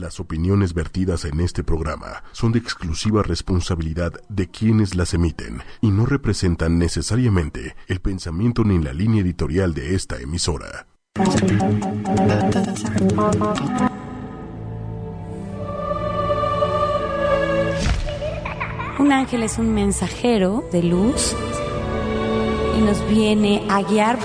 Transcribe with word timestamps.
Las 0.00 0.18
opiniones 0.18 0.72
vertidas 0.72 1.26
en 1.26 1.40
este 1.40 1.62
programa 1.62 2.24
son 2.32 2.52
de 2.52 2.58
exclusiva 2.58 3.22
responsabilidad 3.22 4.14
de 4.30 4.48
quienes 4.48 4.94
las 4.94 5.12
emiten 5.12 5.62
y 5.82 5.90
no 5.90 6.06
representan 6.06 6.78
necesariamente 6.78 7.76
el 7.86 8.00
pensamiento 8.00 8.64
ni 8.64 8.78
la 8.78 8.94
línea 8.94 9.20
editorial 9.20 9.74
de 9.74 9.94
esta 9.94 10.18
emisora. 10.18 10.86
Un 18.98 19.12
ángel 19.12 19.42
es 19.42 19.58
un 19.58 19.74
mensajero 19.74 20.64
de 20.72 20.82
luz 20.82 21.36
y 22.78 22.80
nos 22.80 23.06
viene 23.06 23.66
a 23.68 23.82
guiar 23.82 24.18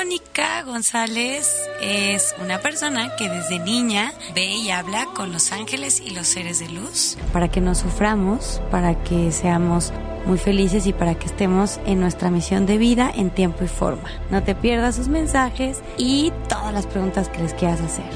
Mónica 0.00 0.62
González 0.62 1.46
es 1.82 2.34
una 2.42 2.58
persona 2.58 3.16
que 3.16 3.28
desde 3.28 3.58
niña 3.58 4.14
ve 4.34 4.46
y 4.46 4.70
habla 4.70 5.04
con 5.14 5.30
los 5.30 5.52
ángeles 5.52 6.00
y 6.00 6.14
los 6.14 6.26
seres 6.26 6.58
de 6.58 6.70
luz. 6.70 7.18
Para 7.34 7.50
que 7.50 7.60
no 7.60 7.74
suframos, 7.74 8.62
para 8.70 9.04
que 9.04 9.30
seamos 9.30 9.92
muy 10.24 10.38
felices 10.38 10.86
y 10.86 10.94
para 10.94 11.16
que 11.16 11.26
estemos 11.26 11.80
en 11.84 12.00
nuestra 12.00 12.30
misión 12.30 12.64
de 12.64 12.78
vida 12.78 13.12
en 13.14 13.28
tiempo 13.28 13.62
y 13.62 13.68
forma. 13.68 14.08
No 14.30 14.42
te 14.42 14.54
pierdas 14.54 14.96
sus 14.96 15.08
mensajes 15.08 15.82
y 15.98 16.32
todas 16.48 16.72
las 16.72 16.86
preguntas 16.86 17.28
que 17.28 17.42
les 17.42 17.52
quieras 17.52 17.82
hacer. 17.82 18.06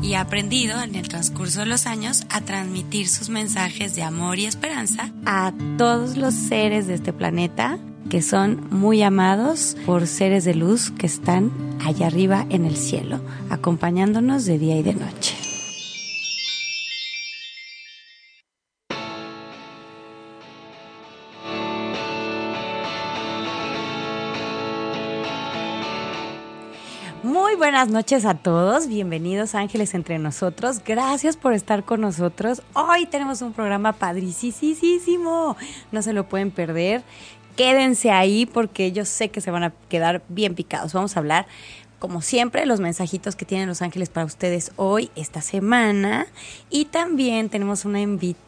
Y 0.00 0.14
ha 0.14 0.22
aprendido 0.22 0.80
en 0.80 0.94
el 0.94 1.06
transcurso 1.06 1.60
de 1.60 1.66
los 1.66 1.86
años 1.86 2.24
a 2.30 2.40
transmitir 2.40 3.10
sus 3.10 3.28
mensajes 3.28 3.94
de 3.94 4.04
amor 4.04 4.38
y 4.38 4.46
esperanza 4.46 5.12
a 5.26 5.52
todos 5.76 6.16
los 6.16 6.32
seres 6.32 6.86
de 6.86 6.94
este 6.94 7.12
planeta 7.12 7.78
que 8.10 8.22
son 8.22 8.68
muy 8.70 9.02
amados 9.02 9.76
por 9.86 10.06
seres 10.06 10.44
de 10.44 10.54
luz 10.54 10.90
que 10.90 11.06
están 11.06 11.50
allá 11.84 12.06
arriba 12.06 12.46
en 12.50 12.64
el 12.64 12.76
cielo, 12.76 13.20
acompañándonos 13.50 14.44
de 14.44 14.58
día 14.58 14.76
y 14.76 14.82
de 14.82 14.94
noche. 14.94 15.36
Muy 27.22 27.54
buenas 27.54 27.88
noches 27.88 28.24
a 28.24 28.34
todos, 28.34 28.88
bienvenidos 28.88 29.54
Ángeles 29.54 29.94
entre 29.94 30.18
nosotros, 30.18 30.82
gracias 30.84 31.36
por 31.36 31.52
estar 31.52 31.84
con 31.84 32.00
nosotros. 32.00 32.62
Hoy 32.74 33.06
tenemos 33.06 33.42
un 33.42 33.52
programa 33.52 33.92
padricísimo, 33.92 35.56
no 35.92 36.02
se 36.02 36.12
lo 36.12 36.28
pueden 36.28 36.50
perder 36.50 37.04
quédense 37.56 38.10
ahí 38.10 38.46
porque 38.46 38.92
yo 38.92 39.04
sé 39.04 39.30
que 39.30 39.40
se 39.40 39.50
van 39.50 39.64
a 39.64 39.72
quedar 39.88 40.22
bien 40.28 40.54
picados. 40.54 40.92
Vamos 40.92 41.16
a 41.16 41.20
hablar, 41.20 41.46
como 41.98 42.22
siempre, 42.22 42.66
los 42.66 42.80
mensajitos 42.80 43.36
que 43.36 43.44
tienen 43.44 43.68
los 43.68 43.82
ángeles 43.82 44.08
para 44.08 44.26
ustedes 44.26 44.72
hoy, 44.76 45.10
esta 45.16 45.40
semana. 45.40 46.26
Y 46.70 46.86
también 46.86 47.48
tenemos 47.48 47.84
una 47.84 48.00
invitada 48.00 48.42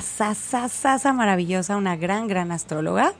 sasa, 0.00 1.12
maravillosa, 1.12 1.76
una 1.76 1.96
gran, 1.96 2.26
gran 2.26 2.50
astróloga 2.50 3.14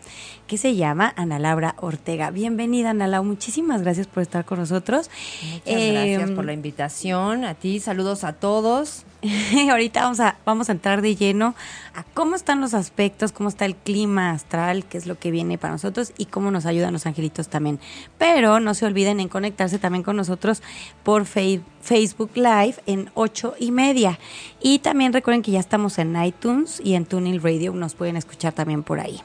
que 0.46 0.58
se 0.58 0.74
llama 0.74 1.12
Ana 1.16 1.38
Laura 1.38 1.76
Ortega. 1.78 2.30
Bienvenida, 2.30 2.90
Ana 2.90 3.06
Laura. 3.06 3.28
Muchísimas 3.28 3.82
gracias 3.82 4.06
por 4.06 4.22
estar 4.22 4.44
con 4.44 4.58
nosotros. 4.58 5.10
Muchas 5.42 5.92
gracias 5.92 6.30
por 6.32 6.44
la 6.44 6.52
invitación. 6.52 7.44
A 7.44 7.54
ti, 7.54 7.78
saludos 7.78 8.24
a 8.24 8.32
todos. 8.32 9.04
Ahorita 9.70 10.02
vamos 10.02 10.20
a, 10.20 10.36
vamos 10.44 10.68
a 10.68 10.72
entrar 10.72 11.02
de 11.02 11.16
lleno 11.16 11.54
a 11.94 12.04
cómo 12.14 12.36
están 12.36 12.60
los 12.60 12.72
aspectos, 12.72 13.32
cómo 13.32 13.48
está 13.48 13.64
el 13.64 13.74
clima 13.74 14.30
astral, 14.30 14.84
qué 14.84 14.96
es 14.96 15.06
lo 15.06 15.18
que 15.18 15.32
viene 15.32 15.58
para 15.58 15.72
nosotros 15.72 16.12
y 16.16 16.26
cómo 16.26 16.50
nos 16.50 16.66
ayudan 16.66 16.92
los 16.92 17.06
angelitos 17.06 17.48
también. 17.48 17.80
Pero 18.16 18.60
no 18.60 18.74
se 18.74 18.86
olviden 18.86 19.18
en 19.18 19.28
conectarse 19.28 19.78
también 19.78 20.04
con 20.04 20.16
nosotros 20.16 20.62
por 21.02 21.26
Facebook 21.26 22.30
Live 22.34 22.76
en 22.86 23.10
ocho 23.14 23.54
y 23.58 23.72
media. 23.72 24.18
Y 24.60 24.78
también 24.78 25.12
recuerden 25.12 25.42
que 25.42 25.50
ya 25.50 25.60
estamos 25.60 25.98
en 25.98 26.22
iTunes 26.22 26.80
y 26.82 26.94
en 26.94 27.04
Tuning 27.04 27.42
Radio, 27.42 27.72
nos 27.72 27.94
pueden 27.94 28.16
escuchar 28.16 28.52
también 28.52 28.84
por 28.84 29.00
ahí 29.00 29.20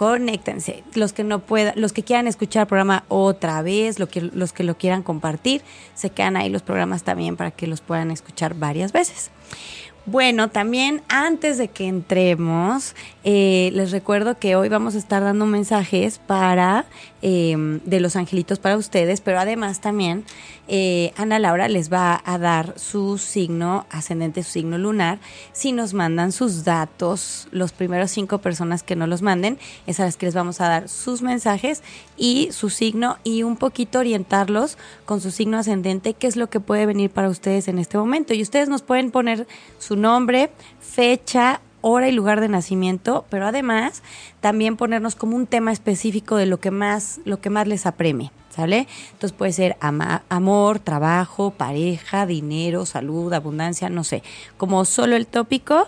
conéctense. 0.00 0.82
Los 0.94 1.12
que 1.12 1.24
no 1.24 1.40
puedan, 1.40 1.74
los 1.78 1.92
que 1.92 2.02
quieran 2.02 2.26
escuchar 2.26 2.62
el 2.62 2.68
programa 2.68 3.04
otra 3.08 3.60
vez, 3.60 3.96
que, 4.10 4.22
los 4.22 4.54
que 4.54 4.64
lo 4.64 4.78
quieran 4.78 5.02
compartir, 5.02 5.60
se 5.94 6.08
quedan 6.08 6.38
ahí 6.38 6.48
los 6.48 6.62
programas 6.62 7.02
también 7.02 7.36
para 7.36 7.50
que 7.50 7.66
los 7.66 7.82
puedan 7.82 8.10
escuchar 8.10 8.54
varias 8.54 8.92
veces. 8.92 9.30
Bueno, 10.10 10.50
también 10.50 11.02
antes 11.08 11.56
de 11.56 11.68
que 11.68 11.86
entremos, 11.86 12.96
eh, 13.22 13.70
les 13.74 13.92
recuerdo 13.92 14.40
que 14.40 14.56
hoy 14.56 14.68
vamos 14.68 14.96
a 14.96 14.98
estar 14.98 15.22
dando 15.22 15.46
mensajes 15.46 16.18
para 16.18 16.84
em, 17.22 17.78
de 17.84 18.00
los 18.00 18.16
angelitos 18.16 18.58
para 18.58 18.76
ustedes, 18.76 19.20
pero 19.20 19.38
además 19.38 19.80
también 19.80 20.24
eh, 20.66 21.12
Ana 21.16 21.38
Laura 21.38 21.68
les 21.68 21.92
va 21.92 22.20
a 22.24 22.38
dar 22.38 22.76
su 22.76 23.18
signo 23.18 23.86
ascendente, 23.88 24.42
su 24.42 24.50
signo 24.50 24.78
lunar. 24.78 25.20
Si 25.52 25.70
nos 25.70 25.94
mandan 25.94 26.32
sus 26.32 26.64
datos, 26.64 27.46
los 27.52 27.70
primeros 27.70 28.10
cinco 28.10 28.38
personas 28.38 28.82
que 28.82 28.96
no 28.96 29.06
los 29.06 29.22
manden, 29.22 29.60
es 29.86 30.00
a 30.00 30.06
las 30.06 30.16
que 30.16 30.26
les 30.26 30.34
vamos 30.34 30.60
a 30.60 30.68
dar 30.68 30.88
sus 30.88 31.22
mensajes 31.22 31.84
y 32.20 32.52
su 32.52 32.68
signo 32.68 33.16
y 33.24 33.42
un 33.42 33.56
poquito 33.56 33.98
orientarlos 33.98 34.76
con 35.06 35.22
su 35.22 35.30
signo 35.30 35.56
ascendente, 35.56 36.12
qué 36.12 36.26
es 36.26 36.36
lo 36.36 36.50
que 36.50 36.60
puede 36.60 36.84
venir 36.84 37.10
para 37.10 37.30
ustedes 37.30 37.66
en 37.66 37.78
este 37.78 37.96
momento. 37.96 38.34
Y 38.34 38.42
ustedes 38.42 38.68
nos 38.68 38.82
pueden 38.82 39.10
poner 39.10 39.48
su 39.78 39.96
nombre, 39.96 40.50
fecha, 40.80 41.62
hora 41.80 42.08
y 42.08 42.12
lugar 42.12 42.42
de 42.42 42.48
nacimiento, 42.48 43.24
pero 43.30 43.46
además 43.46 44.02
también 44.40 44.76
ponernos 44.76 45.16
como 45.16 45.34
un 45.34 45.46
tema 45.46 45.72
específico 45.72 46.36
de 46.36 46.44
lo 46.44 46.60
que 46.60 46.70
más, 46.70 47.20
lo 47.24 47.40
que 47.40 47.48
más 47.48 47.66
les 47.66 47.86
apremie, 47.86 48.32
¿sale? 48.50 48.86
Entonces 49.12 49.32
puede 49.32 49.54
ser 49.54 49.78
amor, 49.80 50.78
trabajo, 50.78 51.52
pareja, 51.52 52.26
dinero, 52.26 52.84
salud, 52.84 53.32
abundancia, 53.32 53.88
no 53.88 54.04
sé, 54.04 54.22
como 54.58 54.84
solo 54.84 55.16
el 55.16 55.26
tópico, 55.26 55.86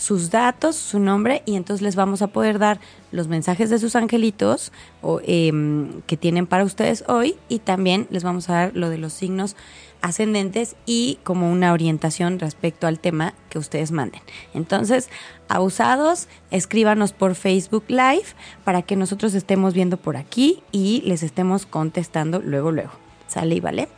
sus 0.00 0.30
datos, 0.30 0.76
su 0.76 0.98
nombre, 0.98 1.42
y 1.44 1.56
entonces 1.56 1.82
les 1.82 1.94
vamos 1.94 2.22
a 2.22 2.28
poder 2.28 2.58
dar 2.58 2.80
los 3.12 3.28
mensajes 3.28 3.68
de 3.68 3.78
sus 3.78 3.96
angelitos 3.96 4.72
o, 5.02 5.20
em, 5.24 6.00
que 6.06 6.16
tienen 6.16 6.46
para 6.46 6.64
ustedes 6.64 7.04
hoy, 7.06 7.36
y 7.50 7.58
también 7.58 8.06
les 8.10 8.24
vamos 8.24 8.48
a 8.48 8.54
dar 8.54 8.72
lo 8.74 8.88
de 8.88 8.96
los 8.96 9.12
signos 9.12 9.56
ascendentes 10.00 10.76
y 10.86 11.18
como 11.22 11.52
una 11.52 11.74
orientación 11.74 12.38
respecto 12.38 12.86
al 12.86 12.98
tema 12.98 13.34
que 13.50 13.58
ustedes 13.58 13.92
manden. 13.92 14.22
Entonces, 14.54 15.10
abusados, 15.48 16.28
escríbanos 16.50 17.12
por 17.12 17.34
Facebook 17.34 17.84
Live 17.88 18.24
para 18.64 18.80
que 18.80 18.96
nosotros 18.96 19.34
estemos 19.34 19.74
viendo 19.74 19.98
por 19.98 20.16
aquí 20.16 20.62
y 20.72 21.02
les 21.04 21.22
estemos 21.22 21.66
contestando 21.66 22.40
luego, 22.40 22.72
luego. 22.72 22.92
¿Sale 23.28 23.56
y 23.56 23.60
vale? 23.60 23.88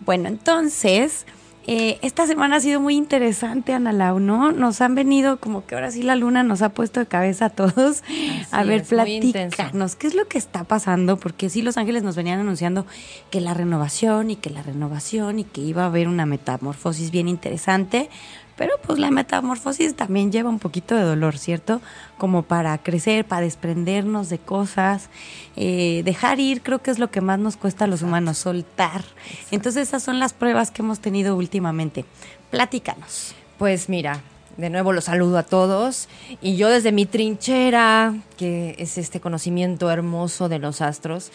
Bueno, 0.00 0.28
entonces, 0.28 1.24
eh, 1.66 1.98
esta 2.02 2.26
semana 2.26 2.56
ha 2.56 2.60
sido 2.60 2.80
muy 2.80 2.94
interesante, 2.94 3.72
Ana 3.72 3.92
Lau, 3.92 4.20
¿no? 4.20 4.52
Nos 4.52 4.80
han 4.80 4.94
venido 4.94 5.38
como 5.38 5.66
que 5.66 5.74
ahora 5.74 5.90
sí 5.90 6.02
la 6.02 6.14
luna 6.14 6.44
nos 6.44 6.62
ha 6.62 6.68
puesto 6.68 7.00
de 7.00 7.06
cabeza 7.06 7.46
a 7.46 7.50
todos. 7.50 8.04
a 8.52 8.62
ver, 8.62 8.84
platícanos, 8.84 9.96
¿qué 9.96 10.06
es 10.06 10.14
lo 10.14 10.28
que 10.28 10.38
está 10.38 10.64
pasando? 10.64 11.16
Porque 11.16 11.50
sí, 11.50 11.62
Los 11.62 11.76
Ángeles 11.76 12.04
nos 12.04 12.14
venían 12.14 12.38
anunciando 12.38 12.86
que 13.30 13.40
la 13.40 13.52
renovación 13.52 14.30
y 14.30 14.36
que 14.36 14.50
la 14.50 14.62
renovación 14.62 15.40
y 15.40 15.44
que 15.44 15.60
iba 15.60 15.82
a 15.82 15.86
haber 15.86 16.06
una 16.06 16.24
metamorfosis 16.24 17.10
bien 17.10 17.26
interesante. 17.28 18.10
Pero 18.56 18.72
pues 18.82 18.98
la 18.98 19.10
metamorfosis 19.10 19.94
también 19.94 20.32
lleva 20.32 20.48
un 20.48 20.58
poquito 20.58 20.94
de 20.94 21.02
dolor, 21.02 21.36
¿cierto? 21.38 21.80
Como 22.16 22.42
para 22.42 22.78
crecer, 22.78 23.26
para 23.26 23.42
desprendernos 23.42 24.28
de 24.30 24.38
cosas, 24.38 25.10
eh, 25.56 26.02
dejar 26.04 26.40
ir, 26.40 26.62
creo 26.62 26.80
que 26.80 26.90
es 26.90 26.98
lo 26.98 27.10
que 27.10 27.20
más 27.20 27.38
nos 27.38 27.56
cuesta 27.56 27.84
a 27.84 27.88
los 27.88 28.02
humanos, 28.02 28.38
soltar. 28.38 29.04
Entonces 29.50 29.88
esas 29.88 30.02
son 30.02 30.18
las 30.18 30.32
pruebas 30.32 30.70
que 30.70 30.82
hemos 30.82 31.00
tenido 31.00 31.36
últimamente. 31.36 32.04
Platícanos. 32.50 33.34
Pues 33.58 33.88
mira, 33.88 34.22
de 34.56 34.70
nuevo 34.70 34.92
los 34.92 35.04
saludo 35.04 35.36
a 35.38 35.42
todos 35.42 36.08
y 36.40 36.56
yo 36.56 36.68
desde 36.70 36.92
mi 36.92 37.04
trinchera, 37.04 38.14
que 38.38 38.74
es 38.78 38.96
este 38.96 39.20
conocimiento 39.20 39.90
hermoso 39.90 40.48
de 40.48 40.58
los 40.58 40.80
astros, 40.80 41.30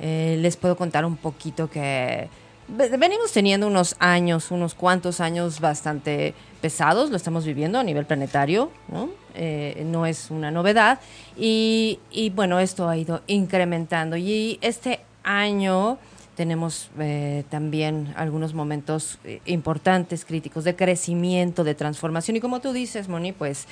eh, 0.00 0.36
les 0.40 0.56
puedo 0.56 0.76
contar 0.76 1.04
un 1.04 1.16
poquito 1.16 1.70
que 1.70 2.28
venimos 2.68 3.32
teniendo 3.32 3.66
unos 3.66 3.96
años, 3.98 4.50
unos 4.50 4.74
cuantos 4.74 5.20
años 5.20 5.60
bastante 5.60 6.34
pesados, 6.60 7.10
lo 7.10 7.16
estamos 7.16 7.44
viviendo 7.44 7.78
a 7.78 7.82
nivel 7.82 8.06
planetario, 8.06 8.70
¿no? 8.88 9.10
Eh, 9.34 9.84
no 9.86 10.06
es 10.06 10.30
una 10.30 10.50
novedad. 10.50 11.00
Y, 11.36 11.98
bueno, 12.34 12.60
esto 12.60 12.88
ha 12.88 12.96
ido 12.96 13.22
incrementando. 13.26 14.16
Y 14.16 14.58
este 14.62 15.00
año 15.24 15.98
tenemos 16.36 16.90
eh, 16.98 17.44
también 17.50 18.12
algunos 18.16 18.54
momentos 18.54 19.18
eh, 19.24 19.40
importantes, 19.46 20.24
críticos, 20.24 20.64
de 20.64 20.74
crecimiento, 20.74 21.64
de 21.64 21.74
transformación. 21.74 22.36
Y 22.36 22.40
como 22.40 22.60
tú 22.60 22.72
dices, 22.72 23.08
Moni, 23.08 23.32
pues 23.32 23.66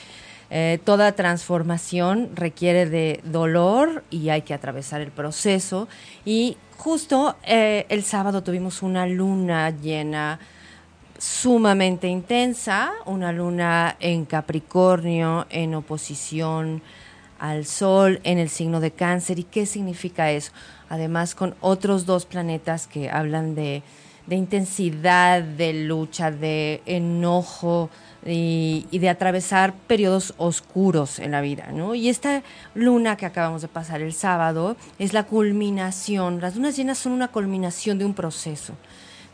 toda 0.85 1.13
transformación 1.13 2.31
requiere 2.35 2.85
de 2.87 3.21
dolor 3.25 4.05
y 4.11 4.29
hay 4.29 4.43
que 4.43 4.53
atravesar 4.53 5.01
el 5.01 5.11
proceso. 5.11 5.89
Y 6.25 6.59
justo 6.77 7.37
el 7.47 8.03
sábado 8.03 8.43
tuvimos 8.43 8.83
una 8.83 9.07
luna 9.07 9.71
llena 9.71 10.39
sumamente 11.23 12.09
intensa, 12.09 12.93
una 13.07 13.31
luna 13.33 13.97
en 14.01 14.25
Capricornio, 14.25 15.47
en 15.51 15.73
oposición 15.77 16.83
al 17.39 17.65
Sol, 17.65 18.21
en 18.25 18.39
el 18.39 18.49
signo 18.49 18.81
de 18.81 18.91
cáncer. 18.91 19.39
¿Y 19.39 19.45
qué 19.45 19.65
significa 19.65 20.33
eso? 20.33 20.51
Además, 20.89 21.37
con 21.37 21.55
otros 21.61 22.07
dos 22.07 22.27
planetas 22.27 22.89
que 22.89 23.09
hablan 23.09 23.55
de, 23.55 23.85
de 24.27 24.35
intensidad, 24.35 25.43
de 25.43 25.73
lucha, 25.85 26.33
de 26.33 26.83
enojo, 26.87 27.89
y, 28.25 28.87
de 28.93 29.09
atravesar 29.09 29.75
periodos 29.75 30.35
oscuros 30.37 31.19
en 31.19 31.33
la 31.33 31.41
vida, 31.41 31.69
¿no? 31.73 31.95
Y 31.95 32.09
esta 32.09 32.43
luna 32.75 33.17
que 33.17 33.27
acabamos 33.27 33.63
de 33.63 33.69
pasar 33.69 34.01
el 34.01 34.13
sábado 34.13 34.77
es 34.99 35.13
la 35.13 35.25
culminación, 35.25 36.41
las 36.41 36.57
lunas 36.57 36.77
llenas 36.77 36.99
son 36.99 37.13
una 37.13 37.29
culminación 37.29 37.99
de 37.99 38.05
un 38.05 38.15
proceso. 38.15 38.75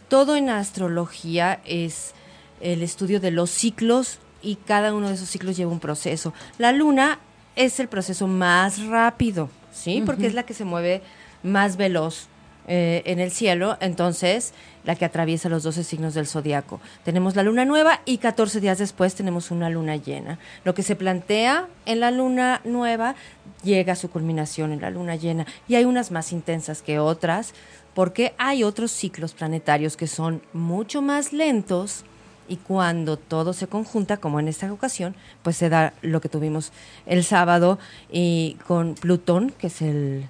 Todo 0.08 0.36
en 0.36 0.48
astrología 0.48 1.60
es 1.64 2.14
el 2.60 2.82
estudio 2.82 3.20
de 3.20 3.30
los 3.30 3.50
ciclos 3.50 4.18
y 4.42 4.56
cada 4.56 4.94
uno 4.94 5.08
de 5.08 5.14
esos 5.14 5.28
ciclos 5.28 5.56
lleva 5.56 5.70
un 5.70 5.80
proceso. 5.80 6.32
La 6.56 6.72
luna 6.72 7.18
es 7.56 7.80
el 7.80 7.88
proceso 7.88 8.26
más 8.26 8.86
rápido, 8.86 9.50
¿sí? 9.72 10.02
Porque 10.06 10.26
es 10.26 10.34
la 10.34 10.44
que 10.44 10.54
se 10.54 10.64
mueve 10.64 11.02
más 11.42 11.76
veloz 11.76 12.28
eh, 12.70 13.02
en 13.06 13.18
el 13.18 13.30
cielo, 13.30 13.78
entonces 13.80 14.52
la 14.84 14.94
que 14.94 15.06
atraviesa 15.06 15.48
los 15.48 15.62
12 15.62 15.84
signos 15.84 16.12
del 16.12 16.26
zodiaco. 16.26 16.80
Tenemos 17.02 17.34
la 17.34 17.42
luna 17.42 17.64
nueva 17.64 18.00
y 18.04 18.18
14 18.18 18.60
días 18.60 18.76
después 18.76 19.14
tenemos 19.14 19.50
una 19.50 19.70
luna 19.70 19.96
llena. 19.96 20.38
Lo 20.64 20.74
que 20.74 20.82
se 20.82 20.94
plantea 20.94 21.66
en 21.86 22.00
la 22.00 22.10
luna 22.10 22.60
nueva 22.64 23.14
llega 23.62 23.94
a 23.94 23.96
su 23.96 24.10
culminación 24.10 24.72
en 24.72 24.82
la 24.82 24.90
luna 24.90 25.16
llena 25.16 25.46
y 25.66 25.76
hay 25.76 25.86
unas 25.86 26.10
más 26.10 26.30
intensas 26.30 26.82
que 26.82 26.98
otras 26.98 27.54
porque 27.94 28.34
hay 28.36 28.64
otros 28.64 28.90
ciclos 28.92 29.32
planetarios 29.32 29.96
que 29.96 30.06
son 30.06 30.42
mucho 30.52 31.00
más 31.00 31.32
lentos 31.32 32.04
y 32.48 32.56
cuando 32.56 33.16
todo 33.16 33.52
se 33.52 33.66
conjunta, 33.66 34.18
como 34.18 34.40
en 34.40 34.48
esta 34.48 34.72
ocasión, 34.72 35.16
pues 35.42 35.56
se 35.56 35.68
da 35.68 35.94
lo 36.02 36.20
que 36.20 36.28
tuvimos 36.28 36.72
el 37.06 37.24
sábado 37.24 37.78
y 38.10 38.56
con 38.66 38.94
Plutón, 38.94 39.50
que 39.50 39.68
es 39.68 39.82
el 39.82 40.28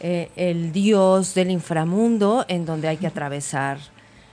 eh, 0.00 0.30
el 0.36 0.72
dios 0.72 1.34
del 1.34 1.50
inframundo, 1.50 2.44
en 2.48 2.64
donde 2.64 2.88
hay 2.88 2.96
que 2.96 3.06
atravesar 3.06 3.78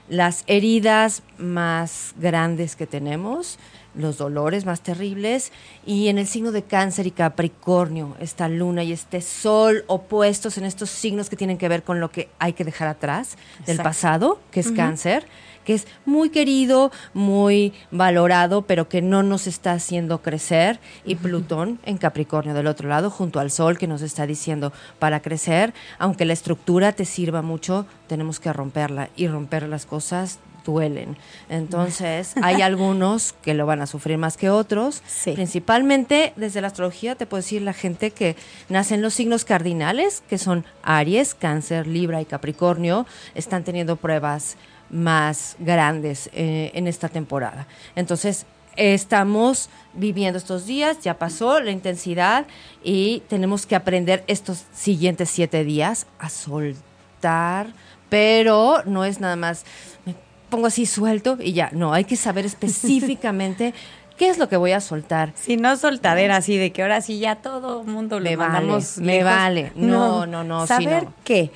las 0.08 0.44
heridas 0.46 1.22
más 1.38 2.14
grandes 2.16 2.76
que 2.76 2.86
tenemos, 2.86 3.58
los 3.94 4.18
dolores 4.18 4.64
más 4.64 4.82
terribles, 4.82 5.52
y 5.84 6.08
en 6.08 6.18
el 6.18 6.26
signo 6.26 6.52
de 6.52 6.62
cáncer 6.62 7.06
y 7.06 7.10
capricornio, 7.10 8.16
esta 8.20 8.48
luna 8.48 8.84
y 8.84 8.92
este 8.92 9.20
sol 9.20 9.84
opuestos 9.88 10.58
en 10.58 10.64
estos 10.64 10.90
signos 10.90 11.28
que 11.28 11.36
tienen 11.36 11.58
que 11.58 11.68
ver 11.68 11.82
con 11.82 11.98
lo 11.98 12.10
que 12.10 12.28
hay 12.38 12.52
que 12.52 12.64
dejar 12.64 12.88
atrás 12.88 13.36
del 13.66 13.78
pasado, 13.78 14.40
que 14.50 14.60
es 14.60 14.70
cáncer 14.70 15.26
que 15.66 15.74
es 15.74 15.86
muy 16.06 16.30
querido, 16.30 16.90
muy 17.12 17.74
valorado, 17.90 18.62
pero 18.62 18.88
que 18.88 19.02
no 19.02 19.22
nos 19.22 19.46
está 19.46 19.72
haciendo 19.72 20.22
crecer, 20.22 20.78
y 21.04 21.16
Plutón 21.16 21.78
en 21.84 21.98
Capricornio 21.98 22.54
del 22.54 22.68
otro 22.68 22.88
lado, 22.88 23.10
junto 23.10 23.40
al 23.40 23.50
Sol, 23.50 23.76
que 23.76 23.88
nos 23.88 24.00
está 24.00 24.26
diciendo, 24.26 24.72
para 24.98 25.20
crecer, 25.20 25.74
aunque 25.98 26.24
la 26.24 26.32
estructura 26.32 26.92
te 26.92 27.04
sirva 27.04 27.42
mucho, 27.42 27.84
tenemos 28.06 28.40
que 28.40 28.52
romperla, 28.52 29.10
y 29.16 29.26
romper 29.26 29.68
las 29.68 29.86
cosas 29.86 30.38
duelen. 30.64 31.16
Entonces, 31.48 32.34
hay 32.42 32.62
algunos 32.62 33.34
que 33.42 33.54
lo 33.54 33.66
van 33.66 33.80
a 33.80 33.86
sufrir 33.86 34.18
más 34.18 34.36
que 34.36 34.50
otros. 34.50 35.02
Principalmente 35.24 36.32
desde 36.36 36.60
la 36.60 36.66
astrología 36.68 37.14
te 37.14 37.26
puedo 37.26 37.42
decir 37.42 37.62
la 37.62 37.72
gente 37.72 38.10
que 38.10 38.36
nace 38.68 38.94
en 38.94 39.02
los 39.02 39.14
signos 39.14 39.44
cardinales, 39.44 40.22
que 40.28 40.38
son 40.38 40.64
Aries, 40.82 41.34
Cáncer, 41.34 41.86
Libra 41.86 42.20
y 42.20 42.24
Capricornio, 42.24 43.06
están 43.34 43.64
teniendo 43.64 43.96
pruebas 43.96 44.56
más 44.90 45.56
grandes 45.58 46.30
eh, 46.32 46.70
en 46.74 46.86
esta 46.86 47.08
temporada. 47.08 47.66
Entonces, 47.94 48.46
estamos 48.76 49.70
viviendo 49.94 50.38
estos 50.38 50.66
días, 50.66 51.00
ya 51.00 51.18
pasó 51.18 51.60
la 51.60 51.70
intensidad 51.70 52.46
y 52.84 53.22
tenemos 53.28 53.66
que 53.66 53.74
aprender 53.74 54.22
estos 54.26 54.64
siguientes 54.72 55.30
siete 55.30 55.64
días 55.64 56.06
a 56.18 56.28
soltar, 56.28 57.68
pero 58.08 58.82
no 58.84 59.04
es 59.04 59.20
nada 59.20 59.36
más, 59.36 59.64
me 60.04 60.14
pongo 60.50 60.66
así 60.66 60.86
suelto 60.86 61.38
y 61.40 61.52
ya, 61.52 61.70
no, 61.72 61.92
hay 61.92 62.04
que 62.04 62.16
saber 62.16 62.44
específicamente 62.46 63.74
¿Qué 64.16 64.30
es 64.30 64.38
lo 64.38 64.48
que 64.48 64.56
voy 64.56 64.72
a 64.72 64.80
soltar? 64.80 65.32
Si 65.34 65.56
no 65.58 65.76
soltadera 65.76 66.36
así 66.36 66.56
de 66.56 66.72
que 66.72 66.82
ahora 66.82 67.02
sí 67.02 67.18
ya 67.18 67.36
todo 67.36 67.84
mundo 67.84 68.18
le 68.18 68.36
mandamos 68.36 68.98
vale, 68.98 69.22
vale. 69.22 69.72
No, 69.74 70.26
no, 70.26 70.42
no. 70.42 70.66
Saber 70.66 71.08
qué. 71.24 71.50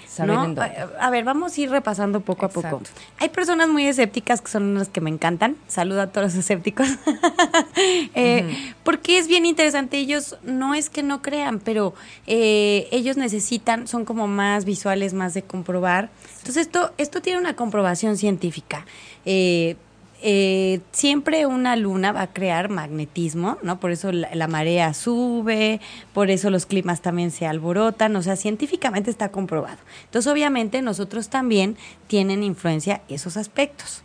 A 0.98 1.10
ver, 1.10 1.24
vamos 1.24 1.56
a 1.56 1.60
ir 1.60 1.70
repasando 1.70 2.20
poco 2.20 2.46
a 2.46 2.48
poco. 2.50 2.82
Hay 3.18 3.30
personas 3.30 3.68
muy 3.68 3.86
escépticas 3.86 4.42
que 4.42 4.50
son 4.50 4.74
las 4.74 4.88
que 4.88 5.00
me 5.00 5.08
encantan. 5.08 5.56
Saluda 5.68 6.04
a 6.04 6.06
todos 6.08 6.28
los 6.28 6.34
escépticos. 6.34 6.86
eh, 8.14 8.74
Porque 8.84 9.18
es 9.18 9.26
bien 9.26 9.46
interesante. 9.46 9.96
Ellos 9.96 10.36
no 10.42 10.74
es 10.74 10.90
que 10.90 11.02
no 11.02 11.22
crean, 11.22 11.60
pero 11.60 11.94
eh, 12.26 12.88
ellos 12.90 13.16
necesitan, 13.16 13.88
son 13.88 14.04
como 14.04 14.26
más 14.26 14.66
visuales, 14.66 15.14
más 15.14 15.32
de 15.32 15.42
comprobar. 15.42 16.10
Entonces 16.38 16.66
esto, 16.66 16.92
esto 16.98 17.22
tiene 17.22 17.38
una 17.38 17.56
comprobación 17.56 18.18
científica. 18.18 18.84
Eh, 19.24 19.76
eh, 20.22 20.80
siempre 20.92 21.46
una 21.46 21.76
luna 21.76 22.12
va 22.12 22.22
a 22.22 22.32
crear 22.32 22.68
magnetismo, 22.68 23.58
¿no? 23.62 23.80
Por 23.80 23.90
eso 23.90 24.12
la, 24.12 24.48
marea 24.48 24.92
sube, 24.94 25.80
por 26.12 26.30
eso 26.30 26.50
los 26.50 26.66
climas 26.66 27.00
también 27.00 27.30
se 27.30 27.46
alborotan, 27.46 28.14
o 28.16 28.22
sea, 28.22 28.36
científicamente 28.36 29.10
está 29.10 29.30
comprobado. 29.30 29.78
Entonces, 30.04 30.30
obviamente, 30.30 30.82
nosotros 30.82 31.28
también 31.28 31.76
tienen 32.06 32.42
influencia 32.42 33.02
esos 33.08 33.36
aspectos. 33.36 34.02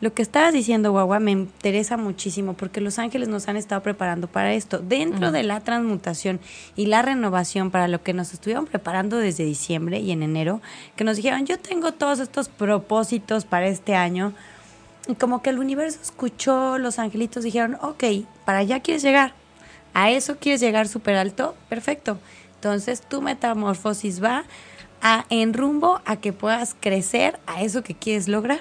Lo 0.00 0.12
que 0.12 0.22
estabas 0.22 0.52
diciendo, 0.52 0.90
Guagua, 0.90 1.20
me 1.20 1.30
interesa 1.30 1.96
muchísimo 1.96 2.54
porque 2.54 2.80
los 2.80 2.98
ángeles 2.98 3.28
nos 3.28 3.46
han 3.48 3.56
estado 3.56 3.84
preparando 3.84 4.26
para 4.26 4.52
esto. 4.52 4.80
Dentro 4.80 5.30
de 5.30 5.44
la 5.44 5.60
transmutación 5.60 6.40
y 6.74 6.86
la 6.86 7.02
renovación 7.02 7.70
para 7.70 7.86
lo 7.86 8.02
que 8.02 8.12
nos 8.12 8.32
estuvieron 8.32 8.66
preparando 8.66 9.18
desde 9.18 9.44
diciembre 9.44 10.00
y 10.00 10.10
en 10.10 10.24
enero, 10.24 10.60
que 10.96 11.04
nos 11.04 11.16
dijeron, 11.16 11.46
yo 11.46 11.56
tengo 11.58 11.92
todos 11.92 12.18
estos 12.18 12.48
propósitos 12.48 13.44
para 13.44 13.68
este 13.68 13.94
año, 13.94 14.34
y 15.08 15.14
como 15.14 15.42
que 15.42 15.50
el 15.50 15.58
universo 15.58 15.98
escuchó, 16.00 16.78
los 16.78 16.98
angelitos 16.98 17.44
dijeron, 17.44 17.76
ok, 17.80 18.04
para 18.44 18.58
allá 18.58 18.80
quieres 18.80 19.02
llegar, 19.02 19.34
a 19.94 20.10
eso 20.10 20.36
quieres 20.38 20.60
llegar 20.60 20.88
súper 20.88 21.16
alto, 21.16 21.56
perfecto. 21.68 22.18
Entonces 22.54 23.00
tu 23.00 23.20
metamorfosis 23.22 24.22
va 24.22 24.44
a, 25.00 25.26
en 25.30 25.52
rumbo 25.52 26.00
a 26.04 26.16
que 26.16 26.32
puedas 26.32 26.76
crecer 26.78 27.38
a 27.46 27.62
eso 27.62 27.82
que 27.82 27.94
quieres 27.94 28.28
lograr. 28.28 28.60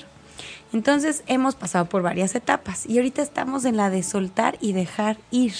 Entonces 0.73 1.23
hemos 1.27 1.55
pasado 1.55 1.85
por 1.85 2.01
varias 2.01 2.33
etapas 2.33 2.85
y 2.87 2.97
ahorita 2.97 3.21
estamos 3.21 3.65
en 3.65 3.77
la 3.77 3.89
de 3.89 4.03
soltar 4.03 4.57
y 4.61 4.73
dejar 4.73 5.17
ir. 5.29 5.53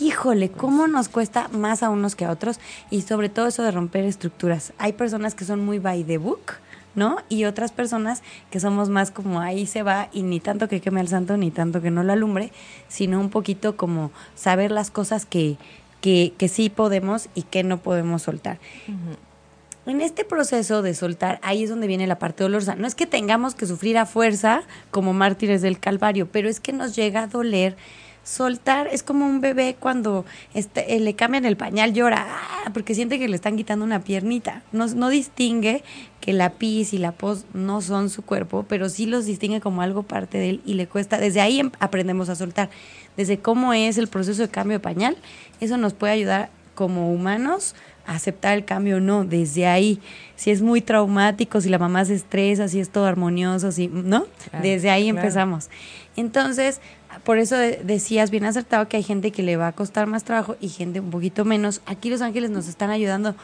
Híjole, 0.00 0.50
¿cómo 0.50 0.88
nos 0.88 1.08
cuesta 1.08 1.48
más 1.48 1.84
a 1.84 1.90
unos 1.90 2.16
que 2.16 2.24
a 2.24 2.32
otros? 2.32 2.58
Y 2.90 3.02
sobre 3.02 3.28
todo 3.28 3.46
eso 3.46 3.62
de 3.62 3.70
romper 3.70 4.04
estructuras. 4.04 4.72
Hay 4.78 4.94
personas 4.94 5.36
que 5.36 5.44
son 5.44 5.64
muy 5.64 5.78
by 5.78 6.02
the 6.02 6.18
book 6.18 6.54
¿no? 6.94 7.18
Y 7.28 7.44
otras 7.44 7.72
personas 7.72 8.22
que 8.50 8.60
somos 8.60 8.88
más 8.88 9.10
como 9.10 9.40
ahí 9.40 9.66
se 9.66 9.82
va 9.82 10.08
y 10.12 10.22
ni 10.22 10.40
tanto 10.40 10.68
que 10.68 10.80
queme 10.80 11.00
al 11.00 11.08
santo 11.08 11.36
ni 11.36 11.50
tanto 11.50 11.82
que 11.82 11.90
no 11.90 12.02
lo 12.02 12.12
alumbre, 12.12 12.52
sino 12.88 13.20
un 13.20 13.30
poquito 13.30 13.76
como 13.76 14.10
saber 14.34 14.70
las 14.70 14.90
cosas 14.90 15.26
que, 15.26 15.56
que, 16.00 16.32
que 16.36 16.48
sí 16.48 16.70
podemos 16.70 17.28
y 17.34 17.42
que 17.42 17.62
no 17.62 17.78
podemos 17.78 18.22
soltar. 18.22 18.58
En 19.86 20.00
este 20.00 20.24
proceso 20.24 20.80
de 20.80 20.94
soltar, 20.94 21.38
ahí 21.42 21.64
es 21.64 21.70
donde 21.70 21.86
viene 21.86 22.06
la 22.06 22.18
parte 22.18 22.42
dolorosa. 22.42 22.74
No 22.74 22.86
es 22.86 22.94
que 22.94 23.06
tengamos 23.06 23.54
que 23.54 23.66
sufrir 23.66 23.98
a 23.98 24.06
fuerza 24.06 24.62
como 24.90 25.12
mártires 25.12 25.60
del 25.60 25.78
Calvario, 25.78 26.26
pero 26.30 26.48
es 26.48 26.58
que 26.58 26.72
nos 26.72 26.96
llega 26.96 27.24
a 27.24 27.26
doler 27.26 27.76
soltar 28.24 28.88
es 28.90 29.02
como 29.02 29.26
un 29.26 29.40
bebé 29.40 29.76
cuando 29.78 30.24
este, 30.54 30.96
eh, 30.96 31.00
le 31.00 31.14
cambian 31.14 31.44
el 31.44 31.56
pañal, 31.56 31.92
llora, 31.92 32.26
¡ah! 32.26 32.70
porque 32.72 32.94
siente 32.94 33.18
que 33.18 33.28
le 33.28 33.36
están 33.36 33.56
quitando 33.56 33.84
una 33.84 34.02
piernita. 34.02 34.62
No, 34.72 34.86
no 34.88 35.10
distingue 35.10 35.84
que 36.20 36.32
la 36.32 36.50
pis 36.50 36.94
y 36.94 36.98
la 36.98 37.12
pos 37.12 37.44
no 37.52 37.82
son 37.82 38.08
su 38.08 38.22
cuerpo, 38.22 38.64
pero 38.66 38.88
sí 38.88 39.06
los 39.06 39.26
distingue 39.26 39.60
como 39.60 39.82
algo 39.82 40.02
parte 40.02 40.38
de 40.38 40.50
él 40.50 40.62
y 40.64 40.74
le 40.74 40.88
cuesta, 40.88 41.18
desde 41.18 41.42
ahí 41.42 41.60
em, 41.60 41.70
aprendemos 41.78 42.30
a 42.30 42.34
soltar, 42.34 42.70
desde 43.16 43.38
cómo 43.38 43.74
es 43.74 43.98
el 43.98 44.08
proceso 44.08 44.42
de 44.42 44.48
cambio 44.48 44.78
de 44.78 44.80
pañal, 44.80 45.16
eso 45.60 45.76
nos 45.76 45.92
puede 45.92 46.14
ayudar 46.14 46.50
como 46.74 47.12
humanos 47.12 47.76
a 48.06 48.14
aceptar 48.14 48.56
el 48.56 48.64
cambio 48.64 48.96
o 48.96 49.00
no, 49.00 49.24
desde 49.24 49.66
ahí, 49.66 50.00
si 50.36 50.50
es 50.50 50.62
muy 50.62 50.80
traumático, 50.80 51.60
si 51.60 51.68
la 51.68 51.78
mamá 51.78 52.04
se 52.04 52.14
estresa, 52.14 52.68
si 52.68 52.80
es 52.80 52.90
todo 52.90 53.06
armonioso, 53.06 53.72
si, 53.72 53.88
¿no? 53.88 54.26
desde 54.62 54.90
ahí 54.90 55.08
empezamos. 55.08 55.70
Entonces, 56.16 56.80
por 57.24 57.38
eso 57.38 57.56
decías 57.56 58.30
bien 58.30 58.44
acertado 58.44 58.88
que 58.88 58.98
hay 58.98 59.02
gente 59.02 59.30
que 59.30 59.42
le 59.42 59.56
va 59.56 59.68
a 59.68 59.72
costar 59.72 60.06
más 60.06 60.24
trabajo 60.24 60.56
y 60.60 60.68
gente 60.68 61.00
un 61.00 61.10
poquito 61.10 61.44
menos. 61.44 61.80
Aquí 61.86 62.10
los 62.10 62.20
ángeles 62.20 62.50
nos 62.50 62.68
están 62.68 62.90
ayudando 62.90 63.34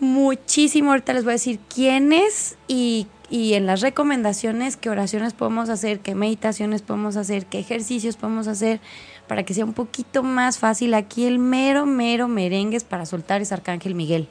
muchísimo. 0.00 0.90
Ahorita 0.90 1.12
les 1.12 1.24
voy 1.24 1.32
a 1.32 1.34
decir 1.34 1.58
quiénes 1.72 2.56
y, 2.66 3.06
y 3.30 3.54
en 3.54 3.66
las 3.66 3.82
recomendaciones 3.82 4.76
qué 4.76 4.90
oraciones 4.90 5.34
podemos 5.34 5.68
hacer, 5.68 6.00
qué 6.00 6.14
meditaciones 6.14 6.82
podemos 6.82 7.16
hacer, 7.16 7.46
qué 7.46 7.58
ejercicios 7.58 8.16
podemos 8.16 8.48
hacer 8.48 8.80
para 9.26 9.42
que 9.42 9.52
sea 9.52 9.66
un 9.66 9.74
poquito 9.74 10.22
más 10.22 10.58
fácil. 10.58 10.94
Aquí 10.94 11.26
el 11.26 11.38
mero, 11.38 11.84
mero 11.84 12.26
merengue 12.26 12.76
es 12.76 12.84
para 12.84 13.04
soltar 13.04 13.42
es 13.42 13.52
Arcángel 13.52 13.94
Miguel 13.94 14.28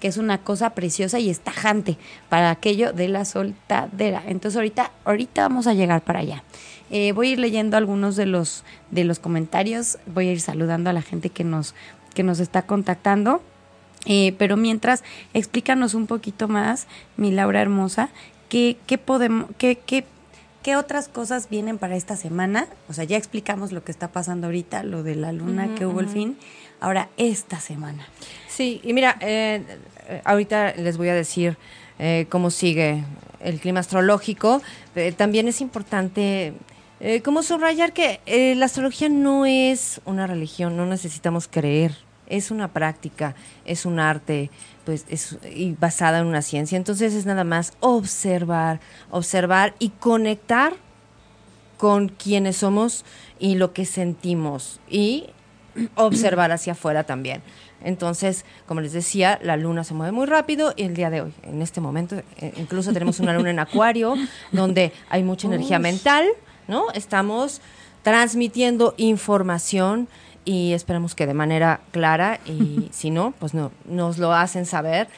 que 0.00 0.08
es 0.08 0.16
una 0.16 0.38
cosa 0.38 0.70
preciosa 0.70 1.18
y 1.18 1.30
estajante 1.30 1.98
para 2.28 2.50
aquello 2.50 2.92
de 2.92 3.08
la 3.08 3.24
soltadera. 3.24 4.22
Entonces 4.26 4.56
ahorita, 4.56 4.92
ahorita 5.04 5.42
vamos 5.42 5.66
a 5.66 5.74
llegar 5.74 6.02
para 6.02 6.20
allá. 6.20 6.44
Eh, 6.90 7.12
voy 7.12 7.28
a 7.28 7.32
ir 7.32 7.38
leyendo 7.38 7.76
algunos 7.76 8.16
de 8.16 8.26
los, 8.26 8.64
de 8.90 9.04
los 9.04 9.18
comentarios, 9.18 9.98
voy 10.06 10.28
a 10.28 10.32
ir 10.32 10.40
saludando 10.40 10.90
a 10.90 10.92
la 10.92 11.02
gente 11.02 11.30
que 11.30 11.44
nos, 11.44 11.74
que 12.14 12.22
nos 12.22 12.40
está 12.40 12.62
contactando. 12.62 13.42
Eh, 14.06 14.34
pero 14.38 14.56
mientras, 14.56 15.04
explícanos 15.34 15.94
un 15.94 16.06
poquito 16.06 16.48
más, 16.48 16.86
mi 17.16 17.30
Laura 17.30 17.60
hermosa, 17.60 18.08
¿qué, 18.48 18.76
qué 18.86 18.96
podemos, 18.96 19.50
qué, 19.58 19.76
qué, 19.84 20.04
qué 20.62 20.76
otras 20.76 21.08
cosas 21.08 21.50
vienen 21.50 21.78
para 21.78 21.96
esta 21.96 22.16
semana? 22.16 22.68
O 22.88 22.92
sea, 22.92 23.04
ya 23.04 23.16
explicamos 23.16 23.72
lo 23.72 23.84
que 23.84 23.92
está 23.92 24.08
pasando 24.08 24.46
ahorita, 24.46 24.82
lo 24.82 25.02
de 25.02 25.14
la 25.14 25.32
luna 25.32 25.74
que 25.74 25.84
hubo 25.84 26.00
el 26.00 26.08
fin. 26.08 26.38
Ahora, 26.80 27.08
esta 27.16 27.58
semana. 27.58 28.06
Sí, 28.46 28.80
y 28.84 28.92
mira, 28.92 29.16
eh, 29.20 29.62
eh, 30.08 30.22
ahorita 30.24 30.74
les 30.74 30.96
voy 30.96 31.08
a 31.08 31.14
decir 31.14 31.58
eh, 31.98 32.26
cómo 32.30 32.50
sigue 32.50 33.04
el 33.40 33.60
clima 33.60 33.80
astrológico. 33.80 34.62
Eh, 34.94 35.12
también 35.12 35.48
es 35.48 35.60
importante 35.60 36.54
eh, 37.00 37.22
como 37.22 37.42
subrayar 37.42 37.92
que 37.92 38.20
eh, 38.26 38.54
la 38.54 38.66
astrología 38.66 39.08
no 39.08 39.46
es 39.46 40.00
una 40.04 40.26
religión, 40.26 40.76
no 40.76 40.86
necesitamos 40.86 41.48
creer, 41.48 41.96
es 42.26 42.50
una 42.50 42.72
práctica, 42.72 43.34
es 43.64 43.86
un 43.86 44.00
arte, 44.00 44.50
pues 44.84 45.04
es 45.08 45.38
y 45.54 45.72
basada 45.72 46.18
en 46.18 46.26
una 46.26 46.42
ciencia. 46.42 46.76
Entonces 46.76 47.14
es 47.14 47.26
nada 47.26 47.44
más 47.44 47.72
observar, 47.80 48.80
observar 49.10 49.74
y 49.78 49.90
conectar 49.90 50.74
con 51.76 52.08
quienes 52.08 52.56
somos 52.56 53.04
y 53.38 53.54
lo 53.54 53.72
que 53.72 53.84
sentimos 53.86 54.80
y 54.90 55.26
observar 55.94 56.52
hacia 56.52 56.72
afuera 56.72 57.04
también. 57.04 57.42
Entonces, 57.84 58.44
como 58.66 58.80
les 58.80 58.92
decía, 58.92 59.38
la 59.42 59.56
luna 59.56 59.84
se 59.84 59.94
mueve 59.94 60.10
muy 60.10 60.26
rápido 60.26 60.74
y 60.76 60.82
el 60.82 60.94
día 60.94 61.10
de 61.10 61.20
hoy, 61.20 61.32
en 61.44 61.62
este 61.62 61.80
momento, 61.80 62.16
eh, 62.38 62.52
incluso 62.56 62.92
tenemos 62.92 63.20
una 63.20 63.32
luna 63.32 63.50
en 63.50 63.60
acuario, 63.60 64.16
donde 64.50 64.92
hay 65.08 65.22
mucha 65.22 65.46
energía 65.52 65.78
mental, 65.78 66.26
¿no? 66.68 66.90
Estamos 66.94 67.60
transmitiendo 68.02 68.94
información 68.96 70.08
y 70.44 70.72
esperamos 70.72 71.14
que 71.14 71.26
de 71.26 71.34
manera 71.34 71.80
clara 71.90 72.40
y 72.46 72.88
si 72.92 73.10
no, 73.10 73.34
pues 73.38 73.54
no, 73.54 73.72
nos 73.86 74.18
lo 74.18 74.32
hacen 74.32 74.66
saber. 74.66 75.08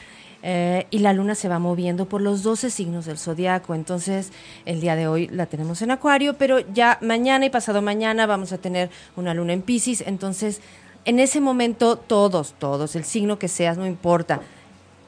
Eh, 0.43 0.87
y 0.89 0.99
la 0.99 1.13
luna 1.13 1.35
se 1.35 1.47
va 1.47 1.59
moviendo 1.59 2.05
por 2.05 2.19
los 2.19 2.41
12 2.41 2.71
signos 2.71 3.05
del 3.05 3.19
zodiaco. 3.19 3.75
Entonces, 3.75 4.31
el 4.65 4.81
día 4.81 4.95
de 4.95 5.07
hoy 5.07 5.27
la 5.27 5.45
tenemos 5.45 5.81
en 5.83 5.91
Acuario, 5.91 6.33
pero 6.33 6.59
ya 6.73 6.97
mañana 7.01 7.45
y 7.45 7.51
pasado 7.51 7.81
mañana 7.81 8.25
vamos 8.25 8.51
a 8.51 8.57
tener 8.57 8.89
una 9.15 9.33
luna 9.35 9.53
en 9.53 9.61
Pisces. 9.61 10.03
Entonces, 10.07 10.61
en 11.05 11.19
ese 11.19 11.41
momento, 11.41 11.95
todos, 11.95 12.53
todos, 12.57 12.95
el 12.95 13.05
signo 13.05 13.39
que 13.39 13.47
seas, 13.47 13.77
no 13.77 13.85
importa, 13.85 14.41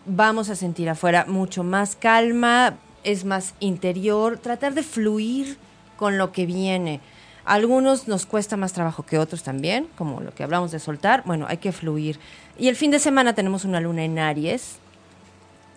vamos 0.06 0.50
a 0.50 0.56
sentir 0.56 0.90
afuera 0.90 1.26
mucho 1.28 1.64
más 1.64 1.96
calma, 1.96 2.78
es 3.04 3.26
más 3.26 3.56
interior, 3.60 4.38
tratar 4.38 4.74
de 4.74 4.84
fluir 4.84 5.58
con 5.98 6.18
lo 6.18 6.32
que 6.32 6.46
viene. 6.46 7.00
Algunos 7.46 8.08
nos 8.08 8.26
cuesta 8.26 8.56
más 8.56 8.74
trabajo 8.74 9.04
que 9.04 9.18
otros 9.18 9.44
también, 9.44 9.88
como 9.98 10.22
lo 10.22 10.34
que 10.34 10.44
hablamos 10.44 10.72
de 10.72 10.80
soltar. 10.80 11.24
Bueno, 11.26 11.46
hay 11.50 11.58
que 11.58 11.72
fluir. 11.72 12.20
Y 12.58 12.70
el 12.70 12.76
fin 12.76 12.92
de 12.92 13.00
semana 13.00 13.34
tenemos 13.34 13.66
una 13.66 13.82
luna 13.82 14.04
en 14.06 14.18
Aries. 14.18 14.78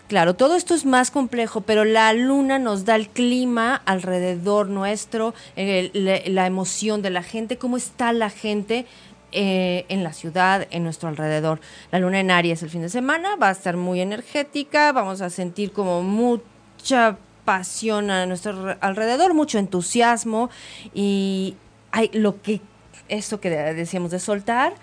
Claro, 0.08 0.34
todo 0.34 0.54
esto 0.54 0.74
es 0.74 0.84
más 0.84 1.10
complejo, 1.10 1.62
pero 1.62 1.84
la 1.84 2.12
luna 2.12 2.60
nos 2.60 2.84
da 2.84 2.94
el 2.94 3.08
clima 3.08 3.82
alrededor 3.86 4.68
nuestro, 4.68 5.34
la 5.56 6.46
emoción 6.46 7.02
de 7.02 7.10
la 7.10 7.24
gente, 7.24 7.58
cómo 7.58 7.76
está 7.76 8.12
la 8.12 8.30
gente 8.30 8.86
eh, 9.32 9.84
en 9.88 10.04
la 10.04 10.12
ciudad, 10.12 10.68
en 10.70 10.84
nuestro 10.84 11.08
alrededor. 11.08 11.60
La 11.90 11.98
luna 11.98 12.20
en 12.20 12.30
Aries 12.30 12.62
el 12.62 12.70
fin 12.70 12.82
de 12.82 12.88
semana 12.88 13.34
va 13.34 13.48
a 13.48 13.52
estar 13.52 13.76
muy 13.76 14.00
energética, 14.00 14.92
vamos 14.92 15.20
a 15.20 15.28
sentir 15.28 15.72
como 15.72 16.02
mucha 16.02 17.18
pasión 17.46 18.10
a 18.10 18.26
nuestro 18.26 18.52
re- 18.66 18.76
alrededor, 18.82 19.32
mucho 19.32 19.58
entusiasmo 19.58 20.50
y 20.92 21.54
hay 21.92 22.10
lo 22.12 22.42
que, 22.42 22.60
esto 23.08 23.40
que 23.40 23.48
de- 23.48 23.72
decíamos 23.72 24.10
de 24.10 24.18
soltar, 24.18 24.74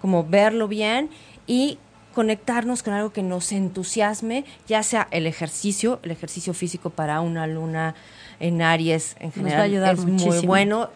como 0.00 0.24
verlo 0.24 0.68
bien 0.68 1.10
y 1.46 1.78
conectarnos 2.14 2.82
con 2.82 2.94
algo 2.94 3.12
que 3.12 3.22
nos 3.22 3.52
entusiasme, 3.52 4.46
ya 4.66 4.82
sea 4.82 5.06
el 5.10 5.26
ejercicio, 5.26 6.00
el 6.02 6.12
ejercicio 6.12 6.54
físico 6.54 6.88
para 6.88 7.20
una 7.20 7.46
luna 7.46 7.94
en 8.40 8.62
Aries 8.62 9.16
en 9.20 9.26
Nos 9.26 9.34
general 9.34 9.58
va 9.58 9.62
a 9.62 9.64
ayudar 9.64 9.94
es 9.94 10.00
muy 10.06 10.46
bueno, 10.46 10.88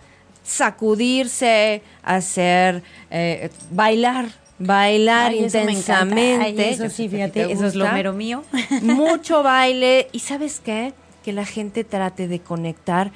sacudirse, 0.45 1.83
hacer, 2.03 2.83
eh, 3.11 3.51
bailar, 3.71 4.27
bailar 4.61 5.33
Ay, 5.33 5.45
eso 5.45 5.59
me 5.65 5.73
encanta. 5.73 6.05
intensamente. 6.05 6.63
Ay, 6.63 6.71
eso 6.71 6.89
sí, 6.89 7.09
fíjate, 7.09 7.47
te 7.47 7.53
eso 7.53 7.67
es 7.67 7.75
lo 7.75 7.91
mero 7.91 8.13
mío. 8.13 8.45
Mucho 8.83 9.43
baile. 9.43 10.09
¿Y 10.13 10.21
sabes 10.21 10.61
qué? 10.65 10.95
Que 11.25 11.33
la 11.33 11.45
gente 11.45 11.83
trate 11.83 12.29
de 12.29 12.39
conectar 12.41 13.11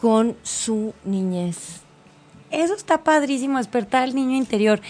con 0.00 0.36
su 0.44 0.94
niñez. 1.04 1.80
Eso 2.50 2.74
está 2.74 3.02
padrísimo, 3.02 3.58
despertar 3.58 4.04
al 4.04 4.14
niño 4.14 4.36
interior. 4.36 4.80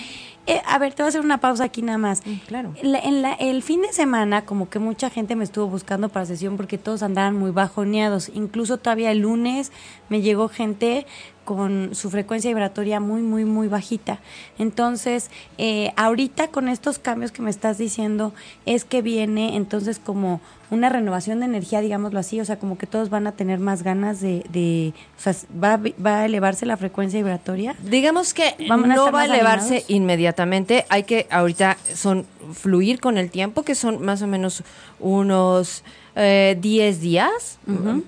Eh, 0.48 0.60
a 0.64 0.78
ver, 0.78 0.94
te 0.94 1.02
voy 1.02 1.06
a 1.06 1.08
hacer 1.08 1.22
una 1.22 1.38
pausa 1.38 1.64
aquí 1.64 1.82
nada 1.82 1.98
más. 1.98 2.24
Mm, 2.24 2.34
claro. 2.46 2.74
La- 2.82 3.00
en 3.00 3.22
la- 3.22 3.32
el 3.32 3.62
fin 3.64 3.82
de 3.82 3.92
semana, 3.92 4.44
como 4.44 4.68
que 4.68 4.78
mucha 4.78 5.10
gente 5.10 5.34
me 5.34 5.42
estuvo 5.42 5.66
buscando 5.66 6.08
para 6.08 6.24
sesión 6.26 6.56
porque 6.56 6.78
todos 6.78 7.02
andaban 7.02 7.34
muy 7.36 7.50
bajoneados. 7.50 8.30
Incluso 8.34 8.76
todavía 8.76 9.10
el 9.10 9.20
lunes 9.20 9.72
me 10.08 10.20
llegó 10.20 10.48
gente 10.48 11.04
con 11.46 11.94
su 11.94 12.10
frecuencia 12.10 12.50
vibratoria 12.50 13.00
muy, 13.00 13.22
muy, 13.22 13.46
muy 13.46 13.68
bajita. 13.68 14.18
Entonces, 14.58 15.30
eh, 15.56 15.92
ahorita 15.96 16.48
con 16.48 16.68
estos 16.68 16.98
cambios 16.98 17.32
que 17.32 17.40
me 17.40 17.48
estás 17.48 17.78
diciendo, 17.78 18.34
es 18.66 18.84
que 18.84 19.00
viene 19.00 19.56
entonces 19.56 19.98
como 19.98 20.42
una 20.68 20.88
renovación 20.88 21.38
de 21.40 21.46
energía, 21.46 21.80
digámoslo 21.80 22.18
así, 22.18 22.40
o 22.40 22.44
sea, 22.44 22.58
como 22.58 22.76
que 22.76 22.86
todos 22.86 23.08
van 23.08 23.26
a 23.28 23.32
tener 23.32 23.60
más 23.60 23.84
ganas 23.84 24.20
de, 24.20 24.44
de 24.50 24.92
o 25.16 25.20
sea, 25.20 25.34
va, 25.62 25.80
va 26.04 26.20
a 26.20 26.26
elevarse 26.26 26.66
la 26.66 26.76
frecuencia 26.76 27.18
vibratoria. 27.18 27.76
Digamos 27.82 28.34
que 28.34 28.56
no 28.68 29.12
va 29.12 29.22
a 29.22 29.24
elevarse 29.26 29.66
animados. 29.66 29.90
inmediatamente. 29.90 30.84
Hay 30.88 31.04
que 31.04 31.28
ahorita 31.30 31.76
son 31.94 32.26
fluir 32.52 33.00
con 33.00 33.16
el 33.16 33.30
tiempo, 33.30 33.62
que 33.62 33.76
son 33.76 34.04
más 34.04 34.20
o 34.22 34.26
menos 34.26 34.64
unos 34.98 35.84
eh, 36.16 36.56
10 36.60 37.00
días, 37.00 37.58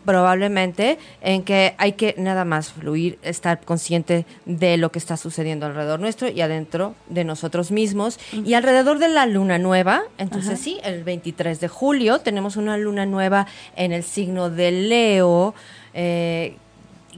probablemente, 0.05 0.99
en 1.21 1.43
que 1.43 1.75
hay 1.79 1.93
que 1.93 2.15
nada 2.19 2.45
más 2.45 2.73
fluir, 2.73 3.19
estar 3.23 3.61
consciente 3.61 4.25
de 4.47 4.77
lo 4.79 4.91
que 4.91 4.99
está 4.99 5.17
sucediendo 5.17 5.67
alrededor 5.67 6.01
nuestro 6.01 6.29
y 6.29 6.41
adentro 6.41 6.95
de 7.09 7.25
nosotros 7.25 7.71
mismos. 7.71 8.19
Y 8.33 8.55
alrededor 8.55 8.99
de 8.99 9.09
la 9.09 9.27
luna 9.27 9.59
nueva, 9.59 10.03
entonces 10.19 10.59
sí, 10.59 10.79
el 10.85 11.05
23 11.05 11.61
de 11.61 11.69
julio 11.69 12.19
tenemos 12.21 12.57
una 12.57 12.77
luna 12.79 13.07
nueva 13.07 13.47
en 13.77 13.93
el 13.93 14.03
signo 14.05 14.51
de 14.51 14.71
Leo. 14.73 15.55
eh, 15.95 16.57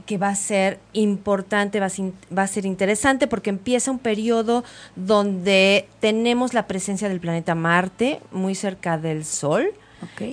que 0.05 0.17
va 0.17 0.29
a 0.29 0.35
ser 0.35 0.79
importante, 0.93 1.79
va 1.79 1.85
a, 1.85 1.89
ser- 1.89 2.11
va 2.35 2.41
a 2.43 2.47
ser 2.47 2.65
interesante 2.65 3.27
porque 3.27 3.51
empieza 3.51 3.91
un 3.91 3.99
periodo 3.99 4.63
donde 4.95 5.87
tenemos 5.99 6.53
la 6.55 6.65
presencia 6.65 7.07
del 7.07 7.19
planeta 7.19 7.53
Marte 7.55 8.19
muy 8.31 8.55
cerca 8.55 8.97
del 8.97 9.25
Sol. 9.25 9.67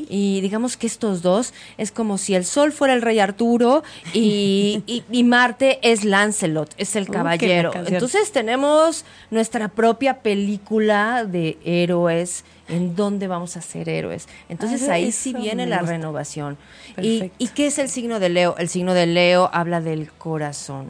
Y 0.08 0.40
digamos 0.40 0.76
que 0.76 0.86
estos 0.86 1.22
dos 1.22 1.52
es 1.76 1.92
como 1.92 2.18
si 2.18 2.34
el 2.34 2.44
Sol 2.44 2.72
fuera 2.72 2.94
el 2.94 3.02
rey 3.02 3.18
Arturo 3.18 3.82
y, 4.14 4.82
y- 4.86 5.02
y 5.10 5.24
Marte 5.24 5.78
es 5.82 6.04
Lancelot, 6.04 6.70
es 6.78 6.96
el 6.96 7.06
caballero. 7.08 7.72
Entonces 7.86 8.32
tenemos 8.32 9.04
nuestra 9.30 9.68
propia 9.68 10.18
película 10.20 11.24
de 11.24 11.58
héroes 11.64 12.44
en 12.68 12.94
donde 12.96 13.28
vamos 13.28 13.56
a 13.56 13.62
ser 13.62 13.88
héroes. 13.88 14.28
Entonces 14.48 14.88
Ah, 14.88 14.94
ahí 14.94 15.12
sí 15.12 15.32
viene 15.32 15.66
la 15.66 15.78
gusta. 15.78 15.92
renovación. 15.92 16.58
Y. 17.00 17.30
¿Y 17.38 17.48
qué 17.48 17.66
es 17.68 17.78
el 17.78 17.88
signo 17.88 18.20
de 18.20 18.28
Leo? 18.28 18.56
El 18.58 18.68
signo 18.68 18.94
de 18.94 19.06
Leo 19.06 19.48
habla 19.52 19.80
del 19.80 20.10
corazón. 20.12 20.86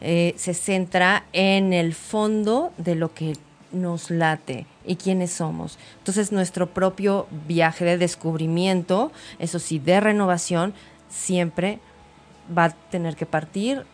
Eh, 0.00 0.34
se 0.36 0.54
centra 0.54 1.24
en 1.32 1.72
el 1.72 1.92
fondo 1.94 2.72
de 2.78 2.94
lo 2.94 3.12
que 3.14 3.34
nos 3.72 4.10
late 4.10 4.66
y 4.86 4.96
quiénes 4.96 5.30
somos. 5.32 5.78
Entonces 5.98 6.32
nuestro 6.32 6.68
propio 6.68 7.26
viaje 7.46 7.84
de 7.84 7.98
descubrimiento, 7.98 9.12
eso 9.38 9.58
sí, 9.58 9.78
de 9.78 10.00
renovación, 10.00 10.74
siempre 11.08 11.78
va 12.56 12.64
a 12.66 12.70
tener 12.70 13.16
que 13.16 13.26
partir 13.26 13.84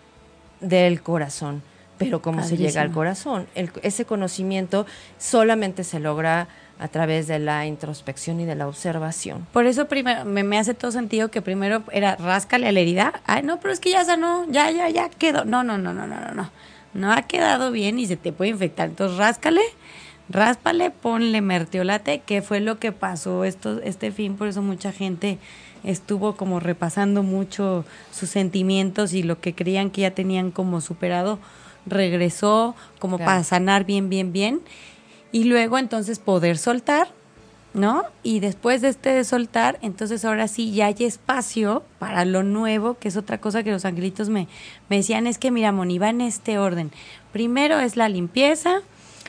del 0.60 1.02
corazón. 1.02 1.62
Pero 1.98 2.20
¿cómo 2.22 2.42
se 2.42 2.56
llega 2.56 2.82
al 2.82 2.90
corazón? 2.92 3.46
El- 3.54 3.70
ese 3.82 4.04
conocimiento 4.04 4.84
solamente 5.18 5.84
se 5.84 6.00
logra 6.00 6.48
a 6.80 6.88
través 6.88 7.28
de 7.28 7.38
la 7.38 7.66
introspección 7.66 8.40
y 8.40 8.44
de 8.46 8.56
la 8.56 8.66
observación. 8.66 9.46
Por 9.52 9.64
eso 9.66 9.86
primero 9.86 10.24
me, 10.24 10.42
me 10.42 10.58
hace 10.58 10.74
todo 10.74 10.90
sentido 10.90 11.30
que 11.30 11.40
primero 11.40 11.84
era 11.92 12.16
ráscale 12.16 12.66
a 12.66 12.72
la 12.72 12.80
herida. 12.80 13.20
Ay, 13.26 13.44
no, 13.44 13.60
pero 13.60 13.72
es 13.72 13.78
que 13.78 13.90
ya 13.90 14.04
sanó, 14.04 14.44
ya, 14.50 14.72
ya, 14.72 14.88
ya 14.88 15.08
quedó. 15.08 15.44
No, 15.44 15.62
no, 15.62 15.78
no, 15.78 15.92
no, 15.92 16.06
no, 16.08 16.18
no, 16.20 16.32
no. 16.32 16.50
No 16.94 17.12
ha 17.12 17.22
quedado 17.22 17.70
bien 17.70 17.98
y 17.98 18.06
se 18.06 18.16
te 18.16 18.32
puede 18.32 18.50
infectar. 18.50 18.88
Entonces 18.88 19.18
ráscale, 19.18 19.60
ráspale, 20.28 20.90
ponle 20.90 21.40
mertiolate, 21.40 22.20
que 22.20 22.40
fue 22.40 22.60
lo 22.60 22.78
que 22.78 22.92
pasó 22.92 23.44
esto, 23.44 23.80
este 23.82 24.12
fin. 24.12 24.36
Por 24.36 24.48
eso 24.48 24.62
mucha 24.62 24.92
gente 24.92 25.38
estuvo 25.82 26.36
como 26.36 26.60
repasando 26.60 27.22
mucho 27.22 27.84
sus 28.10 28.30
sentimientos 28.30 29.12
y 29.12 29.22
lo 29.22 29.40
que 29.40 29.54
creían 29.54 29.90
que 29.90 30.02
ya 30.02 30.12
tenían 30.12 30.50
como 30.50 30.80
superado, 30.80 31.38
regresó 31.86 32.74
como 32.98 33.16
Claro. 33.16 33.30
para 33.30 33.44
sanar 33.44 33.84
bien, 33.84 34.08
bien, 34.08 34.32
bien. 34.32 34.60
Y 35.32 35.44
luego 35.44 35.78
entonces 35.78 36.18
poder 36.20 36.56
soltar, 36.58 37.08
¿no? 37.74 38.04
Y 38.22 38.40
después 38.40 38.80
de 38.80 38.88
este 38.88 39.10
de 39.10 39.24
soltar, 39.24 39.78
entonces 39.82 40.24
ahora 40.24 40.48
sí 40.48 40.72
ya 40.72 40.86
hay 40.86 40.96
espacio 41.00 41.82
para 41.98 42.24
lo 42.24 42.42
nuevo, 42.42 42.94
que 42.94 43.08
es 43.08 43.16
otra 43.16 43.38
cosa 43.38 43.62
que 43.62 43.72
los 43.72 43.84
angelitos 43.84 44.28
me, 44.28 44.48
me 44.88 44.96
decían, 44.96 45.26
es 45.26 45.38
que 45.38 45.50
mira, 45.50 45.72
Moni, 45.72 45.98
va 45.98 46.08
en 46.08 46.20
este 46.20 46.58
orden. 46.58 46.92
Primero 47.32 47.80
es 47.80 47.96
la 47.96 48.08
limpieza, 48.08 48.82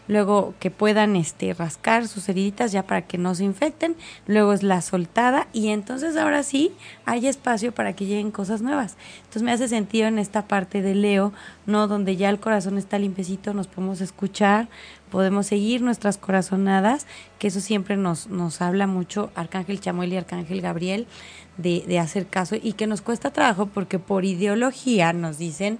luego 0.08 0.54
que 0.60 0.72
puedan 0.72 1.16
este 1.16 1.54
rascar 1.54 2.08
sus 2.08 2.30
heriditas 2.30 2.72
ya 2.72 2.84
para 2.84 3.04
que 3.04 3.18
no 3.18 3.36
se 3.36 3.44
infecten, 3.44 3.96
luego 4.28 4.54
es 4.54 4.64
la 4.64 4.82
soltada 4.82 5.48
y 5.52 5.70
entonces 5.70 6.16
ahora 6.18 6.44
sí 6.44 6.72
hay 7.06 7.28
espacio 7.28 7.74
para 7.74 7.94
que 7.94 8.06
lleguen 8.06 8.32
cosas 8.32 8.62
nuevas. 8.62 8.96
Entonces 9.20 9.44
me 9.44 9.52
hace 9.52 9.68
sentido 9.68 10.08
en 10.08 10.20
esta 10.20 10.48
parte 10.48 10.82
de 10.82 10.96
Leo, 10.96 11.34
no 11.66 11.88
donde 11.88 12.16
ya 12.16 12.30
el 12.30 12.40
corazón 12.40 12.78
está 12.78 13.00
limpiecito, 13.00 13.54
nos 13.54 13.68
podemos 13.68 14.02
escuchar, 14.02 14.68
podemos 15.16 15.48
seguir 15.48 15.82
nuestras 15.82 16.18
corazonadas, 16.18 17.08
que 17.40 17.48
eso 17.48 17.62
siempre 17.62 17.96
nos, 17.96 18.28
nos 18.28 18.62
habla 18.62 18.86
mucho 18.86 19.32
Arcángel 19.34 19.80
Chamuel 19.80 20.12
y 20.12 20.18
Arcángel 20.18 20.60
Gabriel 20.60 21.08
de, 21.56 21.86
de 21.88 22.00
hacer 22.00 22.28
caso 22.28 22.58
y 22.62 22.74
que 22.74 22.86
nos 22.86 23.02
cuesta 23.02 23.32
trabajo 23.32 23.68
porque 23.68 23.98
por 23.98 24.26
ideología 24.26 25.14
nos 25.14 25.38
dicen 25.38 25.80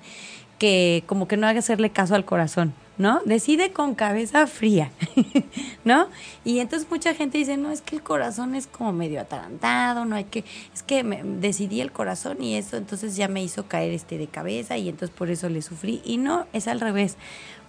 que 0.58 1.04
como 1.06 1.28
que 1.28 1.36
no 1.36 1.48
hay 1.48 1.56
que 1.56 1.60
hacerle 1.60 1.90
caso 1.90 2.16
al 2.16 2.24
corazón, 2.24 2.74
¿no? 2.98 3.20
Decide 3.26 3.74
con 3.74 3.94
cabeza 3.94 4.48
fría, 4.48 4.92
¿no? 5.84 6.08
Y 6.46 6.60
entonces 6.60 6.90
mucha 6.90 7.14
gente 7.14 7.38
dice, 7.38 7.58
no, 7.58 7.72
es 7.72 7.82
que 7.82 7.98
el 7.98 8.04
corazón 8.04 8.56
es 8.56 8.68
como 8.68 8.94
medio 8.94 9.20
atarantado, 9.20 10.06
no 10.06 10.16
hay 10.16 10.24
que, 10.24 10.46
es 10.74 10.82
que 10.82 11.04
me, 11.04 11.22
decidí 11.24 11.82
el 11.82 11.92
corazón 11.92 12.42
y 12.42 12.56
eso 12.56 12.78
entonces 12.78 13.18
ya 13.18 13.28
me 13.28 13.44
hizo 13.44 13.68
caer 13.68 13.92
este 13.92 14.18
de 14.18 14.28
cabeza 14.28 14.78
y 14.78 14.88
entonces 14.88 15.14
por 15.14 15.30
eso 15.30 15.50
le 15.50 15.62
sufrí. 15.62 16.02
Y 16.06 16.16
no, 16.16 16.46
es 16.54 16.70
al 16.70 16.80
revés. 16.80 17.18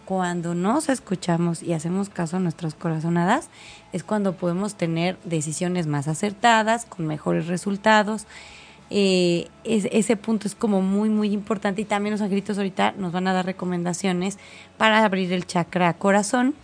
Cuando 0.07 0.55
nos 0.55 0.89
escuchamos 0.89 1.63
y 1.63 1.75
hacemos 1.75 2.09
caso 2.09 2.39
a 2.39 2.41
nuestras 2.41 2.75
corazonadas, 2.75 3.51
es 3.93 4.03
cuando 4.03 4.37
podemos 4.37 4.77
tener 4.77 5.19
decisiones 5.25 5.87
más 5.87 6.09
acertadas, 6.09 6.87
con 6.87 7.07
mejores 7.07 7.47
resultados 7.47 8.27
eh, 8.89 9.49
ese 9.65 10.17
punto 10.17 10.47
es 10.47 10.55
como 10.55 10.81
muy, 10.81 11.09
muy 11.09 11.33
importante. 11.33 11.83
Y 11.83 11.85
también 11.85 12.13
los 12.13 12.21
angelitos 12.21 12.57
ahorita 12.57 12.95
nos 12.97 13.13
van 13.13 13.27
a 13.29 13.33
dar 13.33 13.47
recomendaciones 13.47 14.39
para 14.79 15.05
abrir 15.05 15.33
el 15.33 15.47
chakra 15.47 15.93
corazón 15.95 16.55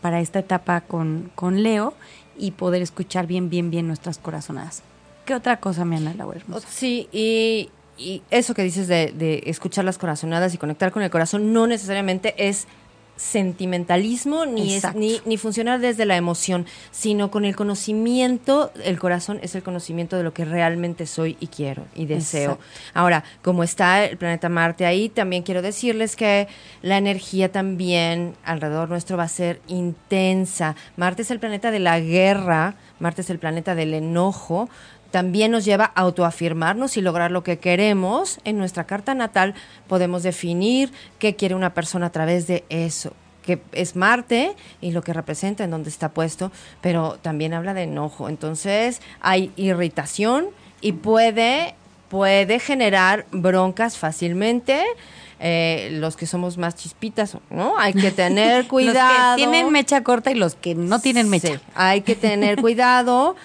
para 0.00 0.20
esta 0.20 0.38
etapa 0.38 0.82
con, 0.82 1.30
con 1.34 1.62
Leo 1.62 1.94
y 2.38 2.52
poder 2.52 2.82
escuchar 2.82 3.26
bien, 3.26 3.50
bien, 3.50 3.70
bien 3.70 3.86
nuestras 3.86 4.18
corazonadas. 4.18 4.82
¿Qué 5.24 5.34
otra 5.34 5.56
cosa, 5.56 5.84
me 5.84 5.96
Ana 5.96 6.14
Laura 6.14 6.38
hermosa? 6.38 6.68
Sí, 6.70 7.08
y, 7.10 7.70
y 7.96 8.22
eso 8.30 8.54
que 8.54 8.62
dices 8.62 8.88
de, 8.88 9.12
de 9.12 9.44
escuchar 9.46 9.84
las 9.84 9.98
corazonadas 9.98 10.54
y 10.54 10.58
conectar 10.58 10.92
con 10.92 11.02
el 11.02 11.10
corazón 11.10 11.52
no 11.52 11.66
necesariamente 11.66 12.34
es 12.48 12.66
sentimentalismo 13.16 14.44
ni, 14.44 14.74
es, 14.74 14.94
ni, 14.94 15.20
ni, 15.24 15.38
funcionar 15.38 15.80
desde 15.80 16.04
la 16.04 16.16
emoción, 16.16 16.66
sino 16.90 17.30
con 17.30 17.44
el 17.44 17.56
conocimiento, 17.56 18.70
el 18.84 18.98
corazón 18.98 19.38
es 19.42 19.54
el 19.54 19.62
conocimiento 19.62 20.16
de 20.16 20.22
lo 20.22 20.34
que 20.34 20.44
realmente 20.44 21.06
soy 21.06 21.36
y 21.40 21.46
quiero 21.46 21.86
y 21.94 22.06
deseo. 22.06 22.52
Exacto. 22.52 22.64
Ahora, 22.94 23.24
como 23.42 23.62
está 23.64 24.04
el 24.04 24.18
planeta 24.18 24.48
Marte 24.48 24.84
ahí, 24.84 25.08
también 25.08 25.42
quiero 25.42 25.62
decirles 25.62 26.14
que 26.14 26.46
la 26.82 26.98
energía 26.98 27.50
también 27.50 28.34
alrededor 28.44 28.88
nuestro 28.88 29.16
va 29.16 29.24
a 29.24 29.28
ser 29.28 29.60
intensa. 29.66 30.76
Marte 30.96 31.22
es 31.22 31.30
el 31.30 31.40
planeta 31.40 31.70
de 31.70 31.78
la 31.78 31.98
guerra, 32.00 32.74
Marte 32.98 33.22
es 33.22 33.30
el 33.30 33.38
planeta 33.38 33.74
del 33.74 33.94
enojo, 33.94 34.68
también 35.16 35.50
nos 35.50 35.64
lleva 35.64 35.92
a 35.94 36.02
autoafirmarnos 36.02 36.98
y 36.98 37.00
lograr 37.00 37.30
lo 37.30 37.42
que 37.42 37.58
queremos. 37.58 38.38
En 38.44 38.58
nuestra 38.58 38.84
carta 38.84 39.14
natal 39.14 39.54
podemos 39.88 40.22
definir 40.22 40.92
qué 41.18 41.36
quiere 41.36 41.54
una 41.54 41.72
persona 41.72 42.08
a 42.08 42.12
través 42.12 42.46
de 42.46 42.64
eso 42.68 43.14
que 43.40 43.62
es 43.72 43.96
Marte 43.96 44.54
y 44.82 44.90
lo 44.90 45.00
que 45.00 45.14
representa 45.14 45.64
en 45.64 45.70
donde 45.70 45.88
está 45.88 46.10
puesto, 46.10 46.52
pero 46.82 47.16
también 47.22 47.54
habla 47.54 47.72
de 47.72 47.84
enojo. 47.84 48.28
Entonces 48.28 49.00
hay 49.22 49.52
irritación 49.56 50.48
y 50.82 50.92
puede, 50.92 51.74
puede 52.10 52.58
generar 52.58 53.24
broncas 53.30 53.96
fácilmente. 53.96 54.84
Eh, 55.38 55.90
los 55.92 56.16
que 56.16 56.26
somos 56.26 56.56
más 56.56 56.76
chispitas, 56.76 57.36
¿no? 57.50 57.78
Hay 57.78 57.92
que 57.92 58.10
tener 58.24 58.66
cuidado. 58.68 59.12
los 59.12 59.36
que 59.36 59.36
tienen 59.36 59.70
mecha 59.70 60.02
corta 60.02 60.30
y 60.30 60.34
los 60.34 60.54
que 60.54 60.74
no 60.74 60.98
tienen 60.98 61.28
mecha. 61.28 61.48
Sí, 61.48 61.60
hay 61.74 62.00
que 62.00 62.14
tener 62.14 62.58
cuidado 62.60 63.36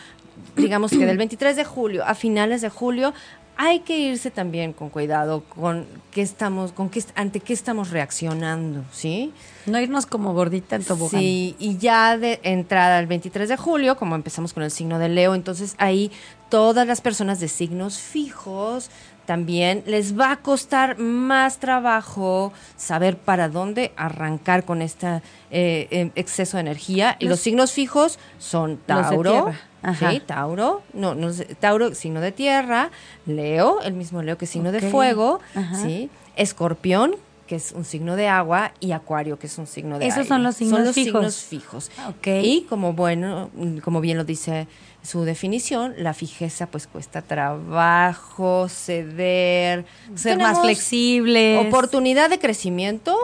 digamos 0.56 0.92
que 0.92 1.06
del 1.06 1.18
23 1.18 1.56
de 1.56 1.66
julio 1.66 2.04
a 2.06 2.16
finales 2.16 2.62
de 2.62 2.70
julio, 2.70 3.14
hay 3.58 3.82
que 3.82 4.00
irse 4.00 4.32
también 4.32 4.74
con 4.74 4.90
cuidado 4.90 5.44
con 5.44 5.86
qué 6.10 6.24
estamos, 6.24 6.72
con 6.72 6.90
qué, 6.90 7.04
ante 7.14 7.40
qué 7.42 7.54
estamos 7.54 7.92
reaccionando, 7.92 8.84
¿sí? 8.92 9.34
No 9.68 9.80
irnos 9.80 10.08
como 10.08 10.34
gordita 10.34 10.76
en 10.76 10.84
tobogán. 10.84 11.20
Sí, 11.20 11.56
y 11.60 11.78
ya 11.78 12.18
de 12.18 12.40
entrada 12.42 12.98
al 12.98 13.06
23 13.06 13.50
de 13.50 13.58
julio, 13.58 13.98
como 13.98 14.16
empezamos 14.16 14.54
con 14.54 14.64
el 14.64 14.72
signo 14.72 14.98
de 14.98 15.10
Leo, 15.10 15.36
entonces 15.36 15.76
ahí 15.78 16.12
todas 16.50 16.88
las 16.88 17.02
personas 17.02 17.40
de 17.40 17.48
signos 17.48 18.00
fijos 18.00 18.90
también 19.26 19.84
les 19.86 20.20
va 20.20 20.32
a 20.32 20.38
costar 20.38 20.98
más 20.98 21.60
trabajo 21.60 22.52
saber 22.76 23.16
para 23.16 23.48
dónde 23.48 23.94
arrancar 23.96 24.66
con 24.66 24.82
este 24.82 25.22
eh, 25.52 26.12
exceso 26.16 26.58
de 26.58 26.62
energía. 26.62 27.16
Y 27.20 27.28
los 27.28 27.40
signos 27.40 27.72
fijos 27.72 28.18
son 28.40 28.78
Tauro. 28.78 29.54
Sí, 30.00 30.22
Tauro, 30.26 30.84
no, 30.94 31.16
no, 31.16 31.32
Tauro, 31.60 31.96
signo 31.96 32.22
de 32.22 32.32
tierra, 32.32 32.92
Leo, 33.26 33.82
el 33.82 33.94
mismo 33.94 34.22
Leo 34.22 34.38
que 34.38 34.46
signo 34.46 34.70
okay. 34.70 34.82
de 34.82 34.90
fuego, 34.90 35.40
Ajá. 35.56 35.76
¿sí? 35.76 36.10
Escorpión, 36.36 37.16
que 37.48 37.56
es 37.56 37.72
un 37.74 37.84
signo 37.84 38.16
de 38.16 38.28
agua, 38.28 38.74
y 38.80 38.92
Acuario, 38.92 39.38
que 39.38 39.48
es 39.48 39.58
un 39.58 39.68
signo 39.68 40.00
de 40.00 40.06
Esos 40.06 40.20
aire. 40.20 40.30
son 40.30 40.44
los 40.44 40.56
signos 40.56 40.78
son 40.78 40.86
los 40.86 40.96
fijos. 40.96 41.34
signos 41.34 41.90
fijos. 41.90 41.92
Okay. 42.20 42.46
Y 42.50 42.62
como 42.62 42.94
bueno, 42.94 43.50
como 43.84 44.02
bien 44.02 44.18
lo 44.18 44.24
dice 44.24 44.68
su 45.04 45.24
definición, 45.24 45.96
la 45.98 46.14
fijeza 46.14 46.68
pues 46.68 46.88
cuesta 46.88 47.22
trabajo, 47.22 48.70
ceder, 48.70 49.86
ser 50.16 50.38
más 50.38 50.62
flexibles. 50.62 51.68
Oportunidad 51.68 52.30
de 52.30 52.40
crecimiento 52.40 53.18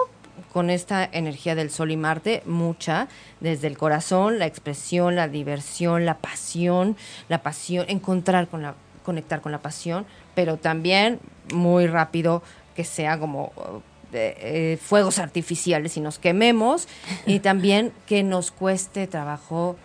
con 0.57 0.71
esta 0.71 1.07
energía 1.11 1.53
del 1.53 1.69
Sol 1.69 1.91
y 1.91 1.97
Marte, 1.97 2.41
mucha, 2.47 3.09
desde 3.41 3.67
el 3.67 3.77
corazón, 3.77 4.39
la 4.39 4.47
expresión, 4.47 5.15
la 5.15 5.27
diversión, 5.27 6.03
la 6.03 6.17
pasión, 6.17 6.97
la 7.29 7.43
pasión, 7.43 7.85
encontrar 7.89 8.47
con 8.47 8.63
la, 8.63 8.73
conectar 9.05 9.39
con 9.41 9.51
la 9.51 9.59
pasión, 9.59 10.07
pero 10.33 10.57
también 10.57 11.19
muy 11.53 11.85
rápido 11.85 12.41
que 12.75 12.85
sea 12.85 13.19
como 13.19 13.51
eh, 14.13 14.79
fuegos 14.81 15.19
artificiales 15.19 15.95
y 15.95 16.01
nos 16.01 16.17
quememos, 16.17 16.87
y 17.27 17.37
también 17.37 17.93
que 18.07 18.23
nos 18.23 18.49
cueste 18.49 19.05
trabajo 19.05 19.75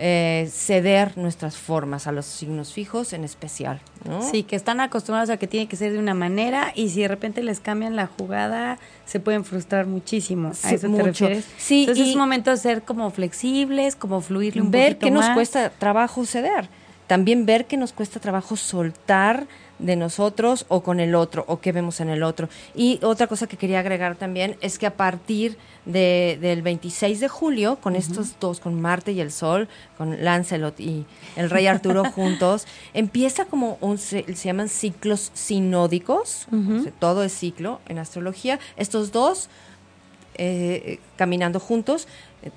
eh, 0.00 0.48
ceder 0.52 1.18
nuestras 1.18 1.56
formas 1.56 2.06
a 2.06 2.12
los 2.12 2.24
signos 2.24 2.72
fijos 2.72 3.12
en 3.12 3.24
especial. 3.24 3.80
¿no? 4.04 4.22
Sí, 4.22 4.44
que 4.44 4.54
están 4.54 4.80
acostumbrados 4.80 5.28
a 5.30 5.36
que 5.38 5.48
tiene 5.48 5.66
que 5.66 5.74
ser 5.76 5.92
de 5.92 5.98
una 5.98 6.14
manera 6.14 6.72
y 6.76 6.90
si 6.90 7.02
de 7.02 7.08
repente 7.08 7.42
les 7.42 7.58
cambian 7.58 7.96
la 7.96 8.06
jugada, 8.06 8.78
se 9.06 9.18
pueden 9.18 9.44
frustrar 9.44 9.86
muchísimo. 9.86 10.54
Sí, 10.54 10.68
¿A 10.68 10.70
eso 10.70 10.88
mucho. 10.88 11.02
te 11.02 11.08
refieres? 11.10 11.44
Sí, 11.56 11.80
Entonces 11.80 12.06
y 12.06 12.10
es 12.10 12.16
momento 12.16 12.50
de 12.52 12.56
ser 12.58 12.82
como 12.82 13.10
flexibles, 13.10 13.96
como 13.96 14.20
fluirle 14.20 14.62
un 14.62 14.70
ver 14.70 14.98
que 14.98 15.10
más. 15.10 15.26
nos 15.26 15.34
cuesta 15.34 15.70
trabajo 15.70 16.24
ceder. 16.24 16.68
También 17.08 17.44
ver 17.46 17.66
que 17.66 17.76
nos 17.76 17.92
cuesta 17.92 18.20
trabajo 18.20 18.54
soltar 18.54 19.48
de 19.78 19.96
nosotros 19.96 20.66
o 20.68 20.82
con 20.82 21.00
el 21.00 21.14
otro 21.14 21.44
o 21.46 21.60
qué 21.60 21.72
vemos 21.72 22.00
en 22.00 22.08
el 22.08 22.22
otro. 22.22 22.48
Y 22.74 22.98
otra 23.02 23.26
cosa 23.26 23.46
que 23.46 23.56
quería 23.56 23.80
agregar 23.80 24.16
también 24.16 24.56
es 24.60 24.78
que 24.78 24.86
a 24.86 24.96
partir 24.96 25.56
de, 25.84 26.38
del 26.40 26.62
26 26.62 27.20
de 27.20 27.28
julio, 27.28 27.76
con 27.80 27.94
uh 27.94 27.96
-huh. 27.96 28.00
estos 28.00 28.38
dos, 28.40 28.60
con 28.60 28.80
Marte 28.80 29.12
y 29.12 29.20
el 29.20 29.30
Sol, 29.30 29.68
con 29.96 30.22
Lancelot 30.22 30.78
y 30.80 31.06
el 31.36 31.50
Rey 31.50 31.66
Arturo 31.66 32.04
juntos, 32.14 32.66
empieza 32.92 33.44
como 33.44 33.78
un, 33.80 33.98
se, 33.98 34.22
llaman 34.22 34.68
ciclos 34.68 35.30
sinódicos, 35.34 36.46
uh 36.50 36.56
-huh. 36.56 36.80
o 36.80 36.82
sea, 36.82 36.92
todo 36.98 37.24
es 37.24 37.32
ciclo 37.32 37.80
en 37.88 37.98
astrología. 37.98 38.58
Estos 38.76 39.12
dos 39.12 39.48
eh, 40.40 41.00
caminando 41.16 41.58
juntos, 41.58 42.06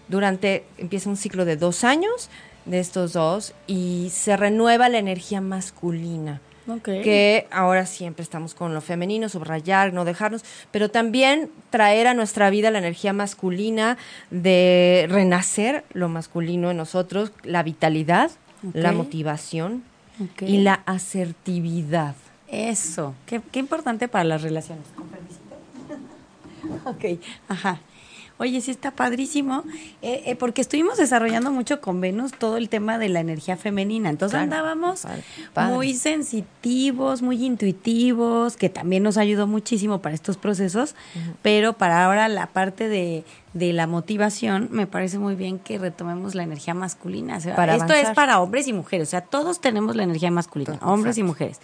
durante, 0.07 0.65
empieza 0.77 1.09
un 1.09 1.17
ciclo 1.17 1.45
de 1.45 1.57
dos 1.57 1.83
años 1.83 2.29
de 2.65 2.79
estos 2.79 3.13
dos 3.13 3.53
y 3.65 4.09
se 4.11 4.37
renueva 4.37 4.87
la 4.89 4.99
energía 4.99 5.41
masculina. 5.41 6.41
Okay. 6.67 7.01
que 7.01 7.47
ahora 7.49 7.87
siempre 7.87 8.21
estamos 8.21 8.53
con 8.53 8.73
lo 8.73 8.81
femenino, 8.81 9.29
subrayar, 9.29 9.93
no 9.93 10.05
dejarnos, 10.05 10.43
pero 10.69 10.89
también 10.89 11.49
traer 11.71 12.05
a 12.05 12.13
nuestra 12.13 12.49
vida 12.51 12.69
la 12.69 12.77
energía 12.77 13.13
masculina 13.13 13.97
de 14.29 15.07
renacer 15.09 15.83
lo 15.93 16.07
masculino 16.07 16.69
en 16.69 16.77
nosotros, 16.77 17.31
la 17.43 17.63
vitalidad, 17.63 18.29
okay. 18.67 18.81
la 18.81 18.91
motivación 18.91 19.83
okay. 20.33 20.53
y 20.53 20.61
la 20.61 20.83
asertividad. 20.85 22.15
Eso, 22.47 23.15
qué, 23.25 23.41
qué 23.51 23.59
importante 23.59 24.07
para 24.07 24.23
las 24.23 24.43
relaciones. 24.43 24.85
ok, 26.85 27.19
ajá. 27.47 27.79
Oye, 28.41 28.59
sí 28.59 28.71
está 28.71 28.89
padrísimo, 28.89 29.63
eh, 30.01 30.23
eh, 30.25 30.35
porque 30.35 30.61
estuvimos 30.61 30.97
desarrollando 30.97 31.51
mucho 31.51 31.79
con 31.79 32.01
Venus 32.01 32.31
todo 32.33 32.57
el 32.57 32.69
tema 32.69 32.97
de 32.97 33.07
la 33.07 33.19
energía 33.19 33.55
femenina. 33.55 34.09
Entonces 34.09 34.35
claro, 34.35 34.45
andábamos 34.45 35.01
padre, 35.01 35.23
padre. 35.53 35.75
muy 35.75 35.93
sensitivos, 35.93 37.21
muy 37.21 37.45
intuitivos, 37.45 38.57
que 38.57 38.69
también 38.69 39.03
nos 39.03 39.17
ayudó 39.17 39.45
muchísimo 39.45 40.01
para 40.01 40.15
estos 40.15 40.37
procesos, 40.37 40.95
uh 41.13 41.19
-huh. 41.19 41.33
pero 41.43 41.73
para 41.73 42.03
ahora 42.03 42.27
la 42.29 42.47
parte 42.47 42.87
de, 42.87 43.25
de, 43.53 43.73
la 43.73 43.85
motivación, 43.85 44.69
me 44.71 44.87
parece 44.87 45.19
muy 45.19 45.35
bien 45.35 45.59
que 45.59 45.77
retomemos 45.77 46.33
la 46.33 46.41
energía 46.41 46.73
masculina. 46.73 47.37
O 47.37 47.41
sea, 47.41 47.55
para 47.55 47.73
esto 47.73 47.93
avanzar. 47.93 48.11
es 48.11 48.15
para 48.15 48.41
hombres 48.41 48.67
y 48.67 48.73
mujeres, 48.73 49.09
o 49.09 49.11
sea, 49.11 49.21
todos 49.21 49.61
tenemos 49.61 49.95
la 49.95 50.01
energía 50.01 50.31
masculina, 50.31 50.73
Exacto. 50.73 50.91
hombres 50.91 51.15
y 51.19 51.21
mujeres. 51.21 51.59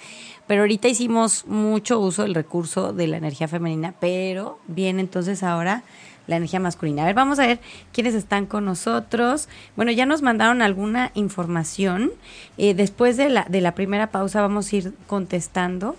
Pero 0.45 0.61
ahorita 0.61 0.87
hicimos 0.87 1.47
mucho 1.47 1.99
uso 1.99 2.21
del 2.21 2.35
recurso 2.35 2.93
de 2.93 3.07
la 3.07 3.17
energía 3.17 3.47
femenina, 3.47 3.95
pero 3.99 4.59
bien 4.67 4.99
entonces 4.99 5.41
ahora 5.41 5.83
la 6.27 6.37
energía 6.37 6.59
masculina. 6.59 7.03
A 7.03 7.05
ver, 7.05 7.15
vamos 7.15 7.39
a 7.39 7.47
ver 7.47 7.59
quiénes 7.91 8.13
están 8.13 8.45
con 8.45 8.65
nosotros. 8.65 9.49
Bueno, 9.75 9.91
ya 9.91 10.05
nos 10.05 10.21
mandaron 10.21 10.61
alguna 10.61 11.11
información. 11.15 12.11
Eh, 12.57 12.73
después 12.73 13.17
de 13.17 13.29
la, 13.29 13.45
de 13.49 13.61
la 13.61 13.73
primera 13.73 14.11
pausa 14.11 14.41
vamos 14.41 14.71
a 14.71 14.75
ir 14.75 14.93
contestando. 15.07 15.95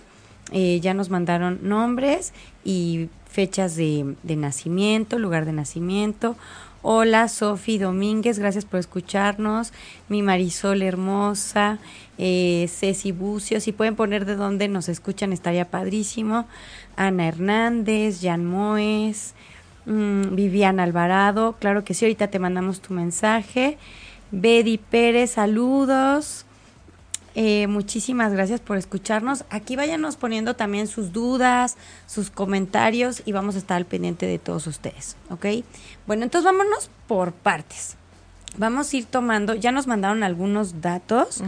Eh, 0.51 0.79
ya 0.81 0.93
nos 0.93 1.09
mandaron 1.09 1.59
nombres 1.63 2.33
y 2.63 3.09
fechas 3.29 3.75
de, 3.75 4.15
de 4.23 4.35
nacimiento, 4.35 5.19
lugar 5.19 5.45
de 5.45 5.53
nacimiento. 5.53 6.35
Hola, 6.81 7.27
Sofi 7.27 7.77
Domínguez, 7.77 8.39
gracias 8.39 8.63
por 8.63 8.79
escucharnos. 8.79 9.73
Mi 10.07 10.21
Marisol 10.21 10.81
hermosa, 10.81 11.77
eh, 12.17 12.69
Ceci 12.69 13.11
Bucio, 13.11 13.59
si 13.59 13.73
pueden 13.73 13.97
poner 13.97 14.23
de 14.23 14.37
dónde 14.37 14.69
nos 14.69 14.87
escuchan 14.87 15.33
estaría 15.33 15.65
padrísimo. 15.65 16.47
Ana 16.95 17.27
Hernández, 17.27 18.21
Jan 18.21 18.45
Moes, 18.45 19.33
mm, 19.89 20.35
Viviana 20.35 20.83
Alvarado, 20.83 21.57
claro 21.59 21.83
que 21.83 21.93
sí, 21.93 22.05
ahorita 22.05 22.27
te 22.27 22.39
mandamos 22.39 22.81
tu 22.81 22.93
mensaje. 22.93 23.77
Betty 24.31 24.77
Pérez, 24.77 25.31
saludos. 25.31 26.45
Eh, 27.35 27.67
muchísimas 27.67 28.33
gracias 28.33 28.59
por 28.59 28.77
escucharnos. 28.77 29.45
Aquí 29.49 29.75
váyanos 29.75 30.17
poniendo 30.17 30.55
también 30.55 30.87
sus 30.87 31.13
dudas, 31.13 31.77
sus 32.07 32.29
comentarios 32.29 33.21
y 33.25 33.31
vamos 33.31 33.55
a 33.55 33.59
estar 33.59 33.77
al 33.77 33.85
pendiente 33.85 34.25
de 34.25 34.39
todos 34.39 34.67
ustedes, 34.67 35.15
¿ok? 35.29 35.45
Bueno, 36.07 36.23
entonces 36.23 36.45
vámonos 36.45 36.89
por 37.07 37.31
partes. 37.31 37.95
Vamos 38.57 38.91
a 38.91 38.97
ir 38.97 39.05
tomando, 39.05 39.53
ya 39.53 39.71
nos 39.71 39.87
mandaron 39.87 40.23
algunos 40.23 40.81
datos 40.81 41.43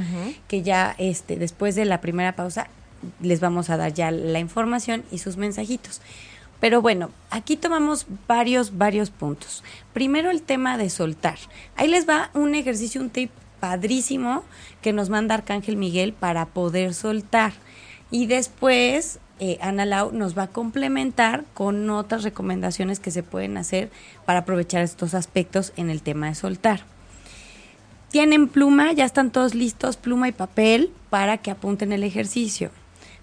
que 0.48 0.62
ya 0.62 0.96
este, 0.98 1.36
después 1.36 1.76
de 1.76 1.86
la 1.86 2.00
primera 2.00 2.36
pausa 2.36 2.68
les 3.22 3.40
vamos 3.40 3.72
a 3.72 3.78
dar 3.78 3.92
ya 3.94 4.12
la 4.12 4.40
información 4.40 5.04
y 5.12 5.18
sus 5.18 5.36
mensajitos. 5.36 6.00
Pero 6.62 6.82
bueno, 6.82 7.10
aquí 7.32 7.58
tomamos 7.58 8.06
varios, 8.28 8.78
varios 8.78 9.10
puntos. 9.10 9.64
Primero 9.94 10.30
el 10.30 10.44
tema 10.44 10.78
de 10.78 10.90
soltar. 10.90 11.40
Ahí 11.76 11.90
les 11.90 12.08
va 12.08 12.30
un 12.34 12.56
ejercicio, 12.56 13.02
un 13.02 13.10
tip 13.10 13.32
padrísimo 13.60 14.44
que 14.82 14.94
nos 14.94 15.10
manda 15.10 15.36
Arcángel 15.36 15.76
Miguel 15.76 16.14
para 16.14 16.46
poder 16.46 16.94
soltar. 16.94 17.52
Y 18.12 18.28
después 18.28 19.20
eh, 19.40 19.58
Ana 19.60 19.86
Lau 19.86 20.12
nos 20.12 20.38
va 20.38 20.44
a 20.44 20.48
complementar 20.48 21.46
con 21.56 21.90
otras 21.90 22.24
recomendaciones 22.24 23.00
que 23.00 23.10
se 23.10 23.24
pueden 23.24 23.58
hacer 23.58 23.90
para 24.26 24.40
aprovechar 24.42 24.84
estos 24.84 25.16
aspectos 25.16 25.74
en 25.78 25.90
el 25.90 26.04
tema 26.04 26.28
de 26.28 26.36
soltar. 26.36 26.82
Tienen 28.12 28.48
pluma, 28.48 28.92
ya 28.92 29.06
están 29.06 29.32
todos 29.32 29.56
listos, 29.56 29.98
pluma 29.98 30.28
y 30.28 30.32
papel 30.32 30.92
para 31.10 31.38
que 31.38 31.50
apunten 31.50 31.92
el 31.92 32.04
ejercicio. 32.04 32.70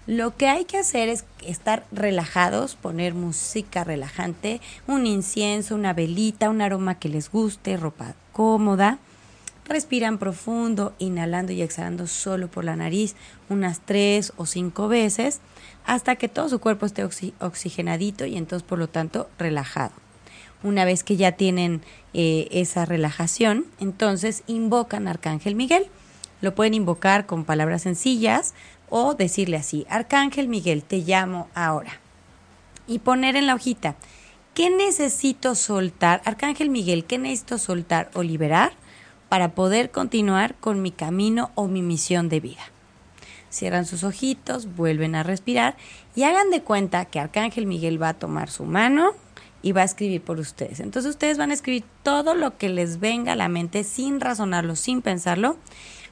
Lo 0.09 0.35
que 0.35 0.47
hay 0.47 0.65
que 0.65 0.79
hacer 0.79 1.07
es 1.07 1.23
estar 1.45 1.85
relajados, 1.91 2.75
poner 2.75 3.13
música 3.13 3.83
relajante, 3.83 4.59
un 4.87 5.05
incienso, 5.05 5.75
una 5.75 5.93
velita, 5.93 6.49
un 6.49 6.63
aroma 6.63 6.97
que 6.97 7.09
les 7.09 7.31
guste, 7.31 7.77
ropa 7.77 8.15
cómoda 8.31 8.97
Respiran 9.67 10.17
profundo, 10.17 10.95
inhalando 10.97 11.51
y 11.51 11.61
exhalando 11.61 12.07
solo 12.07 12.47
por 12.47 12.65
la 12.65 12.75
nariz 12.75 13.13
unas 13.49 13.81
tres 13.81 14.33
o 14.35 14.47
cinco 14.47 14.87
veces 14.87 15.41
hasta 15.85 16.15
que 16.15 16.27
todo 16.27 16.49
su 16.49 16.57
cuerpo 16.57 16.87
esté 16.87 17.03
oxigenadito 17.39 18.25
y 18.25 18.35
entonces 18.35 18.67
por 18.67 18.79
lo 18.79 18.89
tanto 18.89 19.29
relajado. 19.37 19.91
Una 20.63 20.85
vez 20.85 21.03
que 21.03 21.17
ya 21.17 21.33
tienen 21.33 21.83
eh, 22.15 22.47
esa 22.49 22.85
relajación, 22.85 23.67
entonces 23.79 24.41
invocan 24.47 25.07
a 25.07 25.11
Arcángel 25.11 25.53
Miguel. 25.53 25.85
Lo 26.41 26.55
pueden 26.55 26.73
invocar 26.73 27.27
con 27.27 27.45
palabras 27.45 27.83
sencillas 27.83 28.55
o 28.89 29.15
decirle 29.15 29.57
así, 29.57 29.85
Arcángel 29.89 30.47
Miguel, 30.47 30.83
te 30.83 30.97
llamo 30.97 31.47
ahora. 31.53 31.99
Y 32.87 32.99
poner 32.99 33.35
en 33.35 33.47
la 33.47 33.55
hojita, 33.55 33.95
¿qué 34.53 34.69
necesito 34.69 35.55
soltar? 35.55 36.21
Arcángel 36.25 36.69
Miguel, 36.69 37.05
¿qué 37.05 37.17
necesito 37.17 37.57
soltar 37.57 38.09
o 38.13 38.23
liberar? 38.23 38.73
para 39.29 39.53
poder 39.53 39.91
continuar 39.91 40.55
con 40.55 40.81
mi 40.81 40.91
camino 40.91 41.51
o 41.55 41.67
mi 41.67 41.81
misión 41.81 42.27
de 42.27 42.39
vida. 42.39 42.61
Cierran 43.51 43.85
sus 43.85 44.03
ojitos, 44.03 44.75
vuelven 44.75 45.15
a 45.15 45.23
respirar 45.23 45.77
y 46.15 46.23
hagan 46.23 46.49
de 46.49 46.61
cuenta 46.61 47.05
que 47.05 47.19
Arcángel 47.19 47.65
Miguel 47.65 48.01
va 48.01 48.09
a 48.09 48.13
tomar 48.15 48.49
su 48.49 48.65
mano 48.65 49.11
y 49.61 49.71
va 49.71 49.81
a 49.81 49.85
escribir 49.85 50.21
por 50.21 50.39
ustedes. 50.39 50.79
Entonces 50.79 51.11
ustedes 51.11 51.37
van 51.37 51.51
a 51.51 51.53
escribir 51.53 51.83
todo 52.03 52.33
lo 52.35 52.57
que 52.57 52.69
les 52.69 52.99
venga 52.99 53.33
a 53.33 53.35
la 53.35 53.49
mente 53.49 53.83
sin 53.83 54.19
razonarlo, 54.19 54.75
sin 54.75 55.01
pensarlo. 55.01 55.57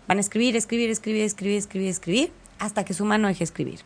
Van 0.07 0.17
a 0.17 0.21
escribir, 0.21 0.55
escribir, 0.55 0.89
escribir, 0.89 1.23
escribir, 1.23 1.57
escribir, 1.57 1.89
escribir, 1.89 2.31
hasta 2.59 2.85
que 2.85 2.93
su 2.93 3.05
mano 3.05 3.27
deje 3.27 3.43
escribir. 3.43 3.79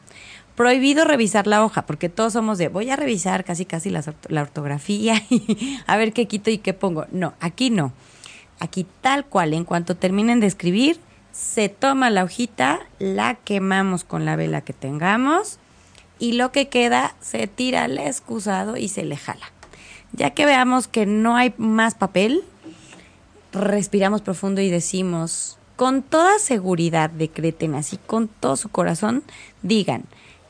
Prohibido 0.55 1.05
revisar 1.05 1.47
la 1.47 1.63
hoja, 1.63 1.85
porque 1.85 2.09
todos 2.09 2.33
somos 2.33 2.57
de 2.57 2.67
voy 2.67 2.89
a 2.89 2.95
revisar 2.95 3.43
casi 3.43 3.65
casi 3.65 3.89
la, 3.89 4.03
ortografía 4.41 5.21
y 5.29 5.79
a 5.87 5.97
ver 5.97 6.13
qué 6.13 6.27
quito 6.27 6.49
y 6.49 6.57
qué 6.57 6.73
pongo. 6.73 7.05
No, 7.11 7.33
aquí 7.39 7.69
no. 7.69 7.93
Aquí 8.59 8.85
tal 9.01 9.25
cual, 9.25 9.53
en 9.53 9.65
cuanto 9.65 9.95
terminen 9.95 10.39
de 10.39 10.47
escribir, 10.47 10.99
se 11.31 11.69
toma 11.69 12.09
la 12.09 12.23
hojita, 12.23 12.79
la 12.99 13.35
quemamos 13.35 14.03
con 14.03 14.25
la 14.25 14.35
vela 14.35 14.61
que 14.61 14.73
tengamos 14.73 15.57
y 16.19 16.33
lo 16.33 16.51
que 16.51 16.67
queda 16.67 17.15
se 17.21 17.47
tira 17.47 17.85
al 17.85 17.97
excusado 17.97 18.77
y 18.77 18.89
se 18.89 19.03
le 19.03 19.17
jala. 19.17 19.51
Ya 20.13 20.31
que 20.31 20.45
veamos 20.45 20.87
que 20.87 21.05
no 21.05 21.35
hay 21.35 21.53
más 21.57 21.95
papel, 21.95 22.43
respiramos 23.53 24.21
profundo 24.21 24.61
y 24.61 24.69
decimos, 24.69 25.57
con 25.81 26.03
toda 26.03 26.37
seguridad 26.37 27.09
decreten 27.09 27.73
así, 27.73 27.97
con 27.97 28.27
todo 28.27 28.55
su 28.55 28.69
corazón, 28.69 29.23
digan, 29.63 30.03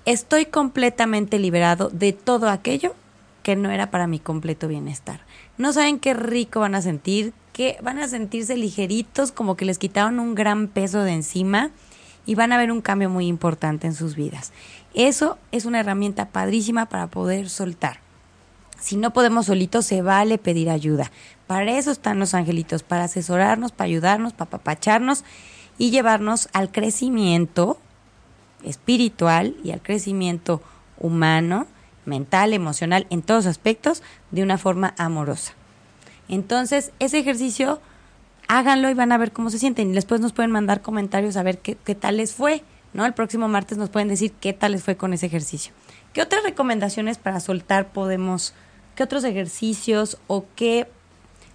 estoy 0.03 0.47
completamente 0.47 1.39
liberado 1.39 1.89
de 1.89 2.11
todo 2.11 2.49
aquello 2.49 2.93
que 3.41 3.55
no 3.55 3.71
era 3.71 3.91
para 3.91 4.07
mi 4.07 4.19
completo 4.19 4.67
bienestar. 4.67 5.21
No 5.57 5.71
saben 5.71 5.99
qué 5.99 6.13
rico 6.13 6.59
van 6.59 6.75
a 6.75 6.81
sentir, 6.81 7.31
que 7.53 7.77
van 7.81 7.99
a 7.99 8.09
sentirse 8.09 8.57
ligeritos, 8.57 9.31
como 9.31 9.55
que 9.55 9.63
les 9.63 9.79
quitaron 9.79 10.19
un 10.19 10.35
gran 10.35 10.67
peso 10.67 11.01
de 11.01 11.13
encima 11.13 11.71
y 12.25 12.35
van 12.35 12.51
a 12.51 12.57
ver 12.57 12.69
un 12.69 12.81
cambio 12.81 13.09
muy 13.09 13.27
importante 13.27 13.87
en 13.87 13.93
sus 13.93 14.17
vidas. 14.17 14.51
Eso 14.93 15.37
es 15.53 15.63
una 15.63 15.79
herramienta 15.79 16.27
padrísima 16.27 16.87
para 16.87 17.07
poder 17.07 17.49
soltar. 17.49 18.01
Si 18.81 18.97
no 18.97 19.13
podemos 19.13 19.45
solitos, 19.45 19.85
se 19.85 20.01
vale 20.01 20.37
pedir 20.37 20.69
ayuda. 20.69 21.11
Para 21.47 21.77
eso 21.77 21.91
están 21.91 22.19
los 22.19 22.33
angelitos, 22.33 22.83
para 22.83 23.05
asesorarnos, 23.05 23.71
para 23.71 23.85
ayudarnos, 23.85 24.33
para 24.33 24.47
apapacharnos 24.49 25.23
y 25.77 25.91
llevarnos 25.91 26.49
al 26.51 26.71
crecimiento 26.71 27.77
espiritual 28.63 29.55
y 29.63 29.71
al 29.71 29.81
crecimiento 29.81 30.61
humano, 30.97 31.67
mental, 32.05 32.53
emocional, 32.53 33.07
en 33.09 33.21
todos 33.21 33.45
aspectos, 33.45 34.03
de 34.31 34.43
una 34.43 34.57
forma 34.57 34.93
amorosa. 34.97 35.53
Entonces, 36.27 36.91
ese 36.99 37.19
ejercicio, 37.19 37.81
háganlo 38.47 38.89
y 38.89 38.93
van 38.93 39.11
a 39.11 39.17
ver 39.17 39.31
cómo 39.31 39.49
se 39.49 39.59
sienten. 39.59 39.91
Y 39.91 39.93
después 39.93 40.21
nos 40.21 40.33
pueden 40.33 40.51
mandar 40.51 40.81
comentarios 40.81 41.37
a 41.37 41.43
ver 41.43 41.59
qué, 41.59 41.75
tal 41.95 42.17
les 42.17 42.33
fue, 42.33 42.63
¿no? 42.93 43.05
El 43.05 43.13
próximo 43.13 43.47
martes 43.47 43.77
nos 43.77 43.89
pueden 43.89 44.07
decir 44.07 44.31
qué 44.39 44.53
tal 44.53 44.71
les 44.71 44.83
fue 44.83 44.97
con 44.97 45.13
ese 45.13 45.25
ejercicio. 45.27 45.73
¿Qué 46.13 46.21
otras 46.21 46.43
recomendaciones 46.43 47.17
para 47.17 47.39
soltar 47.39 47.89
podemos, 47.91 48.53
qué 48.95 49.03
otros 49.03 49.23
ejercicios 49.23 50.17
o 50.27 50.45
qué, 50.55 50.87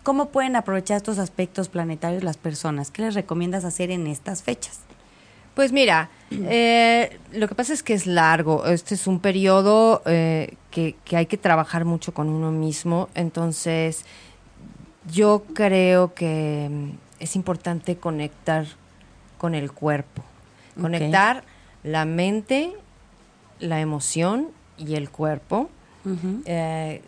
cómo 0.03 0.31
pueden 0.31 0.57
aprovechar 0.57 0.97
estos 0.97 1.19
aspectos 1.19 1.69
planetarios 1.69 2.23
las 2.23 2.37
personas? 2.37 2.91
¿Qué 2.91 3.03
les 3.03 3.15
recomiendas 3.15 3.65
hacer 3.65 3.91
en 3.91 4.07
estas 4.07 4.43
fechas? 4.43 4.81
Pues 5.55 5.73
mira, 5.73 6.11
eh, 6.31 7.19
lo 7.33 7.49
que 7.49 7.55
pasa 7.55 7.73
es 7.73 7.83
que 7.83 7.95
es 7.95 8.07
largo. 8.07 8.67
Este 8.67 8.95
es 8.95 9.07
un 9.07 9.21
periodo 9.21 10.03
eh, 10.05 10.55
que, 10.71 10.97
que, 11.05 11.17
hay 11.17 11.25
que 11.25 11.39
trabajar 11.39 11.87
mucho 11.87 12.13
con 12.13 12.29
uno 12.29 12.53
mismo. 12.53 13.09
Entonces, 13.15 14.05
yo 15.11 15.45
creo 15.55 16.13
que 16.13 16.69
mm, 16.71 16.91
es 17.21 17.37
importante 17.37 17.97
conectar 17.97 18.67
con 19.39 19.55
el 19.55 19.73
cuerpo, 19.73 20.23
conectar 20.81 21.45
la 21.83 22.05
mente, 22.05 22.73
la 23.61 23.81
emoción 23.81 24.49
y 24.77 24.95
el 24.95 25.11
cuerpo. 25.11 25.71
Eh, 26.45 27.03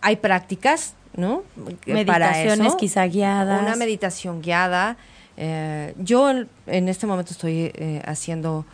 hay 0.00 0.16
prácticas, 0.16 0.94
¿no? 1.16 1.42
Meditaciones 1.86 2.74
quizá 2.76 3.04
guiadas. 3.06 3.62
Una 3.62 3.76
meditación 3.76 4.40
guiada. 4.42 4.96
Eh, 5.36 5.94
yo 5.98 6.30
en 6.30 6.88
este 6.88 7.06
momento 7.06 7.32
estoy 7.32 7.70
eh, 7.74 8.02
haciendo 8.04 8.64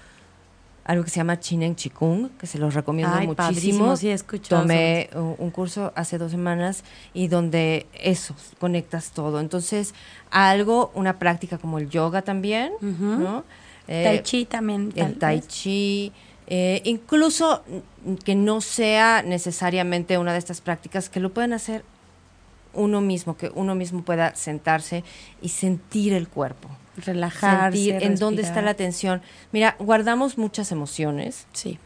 algo 0.85 1.05
que 1.05 1.11
se 1.11 1.17
llama 1.17 1.41
Chinen 1.41 1.77
Chikung, 1.77 2.31
que 2.39 2.47
se 2.47 2.59
los 2.59 2.75
recomiendo 2.75 3.19
muchísimo. 3.23 3.97
Sí, 3.97 4.15
Tomé 4.49 5.09
un 5.15 5.51
curso 5.51 5.93
hace 5.97 6.19
dos 6.19 6.31
semanas 6.31 6.85
y 7.15 7.29
donde 7.29 7.87
eso, 7.95 8.35
conectas 8.59 9.11
todo. 9.11 9.41
Entonces, 9.41 9.95
algo, 10.31 10.91
una 10.95 11.19
práctica 11.19 11.59
como 11.59 11.79
el 11.79 11.89
yoga 11.89 12.23
también, 12.23 12.73
¿no? 12.81 13.45
tai 13.87 14.23
Chi 14.23 14.45
también. 14.45 14.93
El 14.95 15.19
Tai 15.19 15.41
Chi. 15.41 16.13
Eh, 16.47 16.83
incluso 16.85 17.63
que 18.25 18.35
no 18.35 18.61
sea 18.61 19.23
necesariamente 19.23 20.19
una 20.19 20.33
de 20.33 20.39
estas 20.39 20.61
prácticas, 20.61 21.09
que 21.09 21.21
lo 21.21 21.33
pueden 21.33 21.53
hacer 21.53 21.85
uno 22.75 23.01
mismo, 23.01 23.37
que 23.37 23.51
uno 23.55 23.75
mismo 23.75 24.03
pueda 24.03 24.35
sentarse 24.35 25.05
y 25.41 25.51
sentir 25.51 26.13
el 26.13 26.29
cuerpo 26.29 26.69
relajarse, 26.97 28.05
en 28.05 28.17
dónde 28.17 28.43
está 28.43 28.63
la 28.63 28.71
atención. 28.71 29.23
Mira, 29.53 29.77
guardamos 29.79 30.39
muchas 30.39 30.73
emociones. 30.73 31.47
Sí. 31.53 31.79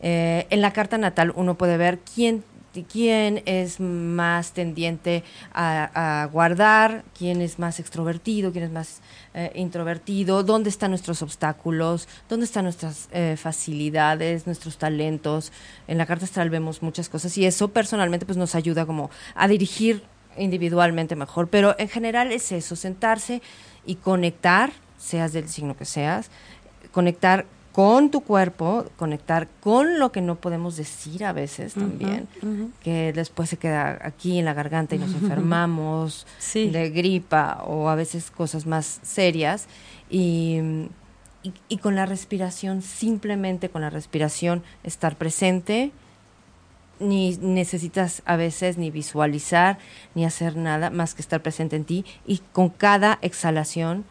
Eh, 0.00 0.46
en 0.50 0.60
la 0.62 0.72
carta 0.72 0.96
natal 0.96 1.32
uno 1.34 1.56
puede 1.56 1.76
ver 1.76 1.98
quién 1.98 2.44
quién 2.90 3.42
es 3.46 3.80
más 3.80 4.52
tendiente 4.52 5.24
a, 5.52 6.28
guardar, 6.32 7.04
quién 7.16 7.40
es 7.40 7.58
más 7.58 7.80
extrovertido, 7.80 8.52
quién 8.52 8.64
es 8.64 8.70
más 8.70 9.00
eh, 9.34 9.50
introvertido, 9.54 10.42
dónde 10.42 10.70
están 10.70 10.90
nuestros 10.90 11.22
obstáculos, 11.22 12.08
dónde 12.28 12.44
están 12.44 12.64
nuestras 12.64 13.08
eh, 13.12 13.36
facilidades, 13.38 14.46
nuestros 14.46 14.78
talentos. 14.78 15.52
En 15.86 15.98
la 15.98 16.06
carta 16.06 16.24
astral 16.24 16.50
vemos 16.50 16.82
muchas 16.82 17.08
cosas 17.08 17.36
y 17.38 17.46
eso 17.46 17.68
personalmente 17.68 18.26
pues 18.26 18.38
nos 18.38 18.54
ayuda 18.54 18.86
como 18.86 19.10
a 19.34 19.48
dirigir 19.48 20.02
individualmente 20.36 21.16
mejor, 21.16 21.48
pero 21.48 21.74
en 21.78 21.88
general 21.88 22.32
es 22.32 22.52
eso, 22.52 22.76
sentarse 22.76 23.42
y 23.84 23.96
conectar, 23.96 24.72
seas 24.96 25.32
del 25.32 25.48
signo 25.48 25.76
que 25.76 25.84
seas, 25.84 26.30
conectar 26.92 27.46
con 27.78 28.10
tu 28.10 28.22
cuerpo, 28.22 28.86
conectar 28.96 29.46
con 29.60 30.00
lo 30.00 30.10
que 30.10 30.20
no 30.20 30.34
podemos 30.34 30.76
decir 30.76 31.24
a 31.24 31.32
veces 31.32 31.74
también, 31.74 32.26
que 32.82 33.12
después 33.12 33.50
se 33.50 33.56
queda 33.56 34.00
aquí 34.02 34.36
en 34.40 34.46
la 34.46 34.52
garganta 34.52 34.96
y 34.96 34.98
nos 34.98 35.14
enfermamos 35.14 36.26
de 36.52 36.90
gripa 36.90 37.62
o 37.68 37.88
a 37.88 37.94
veces 37.94 38.32
cosas 38.32 38.66
más 38.66 38.98
serias. 39.04 39.68
Y, 40.10 40.58
y, 41.68 41.76
con 41.76 41.94
la 41.94 42.04
respiración, 42.04 42.82
simplemente 42.82 43.68
con 43.68 43.82
la 43.82 43.90
respiración, 43.90 44.64
estar 44.82 45.14
presente, 45.14 45.92
ni 46.98 47.36
necesitas 47.36 48.22
a 48.24 48.34
veces 48.34 48.76
ni 48.76 48.90
visualizar, 48.90 49.78
ni 50.16 50.24
hacer 50.24 50.56
nada 50.56 50.90
más 50.90 51.14
que 51.14 51.22
estar 51.22 51.42
presente 51.42 51.76
en 51.76 51.84
ti. 51.84 52.04
Y 52.26 52.38
con 52.52 52.70
cada 52.70 53.20
exhalación 53.22 54.04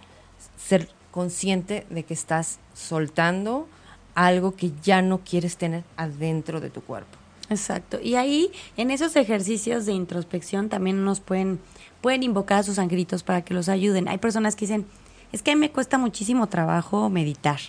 ser 0.56 0.88
consciente 1.18 1.88
de 1.90 2.04
que 2.04 2.14
estás 2.14 2.60
soltando 2.76 3.68
algo 4.14 4.56
que 4.56 4.72
ya 4.84 5.02
no 5.02 5.22
quieres 5.22 5.58
tener 5.58 5.84
adentro 5.96 6.62
de 6.62 6.70
tu 6.70 6.82
cuerpo. 6.82 7.18
Exacto. 7.50 8.00
Y 8.00 8.14
ahí, 8.14 8.52
en 8.78 8.92
esos 8.92 9.16
ejercicios 9.16 9.88
de 9.88 9.94
introspección, 9.94 10.70
también 10.70 11.04
nos 11.04 11.20
pueden, 11.20 11.60
pueden 12.02 12.22
invocar 12.22 12.60
a 12.60 12.64
sus 12.64 12.78
angelitos 12.78 13.24
para 13.24 13.42
que 13.42 13.56
los 13.56 13.68
ayuden. 13.68 14.08
Hay 14.08 14.20
personas 14.20 14.56
que 14.56 14.66
dicen, 14.66 14.86
es 15.32 15.42
que 15.42 15.50
a 15.50 15.56
mí 15.56 15.60
me 15.60 15.72
cuesta 15.72 15.98
muchísimo 15.98 16.46
trabajo 16.50 17.10
meditar, 17.10 17.62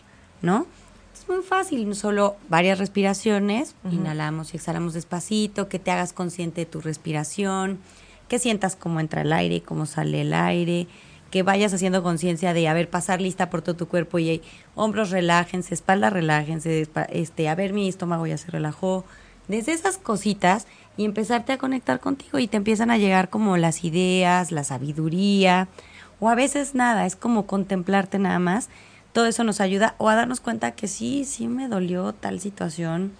¿no? 0.42 0.66
Es 1.14 1.26
muy 1.26 1.42
fácil, 1.42 1.94
solo 1.94 2.36
varias 2.50 2.78
respiraciones, 2.78 3.76
inhalamos 3.90 4.52
y 4.52 4.58
exhalamos 4.58 4.92
despacito, 4.92 5.70
que 5.70 5.78
te 5.78 5.90
hagas 5.90 6.12
consciente 6.12 6.60
de 6.60 6.66
tu 6.66 6.82
respiración, 6.82 7.78
que 8.28 8.38
sientas 8.38 8.76
cómo 8.76 9.00
entra 9.00 9.22
el 9.22 9.32
aire, 9.32 9.62
cómo 9.62 9.86
sale 9.86 10.20
el 10.20 10.34
aire, 10.34 10.86
que 11.30 11.42
vayas 11.42 11.74
haciendo 11.74 12.02
conciencia 12.02 12.54
de, 12.54 12.68
a 12.68 12.74
ver, 12.74 12.88
pasar 12.88 13.20
lista 13.20 13.50
por 13.50 13.62
todo 13.62 13.76
tu 13.76 13.88
cuerpo 13.88 14.18
y 14.18 14.42
hombros 14.74 15.10
relájense, 15.10 15.74
espalda 15.74 16.10
relájense, 16.10 16.88
este, 17.10 17.48
a 17.48 17.54
ver, 17.54 17.72
mi 17.72 17.88
estómago 17.88 18.26
ya 18.26 18.38
se 18.38 18.50
relajó. 18.50 19.04
Desde 19.46 19.72
esas 19.72 19.98
cositas 19.98 20.66
y 20.96 21.04
empezarte 21.04 21.52
a 21.52 21.58
conectar 21.58 22.00
contigo 22.00 22.38
y 22.38 22.48
te 22.48 22.56
empiezan 22.56 22.90
a 22.90 22.98
llegar 22.98 23.30
como 23.30 23.56
las 23.56 23.84
ideas, 23.84 24.52
la 24.52 24.64
sabiduría, 24.64 25.68
o 26.20 26.28
a 26.28 26.34
veces 26.34 26.74
nada, 26.74 27.06
es 27.06 27.16
como 27.16 27.46
contemplarte 27.46 28.18
nada 28.18 28.38
más. 28.38 28.68
Todo 29.12 29.26
eso 29.26 29.44
nos 29.44 29.60
ayuda 29.60 29.94
o 29.98 30.08
a 30.08 30.14
darnos 30.14 30.40
cuenta 30.40 30.72
que 30.72 30.88
sí, 30.88 31.24
sí 31.24 31.48
me 31.48 31.68
dolió 31.68 32.12
tal 32.12 32.40
situación 32.40 33.12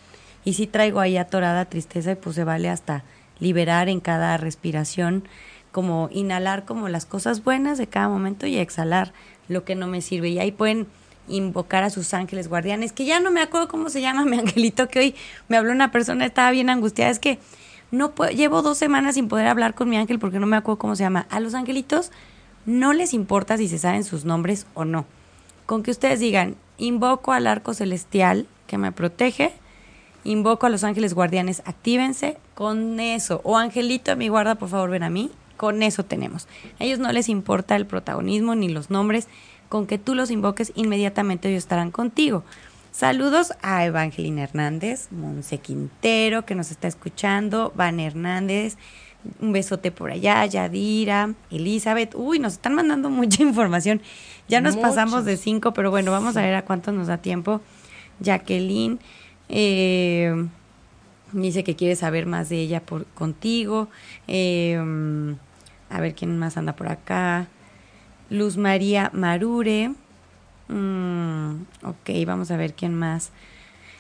y 0.45 0.55
sí 0.55 0.67
traigo 0.67 1.01
ahí 1.01 1.17
atorada 1.17 1.65
tristeza 1.67 2.13
y 2.13 2.17
pues 2.17 2.37
se 2.37 2.45
vale 2.45 2.69
hasta 2.69 3.05
liberar 3.41 3.89
en 3.89 4.01
cada 4.01 4.37
respiración 4.37 5.25
como 5.73 6.09
inhalar 6.13 6.65
como 6.65 6.89
las 6.89 7.07
cosas 7.07 7.45
buenas 7.45 7.79
de 7.79 7.87
cada 7.87 8.09
momento 8.09 8.47
y 8.47 8.57
exhalar 8.57 9.13
lo 9.49 9.65
que 9.65 9.75
no 9.75 9.87
me 9.87 10.01
sirve. 10.01 10.31
Y 10.31 10.39
ahí 10.39 10.53
pueden 10.53 10.87
invocar 11.29 11.85
a 11.85 11.91
sus 11.91 12.15
ángeles 12.15 12.49
guardianes, 12.49 12.93
que 12.93 13.05
ya 13.05 13.21
no 13.21 13.31
me 13.31 13.43
acuerdo 13.43 13.69
cómo 13.69 13.91
se 13.91 14.01
llama 14.01 14.25
mi 14.27 14.39
angelito, 14.39 14.89
que 14.89 14.99
hoy 14.99 15.15
me 15.49 15.57
habló 15.57 15.73
una 15.73 15.91
persona, 15.91 16.27
estaba 16.27 16.51
bien 16.51 16.71
angustiada, 16.71 17.11
es 17.11 17.19
que 17.19 17.39
no 17.91 18.13
puedo, 18.13 18.31
llevo 18.31 18.63
dos 18.63 18.77
semanas 18.79 19.15
sin 19.15 19.29
poder 19.29 19.47
hablar 19.47 19.75
con 19.75 19.89
mi 19.89 19.97
ángel 19.97 20.19
porque 20.19 20.39
no 20.39 20.47
me 20.47 20.57
acuerdo 20.57 20.79
cómo 20.79 20.97
se 20.97 21.05
llama. 21.05 21.27
A 21.31 21.41
los 21.41 21.55
angelitos 21.55 22.13
no 22.67 22.93
les 22.93 23.15
importa 23.15 23.57
si 23.57 23.69
se 23.69 23.79
saben 23.79 24.05
sus 24.05 24.25
nombres 24.25 24.67
o 24.75 24.85
no. 24.85 25.07
Con 25.65 25.83
que 25.83 25.91
ustedes 25.91 26.21
digan, 26.21 26.57
invoco 26.77 27.33
al 27.33 27.47
arco 27.47 27.73
celestial 27.73 28.47
que 28.67 28.77
me 28.77 28.93
protege, 28.93 29.53
invoco 30.25 30.67
a 30.67 30.71
los 30.71 30.85
ángeles 30.85 31.15
guardianes, 31.15 31.63
actívense 31.65 32.37
con 32.55 33.01
eso. 33.01 33.41
O 33.45 33.57
angelito, 33.57 34.15
mi 34.17 34.29
guarda, 34.29 34.57
por 34.57 34.69
favor, 34.69 34.91
ven 34.91 35.03
a 35.03 35.11
mí 35.11 35.31
con 35.59 35.83
eso 35.83 36.07
tenemos. 36.07 36.49
A 36.81 36.85
ellos 36.85 36.99
no 36.99 37.13
les 37.13 37.29
importa 37.29 37.77
el 37.77 37.85
protagonismo 37.85 38.55
ni 38.55 38.71
los 38.71 38.89
nombres, 38.89 39.29
con 39.69 39.87
que 39.87 39.99
tú 39.99 40.15
los 40.15 40.31
invoques 40.31 40.73
inmediatamente 40.75 41.51
ellos 41.51 41.65
estarán 41.65 41.91
contigo. 41.91 42.45
Saludos 42.91 43.53
a 43.61 43.85
Evangelina 43.85 44.43
Hernández, 44.43 45.09
Monse 45.13 45.59
Quintero, 45.59 46.47
que 46.47 46.55
nos 46.55 46.71
está 46.71 46.89
escuchando, 46.89 47.73
Van 47.77 48.01
Hernández, 48.01 48.77
un 49.41 49.53
besote 49.53 49.91
por 49.91 50.11
allá, 50.11 50.45
Yadira, 50.47 51.35
Elizabeth. 51.51 52.15
Uy, 52.15 52.39
nos 52.39 52.55
están 52.55 52.75
mandando 52.75 53.11
mucha 53.11 53.43
información. 53.45 54.01
Ya 54.49 54.61
nos 54.61 54.77
pasamos 54.77 55.25
de 55.25 55.37
cinco, 55.37 55.73
pero 55.75 55.91
bueno, 55.91 56.11
vamos 56.11 56.37
a 56.37 56.43
ver 56.43 56.55
a 56.55 56.65
cuánto 56.65 56.91
nos 56.93 57.09
da 57.09 57.19
tiempo. 57.19 57.61
Jacqueline 58.21 58.99
eh, 59.49 60.49
dice 61.33 61.63
que 61.65 61.77
quiere 61.77 61.95
saber 61.95 62.27
más 62.27 62.49
de 62.49 62.61
ella 62.61 62.81
por, 62.81 63.05
contigo. 63.07 63.89
Eh, 64.27 65.37
a 65.91 66.01
ver 66.01 66.15
quién 66.15 66.39
más 66.39 66.57
anda 66.57 66.75
por 66.75 66.89
acá. 66.89 67.49
Luz 68.31 68.57
María 68.57 69.11
Marure. 69.13 69.93
Mm, 70.69 71.63
ok, 71.83 72.11
vamos 72.27 72.51
a 72.51 72.57
ver 72.57 72.75
quién 72.75 72.95
más. 72.95 73.31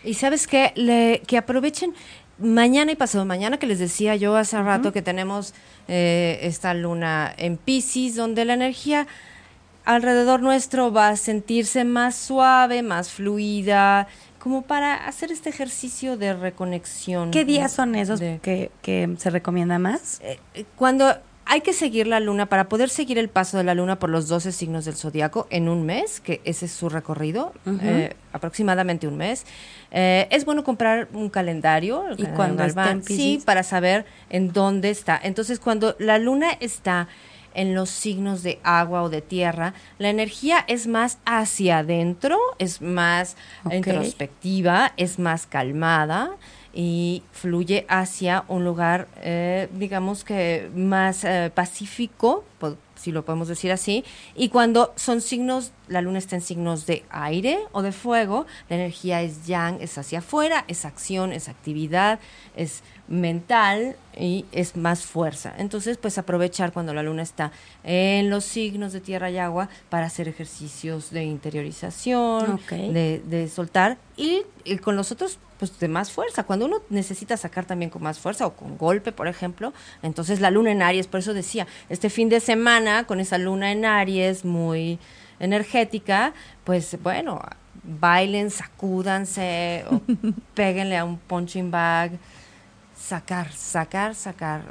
Y 0.05 0.15
sabes 0.15 0.47
qué, 0.47 0.73
Le, 0.77 1.23
que 1.27 1.39
aprovechen 1.39 1.95
mañana 2.39 2.93
y 2.93 2.97
pasado 2.97 3.25
mañana, 3.25 3.59
que 3.59 3.67
les 3.67 3.79
decía 3.79 4.17
yo 4.17 4.37
hace 4.37 4.61
rato 4.63 4.93
que 4.93 5.03
tenemos 5.03 5.55
eh, 5.89 6.39
esta 6.43 6.75
luna 6.75 7.35
en 7.37 7.57
Pisces, 7.57 8.15
donde 8.15 8.45
la 8.45 8.55
energía 8.55 9.07
alrededor 9.85 10.43
nuestro 10.43 10.93
va 10.93 11.09
a 11.09 11.17
sentirse 11.17 11.85
más 11.85 12.15
suave, 12.15 12.83
más 12.83 13.11
fluida, 13.11 14.07
como 14.39 14.63
para 14.63 14.95
hacer 14.95 15.33
este 15.33 15.49
ejercicio 15.49 16.17
de 16.17 16.35
reconexión. 16.35 17.31
¿Qué 17.31 17.45
días 17.45 17.73
son 17.73 17.95
esos 17.95 18.21
que, 18.21 18.71
que, 18.83 19.15
se 19.19 19.31
recomienda 19.31 19.79
más? 19.79 20.21
Eh, 20.23 20.39
cuando 20.77 21.17
hay 21.51 21.63
que 21.63 21.73
seguir 21.73 22.07
la 22.07 22.21
luna 22.21 22.47
para 22.47 22.69
poder 22.69 22.91
seguir 22.91 23.19
el 23.19 23.31
paso 23.31 23.57
de 23.57 23.65
la 23.65 23.75
luna 23.75 23.99
por 23.99 24.11
los 24.11 24.29
12 24.29 24.53
signos 24.53 24.85
del 24.85 24.95
zodiaco 24.95 25.47
en 25.49 25.71
un 25.71 25.87
mes, 25.87 26.21
que 26.21 26.43
ese 26.45 26.67
es 26.67 26.73
su 26.73 26.91
recorrido, 26.91 27.55
eh, 27.81 28.15
aproximadamente 28.35 29.09
un 29.09 29.17
mes. 29.17 29.47
Eh, 29.91 30.29
es 30.31 30.45
bueno 30.45 30.63
comprar 30.63 31.09
un 31.15 31.31
calendario. 31.31 32.05
¿Y 32.19 32.27
cuando 32.27 32.65
está 32.65 32.99
Sí, 33.03 33.41
para 33.47 33.63
saber 33.63 34.05
en 34.29 34.53
dónde 34.53 34.91
está. 34.91 35.19
Entonces, 35.23 35.59
cuando 35.59 35.97
la 35.99 36.19
luna 36.19 36.51
está 36.61 37.09
en 37.55 37.75
los 37.75 37.89
signos 37.89 38.43
de 38.43 38.61
agua 38.63 39.03
o 39.03 39.09
de 39.09 39.23
tierra, 39.23 39.73
la 39.97 40.11
energía 40.11 40.63
es 40.69 40.87
más 40.87 41.17
hacia 41.25 41.79
adentro, 41.79 42.39
es 42.59 42.83
más 42.83 43.39
introspectiva, 43.73 44.93
es 44.99 45.19
más 45.19 45.47
calmada 45.47 46.37
y 46.73 47.23
fluye 47.33 47.87
hacia 47.89 48.45
un 48.49 48.65
lugar, 48.65 49.09
eh, 49.23 49.69
digamos 49.73 50.25
que 50.25 50.71
más 50.75 51.25
eh, 51.25 51.51
pacífico, 51.55 52.45
si 52.95 53.13
lo 53.13 53.25
podemos 53.25 53.49
decir 53.49 53.71
así, 53.73 54.05
y 54.35 54.49
cuando 54.49 54.93
son 54.97 55.21
signos, 55.21 55.73
la 55.87 56.03
luna 56.03 56.19
está 56.19 56.37
en 56.37 56.43
signos 56.43 56.85
de 56.87 57.05
aire 57.11 57.59
o 57.73 57.83
de 57.83 57.93
fuego, 57.93 58.47
la 58.69 58.77
energía 58.77 59.23
es 59.23 59.47
yang, 59.47 59.81
es 59.81 59.97
hacia 59.99 60.19
afuera, 60.19 60.65
es 60.67 60.85
acción, 60.85 61.33
es 61.33 61.49
actividad, 61.49 62.19
es 62.57 62.83
mental 63.07 63.97
y 64.17 64.45
es 64.53 64.77
más 64.77 65.03
fuerza. 65.03 65.55
Entonces, 65.59 65.97
pues 65.97 66.19
aprovechar 66.19 66.73
cuando 66.73 66.93
la 66.93 67.03
luna 67.03 67.23
está 67.23 67.53
en 67.85 68.31
los 68.31 68.45
signos 68.45 68.93
de 68.93 69.01
tierra 69.01 69.31
y 69.31 69.39
agua 69.39 69.69
para 69.89 70.07
hacer 70.07 70.29
ejercicios 70.29 71.11
de 71.11 71.25
interiorización, 71.25 72.61
de, 72.69 73.23
de, 73.25 73.49
soltar 73.49 73.99
y, 74.17 74.43
con 74.83 74.97
los 74.97 75.13
otros, 75.13 75.39
pues 75.59 75.79
de 75.79 75.89
más 75.89 76.13
fuerza. 76.13 76.45
Cuando 76.45 76.67
uno 76.67 76.79
necesita 76.89 77.37
sacar 77.37 77.65
también 77.65 77.91
con 77.91 78.03
más 78.03 78.19
fuerza 78.19 78.47
o 78.47 78.55
con 78.55 78.79
golpe, 78.79 79.13
por 79.13 79.29
ejemplo, 79.29 79.73
entonces 80.03 80.41
la 80.41 80.51
luna 80.51 80.71
en 80.71 80.83
Aries, 80.83 81.07
por 81.07 81.21
eso 81.21 81.35
decía, 81.35 81.67
este 81.89 82.11
fin 82.11 82.29
de 82.29 82.41
semana 82.41 83.05
con 83.05 83.21
esa 83.21 83.39
luna 83.39 83.73
en 83.73 83.85
Aries 83.85 84.45
muy 84.45 84.99
energética, 85.41 86.33
pues 86.65 86.97
bueno, 87.03 87.41
bailen, 87.83 88.51
sacúdanse, 88.51 89.85
o 89.91 90.01
péguenle 90.55 90.97
a 90.97 91.05
un 91.05 91.19
punching 91.19 91.71
bag, 91.71 92.13
sacar, 92.97 93.53
sacar, 93.53 94.15
sacar, 94.15 94.63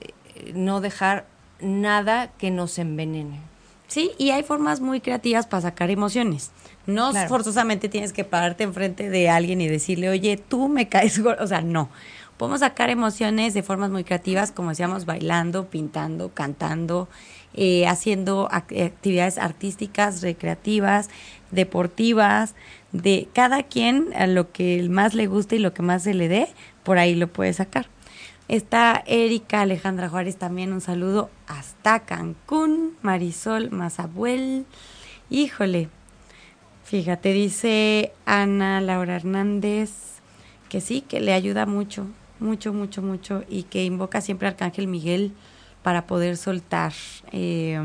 eh, 0.00 0.52
no 0.54 0.80
dejar 0.80 1.26
nada 1.60 2.28
que 2.38 2.50
nos 2.50 2.78
envenene. 2.78 3.40
Sí, 3.88 4.12
y 4.16 4.30
hay 4.30 4.42
formas 4.42 4.80
muy 4.80 5.00
creativas 5.00 5.46
para 5.46 5.60
sacar 5.60 5.90
emociones. 5.90 6.50
No 6.86 7.12
forzosamente 7.28 7.88
tienes 7.88 8.12
que 8.12 8.24
pararte 8.24 8.64
enfrente 8.64 9.08
de 9.08 9.28
alguien 9.28 9.60
y 9.60 9.68
decirle, 9.68 10.08
oye, 10.08 10.36
tú 10.36 10.68
me 10.68 10.88
caes, 10.88 11.18
o 11.18 11.46
sea, 11.46 11.60
no. 11.60 11.88
Podemos 12.36 12.60
sacar 12.60 12.90
emociones 12.90 13.54
de 13.54 13.62
formas 13.62 13.90
muy 13.90 14.04
creativas, 14.04 14.50
como 14.50 14.70
decíamos, 14.70 15.04
bailando, 15.04 15.66
pintando, 15.66 16.30
cantando, 16.30 17.08
eh, 17.54 17.86
haciendo 17.86 18.48
actividades 18.50 19.38
artísticas, 19.38 20.22
recreativas, 20.22 21.08
deportivas, 21.52 22.54
de 22.90 23.28
cada 23.32 23.62
quien 23.62 24.08
a 24.16 24.26
lo 24.26 24.50
que 24.50 24.86
más 24.88 25.14
le 25.14 25.26
guste 25.26 25.56
y 25.56 25.60
lo 25.60 25.72
que 25.72 25.82
más 25.82 26.02
se 26.02 26.14
le 26.14 26.28
dé, 26.28 26.48
por 26.82 26.98
ahí 26.98 27.14
lo 27.14 27.28
puede 27.28 27.52
sacar. 27.52 27.86
Está 28.48 29.02
Erika 29.06 29.60
Alejandra 29.60 30.08
Juárez 30.08 30.36
también, 30.36 30.72
un 30.72 30.80
saludo 30.80 31.30
hasta 31.46 32.00
Cancún. 32.00 32.96
Marisol 33.00 33.70
Mazabuel. 33.70 34.66
Híjole, 35.30 35.88
fíjate, 36.92 37.32
dice 37.32 38.12
Ana 38.26 38.82
Laura 38.82 39.16
Hernández 39.16 40.20
que 40.68 40.82
sí, 40.82 41.00
que 41.00 41.22
le 41.22 41.32
ayuda 41.32 41.64
mucho, 41.64 42.06
mucho, 42.38 42.74
mucho, 42.74 43.00
mucho 43.00 43.44
y 43.48 43.62
que 43.62 43.82
invoca 43.82 44.20
siempre 44.20 44.46
a 44.46 44.50
Arcángel 44.50 44.88
Miguel 44.88 45.32
para 45.82 46.06
poder 46.06 46.36
soltar. 46.36 46.92
Eh, 47.32 47.80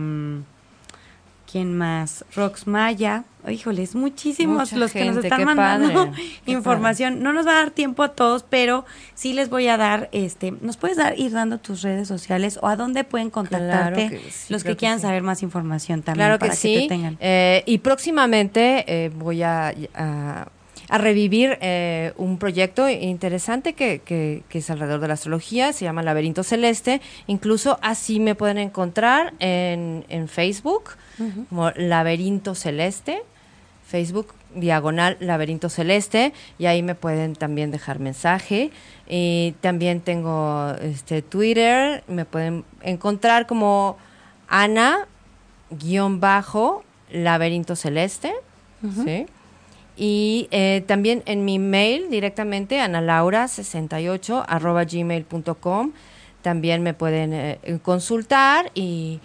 ¿Quién 1.50 1.78
más? 1.78 2.26
Rox 2.36 2.68
Maya. 2.68 3.24
Híjoles, 3.50 3.96
muchísimos 3.96 4.58
Mucha 4.72 4.78
los 4.78 4.92
que 4.92 5.06
nos 5.06 5.24
están 5.24 5.46
mandando 5.46 6.08
padre, 6.12 6.24
información. 6.46 7.24
No 7.24 7.32
nos 7.32 7.48
va 7.48 7.52
a 7.52 7.56
dar 7.56 7.72
tiempo 7.72 8.04
a 8.04 8.10
todos, 8.10 8.44
pero 8.44 8.86
sí 9.16 9.32
les 9.32 9.50
voy 9.50 9.70
a 9.70 9.78
dar, 9.78 10.10
este, 10.12 10.52
¿nos 10.52 10.76
puedes 10.76 10.98
dar 10.98 11.18
ir 11.18 11.32
dando 11.32 11.58
tus 11.58 11.82
redes 11.84 12.10
sociales 12.10 12.60
o 12.62 12.68
a 12.68 12.76
dónde 12.76 13.06
pueden 13.06 13.30
contactarte 13.30 14.10
que 14.10 14.32
sí, 14.32 14.52
los 14.52 14.66
que 14.66 14.76
quieran 14.76 15.00
sí. 15.00 15.04
saber 15.04 15.24
más 15.24 15.44
información 15.44 16.02
también 16.02 16.26
Claro 16.28 16.40
para 16.40 16.52
que 16.52 16.58
que, 16.58 16.62
sí. 16.62 16.82
te 16.82 16.88
tengan? 16.90 17.18
Eh, 17.22 17.64
y 17.66 17.78
próximamente 17.78 18.84
eh, 19.06 19.10
voy 19.16 19.44
a, 19.44 19.74
a- 19.96 20.48
a 20.90 20.98
revivir 20.98 21.58
eh, 21.62 22.14
un 22.18 22.38
proyecto 22.38 22.88
interesante 22.90 23.74
que, 23.74 24.00
que- 24.00 24.44
que 24.50 24.60
es 24.60 24.70
alrededor 24.70 25.02
de 25.02 25.08
la 25.10 25.16
astrología, 25.16 25.74
se 25.74 25.84
llama 25.86 26.02
Laberinto 26.04 26.44
Celeste. 26.44 27.02
Incluso 27.28 27.78
así 27.82 28.20
me 28.20 28.36
pueden 28.36 28.58
encontrar 28.58 29.34
en, 29.40 30.06
en 30.10 30.28
Facebook 30.30 30.92
como 31.50 31.72
Laberinto 31.72 32.56
Celeste, 32.56 33.22
Facebook 33.86 34.34
diagonal 34.56 35.18
Laberinto 35.20 35.70
Celeste, 35.70 36.32
y 36.60 36.68
ahí 36.68 36.82
me 36.84 36.96
pueden 36.96 37.34
también 37.36 37.70
dejar 37.72 38.00
mensaje. 38.00 38.72
Y 39.10 39.56
también 39.62 40.00
tengo 40.02 40.74
este 40.82 41.22
Twitter, 41.22 42.04
me 42.08 42.24
pueden 42.26 42.64
encontrar 42.82 43.46
como 43.48 43.98
Ana 44.48 45.08
guion 45.70 46.20
bajo 46.22 46.84
laberinto 47.12 47.76
celeste 47.76 48.34
¿sí? 49.06 49.26
Y 49.98 50.48
eh, 50.52 50.84
también 50.86 51.24
en 51.26 51.44
mi 51.44 51.58
mail 51.58 52.10
directamente 52.12 52.80
analaura68 52.80 54.46
arroba 54.48 54.84
gmail.com 54.84 55.92
también 56.44 56.84
me 56.84 56.94
pueden 56.94 57.34
eh, 57.34 57.60
consultar. 57.82 58.72
Y 58.76 59.20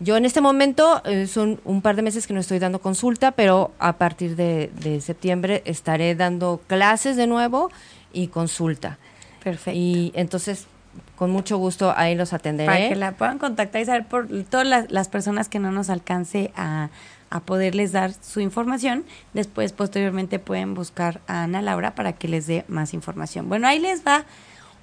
yo 0.00 0.16
en 0.16 0.24
este 0.24 0.40
momento 0.40 1.00
eh, 1.04 1.28
son 1.28 1.60
un 1.64 1.80
par 1.80 1.94
de 1.94 2.02
meses 2.02 2.26
que 2.26 2.34
no 2.34 2.40
estoy 2.40 2.58
dando 2.58 2.80
consulta 2.80 3.32
pero 3.32 3.72
a 3.78 3.94
partir 3.94 4.36
de, 4.36 4.70
de 4.82 5.00
septiembre 5.00 5.62
estaré 5.64 6.14
dando 6.16 6.60
clases 6.66 7.16
de 7.16 7.26
nuevo 7.26 7.70
y 8.12 8.26
consulta. 8.26 8.98
Perfecto. 9.42 9.78
y 9.78 10.10
entonces 10.16 10.66
con 11.14 11.30
mucho 11.30 11.56
gusto 11.56 11.94
ahí 11.96 12.16
los 12.16 12.32
atenderé. 12.32 12.66
Para 12.66 12.88
que 12.88 12.96
la 12.96 13.12
puedan 13.12 13.38
contactar 13.38 13.80
y 13.80 13.84
saber 13.84 14.06
por 14.06 14.26
todas 14.50 14.66
las, 14.66 14.90
las 14.90 15.08
personas 15.08 15.48
que 15.48 15.60
no 15.60 15.70
nos 15.70 15.88
alcance 15.88 16.50
a, 16.56 16.90
a 17.30 17.40
poderles 17.40 17.92
dar 17.92 18.12
su 18.14 18.40
información. 18.40 19.04
Después, 19.34 19.72
posteriormente, 19.72 20.38
pueden 20.38 20.74
buscar 20.74 21.20
a 21.26 21.42
Ana 21.42 21.62
Laura 21.62 21.94
para 21.94 22.12
que 22.12 22.28
les 22.28 22.46
dé 22.46 22.64
más 22.68 22.94
información. 22.94 23.48
Bueno, 23.48 23.66
ahí 23.68 23.78
les 23.78 24.06
va 24.06 24.24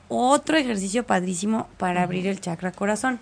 otro 0.10 0.58
ejercicio 0.58 1.06
padrísimo 1.06 1.68
para 1.78 2.04
abrir 2.04 2.28
el 2.28 2.42
chakra 2.42 2.72
corazón. 2.72 3.20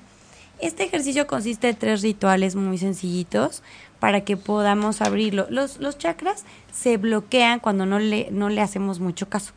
Este 0.60 0.84
ejercicio 0.84 1.26
consiste 1.26 1.68
de 1.68 1.74
tres 1.74 2.02
rituales 2.02 2.56
muy 2.56 2.78
sencillitos 2.78 3.64
para 4.00 4.22
que 4.22 4.38
podamos 4.38 5.02
abrirlo. 5.02 5.48
Los, 5.50 5.80
los 5.80 5.98
chakras 5.98 6.44
se 6.72 6.98
bloquean 6.98 7.60
cuando 7.60 7.86
no 7.86 7.98
le, 8.00 8.30
no 8.32 8.50
le 8.50 8.62
hacemos 8.62 9.00
mucho 9.00 9.28
caso. 9.30 9.54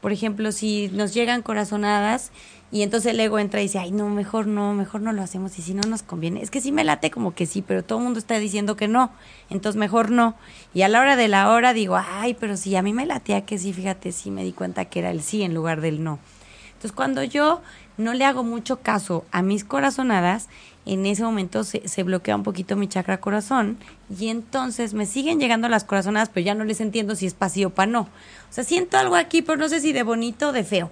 Por 0.00 0.12
ejemplo, 0.12 0.52
si 0.52 0.88
nos 0.92 1.12
llegan 1.12 1.42
corazonadas 1.42 2.30
y 2.72 2.82
entonces 2.82 3.12
el 3.12 3.20
ego 3.20 3.38
entra 3.38 3.60
y 3.60 3.64
dice, 3.64 3.78
ay, 3.78 3.92
no, 3.92 4.08
mejor 4.08 4.48
no, 4.48 4.74
mejor 4.74 5.00
no 5.00 5.12
lo 5.12 5.22
hacemos 5.22 5.56
y 5.58 5.62
si 5.62 5.72
no 5.72 5.82
nos 5.88 6.02
conviene. 6.02 6.42
Es 6.42 6.50
que 6.50 6.60
sí 6.60 6.72
me 6.72 6.82
late 6.82 7.12
como 7.12 7.32
que 7.32 7.46
sí, 7.46 7.62
pero 7.62 7.84
todo 7.84 7.98
el 7.98 8.04
mundo 8.04 8.18
está 8.18 8.38
diciendo 8.38 8.76
que 8.76 8.88
no, 8.88 9.12
entonces 9.50 9.78
mejor 9.78 10.10
no. 10.10 10.34
Y 10.74 10.82
a 10.82 10.88
la 10.88 11.00
hora 11.00 11.14
de 11.14 11.28
la 11.28 11.50
hora 11.50 11.72
digo, 11.72 11.96
ay, 11.96 12.34
pero 12.34 12.56
sí, 12.56 12.74
a 12.74 12.82
mí 12.82 12.92
me 12.92 13.06
latea 13.06 13.46
que 13.46 13.58
sí, 13.58 13.72
fíjate, 13.72 14.10
sí 14.10 14.32
me 14.32 14.42
di 14.42 14.52
cuenta 14.52 14.86
que 14.86 14.98
era 14.98 15.10
el 15.10 15.22
sí 15.22 15.42
en 15.42 15.54
lugar 15.54 15.80
del 15.80 16.02
no. 16.02 16.18
Entonces, 16.66 16.92
cuando 16.92 17.22
yo 17.22 17.62
no 17.96 18.14
le 18.14 18.24
hago 18.24 18.42
mucho 18.42 18.80
caso 18.80 19.24
a 19.30 19.42
mis 19.42 19.64
corazonadas, 19.64 20.48
en 20.86 21.06
ese 21.06 21.22
momento 21.22 21.64
se, 21.64 21.86
se 21.88 22.02
bloquea 22.02 22.36
un 22.36 22.42
poquito 22.42 22.76
mi 22.76 22.88
chakra 22.88 23.20
corazón 23.20 23.78
y 24.16 24.28
entonces 24.28 24.92
me 24.92 25.06
siguen 25.06 25.40
llegando 25.40 25.68
las 25.68 25.84
corazonadas, 25.84 26.30
pero 26.32 26.44
ya 26.44 26.54
no 26.54 26.64
les 26.64 26.80
entiendo 26.80 27.14
si 27.14 27.26
es 27.26 27.36
sí 27.50 27.64
o 27.64 27.70
para 27.70 27.90
no. 27.90 28.00
O 28.02 28.08
sea, 28.50 28.64
siento 28.64 28.98
algo 28.98 29.14
aquí, 29.14 29.40
pero 29.42 29.56
no 29.56 29.68
sé 29.68 29.80
si 29.80 29.92
de 29.92 30.02
bonito 30.02 30.48
o 30.48 30.52
de 30.52 30.64
feo. 30.64 30.90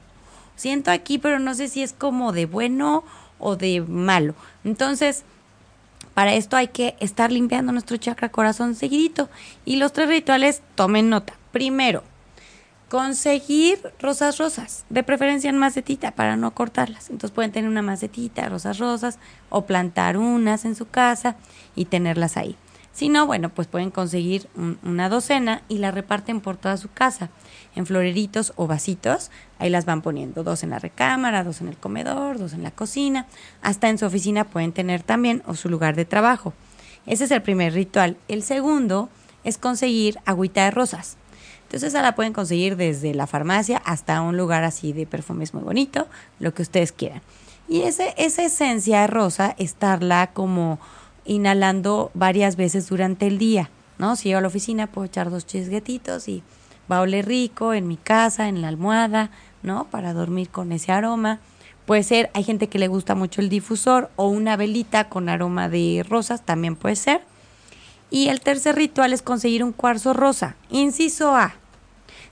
Siento 0.56 0.90
aquí, 0.90 1.18
pero 1.18 1.38
no 1.38 1.54
sé 1.54 1.68
si 1.68 1.82
es 1.82 1.92
como 1.92 2.32
de 2.32 2.46
bueno 2.46 3.04
o 3.38 3.56
de 3.56 3.80
malo. 3.80 4.34
Entonces, 4.64 5.24
para 6.14 6.34
esto 6.34 6.56
hay 6.56 6.68
que 6.68 6.96
estar 7.00 7.32
limpiando 7.32 7.72
nuestro 7.72 7.96
chakra 7.96 8.28
corazón 8.30 8.74
seguidito. 8.74 9.28
Y 9.64 9.76
los 9.76 9.92
tres 9.92 10.08
rituales, 10.08 10.62
tomen 10.76 11.10
nota. 11.10 11.34
Primero, 11.50 12.04
conseguir 12.88 13.80
rosas 13.98 14.38
rosas, 14.38 14.84
de 14.90 15.02
preferencia 15.02 15.50
en 15.50 15.58
macetita 15.58 16.12
para 16.12 16.36
no 16.36 16.52
cortarlas. 16.54 17.10
Entonces 17.10 17.34
pueden 17.34 17.50
tener 17.50 17.68
una 17.68 17.82
macetita, 17.82 18.48
rosas 18.48 18.78
rosas, 18.78 19.18
o 19.50 19.66
plantar 19.66 20.16
unas 20.16 20.64
en 20.64 20.76
su 20.76 20.86
casa 20.86 21.34
y 21.74 21.86
tenerlas 21.86 22.36
ahí. 22.36 22.56
Si 22.92 23.08
no, 23.08 23.26
bueno, 23.26 23.48
pues 23.48 23.66
pueden 23.66 23.90
conseguir 23.90 24.48
un- 24.54 24.78
una 24.84 25.08
docena 25.08 25.62
y 25.68 25.78
la 25.78 25.90
reparten 25.90 26.40
por 26.40 26.56
toda 26.56 26.76
su 26.76 26.88
casa, 26.92 27.30
en 27.74 27.86
floreritos 27.86 28.52
o 28.56 28.66
vasitos. 28.66 29.30
Ahí 29.58 29.70
las 29.70 29.84
van 29.84 30.02
poniendo, 30.02 30.44
dos 30.44 30.62
en 30.62 30.70
la 30.70 30.78
recámara, 30.78 31.44
dos 31.44 31.60
en 31.60 31.68
el 31.68 31.76
comedor, 31.76 32.38
dos 32.38 32.52
en 32.52 32.62
la 32.62 32.70
cocina. 32.70 33.26
Hasta 33.62 33.88
en 33.88 33.98
su 33.98 34.06
oficina 34.06 34.44
pueden 34.44 34.72
tener 34.72 35.02
también 35.02 35.42
o 35.46 35.54
su 35.54 35.68
lugar 35.68 35.96
de 35.96 36.04
trabajo. 36.04 36.52
Ese 37.06 37.24
es 37.24 37.30
el 37.30 37.42
primer 37.42 37.72
ritual. 37.74 38.16
El 38.28 38.42
segundo 38.42 39.08
es 39.44 39.58
conseguir 39.58 40.18
agüita 40.24 40.64
de 40.64 40.70
rosas. 40.70 41.16
Entonces 41.64 41.88
esa 41.88 42.02
la 42.02 42.14
pueden 42.14 42.32
conseguir 42.32 42.76
desde 42.76 43.14
la 43.14 43.26
farmacia 43.26 43.78
hasta 43.78 44.20
un 44.22 44.36
lugar 44.36 44.64
así 44.64 44.92
de 44.92 45.06
perfumes 45.06 45.54
muy 45.54 45.62
bonito, 45.62 46.06
lo 46.38 46.54
que 46.54 46.62
ustedes 46.62 46.92
quieran. 46.92 47.22
Y 47.68 47.82
ese, 47.82 48.14
esa 48.16 48.44
esencia 48.44 49.00
de 49.00 49.06
rosa, 49.06 49.54
estarla 49.58 50.30
como 50.32 50.78
inhalando 51.24 52.10
varias 52.14 52.56
veces 52.56 52.88
durante 52.88 53.26
el 53.26 53.38
día, 53.38 53.70
¿no? 53.98 54.14
Si 54.16 54.28
llego 54.28 54.38
a 54.38 54.42
la 54.42 54.48
oficina 54.48 54.86
puedo 54.86 55.06
echar 55.06 55.30
dos 55.30 55.46
chisguetitos 55.46 56.28
y 56.28 56.42
va 56.90 56.98
a 56.98 57.00
oler 57.02 57.26
rico 57.26 57.74
en 57.74 57.88
mi 57.88 57.96
casa, 57.96 58.48
en 58.48 58.62
la 58.62 58.68
almohada, 58.68 59.30
¿no? 59.62 59.84
Para 59.90 60.12
dormir 60.12 60.50
con 60.50 60.72
ese 60.72 60.92
aroma. 60.92 61.40
Puede 61.86 62.02
ser, 62.02 62.30
hay 62.34 62.44
gente 62.44 62.68
que 62.68 62.78
le 62.78 62.88
gusta 62.88 63.14
mucho 63.14 63.40
el 63.40 63.48
difusor 63.48 64.10
o 64.16 64.28
una 64.28 64.56
velita 64.56 65.08
con 65.08 65.28
aroma 65.28 65.68
de 65.68 66.04
rosas, 66.08 66.44
también 66.44 66.76
puede 66.76 66.96
ser. 66.96 67.22
Y 68.10 68.28
el 68.28 68.40
tercer 68.40 68.76
ritual 68.76 69.12
es 69.12 69.22
conseguir 69.22 69.64
un 69.64 69.72
cuarzo 69.72 70.12
rosa. 70.12 70.56
Inciso 70.70 71.34
A. 71.34 71.54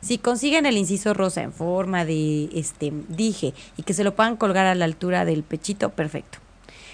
Si 0.01 0.19
consiguen 0.19 0.67
el 0.67 0.77
inciso 0.77 1.15
rosa 1.15 1.43
en 1.43 1.53
forma 1.53 2.05
de 2.05 2.51
este 2.53 2.93
dije 3.09 3.55
y 3.77 3.83
que 3.83 3.95
se 3.95 4.05
lo 4.05 4.15
puedan 4.15 4.37
colgar 4.37 4.67
a 4.67 4.75
la 4.75 4.85
altura 4.85 5.25
del 5.25 5.45
pechito, 5.45 5.91
perfecto. 5.91 6.39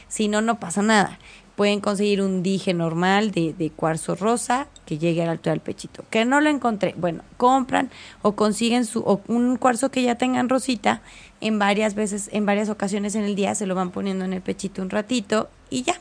Si 0.08 0.28
no, 0.28 0.40
no 0.40 0.60
pasa 0.60 0.82
nada. 0.82 1.18
Pueden 1.58 1.80
conseguir 1.80 2.22
un 2.22 2.44
dije 2.44 2.72
normal 2.72 3.32
de, 3.32 3.52
de 3.52 3.70
cuarzo 3.70 4.14
rosa 4.14 4.68
que 4.86 4.96
llegue 4.96 5.22
a 5.22 5.26
la 5.26 5.32
altura 5.32 5.54
del 5.54 5.60
pechito. 5.60 6.04
Que 6.08 6.24
no 6.24 6.40
lo 6.40 6.48
encontré. 6.50 6.94
Bueno, 6.96 7.24
compran 7.36 7.90
o 8.22 8.36
consiguen 8.36 8.84
su, 8.86 9.00
o 9.00 9.20
un 9.26 9.56
cuarzo 9.56 9.90
que 9.90 10.02
ya 10.02 10.14
tengan 10.14 10.48
rosita 10.48 11.02
en 11.40 11.58
varias 11.58 11.96
veces, 11.96 12.30
en 12.32 12.46
varias 12.46 12.68
ocasiones 12.68 13.16
en 13.16 13.24
el 13.24 13.34
día, 13.34 13.56
se 13.56 13.66
lo 13.66 13.74
van 13.74 13.90
poniendo 13.90 14.24
en 14.24 14.34
el 14.34 14.40
pechito 14.40 14.82
un 14.82 14.90
ratito 14.90 15.48
y 15.68 15.82
ya. 15.82 15.94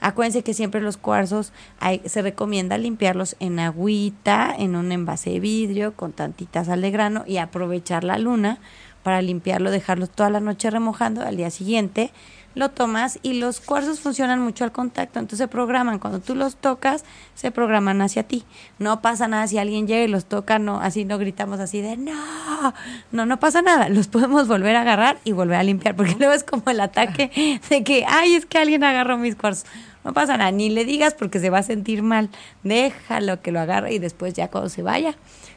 Acuérdense 0.00 0.44
que 0.44 0.54
siempre 0.54 0.80
los 0.80 0.98
cuarzos 0.98 1.52
hay- 1.80 2.00
se 2.06 2.22
recomienda 2.22 2.78
limpiarlos 2.78 3.34
en 3.40 3.58
agüita, 3.58 4.54
en 4.56 4.76
un 4.76 4.92
envase 4.92 5.30
de 5.30 5.40
vidrio, 5.40 5.94
con 5.96 6.12
tantita 6.12 6.64
sal 6.64 6.80
de 6.80 6.92
grano 6.92 7.24
y 7.26 7.38
aprovechar 7.38 8.04
la 8.04 8.18
luna 8.18 8.58
para 9.02 9.20
limpiarlo, 9.20 9.72
dejarlo 9.72 10.06
toda 10.06 10.30
la 10.30 10.38
noche 10.38 10.70
remojando. 10.70 11.22
Al 11.22 11.36
día 11.36 11.50
siguiente 11.50 12.12
lo 12.54 12.70
tomas 12.70 13.18
y 13.22 13.34
los 13.34 13.60
cuarzos 13.60 14.00
funcionan 14.00 14.40
mucho 14.40 14.64
al 14.64 14.72
contacto, 14.72 15.18
entonces 15.18 15.38
se 15.38 15.48
programan. 15.48 15.98
Cuando 15.98 16.20
tú 16.20 16.34
los 16.34 16.56
tocas, 16.56 17.04
se 17.34 17.50
programan 17.50 18.02
hacia 18.02 18.22
ti. 18.22 18.44
No 18.78 19.00
pasa 19.00 19.28
nada 19.28 19.46
si 19.46 19.58
alguien 19.58 19.86
llega 19.86 20.04
y 20.04 20.08
los 20.08 20.26
toca, 20.26 20.58
no, 20.58 20.80
así 20.80 21.04
no 21.04 21.18
gritamos 21.18 21.60
así 21.60 21.80
de 21.80 21.96
no, 21.96 22.74
no, 23.10 23.26
no 23.26 23.40
pasa 23.40 23.62
nada. 23.62 23.88
Los 23.88 24.08
podemos 24.08 24.48
volver 24.48 24.76
a 24.76 24.82
agarrar 24.82 25.18
y 25.24 25.32
volver 25.32 25.58
a 25.58 25.62
limpiar, 25.62 25.96
porque 25.96 26.16
luego 26.18 26.34
es 26.34 26.44
como 26.44 26.62
el 26.66 26.80
ataque 26.80 27.60
de 27.68 27.84
que, 27.84 28.04
ay, 28.08 28.34
es 28.34 28.46
que 28.46 28.58
alguien 28.58 28.84
agarró 28.84 29.18
mis 29.18 29.36
cuarzos. 29.36 29.66
No 30.04 30.12
pasa 30.12 30.36
nada, 30.36 30.50
ni 30.50 30.68
le 30.68 30.84
digas 30.84 31.14
porque 31.14 31.38
se 31.38 31.48
va 31.48 31.58
a 31.58 31.62
sentir 31.62 32.02
mal. 32.02 32.28
Déjalo 32.64 33.40
que 33.40 33.52
lo 33.52 33.60
agarre 33.60 33.94
y 33.94 33.98
después 33.98 34.34
ya 34.34 34.48
cuando 34.48 34.68
se 34.68 34.82
vaya, 34.82 35.14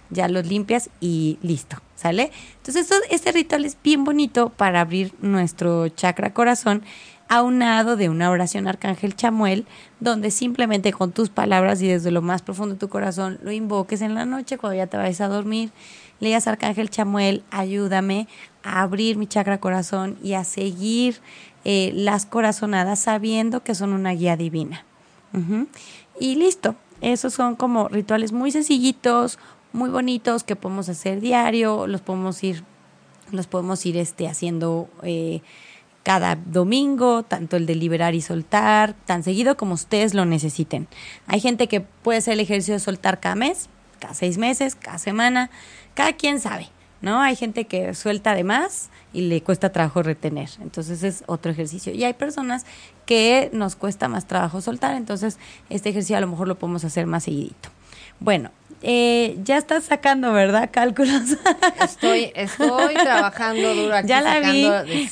ya 0.09 0.27
los 0.27 0.45
limpias 0.45 0.89
y 0.99 1.37
listo, 1.41 1.77
¿sale? 1.95 2.31
Entonces 2.57 2.89
este 3.09 3.31
ritual 3.31 3.65
es 3.65 3.77
bien 3.83 4.03
bonito 4.03 4.49
para 4.49 4.81
abrir 4.81 5.13
nuestro 5.21 5.89
chakra 5.89 6.33
corazón 6.33 6.83
aunado 7.27 7.95
de 7.95 8.09
una 8.09 8.29
oración 8.29 8.67
Arcángel 8.67 9.15
Chamuel, 9.15 9.65
donde 9.99 10.29
simplemente 10.31 10.93
con 10.93 11.11
tus 11.11 11.29
palabras 11.29 11.81
y 11.81 11.87
desde 11.87 12.11
lo 12.11 12.21
más 12.21 12.41
profundo 12.41 12.75
de 12.75 12.79
tu 12.79 12.89
corazón 12.89 13.39
lo 13.41 13.51
invoques 13.51 14.01
en 14.01 14.13
la 14.13 14.25
noche 14.25 14.57
cuando 14.57 14.77
ya 14.77 14.87
te 14.87 14.97
vayas 14.97 15.21
a 15.21 15.27
dormir, 15.27 15.71
le 16.19 16.27
digas 16.27 16.47
Arcángel 16.47 16.89
Chamuel, 16.89 17.43
ayúdame 17.51 18.27
a 18.63 18.81
abrir 18.81 19.17
mi 19.17 19.27
chakra 19.27 19.59
corazón 19.59 20.17
y 20.23 20.33
a 20.33 20.43
seguir 20.43 21.19
eh, 21.65 21.91
las 21.93 22.25
corazonadas 22.25 22.99
sabiendo 22.99 23.63
que 23.63 23.75
son 23.75 23.93
una 23.93 24.11
guía 24.11 24.37
divina. 24.37 24.85
Y 26.17 26.35
listo, 26.35 26.75
esos 27.01 27.33
son 27.33 27.55
como 27.55 27.89
rituales 27.89 28.31
muy 28.31 28.51
sencillitos, 28.51 29.37
muy 29.75 29.89
bonitos 29.89 30.43
que 30.43 30.55
podemos 30.55 30.89
hacer 30.89 31.19
diario, 31.19 31.85
los 31.85 32.01
podemos 32.01 32.43
ir, 32.43 32.63
los 33.31 33.45
podemos 33.45 33.85
ir 33.85 33.97
este, 33.97 34.27
haciendo 34.27 34.89
eh, 35.03 35.41
cada 36.01 36.35
domingo, 36.35 37.23
tanto 37.23 37.57
el 37.57 37.65
de 37.65 37.75
liberar 37.75 38.15
y 38.15 38.21
soltar, 38.21 38.93
tan 39.05 39.23
seguido 39.23 39.57
como 39.57 39.73
ustedes 39.73 40.13
lo 40.13 40.25
necesiten. 40.25 40.87
Hay 41.27 41.39
gente 41.41 41.67
que 41.67 41.81
puede 41.81 42.19
hacer 42.19 42.33
el 42.33 42.39
ejercicio 42.39 42.75
de 42.75 42.79
soltar 42.79 43.19
cada 43.19 43.35
mes, 43.35 43.69
cada 43.99 44.13
seis 44.13 44.37
meses, 44.37 44.75
cada 44.75 44.97
semana, 44.97 45.49
cada 45.93 46.13
quien 46.13 46.39
sabe. 46.39 46.69
¿no? 47.01 47.21
Hay 47.21 47.35
gente 47.35 47.65
que 47.65 47.93
suelta 47.93 48.33
de 48.33 48.43
más 48.43 48.89
y 49.13 49.21
le 49.21 49.41
cuesta 49.41 49.71
trabajo 49.71 50.01
retener. 50.01 50.49
Entonces 50.61 51.03
es 51.03 51.23
otro 51.27 51.51
ejercicio. 51.51 51.93
Y 51.93 52.03
hay 52.03 52.13
personas 52.13 52.65
que 53.05 53.49
nos 53.53 53.75
cuesta 53.75 54.07
más 54.07 54.25
trabajo 54.25 54.61
soltar, 54.61 54.95
entonces 54.95 55.37
este 55.69 55.89
ejercicio 55.89 56.17
a 56.17 56.21
lo 56.21 56.27
mejor 56.27 56.47
lo 56.47 56.57
podemos 56.57 56.83
hacer 56.85 57.05
más 57.05 57.25
seguidito. 57.25 57.74
Bueno, 58.19 58.51
eh, 58.81 59.37
ya 59.43 59.57
estás 59.57 59.85
sacando, 59.85 60.31
¿verdad? 60.31 60.69
Cálculos. 60.71 61.37
Estoy, 61.81 62.31
estoy 62.35 62.93
trabajando 62.93 63.73
duro 63.73 63.95
aquí. 63.95 64.07
Ya 64.07 64.21
la 64.21 64.39
vi, 64.51 64.69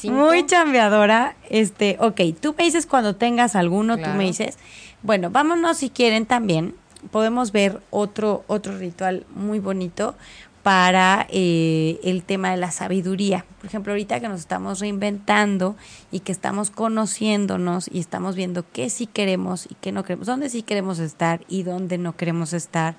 muy 0.09 0.45
chambeadora. 0.45 1.35
Este, 1.49 1.97
ok, 1.99 2.21
tú 2.39 2.53
me 2.57 2.65
dices 2.65 2.85
cuando 2.85 3.15
tengas 3.15 3.55
alguno, 3.55 3.97
tú 3.97 4.09
me 4.11 4.25
dices. 4.25 4.57
Bueno, 5.01 5.29
vámonos 5.29 5.77
si 5.77 5.89
quieren 5.89 6.25
también. 6.25 6.75
Podemos 7.11 7.51
ver 7.51 7.81
otro, 7.89 8.43
otro 8.47 8.77
ritual 8.77 9.25
muy 9.35 9.59
bonito 9.59 10.15
para 10.63 11.27
eh, 11.29 11.99
el 12.03 12.23
tema 12.23 12.49
de 12.51 12.57
la 12.57 12.71
sabiduría. 12.71 13.45
Por 13.59 13.67
ejemplo, 13.67 13.91
ahorita 13.91 14.21
que 14.21 14.29
nos 14.29 14.39
estamos 14.39 14.79
reinventando 14.79 15.75
y 16.09 16.21
que 16.21 16.31
estamos 16.31 16.71
conociéndonos 16.71 17.89
y 17.91 17.99
estamos 17.99 18.35
viendo 18.35 18.65
qué 18.71 18.89
sí 18.89 19.05
queremos 19.05 19.67
y 19.69 19.75
qué 19.75 19.91
no 19.91 20.03
queremos, 20.03 20.25
dónde 20.25 20.49
sí 20.49 20.63
queremos 20.63 20.99
estar 20.99 21.41
y 21.49 21.63
dónde 21.63 21.97
no 21.97 22.15
queremos 22.15 22.53
estar, 22.53 22.95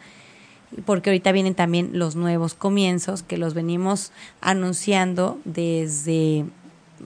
porque 0.84 1.08
ahorita 1.08 1.32
vienen 1.32 1.54
también 1.54 1.90
los 1.94 2.16
nuevos 2.16 2.54
comienzos 2.54 3.22
que 3.22 3.38
los 3.38 3.54
venimos 3.54 4.12
anunciando 4.42 5.38
desde 5.44 6.44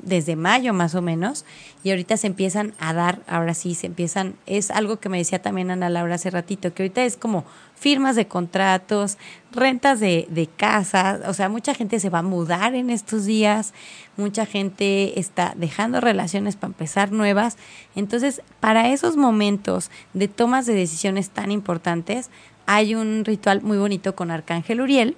desde 0.03 0.37
mayo 0.37 0.73
más 0.75 0.95
o 0.95 1.03
menos 1.03 1.45
y 1.83 1.91
ahorita 1.91 2.17
se 2.17 2.27
empiezan 2.27 2.75
a 2.79 2.93
dar, 2.93 3.21
ahora 3.27 3.55
sí 3.55 3.75
se 3.75 3.87
empiezan, 3.87 4.35
es 4.47 4.71
algo 4.71 4.99
que 5.01 5.09
me 5.09 5.19
decía 5.19 5.41
también 5.41 5.71
Ana 5.71 5.89
Laura 5.89 6.17
hace 6.17 6.31
ratito, 6.31 6.73
que 6.73 6.83
ahorita 6.83 7.05
es 7.05 7.17
como 7.17 7.45
firmas 7.79 8.17
de 8.17 8.27
contratos, 8.27 9.19
rentas 9.53 10.01
de, 10.01 10.27
de 10.31 10.47
casas, 10.47 11.21
o 11.27 11.35
sea, 11.35 11.49
mucha 11.49 11.75
gente 11.75 12.01
se 12.01 12.11
va 12.11 12.19
a 12.19 12.23
mudar 12.23 12.75
en 12.75 12.91
estos 12.91 13.25
días, 13.25 13.73
mucha 14.17 14.47
gente 14.47 15.19
está 15.19 15.55
dejando 15.57 16.01
relaciones 16.01 16.57
para 16.57 16.73
empezar 16.73 17.13
nuevas, 17.13 17.57
entonces 17.95 18.43
para 18.61 18.89
esos 18.89 19.17
momentos 19.17 19.91
de 20.13 20.29
tomas 20.29 20.67
de 20.67 20.75
decisiones 20.75 21.31
tan 21.31 21.51
importantes, 21.51 22.31
hay 22.67 22.95
un 22.95 23.25
ritual 23.25 23.63
muy 23.63 23.79
bonito 23.79 24.15
con 24.15 24.31
Arcángel 24.31 24.81
Uriel, 24.81 25.17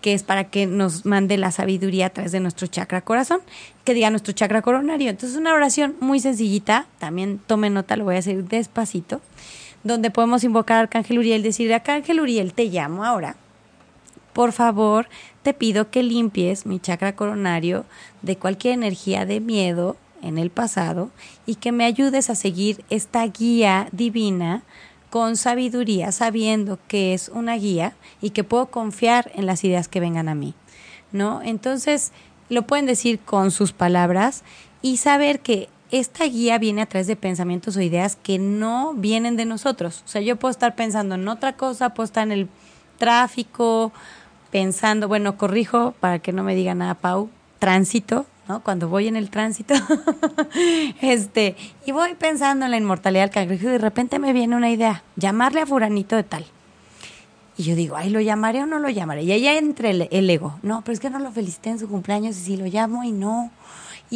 que 0.00 0.12
es 0.12 0.22
para 0.22 0.44
que 0.44 0.66
nos 0.66 1.06
mande 1.06 1.38
la 1.38 1.50
sabiduría 1.50 2.06
a 2.06 2.10
través 2.10 2.30
de 2.30 2.38
nuestro 2.38 2.66
chakra 2.66 3.00
corazón, 3.00 3.40
que 3.84 3.94
diga 3.94 4.10
nuestro 4.10 4.34
chakra 4.34 4.60
coronario. 4.60 5.08
Entonces, 5.08 5.38
una 5.38 5.54
oración 5.54 5.96
muy 5.98 6.20
sencillita, 6.20 6.86
también 6.98 7.40
tome 7.46 7.70
nota, 7.70 7.96
lo 7.96 8.04
voy 8.04 8.16
a 8.16 8.18
hacer 8.18 8.44
despacito, 8.44 9.22
donde 9.84 10.10
podemos 10.10 10.42
invocar 10.42 10.78
a 10.78 10.80
Arcángel 10.80 11.18
Uriel, 11.18 11.42
decir, 11.42 11.72
Arcángel 11.72 12.20
Uriel, 12.20 12.54
te 12.54 12.64
llamo 12.64 13.04
ahora. 13.04 13.36
Por 14.32 14.52
favor, 14.52 15.08
te 15.42 15.54
pido 15.54 15.90
que 15.90 16.02
limpies 16.02 16.66
mi 16.66 16.80
chakra 16.80 17.14
coronario 17.14 17.84
de 18.22 18.36
cualquier 18.36 18.74
energía 18.74 19.26
de 19.26 19.38
miedo 19.40 19.96
en 20.22 20.38
el 20.38 20.50
pasado 20.50 21.10
y 21.46 21.56
que 21.56 21.70
me 21.70 21.84
ayudes 21.84 22.30
a 22.30 22.34
seguir 22.34 22.84
esta 22.90 23.24
guía 23.26 23.88
divina 23.92 24.62
con 25.10 25.36
sabiduría, 25.36 26.10
sabiendo 26.10 26.80
que 26.88 27.14
es 27.14 27.28
una 27.28 27.54
guía 27.54 27.94
y 28.20 28.30
que 28.30 28.42
puedo 28.42 28.66
confiar 28.66 29.30
en 29.36 29.46
las 29.46 29.62
ideas 29.62 29.86
que 29.86 30.00
vengan 30.00 30.28
a 30.28 30.34
mí, 30.34 30.54
¿no? 31.12 31.40
Entonces, 31.42 32.10
lo 32.48 32.66
pueden 32.66 32.86
decir 32.86 33.20
con 33.20 33.52
sus 33.52 33.72
palabras 33.72 34.42
y 34.82 34.96
saber 34.96 35.38
que 35.40 35.68
esta 35.98 36.24
guía 36.24 36.58
viene 36.58 36.82
a 36.82 36.86
través 36.86 37.06
de 37.06 37.14
pensamientos 37.14 37.76
o 37.76 37.80
ideas 37.80 38.16
que 38.16 38.38
no 38.38 38.94
vienen 38.94 39.36
de 39.36 39.44
nosotros. 39.44 40.02
O 40.04 40.08
sea, 40.08 40.20
yo 40.20 40.36
puedo 40.36 40.50
estar 40.50 40.74
pensando 40.74 41.14
en 41.14 41.28
otra 41.28 41.52
cosa, 41.54 41.94
puedo 41.94 42.04
estar 42.04 42.24
en 42.24 42.32
el 42.32 42.48
tráfico, 42.98 43.92
pensando, 44.50 45.06
bueno, 45.06 45.36
corrijo 45.36 45.94
para 46.00 46.18
que 46.18 46.32
no 46.32 46.42
me 46.42 46.54
diga 46.54 46.74
nada, 46.74 46.94
Pau, 46.94 47.30
tránsito, 47.60 48.26
¿no? 48.48 48.62
Cuando 48.62 48.88
voy 48.88 49.06
en 49.06 49.16
el 49.16 49.30
tránsito, 49.30 49.74
este, 51.00 51.56
y 51.86 51.92
voy 51.92 52.14
pensando 52.14 52.64
en 52.64 52.72
la 52.72 52.76
inmortalidad 52.76 53.24
del 53.24 53.30
cangrejo 53.30 53.68
y 53.68 53.72
de 53.72 53.78
repente 53.78 54.18
me 54.18 54.32
viene 54.32 54.56
una 54.56 54.70
idea, 54.70 55.04
llamarle 55.16 55.60
a 55.60 55.66
furanito 55.66 56.16
de 56.16 56.24
tal. 56.24 56.44
Y 57.56 57.62
yo 57.62 57.76
digo, 57.76 57.94
ay, 57.96 58.10
¿lo 58.10 58.20
llamaré 58.20 58.62
o 58.62 58.66
no 58.66 58.80
lo 58.80 58.88
llamaré? 58.90 59.22
Y 59.22 59.30
ahí 59.30 59.46
entre 59.46 59.90
el, 59.90 60.30
ego, 60.30 60.58
no, 60.62 60.82
pero 60.82 60.92
es 60.92 60.98
que 60.98 61.08
no 61.08 61.20
lo 61.20 61.30
felicité 61.30 61.70
en 61.70 61.78
su 61.78 61.88
cumpleaños 61.88 62.36
y 62.36 62.40
si 62.40 62.56
lo 62.56 62.66
llamo 62.66 63.04
y 63.04 63.12
no. 63.12 63.52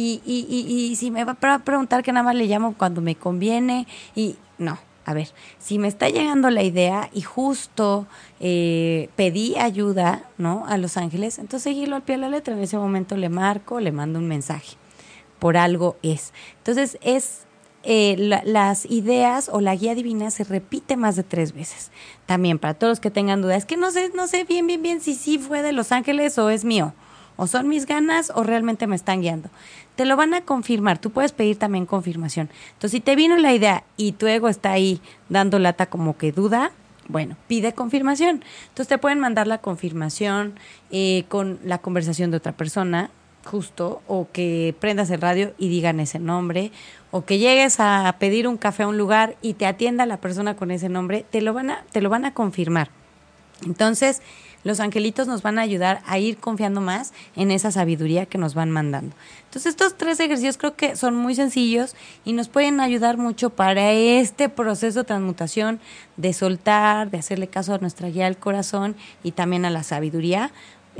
Y, 0.01 0.21
y, 0.25 0.95
si 0.95 1.11
me 1.11 1.25
va 1.25 1.37
a 1.41 1.59
preguntar 1.59 2.03
que 2.03 2.13
nada 2.13 2.23
más 2.23 2.35
le 2.35 2.45
llamo 2.45 2.73
cuando 2.77 3.01
me 3.01 3.15
conviene 3.15 3.85
y 4.15 4.37
no 4.57 4.77
a 5.09 5.13
ver, 5.15 5.29
si 5.57 5.79
me 5.79 5.87
está 5.87 6.07
llegando 6.07 6.51
la 6.51 6.61
idea 6.61 7.09
y 7.11 7.21
justo 7.21 8.05
eh, 8.39 9.09
pedí 9.15 9.57
ayuda, 9.57 10.23
¿no? 10.37 10.67
A 10.67 10.77
Los 10.77 10.97
Ángeles, 10.97 11.39
entonces 11.39 11.63
seguirlo 11.63 11.95
al 11.95 12.03
pie 12.03 12.17
de 12.17 12.21
la 12.21 12.29
letra. 12.29 12.53
En 12.53 12.61
ese 12.61 12.77
momento 12.77 13.17
le 13.17 13.29
marco, 13.29 13.79
le 13.79 13.91
mando 13.91 14.19
un 14.19 14.27
mensaje. 14.27 14.77
Por 15.39 15.57
algo 15.57 15.97
es. 16.03 16.31
Entonces 16.57 16.99
es 17.01 17.47
eh, 17.81 18.41
las 18.43 18.85
ideas 18.85 19.49
o 19.51 19.61
la 19.61 19.75
guía 19.75 19.95
divina 19.95 20.29
se 20.29 20.43
repite 20.43 20.95
más 20.95 21.15
de 21.15 21.23
tres 21.23 21.53
veces. 21.53 21.89
También 22.27 22.59
para 22.59 22.75
todos 22.75 22.91
los 22.91 22.99
que 22.99 23.09
tengan 23.09 23.41
dudas, 23.41 23.57
es 23.57 23.65
que 23.65 23.77
no 23.77 23.89
sé, 23.89 24.11
no 24.13 24.27
sé 24.27 24.43
bien, 24.43 24.67
bien, 24.67 24.83
bien 24.83 25.01
si 25.01 25.15
sí 25.15 25.39
fue 25.39 25.63
de 25.63 25.71
Los 25.71 25.91
Ángeles 25.91 26.37
o 26.37 26.51
es 26.51 26.65
mío. 26.65 26.93
O 27.35 27.47
son 27.47 27.67
mis 27.67 27.87
ganas 27.87 28.31
o 28.35 28.43
realmente 28.43 28.85
me 28.85 28.95
están 28.95 29.21
guiando 29.21 29.49
te 29.99 30.05
lo 30.05 30.15
van 30.15 30.33
a 30.33 30.45
confirmar. 30.45 30.97
Tú 30.97 31.09
puedes 31.09 31.33
pedir 31.33 31.57
también 31.57 31.85
confirmación. 31.85 32.49
Entonces, 32.67 32.91
si 32.91 32.99
te 33.01 33.17
vino 33.17 33.35
la 33.35 33.53
idea 33.53 33.83
y 33.97 34.13
tu 34.13 34.27
ego 34.27 34.47
está 34.47 34.71
ahí 34.71 35.01
dando 35.27 35.59
lata 35.59 35.87
como 35.87 36.17
que 36.17 36.31
duda, 36.31 36.71
bueno, 37.09 37.35
pide 37.49 37.73
confirmación. 37.73 38.41
Entonces 38.69 38.87
te 38.87 38.97
pueden 38.97 39.19
mandar 39.19 39.45
la 39.45 39.57
confirmación 39.57 40.53
eh, 40.89 41.25
con 41.27 41.59
la 41.65 41.79
conversación 41.79 42.31
de 42.31 42.37
otra 42.37 42.53
persona, 42.53 43.09
justo, 43.43 44.01
o 44.07 44.29
que 44.31 44.73
prendas 44.79 45.09
el 45.09 45.19
radio 45.19 45.53
y 45.57 45.67
digan 45.67 45.99
ese 45.99 46.19
nombre, 46.19 46.71
o 47.11 47.25
que 47.25 47.37
llegues 47.37 47.81
a 47.81 48.15
pedir 48.19 48.47
un 48.47 48.55
café 48.55 48.83
a 48.83 48.87
un 48.87 48.97
lugar 48.97 49.35
y 49.41 49.55
te 49.55 49.65
atienda 49.65 50.05
la 50.05 50.15
persona 50.15 50.55
con 50.55 50.71
ese 50.71 50.87
nombre, 50.87 51.25
te 51.29 51.41
lo 51.41 51.53
van 51.53 51.71
a, 51.71 51.83
te 51.91 51.99
lo 51.99 52.09
van 52.09 52.23
a 52.23 52.33
confirmar. 52.33 52.89
Entonces, 53.65 54.21
los 54.63 54.79
angelitos 54.79 55.27
nos 55.27 55.41
van 55.41 55.57
a 55.57 55.61
ayudar 55.61 56.01
a 56.05 56.19
ir 56.19 56.37
confiando 56.37 56.81
más 56.81 57.13
en 57.35 57.51
esa 57.51 57.71
sabiduría 57.71 58.25
que 58.25 58.37
nos 58.37 58.53
van 58.53 58.71
mandando. 58.71 59.15
Entonces 59.49 59.71
estos 59.71 59.97
tres 59.97 60.19
ejercicios 60.19 60.59
creo 60.59 60.75
que 60.75 60.95
son 60.95 61.15
muy 61.15 61.33
sencillos 61.33 61.95
y 62.23 62.33
nos 62.33 62.49
pueden 62.49 62.79
ayudar 62.79 63.17
mucho 63.17 63.49
para 63.49 63.93
este 63.93 64.47
proceso 64.47 64.99
de 64.99 65.05
transmutación, 65.05 65.79
de 66.17 66.33
soltar, 66.33 67.09
de 67.09 67.17
hacerle 67.17 67.47
caso 67.47 67.73
a 67.73 67.79
nuestra 67.79 68.09
guía 68.09 68.25
del 68.25 68.37
corazón 68.37 68.95
y 69.23 69.31
también 69.31 69.65
a 69.65 69.71
la 69.71 69.81
sabiduría. 69.81 70.51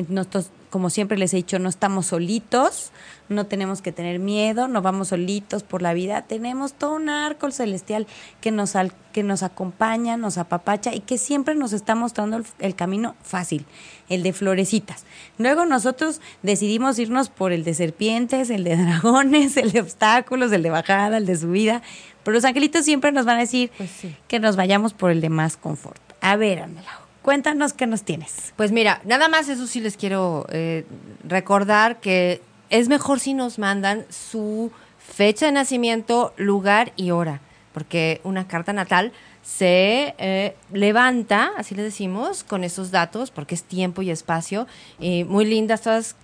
Nosotros 0.07 0.49
como 0.69 0.89
siempre 0.89 1.17
les 1.17 1.33
he 1.33 1.37
dicho, 1.37 1.59
no 1.59 1.69
estamos 1.69 2.07
solitos, 2.07 2.91
no 3.27 3.45
tenemos 3.45 3.81
que 3.81 3.91
tener 3.91 4.19
miedo, 4.19 4.67
no 4.67 4.81
vamos 4.81 5.09
solitos 5.09 5.63
por 5.63 5.81
la 5.81 5.93
vida, 5.93 6.23
tenemos 6.23 6.73
todo 6.73 6.93
un 6.93 7.09
arco 7.09 7.49
celestial 7.51 8.07
que 8.41 8.51
nos, 8.51 8.73
que 9.11 9.23
nos 9.23 9.43
acompaña, 9.43 10.17
nos 10.17 10.37
apapacha 10.37 10.93
y 10.93 10.99
que 10.99 11.17
siempre 11.17 11.55
nos 11.55 11.73
está 11.73 11.95
mostrando 11.95 12.41
el, 12.59 12.75
camino 12.75 13.15
fácil, 13.23 13.65
el 14.09 14.23
de 14.23 14.33
florecitas. 14.33 15.05
Luego 15.37 15.65
nosotros 15.65 16.21
decidimos 16.43 16.99
irnos 16.99 17.29
por 17.29 17.51
el 17.51 17.63
de 17.63 17.73
serpientes, 17.73 18.49
el 18.49 18.63
de 18.63 18.77
dragones, 18.83 19.57
el 19.57 19.71
de 19.71 19.81
obstáculos, 19.81 20.51
el 20.51 20.63
de 20.63 20.69
bajada, 20.69 21.17
el 21.17 21.25
de 21.25 21.35
subida, 21.35 21.81
pero 22.23 22.35
los 22.35 22.45
angelitos 22.45 22.85
siempre 22.85 23.11
nos 23.11 23.25
van 23.25 23.37
a 23.37 23.41
decir 23.41 23.71
pues 23.77 23.89
que 24.27 24.39
nos 24.39 24.55
vayamos 24.55 24.93
por 24.93 25.11
el 25.11 25.21
de 25.21 25.29
más 25.29 25.57
confort. 25.57 26.01
A 26.21 26.35
ver, 26.35 26.59
Anela. 26.59 27.08
Cuéntanos 27.29 27.73
qué 27.73 27.85
nos 27.85 28.01
tienes. 28.01 28.53
Pues 28.55 28.71
mira, 28.71 29.01
nada 29.05 29.29
más 29.29 29.49
eso 29.49 29.67
sí 29.67 29.81
les 29.81 29.97
quiero 29.97 30.47
eh, 30.49 30.83
recordar 31.23 31.99
que 31.99 32.41
es 32.71 32.89
mejor 32.89 33.19
si 33.19 33.35
nos 33.35 33.59
mandan 33.59 34.07
su 34.09 34.71
fecha 34.97 35.45
de 35.45 35.51
nacimiento, 35.51 36.33
lugar 36.37 36.91
y 36.95 37.11
hora, 37.11 37.39
porque 37.71 38.19
una 38.23 38.47
carta 38.47 38.73
natal 38.73 39.11
se 39.43 40.15
eh, 40.17 40.55
levanta, 40.73 41.51
así 41.55 41.75
le 41.75 41.83
decimos, 41.83 42.43
con 42.43 42.63
esos 42.63 42.89
datos, 42.89 43.29
porque 43.29 43.53
es 43.53 43.61
tiempo 43.61 44.01
y 44.01 44.09
espacio. 44.09 44.65
Y 44.99 45.23
muy 45.23 45.45
lindas 45.45 45.81
todas 45.81 46.15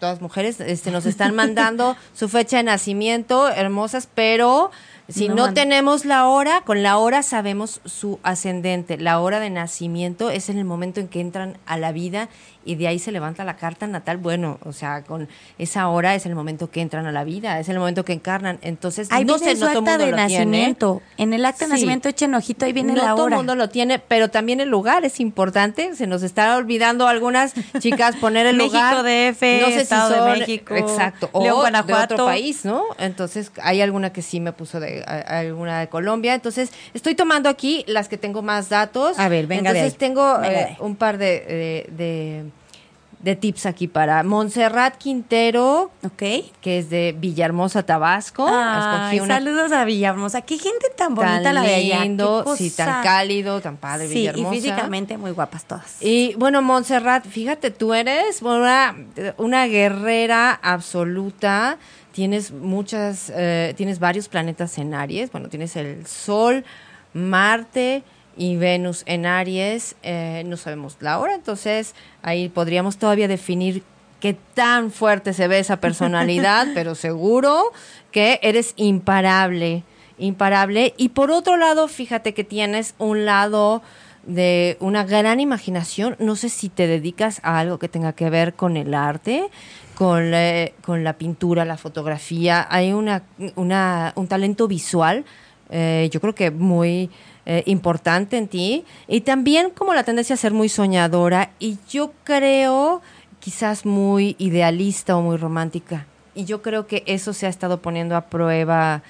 todas 0.00 0.20
mujeres 0.20 0.58
este, 0.58 0.90
nos 0.90 1.06
están 1.06 1.36
mandando 1.36 1.96
su 2.12 2.28
fecha 2.28 2.56
de 2.56 2.64
nacimiento, 2.64 3.48
hermosas, 3.48 4.08
pero 4.12 4.72
Si 5.10 5.28
No 5.28 5.34
no, 5.48 5.54
tenemos 5.54 6.04
la 6.04 6.26
hora, 6.28 6.62
con 6.62 6.82
la 6.82 6.96
hora 6.98 7.22
sabemos 7.22 7.80
su 7.84 8.18
ascendente. 8.22 8.96
La 8.98 9.20
hora 9.20 9.40
de 9.40 9.50
nacimiento 9.50 10.30
es 10.30 10.48
en 10.48 10.58
el 10.58 10.64
momento 10.64 11.00
en 11.00 11.08
que 11.08 11.20
entran 11.20 11.58
a 11.66 11.76
la 11.76 11.92
vida 11.92 12.28
y 12.64 12.74
de 12.74 12.88
ahí 12.88 12.98
se 12.98 13.10
levanta 13.10 13.42
la 13.44 13.56
carta 13.56 13.86
natal. 13.86 14.18
Bueno, 14.18 14.58
o 14.64 14.72
sea, 14.72 15.02
con 15.02 15.28
esa 15.58 15.88
hora 15.88 16.14
es 16.14 16.26
el 16.26 16.34
momento 16.34 16.70
que 16.70 16.80
entran 16.82 17.06
a 17.06 17.12
la 17.12 17.24
vida, 17.24 17.58
es 17.58 17.68
el 17.70 17.78
momento 17.78 18.04
que 18.04 18.12
encarnan. 18.12 18.58
Entonces, 18.62 19.08
Ahí 19.10 19.24
no 19.24 19.38
viene 19.38 19.54
sé, 19.54 19.56
su 19.60 19.64
no 19.66 19.72
todo 19.72 19.72
el 19.72 19.78
acta 19.78 19.90
mundo 19.92 20.04
de 20.04 20.10
lo 20.10 20.26
tiene. 20.28 20.44
nacimiento. 20.44 21.02
En 21.16 21.32
el 21.32 21.44
acta 21.44 21.64
de 21.64 21.66
Sí. 21.66 21.72
nacimiento 21.72 22.08
echen 22.10 22.34
ojito, 22.34 22.66
ahí 22.66 22.72
viene 22.72 22.92
no 22.92 23.02
la 23.02 23.10
todo 23.14 23.26
el 23.26 23.32
hora. 23.32 23.36
mundo 23.36 23.54
lo 23.54 23.68
tiene, 23.70 23.98
pero 23.98 24.28
también 24.30 24.60
el 24.60 24.68
lugar 24.68 25.04
es 25.04 25.20
importante. 25.20 25.94
Se 25.96 26.06
nos 26.06 26.22
está 26.22 26.56
olvidando 26.56 27.06
algunas 27.08 27.54
chicas 27.78 28.16
poner 28.16 28.46
el 28.46 28.56
México 28.58 28.76
lugar. 28.76 29.02
DF, 29.04 29.42
Estado 29.80 30.24
de 30.26 30.38
México, 30.38 30.74
exacto, 30.76 31.30
o 31.32 31.42
León, 31.42 31.56
de 31.56 31.60
Guanajuato. 31.62 32.14
otro 32.14 32.26
país, 32.26 32.64
¿no? 32.64 32.84
Entonces 32.98 33.50
hay 33.62 33.80
alguna 33.80 34.12
que 34.12 34.20
sí 34.22 34.38
me 34.38 34.52
puso 34.52 34.80
de 34.80 34.99
a- 35.06 35.38
alguna 35.40 35.80
de 35.80 35.88
Colombia. 35.88 36.34
Entonces 36.34 36.70
estoy 36.94 37.14
tomando 37.14 37.48
aquí 37.48 37.84
las 37.86 38.08
que 38.08 38.18
tengo 38.18 38.42
más 38.42 38.68
datos. 38.68 39.18
A 39.18 39.28
ver, 39.28 39.46
venga 39.46 39.72
de 39.72 39.78
Entonces 39.80 39.92
ahí. 39.94 39.98
tengo 39.98 40.34
Venga 40.38 40.48
de 40.48 40.54
eh, 40.60 40.64
ahí. 40.70 40.76
un 40.80 40.96
par 40.96 41.18
de, 41.18 41.86
de, 41.96 42.50
de- 43.22 43.36
tips 43.36 43.66
aquí 43.66 43.86
para 43.86 44.22
Montserrat 44.22 44.96
Quintero, 44.96 45.90
Ok. 46.02 46.22
que 46.62 46.78
es 46.78 46.88
de 46.88 47.14
Villahermosa, 47.18 47.82
Tabasco. 47.82 48.48
Escogí 48.48 49.20
una 49.20 49.34
saludos 49.34 49.72
a 49.72 49.84
Villahermosa. 49.84 50.40
Qué 50.40 50.56
gente 50.56 50.86
tan 50.96 51.14
bonita 51.14 51.42
tan 51.42 51.54
la 51.56 51.60
de 51.62 51.74
allá. 51.74 52.00
lindo, 52.02 52.56
sí, 52.56 52.70
tan 52.70 53.02
cálido, 53.04 53.60
tan 53.60 53.76
padre, 53.76 54.06
Sí, 54.08 54.12
y 54.14 54.16
Villahermosa. 54.20 54.50
físicamente 54.54 55.18
muy 55.18 55.32
guapas 55.32 55.64
todas. 55.64 55.96
Y 56.00 56.34
bueno, 56.38 56.62
Montserrat, 56.62 57.26
fíjate, 57.26 57.70
tú 57.70 57.92
eres 57.92 58.40
una, 58.40 58.96
una 59.36 59.66
guerrera 59.66 60.58
absoluta. 60.62 61.76
Tienes 62.20 62.50
muchas, 62.50 63.32
eh, 63.34 63.72
tienes 63.78 63.98
varios 63.98 64.28
planetas 64.28 64.76
en 64.76 64.92
Aries. 64.92 65.32
Bueno, 65.32 65.48
tienes 65.48 65.74
el 65.74 66.06
Sol, 66.06 66.66
Marte 67.14 68.02
y 68.36 68.56
Venus 68.56 69.04
en 69.06 69.24
Aries. 69.24 69.96
Eh, 70.02 70.42
no 70.44 70.58
sabemos 70.58 70.98
la 71.00 71.18
hora, 71.18 71.34
entonces 71.34 71.94
ahí 72.20 72.50
podríamos 72.50 72.98
todavía 72.98 73.26
definir 73.26 73.82
qué 74.20 74.36
tan 74.52 74.90
fuerte 74.90 75.32
se 75.32 75.48
ve 75.48 75.60
esa 75.60 75.78
personalidad, 75.78 76.66
pero 76.74 76.94
seguro 76.94 77.72
que 78.10 78.38
eres 78.42 78.74
imparable, 78.76 79.82
imparable. 80.18 80.92
Y 80.98 81.08
por 81.08 81.30
otro 81.30 81.56
lado, 81.56 81.88
fíjate 81.88 82.34
que 82.34 82.44
tienes 82.44 82.94
un 82.98 83.24
lado 83.24 83.80
de 84.24 84.76
una 84.80 85.04
gran 85.04 85.40
imaginación. 85.40 86.16
No 86.18 86.36
sé 86.36 86.50
si 86.50 86.68
te 86.68 86.86
dedicas 86.86 87.40
a 87.44 87.58
algo 87.58 87.78
que 87.78 87.88
tenga 87.88 88.12
que 88.12 88.28
ver 88.28 88.52
con 88.52 88.76
el 88.76 88.92
arte, 88.92 89.48
con, 90.00 90.30
la- 90.30 90.70
con 90.82 91.04
la 91.04 91.12
pintura, 91.18 91.66
la 91.66 91.76
fotografía. 91.76 92.66
Hay 92.70 92.94
una, 92.94 93.22
una- 93.54 94.14
un 94.16 94.28
talento 94.28 94.66
visual, 94.66 95.26
eh, 95.68 96.08
yo 96.10 96.22
creo 96.22 96.34
que 96.34 96.50
muy 96.50 97.10
eh, 97.44 97.62
importante 97.66 98.38
en 98.38 98.48
ti. 98.48 98.84
Y 99.08 99.20
también 99.20 99.68
como 99.68 99.92
la 99.92 100.02
tendencia 100.02 100.32
a 100.32 100.38
ser 100.38 100.54
muy 100.54 100.70
soñadora. 100.70 101.50
Y 101.58 101.76
yo 101.90 102.12
creo 102.24 103.02
quizás 103.40 103.84
muy 103.84 104.36
idealista 104.38 105.18
o 105.18 105.20
muy 105.20 105.36
romántica. 105.36 106.06
Y 106.34 106.46
yo 106.46 106.62
creo 106.62 106.86
que 106.86 107.02
eso 107.06 107.34
se 107.34 107.44
ha 107.44 107.50
estado 107.50 107.82
poniendo 107.82 108.16
a 108.16 108.22
prueba 108.22 109.02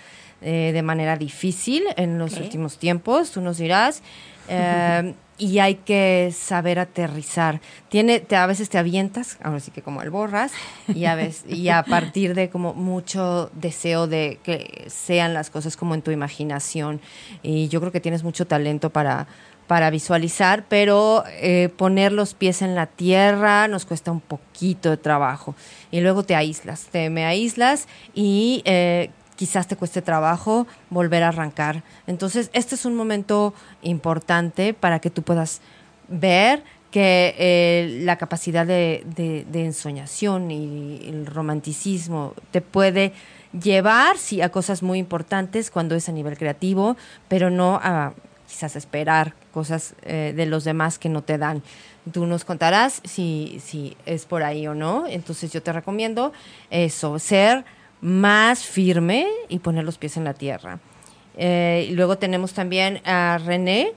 eh, 0.42 0.72
de 0.74 0.82
manera 0.82 1.16
difícil 1.16 1.84
en 1.96 2.18
los 2.18 2.32
Ok. 2.34 2.40
últimos 2.40 2.78
tiempos, 2.78 3.30
tú 3.30 3.40
nos 3.40 3.58
dirás. 3.58 4.02
Y 5.40 5.58
hay 5.58 5.76
que 5.76 6.32
saber 6.36 6.78
aterrizar. 6.78 7.62
Tiene, 7.88 8.20
te, 8.20 8.36
a 8.36 8.44
veces 8.46 8.68
te 8.68 8.76
avientas, 8.76 9.38
ahora 9.42 9.58
sí 9.58 9.70
que 9.70 9.80
como 9.80 10.02
el 10.02 10.10
borras, 10.10 10.52
y 10.94 11.06
a, 11.06 11.14
veces, 11.14 11.44
y 11.48 11.70
a 11.70 11.82
partir 11.82 12.34
de 12.34 12.50
como 12.50 12.74
mucho 12.74 13.50
deseo 13.54 14.06
de 14.06 14.38
que 14.42 14.84
sean 14.88 15.32
las 15.32 15.48
cosas 15.48 15.78
como 15.78 15.94
en 15.94 16.02
tu 16.02 16.10
imaginación. 16.10 17.00
Y 17.42 17.68
yo 17.68 17.80
creo 17.80 17.90
que 17.90 18.00
tienes 18.00 18.22
mucho 18.22 18.46
talento 18.46 18.90
para, 18.90 19.26
para 19.70 19.88
visualizar, 19.90 20.64
pero 20.68 21.22
eh, 21.28 21.68
poner 21.76 22.10
los 22.10 22.34
pies 22.34 22.60
en 22.60 22.74
la 22.74 22.86
tierra 22.86 23.68
nos 23.68 23.86
cuesta 23.86 24.10
un 24.10 24.20
poquito 24.20 24.90
de 24.90 24.96
trabajo. 24.96 25.54
Y 25.90 26.00
luego 26.00 26.24
te 26.24 26.34
aíslas, 26.34 26.86
te 26.90 27.08
me 27.08 27.24
aíslas 27.24 27.86
y 28.12 28.62
eh, 28.64 29.10
quizás 29.40 29.66
te 29.66 29.74
cueste 29.74 30.02
trabajo 30.02 30.66
volver 30.90 31.22
a 31.22 31.28
arrancar. 31.28 31.82
Entonces, 32.06 32.50
este 32.52 32.74
es 32.74 32.84
un 32.84 32.94
momento 32.94 33.54
importante 33.80 34.74
para 34.74 34.98
que 34.98 35.08
tú 35.08 35.22
puedas 35.22 35.62
ver 36.08 36.62
que 36.90 37.34
eh, 37.38 38.00
la 38.04 38.16
capacidad 38.16 38.66
de, 38.66 39.02
de- 39.16 39.46
de 39.50 39.64
ensoñación 39.64 40.50
y 40.50 41.08
el 41.08 41.24
romanticismo 41.24 42.34
te 42.50 42.60
puede 42.60 43.14
llevar, 43.58 44.18
sí, 44.18 44.42
a 44.42 44.50
cosas 44.50 44.82
muy 44.82 44.98
importantes 44.98 45.70
cuando 45.70 45.94
es 45.94 46.10
a 46.10 46.12
nivel 46.12 46.36
creativo, 46.36 46.98
pero 47.26 47.48
no 47.48 47.80
a 47.82 48.12
quizás 48.46 48.76
esperar 48.76 49.32
cosas 49.54 49.94
eh, 50.02 50.34
de 50.36 50.44
los 50.44 50.64
demás 50.64 50.98
que 50.98 51.08
no 51.08 51.22
te 51.22 51.38
dan. 51.38 51.62
Tú 52.12 52.26
nos 52.26 52.44
contarás 52.44 53.00
si, 53.04 53.58
si 53.64 53.96
es 54.04 54.26
por 54.26 54.42
ahí 54.42 54.66
o 54.66 54.74
no. 54.74 55.06
Entonces 55.06 55.50
yo 55.50 55.62
te 55.62 55.72
recomiendo 55.72 56.32
eso, 56.70 57.18
ser 57.18 57.64
más 58.00 58.64
firme 58.64 59.26
y 59.48 59.58
poner 59.58 59.84
los 59.84 59.98
pies 59.98 60.16
en 60.16 60.24
la 60.24 60.34
tierra. 60.34 60.78
Eh, 61.36 61.86
y 61.88 61.94
luego 61.94 62.18
tenemos 62.18 62.52
también 62.52 63.00
a 63.04 63.38
René 63.38 63.92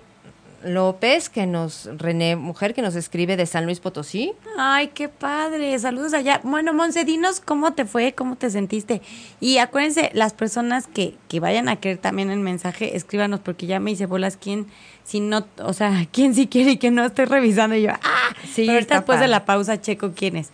López, 0.63 1.29
que 1.29 1.45
nos, 1.45 1.89
René, 1.97 2.35
mujer 2.35 2.73
que 2.73 2.81
nos 2.81 2.95
escribe 2.95 3.35
de 3.35 3.45
San 3.45 3.65
Luis 3.65 3.79
Potosí. 3.79 4.33
Ay, 4.57 4.89
qué 4.93 5.09
padre. 5.09 5.77
Saludos 5.77 6.13
allá. 6.13 6.39
Bueno, 6.43 6.73
Monse, 6.73 7.03
dinos 7.03 7.41
cómo 7.41 7.73
te 7.73 7.85
fue, 7.85 8.13
cómo 8.13 8.35
te 8.37 8.49
sentiste. 8.49 9.01
Y 9.39 9.57
acuérdense, 9.57 10.09
las 10.13 10.33
personas 10.33 10.87
que, 10.87 11.15
que 11.27 11.39
vayan 11.39 11.67
a 11.67 11.77
querer 11.77 11.97
también 11.97 12.29
el 12.31 12.39
mensaje, 12.39 12.95
escríbanos, 12.95 13.41
porque 13.41 13.65
ya 13.65 13.79
me 13.79 13.91
hice 13.91 14.05
bolas 14.05 14.37
quién, 14.37 14.67
si 15.03 15.19
no, 15.19 15.45
o 15.59 15.73
sea, 15.73 16.07
quién 16.11 16.33
sí 16.33 16.47
quiere 16.47 16.71
y 16.71 16.77
que 16.77 16.91
no 16.91 17.03
esté 17.05 17.25
revisando. 17.25 17.75
Y 17.75 17.83
yo, 17.83 17.91
ah, 17.91 18.23
Sí, 18.43 18.63
pero 18.65 18.73
ahorita 18.73 18.95
después 18.95 19.19
de 19.19 19.27
la 19.27 19.45
pausa 19.45 19.81
checo 19.81 20.13
quién 20.15 20.37
es. 20.37 20.51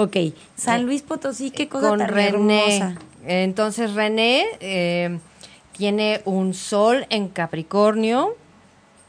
Ok, 0.00 0.16
San 0.54 0.86
Luis 0.86 1.02
Potosí, 1.02 1.50
qué 1.50 1.68
cosa 1.68 1.88
con 1.88 1.98
tan 1.98 2.08
René. 2.08 2.28
hermosa. 2.78 2.94
Entonces 3.26 3.94
René 3.94 4.46
eh, 4.60 5.18
tiene 5.72 6.22
un 6.24 6.54
sol 6.54 7.04
en 7.10 7.26
Capricornio 7.26 8.36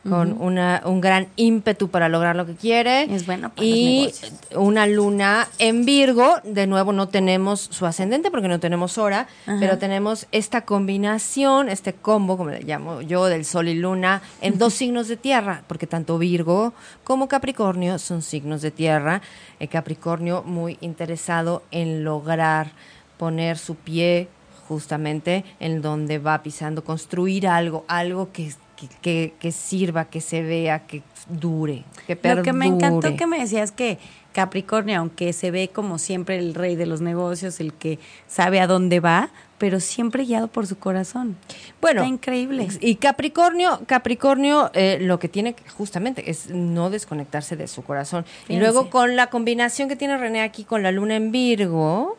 con 0.08 0.42
una, 0.42 0.82
un 0.86 1.02
gran 1.02 1.28
ímpetu 1.36 1.90
para 1.90 2.10
lograr 2.10 2.36
lo 2.36 2.46
que 2.46 2.56
quiere. 2.56 3.04
Es 3.14 3.26
bueno 3.26 3.50
para 3.50 3.66
y 3.66 4.12
una 4.56 4.88
luna 4.88 5.48
en 5.60 5.86
Virgo. 5.86 6.38
De 6.44 6.68
nuevo 6.68 6.94
no 6.94 7.10
tenemos 7.10 7.60
su 7.60 7.86
ascendente 7.86 8.32
porque 8.32 8.48
no 8.48 8.60
tenemos 8.60 8.98
hora, 8.98 9.28
pero 9.46 9.78
tenemos 9.78 10.28
esta 10.32 10.62
combinación, 10.62 11.70
este 11.70 11.94
combo, 11.94 12.38
como 12.38 12.52
le 12.52 12.62
llamo 12.62 13.02
yo, 13.02 13.26
del 13.26 13.46
sol 13.46 13.68
y 13.68 13.76
luna 13.76 14.22
en 14.42 14.58
dos 14.58 14.74
signos 14.74 15.08
de 15.08 15.18
tierra, 15.18 15.64
porque 15.68 15.88
tanto 15.88 16.18
Virgo 16.18 16.74
como 17.04 17.28
Capricornio 17.28 18.00
son 18.00 18.22
signos 18.22 18.62
de 18.62 18.72
tierra. 18.72 19.22
El 19.60 19.70
Capricornio 19.70 20.44
muy 20.44 20.78
interesado 20.82 21.64
en 21.72 22.04
lograr 22.04 22.72
poner 23.18 23.58
su 23.58 23.76
pie 23.76 24.30
justamente 24.70 25.44
en 25.60 25.82
donde 25.82 26.20
va 26.20 26.44
pisando, 26.44 26.84
construir 26.84 27.48
algo, 27.48 27.86
algo 27.88 28.32
que, 28.32 28.54
que, 28.80 28.88
que- 29.02 29.34
que 29.40 29.52
sirva, 29.52 30.06
que 30.06 30.22
se 30.22 30.42
vea, 30.44 30.80
que 30.88 31.02
dure, 31.28 31.84
que 32.08 32.16
perdure. 32.16 32.38
Lo 32.38 32.44
que 32.44 32.54
me 32.54 32.66
encantó 32.68 33.16
que 33.16 33.28
me 33.28 33.40
decías 33.40 33.72
que 33.72 33.98
Capricornio, 34.34 35.00
aunque 35.00 35.34
se 35.34 35.50
ve 35.52 35.70
como 35.70 35.98
siempre 35.98 36.38
el 36.38 36.54
rey 36.54 36.76
de 36.76 36.86
los 36.86 37.02
negocios, 37.02 37.60
el 37.60 37.74
que 37.74 37.98
sabe 38.28 38.60
a 38.62 38.68
dónde 38.68 39.00
va, 39.00 39.30
pero 39.58 39.80
siempre 39.80 40.24
guiado 40.24 40.48
por 40.48 40.68
su 40.68 40.78
corazón. 40.78 41.36
Bueno, 41.82 42.02
Está 42.02 42.14
increíble. 42.14 42.68
Y 42.80 42.96
Capricornio, 42.96 43.82
Capricornio 43.88 44.70
eh, 44.74 45.00
lo 45.02 45.20
que 45.20 45.28
tiene 45.28 45.56
justamente 45.76 46.30
es 46.30 46.50
no 46.52 46.90
desconectarse 46.90 47.56
de 47.58 47.68
su 47.68 47.84
corazón. 47.84 48.24
Y 48.48 48.58
luego 48.58 48.90
con 48.90 49.16
la 49.16 49.28
combinación 49.28 49.90
que 49.90 49.96
tiene 49.96 50.18
René 50.18 50.42
aquí 50.42 50.64
con 50.64 50.84
la 50.84 50.92
luna 50.92 51.16
en 51.18 51.32
Virgo, 51.32 52.18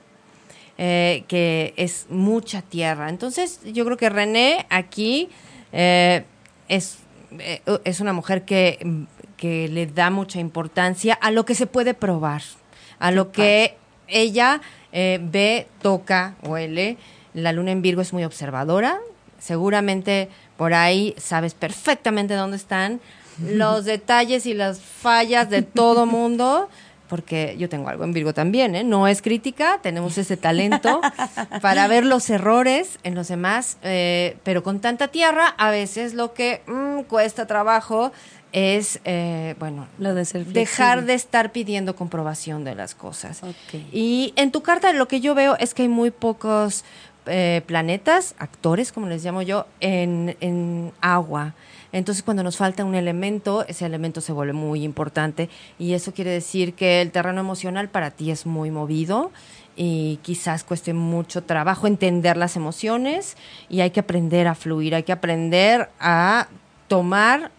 eh, 0.79 1.25
que 1.29 1.73
es 1.77 2.07
mucha 2.11 2.61
tierra. 2.63 3.09
Entonces 3.09 3.61
yo 3.65 3.85
creo 3.85 3.97
que 3.97 4.11
René 4.11 4.67
aquí 4.69 5.29
eh, 5.73 6.25
es, 6.71 6.99
eh, 7.39 7.61
es 7.85 8.01
una 8.01 8.15
mujer 8.15 8.45
que, 8.45 9.07
que 9.37 9.69
le 9.69 9.87
da 9.87 10.09
mucha 10.09 10.41
importancia 10.41 11.15
a 11.15 11.31
lo 11.31 11.45
que 11.45 11.55
se 11.55 11.67
puede 11.67 11.93
probar, 11.93 12.43
a 12.99 13.11
lo 13.11 13.33
que 13.33 13.77
ella 14.07 14.63
eh, 14.93 15.19
ve, 15.21 15.67
toca, 15.83 16.37
huele. 16.43 16.97
La 17.35 17.53
luna 17.53 17.73
en 17.73 17.83
Virgo 17.83 18.01
es 18.03 18.13
muy 18.13 18.25
observadora. 18.25 18.99
Seguramente 19.39 20.29
por 20.57 20.75
ahí 20.75 21.15
sabes 21.19 21.55
perfectamente 21.55 22.35
dónde 22.35 22.57
están 22.57 23.01
los 23.45 23.85
detalles 23.85 24.47
y 24.47 24.55
las 24.55 24.81
fallas 24.81 25.51
de 25.51 25.63
todo 25.63 26.07
mundo. 26.07 26.69
Porque 27.11 27.57
yo 27.59 27.69
tengo 27.69 27.89
algo 27.89 28.05
en 28.05 28.13
Virgo 28.13 28.33
también, 28.33 28.75
¿eh? 28.77 28.85
No 28.85 29.09
es 29.09 29.21
crítica, 29.21 29.81
tenemos 29.83 30.17
ese 30.17 30.37
talento 30.37 31.01
para 31.61 31.89
ver 31.89 32.07
los 32.07 32.31
errores 32.31 32.99
en 33.03 33.15
los 33.17 33.29
demás, 33.29 33.77
eh, 33.83 34.37
pero 34.45 34.63
con 34.63 34.81
tanta 34.81 35.09
tierra, 35.09 35.49
a 35.59 35.71
veces 35.71 36.15
lo 36.15 36.33
que 36.33 36.63
mm, 36.67 37.03
cuesta 37.03 37.47
trabajo 37.47 38.13
es, 38.53 39.01
eh, 39.05 39.55
bueno, 39.59 39.87
Lo 39.99 40.15
de 40.15 40.25
ser 40.25 40.47
dejar 40.47 41.05
de 41.05 41.15
estar 41.15 41.53
pidiendo 41.53 41.95
comprobación 41.97 42.65
de 42.65 42.75
las 42.75 42.95
cosas. 42.95 43.41
Y 43.93 44.33
en 44.37 44.51
tu 44.51 44.63
carta 44.63 44.93
lo 44.93 45.09
que 45.09 45.21
yo 45.21 45.35
veo 45.35 45.57
es 45.59 45.75
que 45.75 45.83
hay 45.83 45.89
muy 45.89 46.11
pocos 46.11 46.85
eh, 47.27 47.63
planetas, 47.67 48.35
actores, 48.39 48.93
como 48.93 49.07
les 49.07 49.25
llamo 49.25 49.43
yo, 49.43 49.67
en, 49.81 50.37
en 50.41 50.93
agua. 51.01 51.55
Entonces, 51.93 52.23
cuando 52.23 52.43
nos 52.43 52.57
falta 52.57 52.85
un 52.85 52.95
elemento, 52.95 53.65
ese 53.67 53.87
elemento 53.87 54.21
se 54.21 54.33
vuelve 54.33 54.53
muy 54.53 54.85
importante 54.85 55.49
y 55.79 55.95
eso 55.95 56.13
quiere 56.13 56.31
decir 56.31 56.75
que 56.75 57.03
el 57.03 57.11
terreno 57.11 57.41
emocional 57.41 57.89
para 57.89 58.11
ti 58.11 58.31
es 58.31 58.47
muy 58.47 58.71
movido 58.71 59.33
y 59.77 60.19
quizás 60.23 60.63
cueste 60.63 60.95
mucho 60.95 61.43
trabajo 61.43 61.87
entender 61.87 62.37
las 62.37 62.57
emociones 62.57 63.37
y 63.69 63.81
hay 63.81 63.91
que 63.91 64.01
aprender 64.01 64.47
a 64.47 64.55
fluir, 64.55 64.95
hay 64.95 65.03
que 65.03 65.13
aprender 65.13 65.91
a 65.99 66.49
tomar 66.87 67.51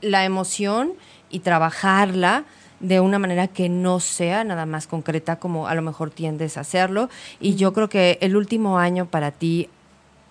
la 0.00 0.24
emoción 0.24 0.92
y 1.28 1.40
trabajarla 1.40 2.44
de 2.80 3.00
una 3.00 3.18
manera 3.18 3.46
que 3.46 3.68
no 3.68 4.00
sea 4.00 4.42
nada 4.42 4.64
más 4.64 4.86
concreta 4.86 5.36
como 5.36 5.68
a 5.68 5.74
lo 5.74 5.82
mejor 5.82 6.10
tiendes 6.10 6.56
a 6.56 6.60
hacerlo. 6.60 7.10
Y 7.38 7.54
yo 7.54 7.72
creo 7.72 7.88
que 7.88 8.18
el 8.22 8.36
último 8.36 8.78
año 8.78 9.06
para 9.06 9.30
ti 9.30 9.68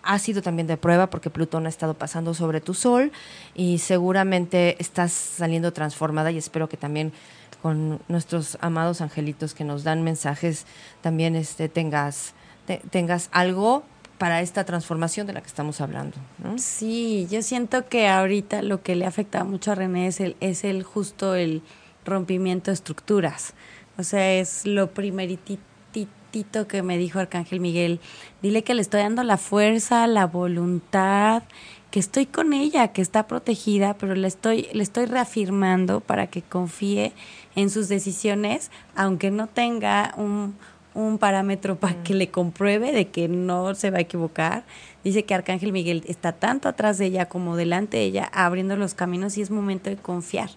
ha 0.09 0.17
sido 0.17 0.41
también 0.41 0.65
de 0.65 0.75
prueba 0.75 1.11
porque 1.11 1.29
Plutón 1.29 1.67
ha 1.67 1.69
estado 1.69 1.93
pasando 1.93 2.33
sobre 2.33 2.61
tu 2.61 2.73
Sol 2.73 3.11
y 3.53 3.77
seguramente 3.77 4.75
estás 4.79 5.11
saliendo 5.11 5.71
transformada 5.71 6.31
y 6.31 6.37
espero 6.39 6.67
que 6.67 6.77
también 6.77 7.13
con 7.61 8.01
nuestros 8.07 8.57
amados 8.59 9.01
angelitos 9.01 9.53
que 9.53 9.63
nos 9.63 9.83
dan 9.83 10.03
mensajes 10.03 10.65
también 11.01 11.35
este, 11.35 11.69
tengas, 11.69 12.33
tengas 12.89 13.29
algo 13.31 13.83
para 14.17 14.41
esta 14.41 14.63
transformación 14.63 15.27
de 15.27 15.33
la 15.33 15.41
que 15.41 15.47
estamos 15.47 15.79
hablando. 15.79 16.17
Sí, 16.57 17.27
yo 17.29 17.43
siento 17.43 17.87
que 17.87 18.07
ahorita 18.07 18.63
lo 18.63 18.81
que 18.81 18.95
le 18.95 19.05
ha 19.05 19.09
afectado 19.09 19.45
mucho 19.45 19.73
a 19.73 19.75
René 19.75 20.07
es 20.07 20.19
el, 20.21 20.35
es 20.39 20.63
el 20.63 20.81
justo 20.81 21.35
el 21.35 21.61
rompimiento 22.03 22.71
de 22.71 22.75
estructuras. 22.75 23.53
O 23.99 24.03
sea, 24.03 24.33
es 24.33 24.65
lo 24.65 24.89
primeritito 24.89 25.61
que 26.67 26.83
me 26.83 26.97
dijo 26.97 27.19
Arcángel 27.19 27.59
Miguel. 27.59 27.99
Dile 28.41 28.63
que 28.63 28.73
le 28.73 28.81
estoy 28.81 29.01
dando 29.01 29.23
la 29.23 29.37
fuerza, 29.37 30.05
la 30.07 30.27
voluntad, 30.27 31.43
que 31.91 31.99
estoy 31.99 32.25
con 32.27 32.53
ella, 32.53 32.89
que 32.89 33.01
está 33.01 33.27
protegida, 33.27 33.95
pero 33.95 34.15
le 34.15 34.27
estoy, 34.27 34.67
le 34.73 34.83
estoy 34.83 35.05
reafirmando 35.05 36.01
para 36.01 36.27
que 36.27 36.41
confíe 36.41 37.13
en 37.55 37.69
sus 37.69 37.89
decisiones, 37.89 38.69
aunque 38.95 39.31
no 39.31 39.47
tenga 39.47 40.13
un, 40.17 40.55
un 40.93 41.17
parámetro 41.17 41.77
para 41.77 41.95
mm. 41.95 42.03
que 42.03 42.13
le 42.13 42.29
compruebe 42.29 42.91
de 42.91 43.07
que 43.07 43.27
no 43.27 43.73
se 43.73 43.89
va 43.89 43.97
a 43.97 44.01
equivocar. 44.01 44.63
Dice 45.03 45.23
que 45.23 45.33
Arcángel 45.33 45.71
Miguel 45.71 46.03
está 46.07 46.33
tanto 46.33 46.69
atrás 46.69 46.99
de 46.99 47.07
ella 47.07 47.27
como 47.27 47.55
delante 47.55 47.97
de 47.97 48.03
ella, 48.03 48.29
abriendo 48.33 48.75
los 48.75 48.93
caminos 48.93 49.37
y 49.37 49.41
es 49.41 49.49
momento 49.49 49.89
de 49.89 49.97
confiar 49.97 50.51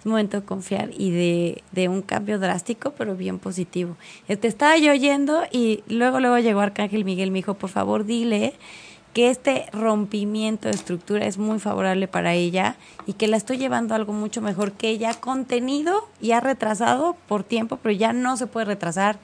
es 0.00 0.06
momento 0.06 0.40
de 0.40 0.46
confiar 0.46 0.90
y 0.96 1.10
de, 1.10 1.62
de, 1.72 1.88
un 1.88 2.00
cambio 2.00 2.38
drástico, 2.38 2.92
pero 2.96 3.14
bien 3.14 3.38
positivo. 3.38 3.96
Te 4.26 4.48
estaba 4.48 4.78
yo 4.78 4.92
oyendo 4.92 5.42
y 5.52 5.84
luego, 5.88 6.20
luego 6.20 6.38
llegó 6.38 6.60
Arcángel 6.60 7.04
Miguel, 7.04 7.30
me 7.30 7.40
dijo, 7.40 7.54
por 7.54 7.68
favor, 7.68 8.06
dile 8.06 8.54
que 9.12 9.28
este 9.28 9.66
rompimiento 9.72 10.68
de 10.68 10.74
estructura 10.74 11.26
es 11.26 11.36
muy 11.36 11.58
favorable 11.58 12.08
para 12.08 12.32
ella 12.34 12.76
y 13.06 13.14
que 13.14 13.28
la 13.28 13.36
estoy 13.36 13.58
llevando 13.58 13.92
a 13.92 13.96
algo 13.96 14.12
mucho 14.12 14.40
mejor 14.40 14.72
que 14.72 14.88
ella 14.88 15.14
contenido 15.14 16.08
y 16.20 16.32
ha 16.32 16.40
retrasado 16.40 17.16
por 17.28 17.42
tiempo, 17.42 17.76
pero 17.76 17.92
ya 17.92 18.12
no 18.12 18.36
se 18.36 18.46
puede 18.46 18.66
retrasar, 18.66 19.18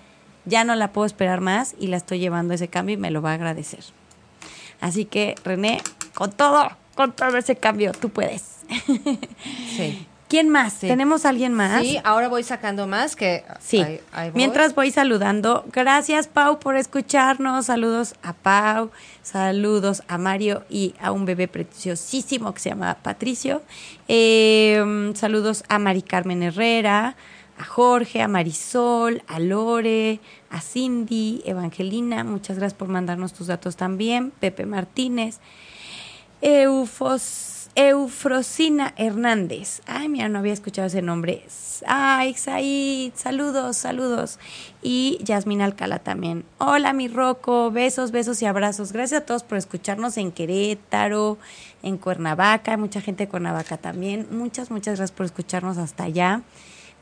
ya 0.45 0.65
no 0.65 0.75
la 0.75 0.93
puedo 0.93 1.07
esperar 1.07 1.41
más 1.41 1.75
y 1.79 1.87
la 1.87 1.97
estoy 1.97 2.19
llevando 2.19 2.53
a 2.53 2.57
ese 2.57 2.69
cambio 2.69 2.95
y 2.95 2.99
me 2.99 3.11
lo 3.11 3.23
va 3.23 3.31
a 3.31 3.35
agradecer. 3.35 3.85
Así 4.81 5.05
que 5.05 5.37
René, 5.45 5.81
con 6.15 6.33
todo, 6.33 6.69
con 6.95 7.13
todo 7.13 7.37
ese 7.39 7.57
cambio, 7.57 7.93
tú 7.93 8.11
puedes. 8.11 8.43
Sí. 9.77 10.07
¿Quién 10.29 10.49
más? 10.49 10.81
¿Tenemos 10.81 11.25
alguien 11.25 11.53
más? 11.53 11.83
Sí, 11.83 11.99
ahora 12.03 12.29
voy 12.29 12.43
sacando 12.43 12.89
más 12.89 13.15
que... 13.15 13.45
Sí, 13.61 13.85
mientras 14.35 14.75
voy 14.75 14.91
saludando. 14.91 15.65
Gracias, 15.73 16.27
Pau, 16.27 16.59
por 16.59 16.77
escucharnos. 16.77 17.67
Saludos 17.67 18.17
a 18.25 18.33
Pau, 18.33 18.91
saludos 19.23 20.03
a 20.09 20.19
Mario 20.19 20.65
y 20.69 20.95
a 21.01 21.13
un 21.13 21.27
bebé 21.27 21.47
preciosísimo 21.47 22.53
que 22.53 22.61
se 22.61 22.71
llama 22.71 22.97
Patricio. 23.03 23.63
Em, 24.09 25.15
saludos 25.15 25.63
a 25.69 25.79
Mari 25.79 26.03
Carmen 26.03 26.43
Herrera, 26.43 27.15
a 27.57 27.65
Jorge, 27.65 28.21
a 28.21 28.27
Marisol, 28.27 29.23
a 29.29 29.39
Lore, 29.39 30.19
a 30.51 30.61
Cindy, 30.61 31.43
Evangelina. 31.45 32.25
Muchas 32.25 32.59
gracias 32.59 32.77
por 32.77 32.89
mandarnos 32.89 33.33
tus 33.33 33.47
datos 33.47 33.77
también. 33.77 34.33
Pepe 34.41 34.67
Martínez. 34.67 35.39
Eufos 36.43 37.56
Eufrosina 37.77 38.95
Hernández. 38.97 39.83
Ay, 39.87 40.09
mira, 40.09 40.31
no 40.31 40.39
había 40.39 40.55
escuchado 40.55 40.87
ese 40.87 41.03
nombre. 41.03 41.45
Ay, 41.87 42.33
Said, 42.33 43.13
saludos, 43.15 43.77
saludos. 43.77 44.39
Y 44.83 45.19
Yasmina 45.23 45.67
Alcala 45.67 45.99
también. 45.99 46.47
Hola, 46.57 46.95
mi 46.95 47.07
Roco, 47.07 47.71
besos, 47.71 48.13
besos 48.13 48.41
y 48.41 48.47
abrazos. 48.47 48.93
Gracias 48.93 49.21
a 49.21 49.27
todos 49.27 49.43
por 49.43 49.59
escucharnos 49.59 50.17
en 50.17 50.33
Querétaro, 50.33 51.37
en 51.83 51.99
Cuernavaca, 51.99 52.73
hay 52.73 52.79
mucha 52.79 53.03
gente 53.03 53.25
de 53.25 53.29
Cuernavaca 53.29 53.77
también. 53.77 54.27
Muchas, 54.31 54.71
muchas 54.71 54.97
gracias 54.97 55.15
por 55.15 55.27
escucharnos 55.27 55.77
hasta 55.77 56.05
allá. 56.05 56.41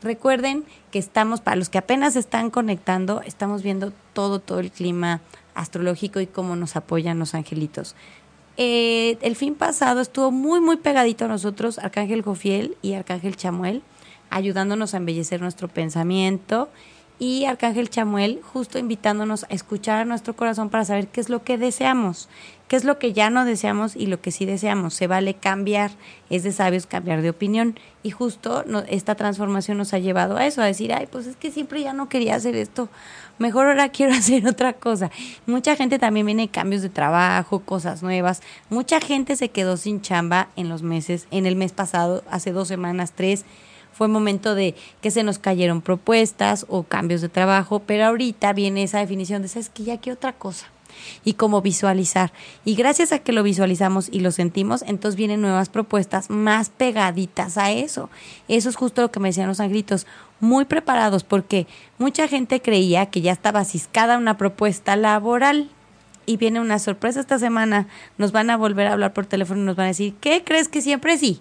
Recuerden 0.01 0.65
que 0.91 0.99
estamos, 0.99 1.39
para 1.39 1.55
los 1.55 1.69
que 1.69 1.77
apenas 1.77 2.17
están 2.17 2.49
conectando, 2.49 3.21
estamos 3.21 3.63
viendo 3.63 3.93
todo, 4.11 4.39
todo 4.39 4.59
el 4.59 4.71
clima 4.71 5.21
astrológico 5.53 6.19
y 6.19 6.27
cómo 6.27 6.57
nos 6.57 6.75
apoyan 6.75 7.17
los 7.17 7.33
angelitos. 7.33 7.95
Eh, 8.57 9.17
el 9.21 9.35
fin 9.35 9.55
pasado 9.55 10.01
estuvo 10.01 10.31
muy, 10.31 10.61
muy 10.61 10.77
pegadito 10.77 11.25
a 11.25 11.27
nosotros 11.27 11.77
Arcángel 11.77 12.21
Jofiel 12.21 12.77
y 12.81 12.93
Arcángel 12.93 13.35
Chamuel, 13.35 13.81
ayudándonos 14.29 14.93
a 14.93 14.97
embellecer 14.97 15.41
nuestro 15.41 15.67
pensamiento. 15.67 16.69
Y 17.17 17.45
Arcángel 17.45 17.89
Chamuel 17.89 18.41
justo 18.43 18.77
invitándonos 18.77 19.43
a 19.45 19.47
escuchar 19.47 20.01
a 20.01 20.05
nuestro 20.05 20.35
corazón 20.35 20.69
para 20.69 20.83
saber 20.83 21.07
qué 21.07 21.21
es 21.21 21.29
lo 21.29 21.43
que 21.43 21.57
deseamos, 21.57 22.27
qué 22.67 22.75
es 22.75 22.83
lo 22.83 22.99
que 22.99 23.13
ya 23.13 23.29
no 23.29 23.45
deseamos 23.45 23.95
y 23.95 24.07
lo 24.07 24.21
que 24.21 24.31
sí 24.31 24.45
deseamos. 24.45 24.93
Se 24.93 25.07
vale 25.07 25.33
cambiar, 25.33 25.91
es 26.29 26.43
de 26.43 26.51
sabios 26.51 26.85
cambiar 26.85 27.21
de 27.21 27.29
opinión 27.29 27.79
y 28.03 28.11
justo 28.11 28.63
esta 28.87 29.15
transformación 29.15 29.77
nos 29.77 29.93
ha 29.93 29.99
llevado 29.99 30.37
a 30.37 30.45
eso, 30.45 30.61
a 30.61 30.65
decir, 30.65 30.93
ay, 30.93 31.07
pues 31.11 31.27
es 31.27 31.35
que 31.35 31.51
siempre 31.51 31.81
ya 31.81 31.93
no 31.93 32.09
quería 32.09 32.35
hacer 32.35 32.55
esto 32.55 32.89
mejor 33.37 33.67
ahora 33.67 33.89
quiero 33.91 34.13
hacer 34.13 34.47
otra 34.47 34.73
cosa. 34.73 35.11
Mucha 35.45 35.75
gente 35.75 35.99
también 35.99 36.25
viene 36.25 36.47
cambios 36.47 36.81
de 36.81 36.89
trabajo, 36.89 37.59
cosas 37.59 38.03
nuevas. 38.03 38.41
Mucha 38.69 38.99
gente 38.99 39.35
se 39.35 39.49
quedó 39.49 39.77
sin 39.77 40.01
chamba 40.01 40.49
en 40.55 40.69
los 40.69 40.81
meses, 40.81 41.27
en 41.31 41.45
el 41.45 41.55
mes 41.55 41.71
pasado, 41.71 42.23
hace 42.29 42.51
dos 42.51 42.67
semanas, 42.67 43.13
tres. 43.15 43.45
Fue 43.93 44.07
momento 44.09 44.55
de 44.55 44.75
que 45.01 45.09
se 45.09 45.23
nos 45.23 45.39
cayeron 45.39 45.81
propuestas 45.81 46.65
o 46.67 46.83
cambios 46.83 47.21
de 47.21 47.29
trabajo, 47.29 47.79
pero 47.79 48.05
ahorita 48.05 48.51
viene 48.51 48.83
esa 48.83 48.99
definición 48.99 49.41
de, 49.41 49.47
¿sabes 49.47 49.69
que 49.69 49.83
Ya 49.83 49.97
que 49.97 50.11
otra 50.11 50.33
cosa 50.33 50.74
y 51.23 51.33
cómo 51.33 51.61
visualizar. 51.61 52.31
Y 52.63 52.75
gracias 52.75 53.11
a 53.11 53.19
que 53.19 53.31
lo 53.31 53.43
visualizamos 53.43 54.09
y 54.11 54.19
lo 54.19 54.31
sentimos, 54.31 54.83
entonces 54.83 55.17
vienen 55.17 55.41
nuevas 55.41 55.69
propuestas 55.69 56.29
más 56.29 56.69
pegaditas 56.69 57.57
a 57.57 57.71
eso. 57.71 58.09
Eso 58.47 58.69
es 58.69 58.75
justo 58.75 59.01
lo 59.01 59.11
que 59.11 59.19
me 59.19 59.29
decían 59.29 59.47
los 59.47 59.59
angelitos, 59.59 60.07
muy 60.39 60.65
preparados 60.65 61.23
porque 61.23 61.67
mucha 61.97 62.27
gente 62.27 62.61
creía 62.61 63.07
que 63.07 63.21
ya 63.21 63.31
estaba 63.31 63.65
ciscada 63.65 64.17
una 64.17 64.37
propuesta 64.37 64.95
laboral. 64.95 65.69
Y 66.27 66.37
viene 66.37 66.59
una 66.59 66.79
sorpresa 66.79 67.19
esta 67.19 67.37
semana, 67.37 67.87
nos 68.17 68.31
van 68.31 68.49
a 68.49 68.57
volver 68.57 68.87
a 68.87 68.93
hablar 68.93 69.13
por 69.13 69.27
teléfono 69.27 69.61
y 69.61 69.65
nos 69.65 69.75
van 69.75 69.85
a 69.85 69.89
decir, 69.89 70.15
¿qué 70.21 70.43
crees 70.43 70.67
que 70.67 70.81
siempre 70.81 71.19
sí? 71.19 71.39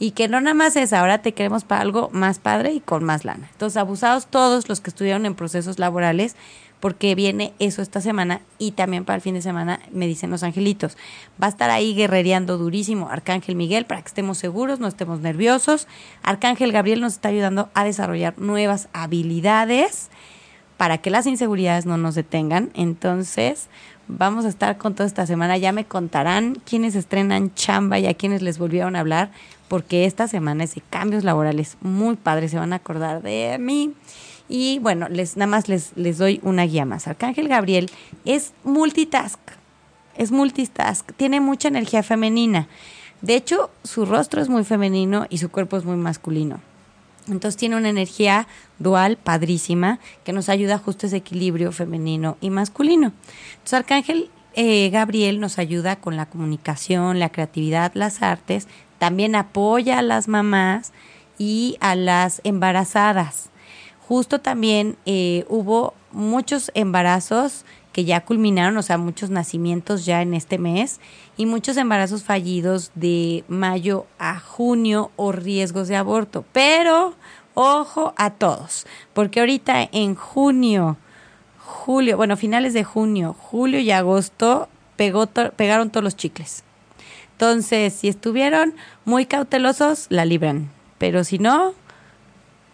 y 0.00 0.12
que 0.12 0.28
no 0.28 0.40
nada 0.40 0.54
más 0.54 0.74
es 0.76 0.92
ahora 0.92 1.18
te 1.18 1.34
queremos 1.34 1.62
para 1.62 1.82
algo 1.82 2.08
más 2.12 2.40
padre 2.40 2.72
y 2.72 2.80
con 2.80 3.04
más 3.04 3.24
lana. 3.24 3.48
Entonces, 3.52 3.76
abusados 3.76 4.26
todos 4.26 4.68
los 4.68 4.80
que 4.80 4.90
estuvieron 4.90 5.26
en 5.26 5.34
procesos 5.34 5.78
laborales, 5.78 6.34
porque 6.80 7.14
viene 7.14 7.52
eso 7.58 7.82
esta 7.82 8.00
semana 8.00 8.40
y 8.58 8.72
también 8.72 9.04
para 9.04 9.16
el 9.16 9.22
fin 9.22 9.34
de 9.34 9.42
semana 9.42 9.80
me 9.92 10.06
dicen 10.06 10.30
los 10.30 10.42
angelitos. 10.42 10.96
Va 11.40 11.46
a 11.46 11.50
estar 11.50 11.70
ahí 11.70 11.94
guerrereando 11.94 12.58
durísimo 12.58 13.08
Arcángel 13.10 13.54
Miguel 13.54 13.84
para 13.84 14.00
que 14.00 14.08
estemos 14.08 14.38
seguros, 14.38 14.80
no 14.80 14.88
estemos 14.88 15.20
nerviosos. 15.20 15.86
Arcángel 16.22 16.72
Gabriel 16.72 17.00
nos 17.00 17.14
está 17.14 17.28
ayudando 17.28 17.68
a 17.74 17.84
desarrollar 17.84 18.38
nuevas 18.38 18.88
habilidades 18.92 20.08
para 20.80 20.96
que 20.96 21.10
las 21.10 21.26
inseguridades 21.26 21.84
no 21.84 21.98
nos 21.98 22.14
detengan. 22.14 22.70
Entonces, 22.72 23.68
vamos 24.08 24.46
a 24.46 24.48
estar 24.48 24.78
con 24.78 24.94
toda 24.94 25.06
esta 25.06 25.26
semana. 25.26 25.58
Ya 25.58 25.72
me 25.72 25.84
contarán 25.84 26.56
quiénes 26.64 26.94
estrenan 26.94 27.54
chamba 27.54 27.98
y 27.98 28.06
a 28.06 28.14
quienes 28.14 28.40
les 28.40 28.58
volvieron 28.58 28.96
a 28.96 29.00
hablar, 29.00 29.30
porque 29.68 30.06
esta 30.06 30.26
semana 30.26 30.64
es 30.64 30.74
de 30.74 30.82
cambios 30.88 31.22
laborales 31.22 31.76
muy 31.82 32.16
padres. 32.16 32.52
Se 32.52 32.58
van 32.58 32.72
a 32.72 32.76
acordar 32.76 33.20
de 33.20 33.58
mí. 33.60 33.92
Y 34.52 34.80
bueno, 34.80 35.08
les, 35.08 35.36
nada 35.36 35.48
más 35.48 35.68
les, 35.68 35.92
les 35.94 36.18
doy 36.18 36.40
una 36.42 36.64
guía 36.64 36.84
más. 36.84 37.06
Arcángel 37.06 37.46
Gabriel 37.46 37.88
es 38.24 38.52
multitask, 38.64 39.38
es 40.16 40.32
multitask, 40.32 41.12
tiene 41.12 41.40
mucha 41.40 41.68
energía 41.68 42.02
femenina. 42.02 42.66
De 43.22 43.36
hecho, 43.36 43.70
su 43.84 44.06
rostro 44.06 44.42
es 44.42 44.48
muy 44.48 44.64
femenino 44.64 45.26
y 45.30 45.38
su 45.38 45.50
cuerpo 45.52 45.76
es 45.76 45.84
muy 45.84 45.94
masculino. 45.96 46.60
Entonces 47.28 47.56
tiene 47.56 47.76
una 47.76 47.90
energía 47.90 48.48
dual, 48.80 49.18
padrísima, 49.18 50.00
que 50.24 50.32
nos 50.32 50.48
ayuda 50.48 50.78
justo 50.78 51.06
ese 51.06 51.18
equilibrio 51.18 51.70
femenino 51.70 52.36
y 52.40 52.50
masculino. 52.50 53.12
Entonces 53.52 53.74
Arcángel 53.74 54.30
eh, 54.54 54.90
Gabriel 54.90 55.38
nos 55.38 55.60
ayuda 55.60 55.94
con 55.94 56.16
la 56.16 56.26
comunicación, 56.26 57.20
la 57.20 57.28
creatividad, 57.28 57.92
las 57.94 58.20
artes, 58.20 58.66
también 58.98 59.36
apoya 59.36 60.00
a 60.00 60.02
las 60.02 60.26
mamás 60.26 60.92
y 61.38 61.76
a 61.78 61.94
las 61.94 62.40
embarazadas 62.42 63.49
justo 64.10 64.40
también 64.40 64.96
eh, 65.06 65.44
hubo 65.48 65.94
muchos 66.10 66.72
embarazos 66.74 67.64
que 67.92 68.04
ya 68.04 68.24
culminaron, 68.24 68.76
o 68.76 68.82
sea, 68.82 68.98
muchos 68.98 69.30
nacimientos 69.30 70.04
ya 70.04 70.20
en 70.20 70.34
este 70.34 70.58
mes 70.58 70.98
y 71.36 71.46
muchos 71.46 71.76
embarazos 71.76 72.24
fallidos 72.24 72.90
de 72.96 73.44
mayo 73.46 74.06
a 74.18 74.40
junio 74.40 75.12
o 75.14 75.30
riesgos 75.30 75.86
de 75.86 75.94
aborto. 75.94 76.44
Pero 76.50 77.14
ojo 77.54 78.12
a 78.16 78.30
todos, 78.30 78.84
porque 79.14 79.38
ahorita 79.38 79.88
en 79.92 80.16
junio, 80.16 80.96
julio, 81.64 82.16
bueno, 82.16 82.36
finales 82.36 82.74
de 82.74 82.82
junio, 82.82 83.36
julio 83.38 83.78
y 83.78 83.92
agosto 83.92 84.68
pegó 84.96 85.28
pegaron 85.28 85.90
todos 85.90 86.02
los 86.02 86.16
chicles. 86.16 86.64
Entonces, 87.34 87.92
si 87.92 88.08
estuvieron 88.08 88.74
muy 89.04 89.26
cautelosos, 89.26 90.06
la 90.08 90.24
libran. 90.24 90.68
Pero 90.98 91.22
si 91.22 91.38
no, 91.38 91.74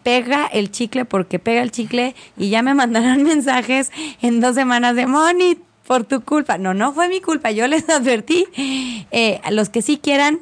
pega 0.07 0.47
el 0.47 0.71
chicle 0.71 1.05
porque 1.05 1.41
pega 1.41 1.63
el 1.63 1.73
chicle 1.73 2.15
y 2.37 2.49
ya 2.49 2.63
me 2.63 2.75
mandarán 2.75 3.23
mensajes 3.25 3.91
en 4.23 4.41
dos 4.41 4.55
semanas 4.55 4.95
de 4.95 5.09
Moni 5.09 5.59
por 5.85 6.05
tu 6.05 6.21
culpa. 6.21 6.59
No, 6.59 6.75
no 6.75 6.93
fue 6.93 7.09
mi 7.09 7.21
culpa, 7.21 7.51
yo 7.51 7.67
les 7.67 7.89
advertí. 7.91 8.47
Eh, 9.11 9.41
a 9.43 9.51
los 9.51 9.69
que 9.69 9.83
sí 9.83 9.99
quieran 9.99 10.39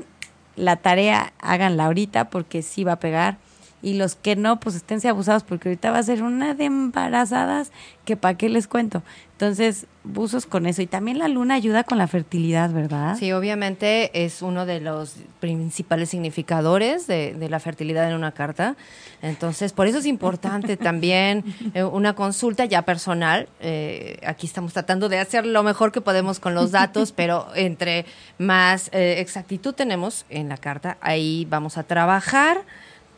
la 0.55 0.77
tarea, 0.77 1.33
háganla 1.39 1.87
ahorita 1.87 2.29
porque 2.29 2.61
sí 2.61 2.85
va 2.85 2.93
a 2.93 3.01
pegar 3.01 3.39
y 3.85 3.95
los 3.95 4.16
que 4.16 4.35
no, 4.35 4.59
pues 4.59 4.74
esténse 4.76 5.09
abusados 5.09 5.45
porque 5.45 5.68
ahorita 5.68 5.91
va 5.91 5.99
a 5.99 6.03
ser 6.03 6.22
una 6.22 6.55
de 6.55 6.64
embarazadas 6.64 7.70
que 8.07 8.16
para 8.16 8.37
qué 8.37 8.49
les 8.49 8.66
cuento. 8.66 9.03
Entonces, 9.32 9.87
buzos 10.05 10.47
con 10.47 10.64
eso. 10.64 10.80
Y 10.80 10.87
también 10.87 11.18
la 11.18 11.28
luna 11.28 11.55
ayuda 11.55 11.85
con 11.85 11.99
la 11.99 12.07
fertilidad, 12.07 12.70
¿verdad? 12.70 13.16
Sí, 13.18 13.32
obviamente 13.32 14.24
es 14.24 14.41
uno 14.43 14.64
de 14.64 14.80
los 14.80 15.16
principales 15.41 16.11
significadores 16.11 17.07
de, 17.07 17.37
la 17.51 17.61
fertilidad 17.61 18.09
en 18.09 18.14
una 18.14 18.32
carta. 18.32 18.76
Entonces, 19.20 19.72
por 19.72 19.87
eso 19.87 19.99
es 19.99 20.07
importante 20.07 20.76
también 20.78 21.45
eh, 21.74 21.85
una 21.85 22.14
consulta 22.14 22.64
ya 22.64 22.82
personal. 22.82 23.49
Eh, 23.61 24.18
aquí 24.26 24.47
estamos 24.47 24.72
tratando 24.72 25.11
de 25.11 25.18
hacer 25.18 25.45
lo 25.45 25.62
mejor 25.62 25.93
que 25.93 26.01
podemos 26.01 26.41
con 26.41 26.55
los 26.55 26.70
datos, 26.70 27.12
pero 27.16 27.49
entre 27.55 28.07
más 28.39 28.89
eh, 28.93 29.16
exactitud 29.18 29.74
tenemos 29.74 30.24
en 30.30 30.49
la 30.49 30.57
carta, 30.57 30.97
ahí 31.03 31.47
vamos 31.51 31.76
a 31.76 31.82
trabajar 31.82 32.62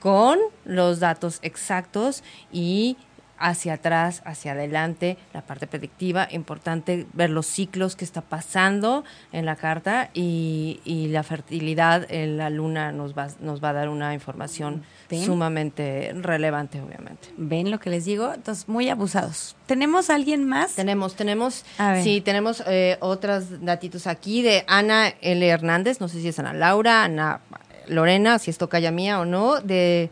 con 0.01 0.39
los 0.65 1.01
datos 1.01 1.39
exactos 1.43 2.23
y 2.53 2.97
hacia 3.39 3.75
atrás, 3.75 4.23
hacia 4.25 4.53
adelante, 4.53 5.17
la 5.33 5.43
parte 5.43 5.67
predictiva, 5.67 6.29
importante 6.31 7.07
ver 7.13 7.31
los 7.31 7.47
ciclos 7.47 7.97
que 7.97 8.05
está 8.05 8.23
pasando 8.23 9.05
en 9.33 9.45
la 9.45 9.57
carta 9.57 10.11
y, 10.15 10.81
la 11.07 11.23
fertilidad 11.23 12.11
en 12.11 12.37
la 12.37 12.51
luna 12.51 12.91
nos 12.93 13.17
va, 13.17 13.29
nos 13.41 13.63
va 13.63 13.71
a 13.71 13.73
dar 13.73 13.89
una 13.89 14.13
información 14.13 14.83
sumamente 15.25 16.13
relevante, 16.15 16.81
obviamente. 16.81 17.29
¿Ven 17.37 17.71
lo 17.71 17.79
que 17.79 17.91
les 17.91 18.05
digo? 18.05 18.33
Entonces, 18.35 18.69
muy 18.69 18.89
abusados. 18.89 19.57
¿Tenemos 19.67 20.11
alguien 20.11 20.45
más? 20.45 20.75
Tenemos, 20.75 21.15
tenemos, 21.15 21.65
sí, 22.03 22.21
tenemos 22.21 22.63
eh, 22.67 22.97
otros 23.01 23.65
datitos 23.65 24.07
aquí 24.07 24.43
de 24.43 24.65
Ana 24.67 25.09
L. 25.21 25.47
Hernández, 25.47 26.01
no 26.01 26.09
sé 26.09 26.21
si 26.21 26.29
es 26.29 26.39
Ana 26.39 26.53
Laura, 26.53 27.05
Ana 27.05 27.41
Lorena, 27.89 28.39
si 28.39 28.51
es 28.51 28.59
tocaya 28.59 28.91
mía 28.91 29.21
o 29.21 29.25
no, 29.25 29.61
de, 29.61 30.11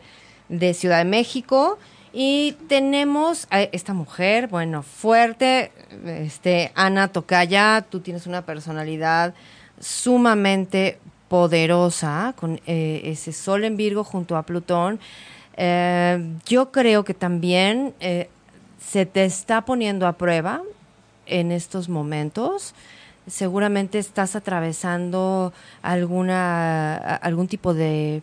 Ciudad 0.73 0.99
de 0.99 1.05
México. 1.05 1.77
Y 2.13 2.53
tenemos 2.69 3.47
a 3.49 3.61
esta 3.61 3.93
mujer, 3.93 4.47
bueno, 4.47 4.83
fuerte, 4.83 5.71
este, 6.05 6.71
Ana 6.75 7.09
Tocaya, 7.09 7.85
tú 7.89 7.99
tienes 7.99 8.25
una 8.25 8.43
personalidad 8.43 9.33
sumamente 9.79 10.97
poderosa, 11.27 12.33
con 12.37 12.61
eh, 12.65 13.01
ese 13.03 13.33
sol 13.33 13.65
en 13.65 13.75
Virgo 13.75 14.03
junto 14.03 14.37
a 14.37 14.43
Plutón. 14.43 14.99
Eh, 15.57 16.25
yo 16.45 16.71
creo 16.71 17.03
que 17.03 17.13
también 17.13 17.93
eh, 17.99 18.29
se 18.79 19.05
te 19.05 19.25
está 19.25 19.65
poniendo 19.65 20.07
a 20.07 20.13
prueba 20.13 20.61
en 21.25 21.51
estos 21.51 21.89
momentos 21.89 22.73
seguramente 23.27 23.99
estás 23.99 24.35
atravesando 24.35 25.53
alguna, 25.81 26.95
algún 26.97 27.47
tipo 27.47 27.73
de, 27.73 28.21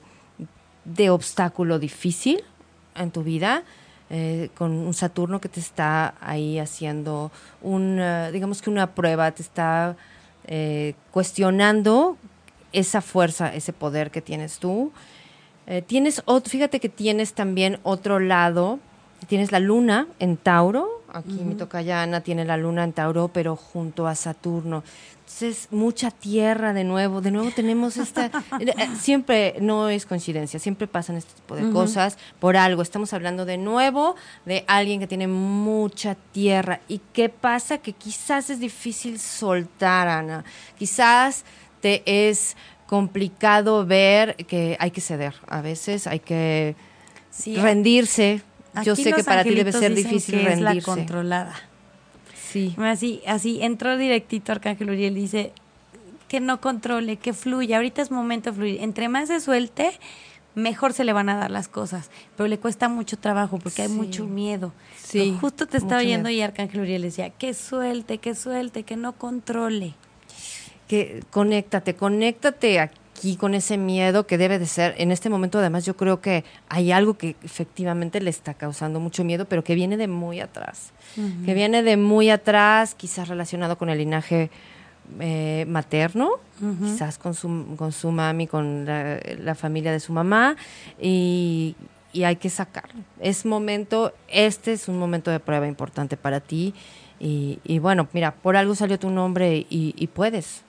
de 0.85 1.11
obstáculo 1.11 1.79
difícil 1.79 2.43
en 2.95 3.11
tu 3.11 3.23
vida. 3.23 3.65
Eh, 4.15 4.51
con 4.55 4.73
un 4.73 4.93
Saturno 4.93 5.41
que 5.41 5.49
te 5.49 5.59
está 5.59 6.15
ahí 6.21 6.59
haciendo 6.59 7.33
un, 7.63 7.99
digamos 8.31 8.61
que 8.61 8.69
una 8.69 8.95
prueba, 8.95 9.31
te 9.31 9.41
está 9.41 9.97
eh, 10.45 10.95
cuestionando 11.13 12.19
esa 12.73 13.01
fuerza, 13.01 13.55
ese 13.55 13.73
poder 13.73 14.11
que 14.11 14.21
tienes 14.21 14.59
tú. 14.59 14.93
Eh, 15.67 15.83
tienes, 15.83 16.23
fíjate 16.45 16.81
que 16.81 16.89
tienes 16.89 17.35
también 17.35 17.79
otro 17.85 18.19
lado, 18.19 18.81
tienes 19.29 19.53
la 19.53 19.61
luna 19.61 20.09
en 20.19 20.37
Tauro, 20.37 21.02
Aquí 21.13 21.33
mi 21.45 21.55
toca 21.55 21.79
Ana 21.79 22.23
tiene 22.23 22.45
la 22.45 22.57
luna 22.57 22.85
en 22.85 22.93
Tauro, 22.93 23.29
pero 23.29 23.55
junto 23.57 24.07
a 24.07 24.15
Saturno. 24.15 24.83
Entonces, 25.21 25.69
mucha 25.71 26.11
tierra 26.11 26.73
de 26.73 26.85
nuevo. 26.85 27.21
De 27.21 27.31
nuevo 27.31 27.51
tenemos 27.51 27.97
esta... 27.97 28.31
Eh, 28.61 28.75
eh, 28.77 28.89
siempre, 29.01 29.57
no 29.61 29.89
es 29.89 30.07
coincidencia, 30.07 30.59
siempre 30.59 30.87
pasan 30.87 31.17
este 31.17 31.33
tipo 31.35 31.57
de 31.57 31.71
cosas 31.71 32.19
por 32.39 32.57
algo. 32.57 32.83
Estamos 32.83 33.13
hablando 33.13 33.45
de 33.45 33.57
nuevo 33.59 34.15
de 34.45 34.65
alguien 34.69 35.01
que 35.01 35.07
tiene 35.07 35.27
mucha 35.27 36.15
tierra. 36.33 36.81
¿Y 36.87 37.01
qué 37.13 37.29
pasa? 37.29 37.79
Que 37.79 37.93
quizás 37.93 38.51
es 38.51 38.61
difícil 38.61 39.19
soltar, 39.19 40.09
Ana. 40.09 40.45
Quizás 40.79 41.45
te 41.81 42.03
es 42.05 42.57
complicado 42.87 43.87
ver 43.87 44.37
que 44.37 44.77
hay 44.79 44.91
que 44.91 45.01
ceder. 45.01 45.35
A 45.47 45.63
veces 45.63 46.07
hay 46.07 46.21
que 46.21 46.77
rendirse 47.57 48.43
yo 48.85 48.97
sé 48.97 49.13
que 49.13 49.25
para 49.25 49.45
ti 49.45 49.55
debe 49.55 49.73
ser 49.73 49.95
difícil 49.95 50.39
que 50.39 50.45
rendirse. 50.45 50.79
Es 50.79 50.87
la 50.87 50.95
controlada. 50.95 51.55
Sí. 52.51 52.75
Así, 52.79 53.23
así 53.27 53.63
entró 53.63 53.97
directito 53.97 54.53
Arcángel 54.53 54.91
Uriel 54.91 55.15
dice 55.15 55.53
que 56.29 56.41
no 56.41 56.61
controle, 56.61 57.17
que 57.17 57.33
fluya. 57.33 57.77
Ahorita 57.77 58.03
es 58.03 58.11
momento 58.11 58.51
de 58.51 58.57
fluir. 58.57 58.83
Entre 58.83 59.09
más 59.09 59.29
se 59.29 59.41
suelte, 59.41 59.91
mejor 60.55 60.93
se 60.93 61.05
le 61.05 61.13
van 61.13 61.29
a 61.29 61.37
dar 61.37 61.51
las 61.51 61.69
cosas. 61.69 62.11
Pero 62.37 62.49
le 62.49 62.59
cuesta 62.59 62.89
mucho 62.89 63.19
trabajo 63.19 63.59
porque 63.59 63.83
hay 63.83 63.89
mucho 63.89 64.25
miedo. 64.27 64.73
Sí. 64.97 65.37
justo 65.41 65.67
te 65.67 65.77
estaba 65.77 66.01
oyendo 66.01 66.31
y 66.31 66.41
Arcángel 66.41 66.81
Uriel 66.81 67.03
decía 67.03 67.31
que 67.31 67.53
suelte, 67.53 68.19
que 68.19 68.35
suelte, 68.35 68.83
que 68.83 68.97
no 68.97 69.13
controle. 69.13 69.95
Que 70.89 71.23
conéctate, 71.31 71.95
conéctate 71.95 72.81
aquí 72.81 73.02
aquí 73.23 73.37
con 73.37 73.55
ese 73.55 73.79
miedo 73.79 74.27
que 74.27 74.37
debe 74.37 74.59
de 74.59 74.67
ser, 74.67 74.97
en 74.99 75.13
este 75.13 75.31
momento 75.31 75.61
además 75.61 75.87
yo 75.87 75.97
creo 75.97 76.21
que 76.21 76.45
hay 76.69 76.91
algo 76.91 77.15
que 77.15 77.37
efectivamente 77.45 78.21
le 78.21 78.31
está 78.31 78.55
causando 78.55 78.99
mucho 78.99 79.23
miedo, 79.23 79.45
pero 79.45 79.63
que 79.63 79.77
viene 79.77 79.97
de 79.97 80.09
muy 80.09 80.41
atrás, 80.41 80.93
que 81.15 81.55
viene 81.55 81.85
de 81.85 81.97
muy 81.97 82.31
atrás, 82.31 82.97
quizás 82.97 83.29
relacionado 83.29 83.79
con 83.79 83.91
el 83.91 83.99
linaje 83.99 84.51
eh, 85.21 85.65
materno, 85.69 86.31
quizás 86.81 87.19
con 87.19 87.35
su, 87.35 87.77
con 87.77 87.93
su 87.93 88.11
mami, 88.11 88.49
con 88.49 88.87
la, 88.87 89.55
familia 89.55 89.93
de 89.93 90.01
su 90.01 90.13
mamá, 90.13 90.57
y, 91.01 91.77
hay 92.25 92.37
que 92.37 92.51
sacarlo. 92.51 93.01
Es 93.21 93.47
momento, 93.47 94.13
este 94.29 94.73
es 94.73 94.89
un 94.89 94.99
momento 94.99 95.31
de 95.31 95.39
prueba 95.39 95.69
importante 95.69 96.17
para 96.17 96.41
ti, 96.41 96.75
y, 97.21 97.79
bueno, 97.79 98.09
mira, 98.13 98.35
por 98.35 98.57
algo 98.57 98.75
salió 98.75 98.99
tu 98.99 99.11
nombre 99.11 99.65
y 99.71 100.07
puedes, 100.09 100.65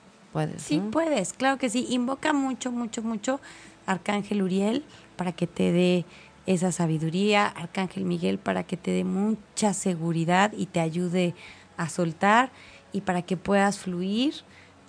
Sí, 0.62 0.82
puedes, 0.90 1.32
claro 1.32 1.58
que 1.58 1.70
sí. 1.70 1.86
Invoca 1.90 2.32
mucho, 2.32 2.72
mucho, 2.72 3.02
mucho 3.02 3.40
Arcángel 3.86 4.42
Uriel 4.42 4.84
para 5.16 5.30
que 5.30 5.46
te 5.46 5.70
dé 5.70 6.04
esa 6.46 6.72
sabiduría, 6.72 7.46
Arcángel 7.46 8.04
Miguel 8.04 8.38
para 8.38 8.64
que 8.64 8.76
te 8.76 8.90
dé 8.90 9.04
mucha 9.04 9.72
seguridad 9.72 10.52
y 10.56 10.66
te 10.66 10.80
ayude 10.80 11.34
a 11.76 11.88
soltar 11.88 12.50
y 12.92 13.02
para 13.02 13.22
que 13.22 13.36
puedas 13.36 13.78
fluir, 13.78 14.34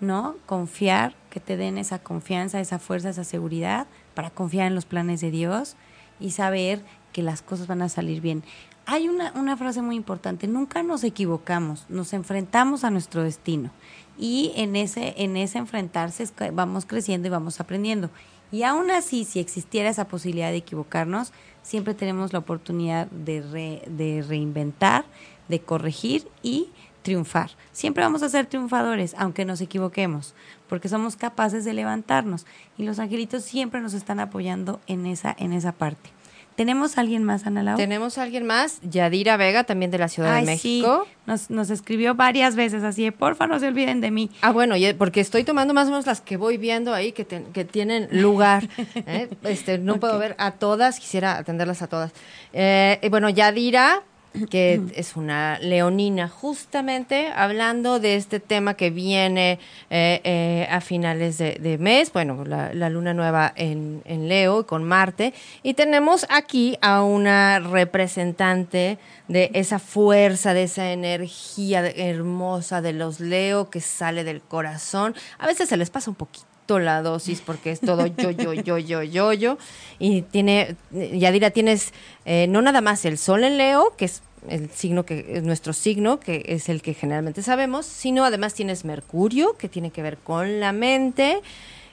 ¿no? 0.01 0.35
Confiar, 0.47 1.15
que 1.29 1.39
te 1.39 1.57
den 1.57 1.77
esa 1.77 1.99
confianza, 1.99 2.59
esa 2.59 2.79
fuerza, 2.79 3.09
esa 3.09 3.23
seguridad 3.23 3.87
para 4.15 4.31
confiar 4.31 4.67
en 4.67 4.75
los 4.75 4.85
planes 4.85 5.21
de 5.21 5.31
Dios 5.31 5.75
y 6.19 6.31
saber 6.31 6.81
que 7.13 7.21
las 7.21 7.43
cosas 7.43 7.67
van 7.67 7.83
a 7.83 7.89
salir 7.89 8.19
bien. 8.19 8.43
Hay 8.87 9.09
una, 9.09 9.31
una 9.35 9.57
frase 9.57 9.81
muy 9.81 9.95
importante, 9.95 10.47
nunca 10.47 10.83
nos 10.83 11.03
equivocamos, 11.03 11.85
nos 11.87 12.13
enfrentamos 12.13 12.83
a 12.83 12.89
nuestro 12.89 13.23
destino 13.23 13.71
y 14.17 14.51
en 14.55 14.75
ese, 14.75 15.13
en 15.17 15.37
ese 15.37 15.57
enfrentarse 15.57 16.25
vamos 16.53 16.85
creciendo 16.85 17.27
y 17.27 17.31
vamos 17.31 17.59
aprendiendo. 17.59 18.09
Y 18.51 18.63
aún 18.63 18.91
así, 18.91 19.25
si 19.25 19.39
existiera 19.39 19.89
esa 19.89 20.07
posibilidad 20.07 20.51
de 20.51 20.57
equivocarnos, 20.57 21.33
siempre 21.63 21.93
tenemos 21.93 22.31
la 22.31 22.39
oportunidad 22.39 23.07
de, 23.07 23.41
de 23.87 24.23
reinventar, 24.27 25.05
de 25.47 25.59
corregir 25.59 26.27
y 26.41 26.69
triunfar. 27.01 27.51
Siempre 27.71 28.03
vamos 28.03 28.23
a 28.23 28.29
ser 28.29 28.45
triunfadores, 28.45 29.15
aunque 29.17 29.45
nos 29.45 29.61
equivoquemos, 29.61 30.33
porque 30.67 30.89
somos 30.89 31.15
capaces 31.15 31.65
de 31.65 31.73
levantarnos. 31.73 32.45
Y 32.77 32.83
los 32.83 32.99
angelitos 32.99 33.43
siempre 33.43 33.81
nos 33.81 33.93
están 33.93 34.19
apoyando 34.19 34.79
en 34.87 35.05
esa, 35.05 35.35
en 35.37 35.53
esa 35.53 35.71
parte. 35.71 36.09
¿Tenemos 36.55 36.97
alguien 36.97 37.23
más, 37.23 37.45
Ana 37.45 37.63
Lau? 37.63 37.77
Tenemos 37.77 38.17
alguien 38.17 38.45
más, 38.45 38.79
Yadira 38.81 39.35
Vega, 39.35 39.65
también 39.65 39.91
de 39.91 39.97
la 39.97 40.07
Ciudad 40.07 40.35
de 40.35 40.43
México. 40.43 41.05
Sí. 41.05 41.11
Nos, 41.25 41.49
nos 41.49 41.69
escribió 41.69 42.15
varias 42.15 42.55
veces 42.55 42.83
así, 42.83 43.03
de, 43.03 43.11
porfa, 43.11 43.45
no 43.45 43.59
se 43.59 43.67
olviden 43.67 43.99
de 43.99 44.11
mí. 44.11 44.29
Ah, 44.41 44.51
bueno, 44.51 44.75
porque 44.97 45.19
estoy 45.19 45.43
tomando 45.43 45.73
más 45.73 45.87
o 45.87 45.91
menos 45.91 46.05
las 46.05 46.21
que 46.21 46.37
voy 46.37 46.57
viendo 46.57 46.93
ahí 46.93 47.11
que, 47.11 47.25
que 47.25 47.65
tienen 47.65 48.07
lugar. 48.11 48.69
¿eh? 48.95 49.29
este, 49.43 49.79
no 49.79 49.99
puedo 49.99 50.17
ver 50.17 50.35
a 50.37 50.51
todas, 50.51 50.99
quisiera 50.99 51.37
atenderlas 51.37 51.81
a 51.81 51.87
todas. 51.87 52.11
Eh, 52.53 53.05
bueno, 53.09 53.29
Yadira 53.29 54.03
que 54.49 54.81
es 54.95 55.15
una 55.15 55.59
leonina, 55.59 56.27
justamente 56.27 57.29
hablando 57.35 57.99
de 57.99 58.15
este 58.15 58.39
tema 58.39 58.75
que 58.75 58.89
viene 58.89 59.59
eh, 59.89 60.21
eh, 60.23 60.67
a 60.69 60.81
finales 60.81 61.37
de, 61.37 61.77
mes, 61.79 62.11
bueno, 62.13 62.43
la, 62.45 62.89
luna 62.89 63.13
nueva 63.13 63.53
en, 63.55 64.01
en, 64.05 64.27
Leo 64.27 64.65
con 64.65 64.83
Marte, 64.83 65.33
y 65.63 65.73
tenemos 65.73 66.25
aquí 66.29 66.77
a 66.81 67.03
una 67.03 67.59
representante 67.59 68.97
de 69.27 69.51
esa 69.53 69.79
fuerza, 69.79 70.53
de 70.53 70.63
esa 70.63 70.91
energía 70.91 71.87
hermosa 71.87 72.81
de 72.81 72.93
los 72.93 73.19
Leo 73.19 73.69
que 73.69 73.81
sale 73.81 74.23
del 74.23 74.41
corazón. 74.41 75.15
A 75.37 75.47
veces 75.47 75.69
se 75.69 75.77
les 75.77 75.89
pasa 75.89 76.09
un 76.09 76.15
poquito 76.15 76.54
la 76.67 77.01
dosis 77.01 77.41
porque 77.41 77.71
es 77.71 77.79
todo 77.79 78.07
yo, 78.07 78.31
yo, 78.31 78.53
yo, 78.53 78.77
yo, 78.77 79.03
yo, 79.03 79.33
yo. 79.33 79.57
Y 79.99 80.23
tiene, 80.23 80.75
Yadira, 80.91 81.51
tienes 81.51 81.93
eh, 82.25 82.47
no 82.47 82.61
nada 82.61 82.81
más 82.81 83.05
el 83.05 83.17
sol 83.17 83.43
en 83.43 83.57
Leo, 83.57 83.93
que 83.97 84.05
es 84.05 84.21
el 84.49 84.69
signo 84.69 85.05
que 85.05 85.25
es 85.29 85.43
nuestro 85.43 85.73
signo, 85.73 86.19
que 86.19 86.43
es 86.47 86.69
el 86.69 86.81
que 86.81 86.93
generalmente 86.93 87.41
sabemos, 87.41 87.85
sino 87.85 88.25
además 88.25 88.53
tienes 88.53 88.85
Mercurio, 88.85 89.57
que 89.57 89.69
tiene 89.69 89.91
que 89.91 90.01
ver 90.01 90.17
con 90.17 90.59
la 90.59 90.71
mente, 90.71 91.41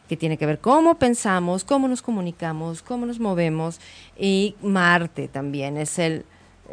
que 0.08 0.16
tiene 0.16 0.36
que 0.36 0.46
ver 0.46 0.58
cómo 0.58 0.98
pensamos, 0.98 1.64
cómo 1.64 1.88
nos 1.88 2.02
comunicamos, 2.02 2.82
cómo 2.82 3.06
nos 3.06 3.20
movemos, 3.20 3.80
y 4.18 4.54
Marte 4.62 5.28
también 5.28 5.76
es 5.76 5.98
el 5.98 6.24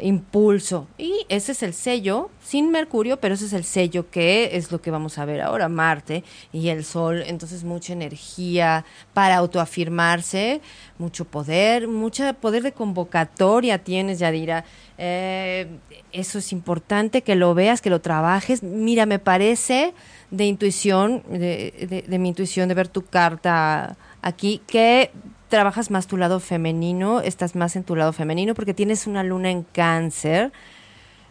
impulso. 0.02 0.86
Y 0.98 1.26
ese 1.28 1.52
es 1.52 1.62
el 1.62 1.74
sello, 1.74 2.30
sin 2.42 2.70
Mercurio, 2.70 3.18
pero 3.18 3.34
ese 3.34 3.46
es 3.46 3.52
el 3.52 3.64
sello 3.64 4.10
que 4.10 4.56
es 4.56 4.72
lo 4.72 4.80
que 4.80 4.90
vamos 4.90 5.18
a 5.18 5.24
ver 5.24 5.40
ahora, 5.40 5.68
Marte 5.68 6.24
y 6.52 6.68
el 6.68 6.84
Sol. 6.84 7.22
Entonces 7.26 7.64
mucha 7.64 7.92
energía 7.92 8.84
para 9.14 9.36
autoafirmarse, 9.36 10.60
mucho 10.98 11.24
poder, 11.24 11.88
mucho 11.88 12.32
poder 12.34 12.62
de 12.62 12.72
convocatoria 12.72 13.78
tienes, 13.78 14.18
Yadira. 14.18 14.64
Eh, 14.98 15.66
eso 16.12 16.38
es 16.38 16.52
importante 16.52 17.22
que 17.22 17.34
lo 17.34 17.54
veas, 17.54 17.80
que 17.80 17.90
lo 17.90 18.00
trabajes. 18.00 18.62
Mira, 18.62 19.06
me 19.06 19.18
parece 19.18 19.94
de 20.30 20.44
intuición, 20.44 21.22
de, 21.28 22.04
de 22.06 22.18
mi 22.18 22.28
intuición 22.28 22.68
de 22.68 22.74
ver 22.74 22.88
tu 22.88 23.02
carta 23.02 23.96
aquí, 24.22 24.60
que 24.66 25.10
trabajas 25.50 25.90
más 25.90 26.06
tu 26.06 26.16
lado 26.16 26.40
femenino, 26.40 27.20
estás 27.20 27.54
más 27.54 27.76
en 27.76 27.84
tu 27.84 27.94
lado 27.96 28.14
femenino 28.14 28.54
porque 28.54 28.72
tienes 28.72 29.06
una 29.06 29.22
luna 29.22 29.50
en 29.50 29.64
cáncer, 29.64 30.52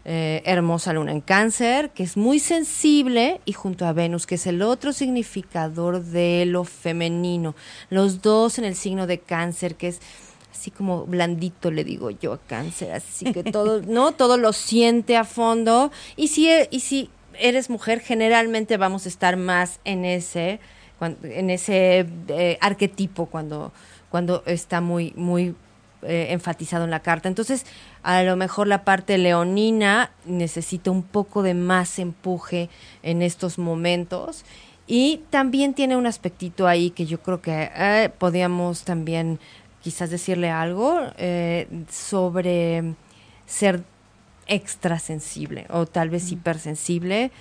eh, 0.06 0.44
hermosa 0.46 0.94
luna 0.94 1.12
en 1.12 1.22
cáncer, 1.22 1.90
que 1.90 2.04
es 2.04 2.18
muy 2.18 2.40
sensible 2.40 3.42
y 3.46 3.54
junto 3.54 3.88
a 3.88 3.94
Venus, 3.94 4.28
que 4.28 4.36
es 4.36 4.46
el 4.46 4.62
otro 4.62 4.94
significador 4.94 6.04
de 6.04 6.46
lo 6.46 6.66
femenino. 6.66 7.56
Los 7.90 8.22
dos 8.22 8.60
en 8.60 8.66
el 8.66 8.76
signo 8.76 9.08
de 9.08 9.20
cáncer, 9.20 9.76
que 9.76 9.88
es 9.88 10.02
así 10.52 10.70
como 10.70 11.06
blandito 11.06 11.72
le 11.72 11.84
digo 11.84 12.10
yo 12.10 12.34
a 12.34 12.38
cáncer, 12.38 12.92
así 12.92 13.32
que 13.32 13.44
todo, 13.44 13.82
¿no? 13.88 14.12
Todo 14.12 14.38
lo 14.38 14.54
siente 14.54 15.16
a 15.16 15.24
fondo. 15.24 15.92
Y 16.16 16.28
si, 16.28 16.50
y 16.70 16.82
si 16.82 17.10
eres 17.40 17.70
mujer, 17.70 18.02
generalmente 18.02 18.78
vamos 18.78 19.06
a 19.06 19.10
estar 19.10 19.38
más 19.38 19.80
en 19.86 20.04
ese, 20.06 20.60
en 21.24 21.50
ese 21.50 22.06
eh, 22.28 22.58
arquetipo 22.62 23.28
cuando 23.28 23.72
cuando 24.10 24.44
está 24.46 24.82
muy, 24.82 25.14
muy 25.16 25.56
eh, 26.02 26.28
enfatizado 26.30 26.86
en 26.86 26.92
la 26.92 27.02
carta. 27.02 27.28
Entonces, 27.28 27.66
a 28.04 28.24
lo 28.24 28.38
mejor 28.38 28.68
la 28.68 28.86
parte 28.86 29.18
leonina 29.18 30.12
necesita 30.26 30.92
un 30.92 31.04
poco 31.04 31.44
de 31.44 31.54
más 31.54 32.00
empuje 32.00 32.70
en 33.04 33.22
estos 33.22 33.58
momentos. 33.58 34.46
Y 34.88 35.24
también 35.30 35.74
tiene 35.74 35.98
un 35.98 36.08
aspectito 36.08 36.68
ahí 36.68 36.92
que 36.92 37.06
yo 37.06 37.22
creo 37.22 37.42
que 37.42 37.70
eh, 37.76 38.10
podíamos 38.18 38.86
también 38.86 39.40
quizás 39.82 40.10
decirle 40.10 40.50
algo 40.50 41.00
eh, 41.18 41.68
sobre 41.90 42.96
ser 43.46 43.84
extrasensible 44.48 45.66
o 45.70 45.86
tal 45.86 46.10
vez 46.10 46.32
hipersensible 46.32 47.32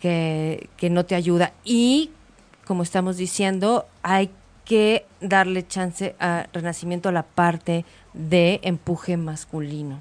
que, 0.00 0.68
que 0.76 0.90
no 0.90 1.06
te 1.06 1.14
ayuda. 1.14 1.52
Y 1.64 2.10
como 2.66 2.82
estamos 2.82 3.16
diciendo, 3.16 3.86
hay 4.02 4.30
que 4.68 5.06
darle 5.22 5.66
chance 5.66 6.14
a 6.20 6.46
Renacimiento 6.52 7.08
a 7.08 7.12
la 7.12 7.22
parte 7.22 7.86
de 8.12 8.60
empuje 8.62 9.16
masculino. 9.16 9.98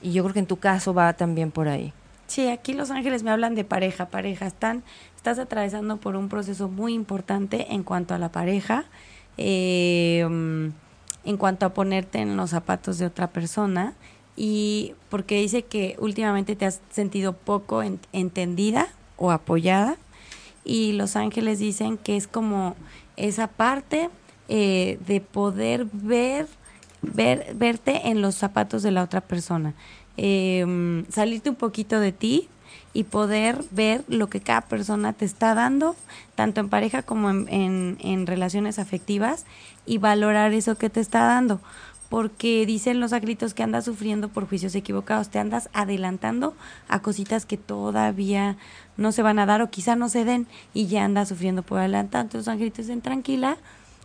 Y 0.00 0.12
yo 0.12 0.22
creo 0.24 0.32
que 0.32 0.40
en 0.40 0.46
tu 0.46 0.56
caso 0.56 0.94
va 0.94 1.12
también 1.12 1.50
por 1.50 1.68
ahí. 1.68 1.92
Sí, 2.28 2.48
aquí 2.48 2.72
Los 2.72 2.90
Ángeles 2.90 3.24
me 3.24 3.30
hablan 3.30 3.54
de 3.54 3.64
pareja, 3.64 4.06
pareja. 4.06 4.46
Están, 4.46 4.82
estás 5.16 5.38
atravesando 5.38 5.98
por 5.98 6.16
un 6.16 6.30
proceso 6.30 6.68
muy 6.68 6.94
importante 6.94 7.74
en 7.74 7.82
cuanto 7.82 8.14
a 8.14 8.18
la 8.18 8.32
pareja, 8.32 8.86
eh, 9.36 10.20
en 10.22 11.36
cuanto 11.36 11.66
a 11.66 11.74
ponerte 11.74 12.20
en 12.20 12.38
los 12.38 12.50
zapatos 12.50 12.96
de 12.96 13.04
otra 13.04 13.28
persona 13.28 13.92
y 14.34 14.94
porque 15.10 15.40
dice 15.40 15.62
que 15.62 15.94
últimamente 15.98 16.56
te 16.56 16.64
has 16.64 16.80
sentido 16.88 17.34
poco 17.34 17.82
entendida 18.12 18.88
o 19.18 19.30
apoyada 19.30 19.98
y 20.64 20.92
Los 20.92 21.16
Ángeles 21.16 21.58
dicen 21.58 21.98
que 21.98 22.16
es 22.16 22.28
como 22.28 22.76
esa 23.18 23.48
parte 23.48 24.10
eh, 24.48 24.98
de 25.06 25.20
poder 25.20 25.86
ver, 25.92 26.46
ver, 27.02 27.54
verte 27.54 28.08
en 28.08 28.22
los 28.22 28.34
zapatos 28.34 28.82
de 28.82 28.92
la 28.92 29.02
otra 29.02 29.20
persona. 29.20 29.74
Em, 30.16 31.04
salirte 31.10 31.50
un 31.50 31.56
poquito 31.56 32.00
de 32.00 32.12
ti 32.12 32.48
y 32.92 33.04
poder 33.04 33.62
ver 33.70 34.02
lo 34.08 34.28
que 34.28 34.40
cada 34.40 34.62
persona 34.62 35.12
te 35.12 35.24
está 35.24 35.54
dando, 35.54 35.94
tanto 36.34 36.60
en 36.60 36.68
pareja 36.68 37.02
como 37.02 37.30
en, 37.30 37.98
en, 38.00 38.26
relaciones 38.26 38.78
afectivas, 38.78 39.44
y 39.86 39.98
valorar 39.98 40.52
eso 40.52 40.76
que 40.76 40.90
te 40.90 41.00
está 41.00 41.20
dando. 41.24 41.60
Porque 42.08 42.64
dicen 42.66 43.00
los 43.00 43.12
agritos 43.12 43.52
que 43.52 43.62
andas 43.62 43.84
sufriendo 43.84 44.28
por 44.28 44.48
juicios 44.48 44.74
equivocados, 44.74 45.28
te 45.28 45.38
andas 45.38 45.68
adelantando 45.74 46.54
a 46.88 47.00
cositas 47.00 47.44
que 47.44 47.58
todavía 47.58 48.56
no 48.98 49.12
se 49.12 49.22
van 49.22 49.38
a 49.38 49.46
dar 49.46 49.62
o 49.62 49.70
quizá 49.70 49.96
no 49.96 50.10
se 50.10 50.26
den 50.26 50.46
y 50.74 50.88
ya 50.88 51.04
anda 51.04 51.24
sufriendo 51.24 51.62
por 51.62 51.78
adelantado. 51.78 52.24
Entonces, 52.24 52.48
Angelito, 52.48 52.82
en 52.82 53.00
tranquila, 53.00 53.56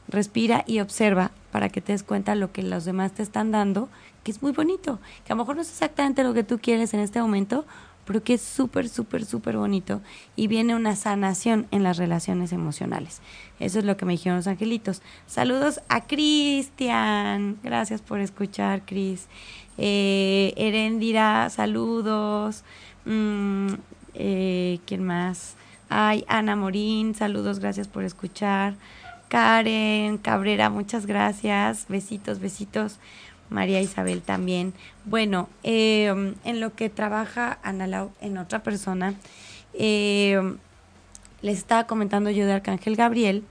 respira 0.07 0.63
y 0.65 0.79
observa 0.79 1.31
para 1.51 1.67
que 1.67 1.81
te 1.81 1.91
des 1.91 2.03
cuenta 2.03 2.35
lo 2.35 2.53
que 2.53 2.63
los 2.63 2.85
demás 2.85 3.11
te 3.11 3.23
están 3.23 3.51
dando, 3.51 3.89
que 4.23 4.31
es 4.31 4.41
muy 4.41 4.53
bonito, 4.53 4.99
que 5.25 5.33
a 5.33 5.35
lo 5.35 5.43
mejor 5.43 5.57
no 5.57 5.61
es 5.61 5.69
exactamente 5.69 6.23
lo 6.23 6.33
que 6.33 6.43
tú 6.43 6.59
quieres 6.59 6.93
en 6.93 7.01
este 7.01 7.21
momento, 7.21 7.65
pero 8.05 8.23
que 8.23 8.33
es 8.33 8.41
súper, 8.41 8.89
súper, 8.89 9.25
súper 9.25 9.57
bonito 9.57 10.01
y 10.35 10.47
viene 10.47 10.75
una 10.75 10.95
sanación 10.95 11.67
en 11.71 11.83
las 11.83 11.97
relaciones 11.97 12.51
emocionales. 12.51 13.21
Eso 13.59 13.79
es 13.79 13.85
lo 13.85 13.97
que 13.97 14.05
me 14.05 14.13
dijeron 14.13 14.37
los 14.37 14.47
angelitos. 14.47 15.01
Saludos 15.25 15.81
a 15.89 16.05
Cristian. 16.05 17.57
Gracias 17.63 18.01
por 18.01 18.19
escuchar, 18.19 18.83
Cris. 18.85 19.27
Eh, 19.77 20.53
Erendira, 20.57 21.49
saludos. 21.49 22.63
Mm, 23.05 23.73
eh, 24.13 24.79
¿Quién 24.85 25.03
más? 25.03 25.55
Ay, 25.89 26.25
Ana 26.27 26.55
Morín, 26.55 27.15
saludos, 27.15 27.59
gracias 27.59 27.87
por 27.87 28.03
escuchar. 28.03 28.75
Karen 29.27 30.17
Cabrera, 30.17 30.69
muchas 30.69 31.05
gracias. 31.05 31.85
Besitos, 31.89 32.39
besitos. 32.39 32.99
María 33.49 33.81
Isabel 33.81 34.21
también. 34.21 34.73
Bueno, 35.05 35.49
em, 35.63 36.35
en 36.43 36.59
lo 36.59 36.75
que 36.75 36.89
trabaja 36.89 37.59
Ana 37.63 38.07
en 38.21 38.37
otra 38.37 38.63
persona, 38.63 39.13
em, 39.73 40.57
les 41.41 41.57
estaba 41.57 41.85
comentando 41.85 42.29
yo 42.29 42.45
de 42.45 42.53
Arcángel 42.53 42.95
Gabriel. 42.95 43.43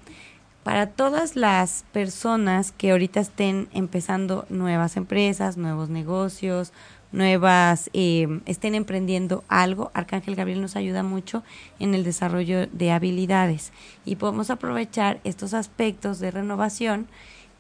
Para 0.65 0.87
todas 0.87 1.35
las 1.37 1.85
personas 1.93 2.73
que 2.73 2.93
ahorita 2.93 3.21
estén 3.21 3.69
empezando 3.73 4.47
nuevas 4.49 4.97
empresas, 4.97 5.57
nuevos 5.57 5.89
negocios, 5.89 6.73
nuevas, 7.13 7.91
eh, 7.93 8.41
estén 8.47 8.75
emprendiendo 8.75 9.45
algo, 9.49 9.91
Arcángel 9.95 10.35
Gabriel 10.35 10.61
nos 10.61 10.77
ayuda 10.77 11.03
mucho 11.03 11.43
en 11.79 11.95
el 11.95 12.05
desarrollo 12.05 12.67
de 12.67 12.91
habilidades. 12.91 13.73
Y 14.05 14.17
podemos 14.17 14.51
aprovechar 14.51 15.21
estos 15.25 15.55
aspectos 15.55 16.19
de 16.19 16.31
renovación 16.31 17.07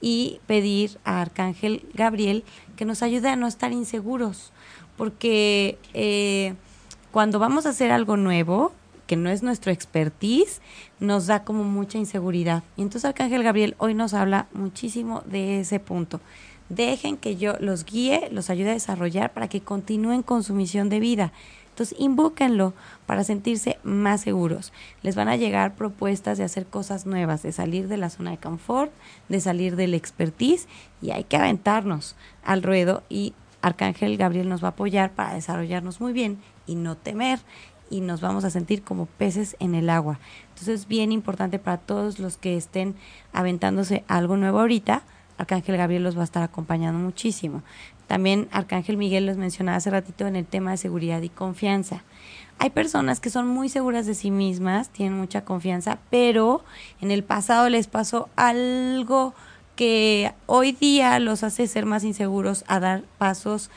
y 0.00 0.40
pedir 0.46 0.98
a 1.04 1.20
Arcángel 1.20 1.86
Gabriel 1.94 2.44
que 2.76 2.84
nos 2.84 3.02
ayude 3.02 3.28
a 3.28 3.36
no 3.36 3.46
estar 3.46 3.72
inseguros, 3.72 4.52
porque 4.96 5.78
eh, 5.94 6.54
cuando 7.12 7.38
vamos 7.38 7.66
a 7.66 7.70
hacer 7.70 7.92
algo 7.92 8.16
nuevo, 8.16 8.72
que 9.06 9.16
no 9.16 9.28
es 9.28 9.42
nuestro 9.42 9.70
expertise, 9.70 10.62
nos 10.98 11.26
da 11.26 11.44
como 11.44 11.64
mucha 11.64 11.98
inseguridad. 11.98 12.62
Y 12.76 12.82
entonces 12.82 13.04
Arcángel 13.04 13.42
Gabriel 13.42 13.74
hoy 13.78 13.94
nos 13.94 14.14
habla 14.14 14.46
muchísimo 14.54 15.22
de 15.26 15.60
ese 15.60 15.80
punto 15.80 16.20
Dejen 16.74 17.18
que 17.18 17.36
yo 17.36 17.52
los 17.60 17.84
guíe, 17.84 18.30
los 18.32 18.48
ayude 18.48 18.70
a 18.70 18.72
desarrollar 18.72 19.34
para 19.34 19.46
que 19.46 19.60
continúen 19.60 20.22
con 20.22 20.42
su 20.42 20.54
misión 20.54 20.88
de 20.88 21.00
vida. 21.00 21.30
Entonces, 21.68 21.94
invóquenlo 22.00 22.72
para 23.04 23.24
sentirse 23.24 23.78
más 23.82 24.22
seguros. 24.22 24.72
Les 25.02 25.14
van 25.14 25.28
a 25.28 25.36
llegar 25.36 25.74
propuestas 25.74 26.38
de 26.38 26.44
hacer 26.44 26.64
cosas 26.64 27.04
nuevas, 27.04 27.42
de 27.42 27.52
salir 27.52 27.88
de 27.88 27.98
la 27.98 28.08
zona 28.08 28.30
de 28.30 28.38
confort, 28.38 28.90
de 29.28 29.38
salir 29.40 29.76
del 29.76 29.92
expertise 29.92 30.66
y 31.02 31.10
hay 31.10 31.24
que 31.24 31.36
aventarnos 31.36 32.16
al 32.42 32.62
ruedo 32.62 33.02
y 33.10 33.34
Arcángel 33.60 34.16
Gabriel 34.16 34.48
nos 34.48 34.62
va 34.62 34.68
a 34.68 34.70
apoyar 34.70 35.12
para 35.12 35.34
desarrollarnos 35.34 36.00
muy 36.00 36.14
bien 36.14 36.38
y 36.66 36.74
no 36.74 36.96
temer 36.96 37.38
y 37.90 38.00
nos 38.00 38.22
vamos 38.22 38.44
a 38.44 38.50
sentir 38.50 38.82
como 38.82 39.04
peces 39.04 39.56
en 39.60 39.74
el 39.74 39.90
agua. 39.90 40.18
Entonces 40.48 40.80
es 40.80 40.88
bien 40.88 41.12
importante 41.12 41.58
para 41.58 41.76
todos 41.76 42.18
los 42.18 42.38
que 42.38 42.56
estén 42.56 42.94
aventándose 43.34 44.04
algo 44.08 44.38
nuevo 44.38 44.60
ahorita, 44.60 45.02
Arcángel 45.38 45.76
Gabriel 45.76 46.02
los 46.02 46.16
va 46.16 46.22
a 46.22 46.24
estar 46.24 46.42
acompañando 46.42 46.98
muchísimo. 46.98 47.62
También 48.06 48.48
Arcángel 48.52 48.96
Miguel 48.96 49.26
los 49.26 49.36
mencionaba 49.36 49.78
hace 49.78 49.90
ratito 49.90 50.26
en 50.26 50.36
el 50.36 50.46
tema 50.46 50.72
de 50.72 50.76
seguridad 50.76 51.22
y 51.22 51.28
confianza. 51.28 52.04
Hay 52.58 52.70
personas 52.70 53.20
que 53.20 53.30
son 53.30 53.48
muy 53.48 53.68
seguras 53.68 54.06
de 54.06 54.14
sí 54.14 54.30
mismas, 54.30 54.90
tienen 54.90 55.18
mucha 55.18 55.44
confianza, 55.44 55.98
pero 56.10 56.64
en 57.00 57.10
el 57.10 57.24
pasado 57.24 57.68
les 57.68 57.86
pasó 57.86 58.28
algo 58.36 59.34
que 59.76 60.32
hoy 60.46 60.72
día 60.72 61.18
los 61.18 61.42
hace 61.42 61.66
ser 61.66 61.86
más 61.86 62.04
inseguros 62.04 62.64
a 62.68 62.78
dar 62.78 63.02
pasos 63.18 63.70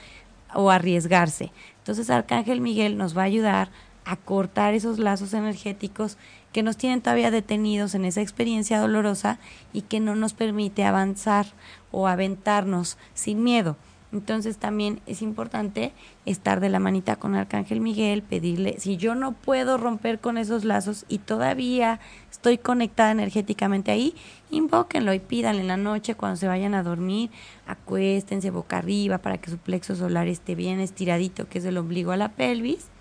o 0.53 0.69
arriesgarse. 0.69 1.51
Entonces 1.79 2.09
Arcángel 2.09 2.61
Miguel 2.61 2.97
nos 2.97 3.17
va 3.17 3.21
a 3.21 3.25
ayudar 3.25 3.69
a 4.05 4.15
cortar 4.17 4.73
esos 4.73 4.99
lazos 4.99 5.33
energéticos 5.33 6.17
que 6.55 6.63
nos 6.63 6.77
tienen 6.77 7.01
todavía 7.01 7.31
detenidos 7.31 7.95
en 7.95 8.05
esa 8.05 8.21
experiencia 8.21 8.79
dolorosa 8.79 9.39
y 9.73 9.81
que 9.81 9.99
no 9.99 10.15
nos 10.15 10.33
permite 10.33 10.85
avanzar 10.85 11.47
o 11.91 12.07
aventarnos 12.07 12.97
sin 13.13 13.43
miedo. 13.43 13.75
Entonces 14.13 14.55
también 14.55 15.01
es 15.05 15.21
importante 15.21 15.91
estar 16.25 16.61
de 16.61 16.69
la 16.69 16.79
manita 16.79 17.17
con 17.17 17.35
Arcángel 17.35 17.81
Miguel, 17.81 18.21
pedirle, 18.21 18.79
si 18.79 18.95
yo 18.95 19.15
no 19.15 19.33
puedo 19.33 19.77
romper 19.77 20.21
con 20.21 20.37
esos 20.37 20.63
lazos 20.63 21.03
y 21.09 21.17
todavía 21.17 21.99
estoy 22.31 22.57
conectada 22.57 23.11
energéticamente 23.11 23.91
ahí, 23.91 24.15
invóquenlo 24.49 25.13
y 25.13 25.19
pídanle 25.19 25.59
en 25.59 25.67
la 25.67 25.75
noche 25.75 26.15
cuando 26.15 26.37
se 26.37 26.47
vayan 26.47 26.73
a 26.73 26.83
dormir, 26.83 27.31
acuéstense 27.67 28.49
boca 28.49 28.77
arriba 28.77 29.17
para 29.17 29.39
que 29.39 29.51
su 29.51 29.57
plexo 29.57 29.93
solar 29.93 30.29
esté 30.29 30.55
bien 30.55 30.79
estiradito, 30.79 31.49
que 31.49 31.57
es 31.57 31.65
del 31.65 31.77
ombligo 31.77 32.13
a 32.13 32.17
la 32.17 32.29
pelvis. 32.29 32.94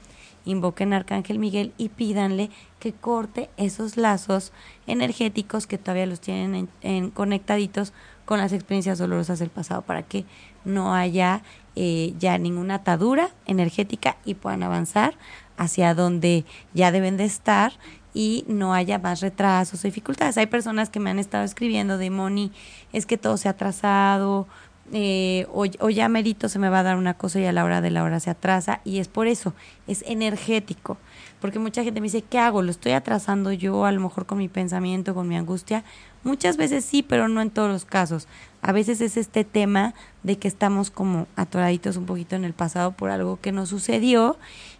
Invoquen 0.44 0.92
a 0.92 0.96
Arcángel 0.96 1.38
Miguel 1.38 1.72
y 1.78 1.88
pídanle 1.88 2.50
que 2.78 2.92
corte 2.92 3.50
esos 3.56 3.96
lazos 3.96 4.52
energéticos 4.86 5.66
que 5.66 5.78
todavía 5.78 6.06
los 6.06 6.20
tienen 6.20 6.68
en 6.82 7.10
conectaditos 7.10 7.92
con 8.24 8.38
las 8.38 8.52
experiencias 8.52 8.98
dolorosas 8.98 9.38
del 9.38 9.50
pasado 9.50 9.82
para 9.82 10.02
que 10.02 10.24
no 10.64 10.94
haya 10.94 11.42
eh, 11.76 12.14
ya 12.18 12.38
ninguna 12.38 12.76
atadura 12.76 13.30
energética 13.46 14.16
y 14.24 14.34
puedan 14.34 14.62
avanzar 14.62 15.14
hacia 15.56 15.94
donde 15.94 16.44
ya 16.72 16.90
deben 16.90 17.16
de 17.16 17.24
estar 17.24 17.72
y 18.14 18.44
no 18.46 18.72
haya 18.72 18.98
más 18.98 19.20
retrasos 19.20 19.84
o 19.84 19.88
dificultades. 19.88 20.38
Hay 20.38 20.46
personas 20.46 20.88
que 20.88 21.00
me 21.00 21.10
han 21.10 21.18
estado 21.18 21.44
escribiendo 21.44 21.98
de 21.98 22.10
Moni, 22.10 22.52
es 22.92 23.06
que 23.06 23.18
todo 23.18 23.36
se 23.36 23.48
ha 23.48 23.52
atrasado, 23.52 24.46
eh, 24.92 25.46
o, 25.52 25.64
ya 25.64 26.08
merito 26.08 26.48
se 26.48 26.58
me 26.58 26.68
va 26.68 26.80
a 26.80 26.82
dar 26.82 26.96
una 26.96 27.14
cosa 27.14 27.40
y 27.40 27.46
a 27.46 27.52
la 27.52 27.64
hora 27.64 27.80
de 27.80 27.90
la 27.90 28.02
hora 28.02 28.20
se 28.20 28.30
atrasa 28.30 28.80
y 28.84 28.98
es 28.98 29.08
por 29.08 29.26
eso, 29.26 29.54
es 29.86 30.04
energético, 30.06 30.98
porque 31.40 31.58
mucha 31.58 31.82
gente 31.82 32.00
me 32.00 32.06
dice, 32.06 32.22
¿qué 32.22 32.38
hago? 32.38 32.62
¿Lo 32.62 32.70
estoy 32.70 32.92
atrasando 32.92 33.52
yo 33.52 33.86
a 33.86 33.92
lo 33.92 34.00
mejor 34.00 34.26
con 34.26 34.38
mi 34.38 34.48
pensamiento, 34.48 35.14
con 35.14 35.26
mi 35.26 35.36
angustia? 35.36 35.84
Muchas 36.22 36.56
veces 36.56 36.84
sí, 36.84 37.02
pero 37.02 37.28
no 37.28 37.40
en 37.40 37.50
todos 37.50 37.70
los 37.70 37.84
casos. 37.84 38.28
A 38.62 38.72
veces 38.72 39.00
es 39.00 39.16
este 39.16 39.44
tema 39.44 39.94
de 40.22 40.38
que 40.38 40.48
estamos 40.48 40.90
como 40.90 41.26
atoraditos 41.36 41.96
un 41.96 42.06
poquito 42.06 42.34
en 42.36 42.44
el 42.44 42.54
pasado 42.54 42.92
por 42.92 43.10
algo 43.10 43.38
que 43.40 43.52
nos 43.52 43.68
sucedió 43.68 44.38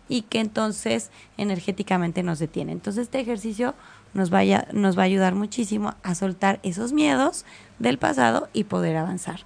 y 0.09 0.23
que 0.23 0.41
entonces 0.41 1.11
energéticamente 1.37 2.23
nos 2.23 2.39
detiene. 2.39 2.73
Entonces 2.73 3.05
este 3.05 3.21
ejercicio 3.21 3.75
nos, 4.15 4.31
vaya, 4.31 4.69
nos 4.73 4.97
va 4.97 5.03
a 5.03 5.07
ayudar 5.07 5.35
muchísimo 5.35 5.95
a 6.03 6.15
soltar 6.15 6.61
esos 6.63 6.93
miedos 6.93 7.45
del 7.79 7.99
pasado 7.99 8.49
y 8.53 8.65
poder 8.65 8.97
avanzar. 8.97 9.41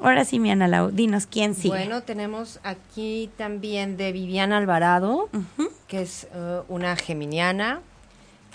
Ahora 0.00 0.24
sí, 0.24 0.38
mi 0.38 0.50
Ana 0.50 0.68
Lau, 0.68 0.90
dinos 0.90 1.26
quién 1.26 1.54
sigue. 1.54 1.70
Bueno, 1.70 2.02
tenemos 2.02 2.60
aquí 2.62 3.30
también 3.36 3.96
de 3.96 4.12
Viviana 4.12 4.56
Alvarado, 4.58 5.28
que 5.88 6.02
es 6.02 6.28
uh, 6.34 6.72
una 6.72 6.94
geminiana. 6.96 7.80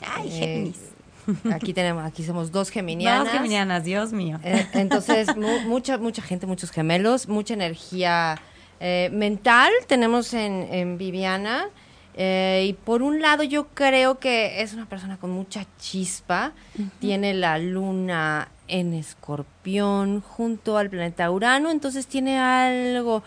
Ay, 0.05 0.29
eh, 0.29 0.39
Géminis. 0.39 0.93
Aquí 1.53 1.73
tenemos, 1.73 2.03
aquí 2.03 2.23
somos 2.23 2.51
dos 2.51 2.69
geminianas. 2.69 3.25
Dos 3.25 3.33
geminianas, 3.33 3.83
Dios 3.83 4.11
mío. 4.11 4.39
Eh, 4.43 4.67
entonces, 4.73 5.35
mucha, 5.37 5.97
mucha 5.97 6.21
gente, 6.21 6.45
muchos 6.45 6.71
gemelos, 6.71 7.27
mucha 7.27 7.53
energía 7.53 8.39
eh, 8.79 9.09
mental 9.13 9.71
tenemos 9.87 10.33
en, 10.33 10.97
Viviana. 10.97 11.69
Eh, 12.15 12.67
y 12.69 12.73
por 12.73 13.01
un 13.01 13.21
lado 13.21 13.41
yo 13.41 13.69
creo 13.69 14.19
que 14.19 14.61
es 14.61 14.73
una 14.73 14.85
persona 14.85 15.17
con 15.17 15.31
mucha 15.31 15.65
chispa, 15.79 16.51
tiene 16.99 17.33
la 17.33 17.57
luna 17.57 18.49
en 18.67 18.93
escorpión 18.93 20.21
junto 20.21 20.77
al 20.77 20.89
planeta 20.89 21.29
Urano, 21.29 21.71
entonces 21.71 22.07
tiene 22.07 22.39
algo 22.39 23.23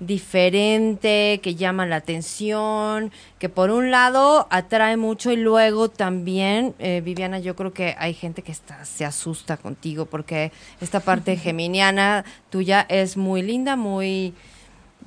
diferente, 0.00 1.40
que 1.42 1.54
llama 1.54 1.84
la 1.84 1.96
atención, 1.96 3.12
que 3.38 3.50
por 3.50 3.70
un 3.70 3.90
lado 3.90 4.48
atrae 4.50 4.96
mucho 4.96 5.30
y 5.30 5.36
luego 5.36 5.90
también, 5.90 6.74
eh, 6.78 7.02
Viviana, 7.04 7.38
yo 7.38 7.54
creo 7.54 7.74
que 7.74 7.94
hay 7.98 8.14
gente 8.14 8.42
que 8.42 8.50
está, 8.50 8.84
se 8.86 9.04
asusta 9.04 9.58
contigo 9.58 10.06
porque 10.06 10.52
esta 10.80 11.00
parte 11.00 11.36
geminiana 11.38 12.24
tuya 12.48 12.86
es 12.88 13.18
muy 13.18 13.42
linda, 13.42 13.76
muy 13.76 14.32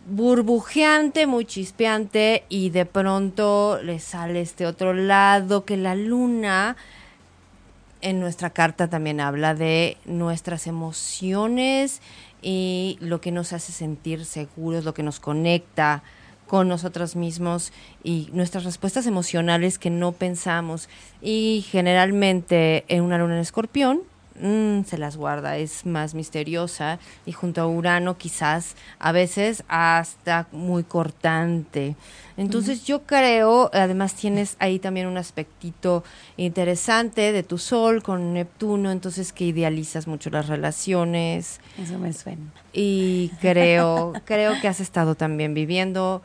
burbujeante, 0.06 1.26
muy 1.26 1.46
chispeante 1.46 2.44
y 2.50 2.70
de 2.70 2.86
pronto 2.86 3.80
le 3.82 4.00
sale 4.00 4.42
este 4.42 4.68
otro 4.68 4.94
lado 4.94 5.66
que 5.66 5.78
la 5.78 5.96
luna 5.96 6.76
en 8.04 8.20
nuestra 8.20 8.52
carta 8.52 8.90
también 8.90 9.22
habla 9.22 9.56
de 9.56 9.98
nuestras 10.06 10.68
emociones 10.68 12.02
y 12.42 12.98
lo 13.00 13.22
que 13.22 13.32
nos 13.32 13.54
hace 13.54 13.72
sentir 13.72 14.26
seguros, 14.26 14.84
lo 14.84 14.94
que 14.94 15.04
nos 15.04 15.22
conecta 15.22 16.04
con 16.46 16.68
nosotros 16.68 17.16
mismos 17.16 17.72
y 18.04 18.30
nuestras 18.34 18.66
respuestas 18.66 19.08
emocionales 19.08 19.80
que 19.80 19.90
no 19.90 20.12
pensamos. 20.12 20.90
Y 21.22 21.66
generalmente 21.72 22.84
en 22.90 23.04
una 23.04 23.18
luna 23.18 23.36
en 23.36 23.42
escorpión 23.42 24.02
mm, 24.40 24.84
se 24.84 24.98
las 24.98 25.18
guarda, 25.18 25.58
es 25.58 25.86
más 25.86 26.14
misteriosa 26.14 27.00
y 27.26 27.32
junto 27.32 27.62
a 27.62 27.68
Urano 27.68 28.18
quizás 28.18 28.76
a 29.00 29.12
veces 29.12 29.64
hasta 29.68 30.48
muy 30.52 30.84
cortante. 30.84 31.96
Entonces 32.36 32.84
yo 32.84 33.04
creo, 33.04 33.70
además 33.74 34.16
tienes 34.16 34.56
ahí 34.60 34.80
también 34.80 35.08
un 35.08 35.18
aspectito 35.18 36.04
interesante 36.38 37.32
de 37.32 37.44
tu 37.44 37.58
Sol 37.58 38.02
con 38.02 38.34
Neptuno, 38.34 38.92
entonces 38.92 39.34
que 39.34 39.46
idealizas 39.46 40.08
mucho 40.08 40.30
las 40.30 40.48
relaciones. 40.48 41.60
Eso 41.82 42.00
me 42.00 42.12
suena. 42.14 42.52
Y 42.72 43.30
creo, 43.40 44.14
creo 44.26 44.60
que 44.62 44.68
has 44.68 44.80
estado 44.80 45.16
también 45.16 45.54
viviendo 45.54 46.24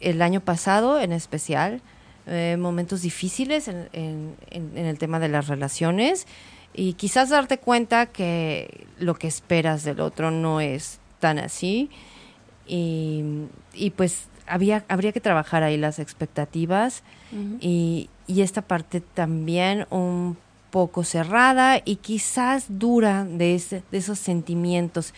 el 0.00 0.20
año 0.20 0.40
pasado 0.40 1.00
en 1.00 1.12
especial 1.12 1.80
eh, 2.26 2.58
momentos 2.58 3.00
difíciles 3.00 3.68
en, 3.68 3.88
en 3.92 4.76
el 4.76 4.98
tema 4.98 5.18
de 5.18 5.28
las 5.28 5.48
relaciones 5.48 6.26
y 6.74 6.94
quizás 6.94 7.30
darte 7.30 7.58
cuenta 7.58 8.06
que 8.06 8.86
lo 8.98 9.14
que 9.14 9.26
esperas 9.26 9.84
del 9.84 10.00
otro 10.00 10.30
no 10.30 10.60
es 10.60 11.00
tan 11.18 11.38
así 11.38 11.90
y, 12.66 13.22
y 13.74 13.90
pues 13.90 14.28
había, 14.46 14.84
habría 14.88 15.12
que 15.12 15.20
trabajar 15.20 15.62
ahí 15.62 15.76
las 15.76 15.98
expectativas 15.98 17.02
y, 17.60 18.08
y, 18.26 18.40
esta 18.40 18.62
parte 18.62 19.02
también 19.02 19.86
un 19.90 20.38
poco 20.70 21.04
cerrada 21.04 21.80
y 21.84 21.96
quizás 21.96 22.66
dura 22.68 23.24
de, 23.24 23.54
ese, 23.54 23.82
de 23.90 23.98
esos 23.98 24.18
sentimientos. 24.18 25.12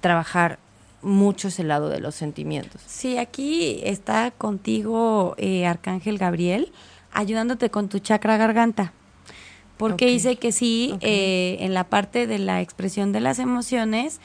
Trabajar 0.00 0.58
mucho 1.02 1.48
ese 1.48 1.64
lado 1.64 1.88
de 1.88 2.00
los 2.00 2.14
sentimientos. 2.14 2.80
Sí, 2.86 3.18
aquí 3.18 3.80
está 3.82 4.30
contigo 4.30 5.34
eh, 5.38 5.66
Arcángel 5.66 6.18
Gabriel, 6.18 6.72
ayudándote 7.12 7.70
con 7.70 7.88
tu 7.88 7.98
chakra 7.98 8.36
garganta. 8.36 8.92
Porque 9.88 10.06
dice 10.06 10.36
que 10.36 10.52
sí, 10.52 10.94
eh, 11.00 11.56
en 11.60 11.74
la 11.74 11.84
parte 11.84 12.26
de 12.26 12.38
la 12.38 12.60
expresión 12.60 13.10
de 13.12 13.20
las 13.20 13.38
emociones, 13.38 14.20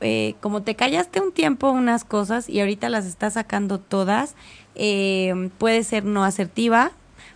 eh, 0.00 0.34
como 0.40 0.62
te 0.62 0.74
callaste 0.76 1.20
un 1.20 1.32
tiempo 1.32 1.70
unas 1.70 2.04
cosas 2.04 2.48
y 2.48 2.60
ahorita 2.60 2.88
las 2.88 3.04
estás 3.04 3.34
sacando 3.34 3.78
todas, 3.78 4.34
eh, 4.76 5.50
puede 5.58 5.84
ser 5.84 6.04
no 6.04 6.24
asertiva 6.24 6.92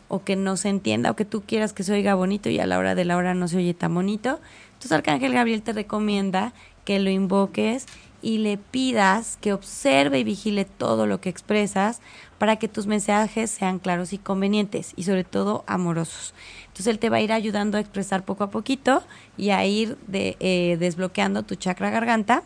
o 0.09 0.25
que 0.25 0.35
no 0.35 0.57
se 0.57 0.71
entienda 0.71 1.11
o 1.11 1.17
que 1.17 1.25
tú 1.27 1.43
quieras 1.43 1.73
que 1.75 1.83
se 1.83 1.93
oiga 1.93 2.15
bonito 2.15 2.49
y 2.49 2.59
a 2.59 2.67
la 2.67 2.79
hora 2.79 2.95
de 2.95 3.05
la 3.05 3.17
hora 3.17 3.35
no 3.35 3.49
se 3.49 3.59
oye 3.59 3.75
tan 3.75 3.95
bonito. 3.95 4.41
Entonces 4.75 4.93
Arcángel 4.93 5.35
Gabriel 5.35 5.63
te 5.63 5.75
recomienda 5.75 6.55
que 6.85 6.99
lo 7.01 7.11
invoques 7.11 7.87
y 8.23 8.39
le 8.39 8.57
pidas 8.57 9.37
que 9.41 9.53
observe 9.53 10.21
y 10.21 10.25
vigile 10.25 10.65
todo 10.65 11.07
lo 11.07 11.21
que 11.21 11.29
expresas 11.29 12.01
para 12.39 12.57
que 12.57 12.69
tus 12.69 12.87
mensajes 12.87 13.51
sean 13.51 13.79
claros 13.79 14.13
y 14.13 14.19
convenientes 14.19 14.93
y 14.97 15.03
sobre 15.03 15.25
todo 15.25 15.65
amorosos. 15.67 16.35
Entonces 16.73 16.87
él 16.87 16.99
te 16.99 17.11
va 17.11 17.19
a 17.19 17.21
ir 17.21 17.33
ayudando 17.33 17.77
a 17.77 17.81
expresar 17.81 18.25
poco 18.25 18.45
a 18.45 18.51
poquito 18.51 19.03
y 19.37 19.51
a 19.51 19.63
ir 19.67 19.99
de, 20.07 20.37
eh, 20.41 20.79
desbloqueando 20.81 21.43
tu 21.43 21.55
chakra 21.55 21.91
garganta 21.91 22.43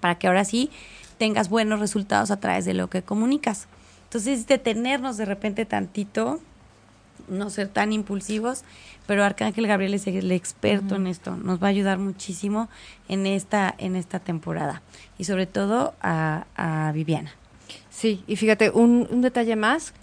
para 0.00 0.16
que 0.16 0.26
ahora 0.26 0.44
sí 0.44 0.68
tengas 1.16 1.48
buenos 1.48 1.78
resultados 1.78 2.32
a 2.32 2.40
través 2.40 2.64
de 2.64 2.74
lo 2.74 2.90
que 2.90 3.02
comunicas. 3.02 3.68
Entonces, 4.04 4.48
detenernos 4.48 5.16
de 5.16 5.26
repente 5.26 5.64
tantito, 5.64 6.40
no 7.28 7.48
ser 7.50 7.68
tan 7.68 7.92
impulsivos, 7.92 8.64
pero 9.06 9.22
Arcángel 9.24 9.68
Gabriel 9.68 9.94
es 9.94 10.08
el 10.08 10.32
experto 10.32 10.96
en 10.96 11.06
esto, 11.06 11.36
nos 11.36 11.62
va 11.62 11.68
a 11.68 11.70
ayudar 11.70 11.98
muchísimo 11.98 12.68
en 13.08 13.26
esta, 13.26 13.72
en 13.78 13.94
esta 13.94 14.18
temporada 14.18 14.82
y 15.18 15.24
sobre 15.24 15.46
todo 15.46 15.94
a, 16.02 16.46
a 16.56 16.90
Viviana. 16.92 17.32
Sí, 17.90 18.24
y 18.26 18.36
fíjate, 18.36 18.70
un, 18.70 19.08
un 19.10 19.22
detalle 19.22 19.54
más, 19.56 19.94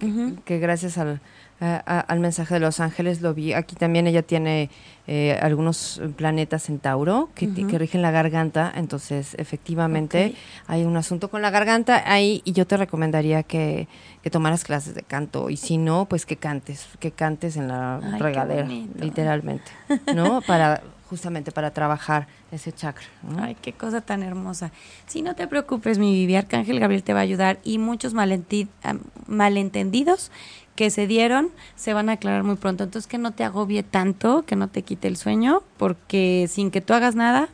que 0.45 0.59
gracias 0.59 0.97
al, 0.97 1.21
al 1.63 2.19
mensaje 2.19 2.55
de 2.55 2.59
los 2.59 2.79
ángeles 2.79 3.21
lo 3.21 3.33
vi. 3.33 3.53
Aquí 3.53 3.75
también 3.75 4.07
ella 4.07 4.21
tiene 4.21 4.69
eh, 5.07 5.37
algunos 5.41 6.01
planetas 6.15 6.69
en 6.69 6.79
Tauro 6.79 7.29
que, 7.35 7.47
rigen 7.77 8.01
la 8.01 8.11
garganta, 8.11 8.71
entonces 8.75 9.35
efectivamente 9.37 10.35
hay 10.67 10.83
un 10.83 10.95
asunto 10.97 11.29
con 11.29 11.41
la 11.41 11.49
garganta 11.49 12.03
ahí 12.05 12.41
y 12.45 12.53
yo 12.53 12.67
te 12.67 12.77
recomendaría 12.77 13.43
que, 13.43 13.87
que 14.21 14.29
tomaras 14.29 14.63
clases 14.63 14.95
de 14.95 15.03
canto 15.03 15.49
y 15.49 15.57
si 15.57 15.77
no, 15.77 16.05
pues 16.05 16.25
que 16.25 16.37
cantes, 16.37 16.87
que 16.99 17.11
cantes 17.11 17.57
en 17.57 17.67
la 17.67 17.99
regadera, 18.19 18.67
literalmente, 18.67 19.71
¿no? 20.15 20.41
Para 20.41 20.81
justamente 21.13 21.51
para 21.51 21.69
trabajar 21.71 22.27
ese 22.51 22.71
chakra. 22.71 23.05
Ay, 23.37 23.55
qué 23.61 23.73
cosa 23.73 24.01
tan 24.01 24.23
hermosa. 24.23 24.71
Si 25.05 25.21
no 25.21 25.35
te 25.35 25.47
preocupes, 25.47 25.99
mi 25.99 26.11
Vivi, 26.11 26.35
Arcángel 26.35 26.79
Gabriel 26.79 27.03
te 27.03 27.13
va 27.13 27.19
a 27.19 27.21
ayudar 27.21 27.59
y 27.63 27.77
muchos 27.77 28.15
malentendidos 28.15 30.31
que 30.75 30.89
se 30.89 31.07
dieron 31.07 31.49
se 31.75 31.93
van 31.93 32.09
a 32.09 32.13
aclarar 32.13 32.43
muy 32.43 32.55
pronto. 32.55 32.83
Entonces 32.83 33.07
que 33.07 33.17
no 33.17 33.31
te 33.31 33.43
agobie 33.43 33.83
tanto, 33.83 34.43
que 34.43 34.55
no 34.55 34.67
te 34.67 34.81
quite 34.81 35.07
el 35.07 35.17
sueño, 35.17 35.63
porque 35.77 36.47
sin 36.49 36.71
que 36.71 36.81
tú 36.81 36.93
hagas 36.93 37.15
nada, 37.15 37.49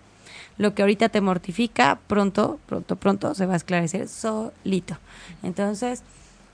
lo 0.57 0.75
que 0.75 0.81
ahorita 0.81 1.09
te 1.09 1.21
mortifica, 1.21 1.99
pronto, 2.07 2.59
pronto, 2.65 2.95
pronto 2.97 3.33
se 3.33 3.45
va 3.45 3.53
a 3.53 3.57
esclarecer 3.57 4.07
solito. 4.07 4.97
Entonces, 5.41 6.03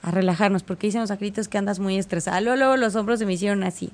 a 0.02 0.12
relajarnos, 0.12 0.62
porque 0.62 0.86
dicen 0.86 1.00
los 1.00 1.10
acritos 1.10 1.48
que 1.48 1.58
andas 1.58 1.80
muy 1.80 1.98
estresada. 1.98 2.40
luego 2.40 2.76
los 2.76 2.94
hombros 2.94 3.18
se 3.18 3.26
me 3.26 3.32
hicieron 3.32 3.64
así. 3.64 3.90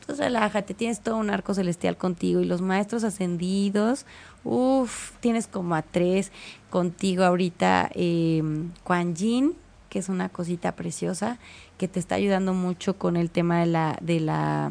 Entonces 0.00 0.24
relájate, 0.26 0.74
tienes 0.74 1.00
todo 1.00 1.16
un 1.16 1.30
arco 1.30 1.54
celestial 1.54 1.96
contigo 1.96 2.40
y 2.40 2.44
los 2.44 2.60
maestros 2.60 3.04
ascendidos, 3.04 4.04
uff, 4.42 5.12
tienes 5.20 5.46
como 5.46 5.76
a 5.76 5.82
tres 5.82 6.32
contigo 6.70 7.22
ahorita, 7.22 7.88
eh, 7.94 8.42
Quan 8.82 9.14
Yin, 9.14 9.54
que 9.90 10.00
es 10.00 10.08
una 10.08 10.28
cosita 10.28 10.72
preciosa, 10.72 11.38
que 11.78 11.88
te 11.88 11.98
está 11.98 12.14
ayudando 12.14 12.54
mucho 12.54 12.98
con 12.98 13.16
el 13.16 13.30
tema 13.30 13.60
de 13.60 13.66
la, 13.66 13.98
de 14.00 14.20
la, 14.20 14.70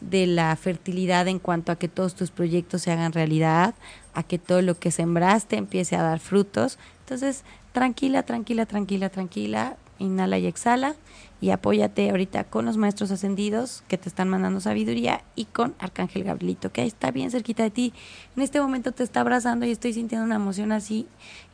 de 0.00 0.26
la 0.26 0.54
fertilidad 0.56 1.28
en 1.28 1.38
cuanto 1.38 1.72
a 1.72 1.76
que 1.76 1.88
todos 1.88 2.14
tus 2.14 2.30
proyectos 2.30 2.82
se 2.82 2.92
hagan 2.92 3.12
realidad, 3.12 3.74
a 4.14 4.22
que 4.22 4.38
todo 4.38 4.62
lo 4.62 4.78
que 4.78 4.90
sembraste 4.90 5.56
empiece 5.56 5.96
a 5.96 6.02
dar 6.02 6.20
frutos. 6.20 6.78
Entonces, 7.00 7.44
tranquila, 7.72 8.22
tranquila, 8.22 8.66
tranquila, 8.66 9.08
tranquila, 9.08 9.76
inhala 9.98 10.38
y 10.38 10.46
exhala 10.46 10.96
y 11.40 11.50
apóyate 11.50 12.10
ahorita 12.10 12.44
con 12.44 12.64
los 12.64 12.76
maestros 12.76 13.10
ascendidos 13.10 13.82
que 13.88 13.98
te 13.98 14.08
están 14.08 14.28
mandando 14.28 14.60
sabiduría 14.60 15.22
y 15.34 15.44
con 15.46 15.74
Arcángel 15.78 16.24
Gabrielito, 16.24 16.72
que 16.72 16.82
ahí 16.82 16.88
está 16.88 17.10
bien 17.10 17.30
cerquita 17.30 17.62
de 17.62 17.70
ti. 17.70 17.92
En 18.36 18.42
este 18.42 18.60
momento 18.60 18.92
te 18.92 19.02
está 19.02 19.20
abrazando 19.20 19.66
y 19.66 19.70
estoy 19.70 19.92
sintiendo 19.92 20.24
una 20.24 20.36
emoción 20.36 20.72
así. 20.72 21.06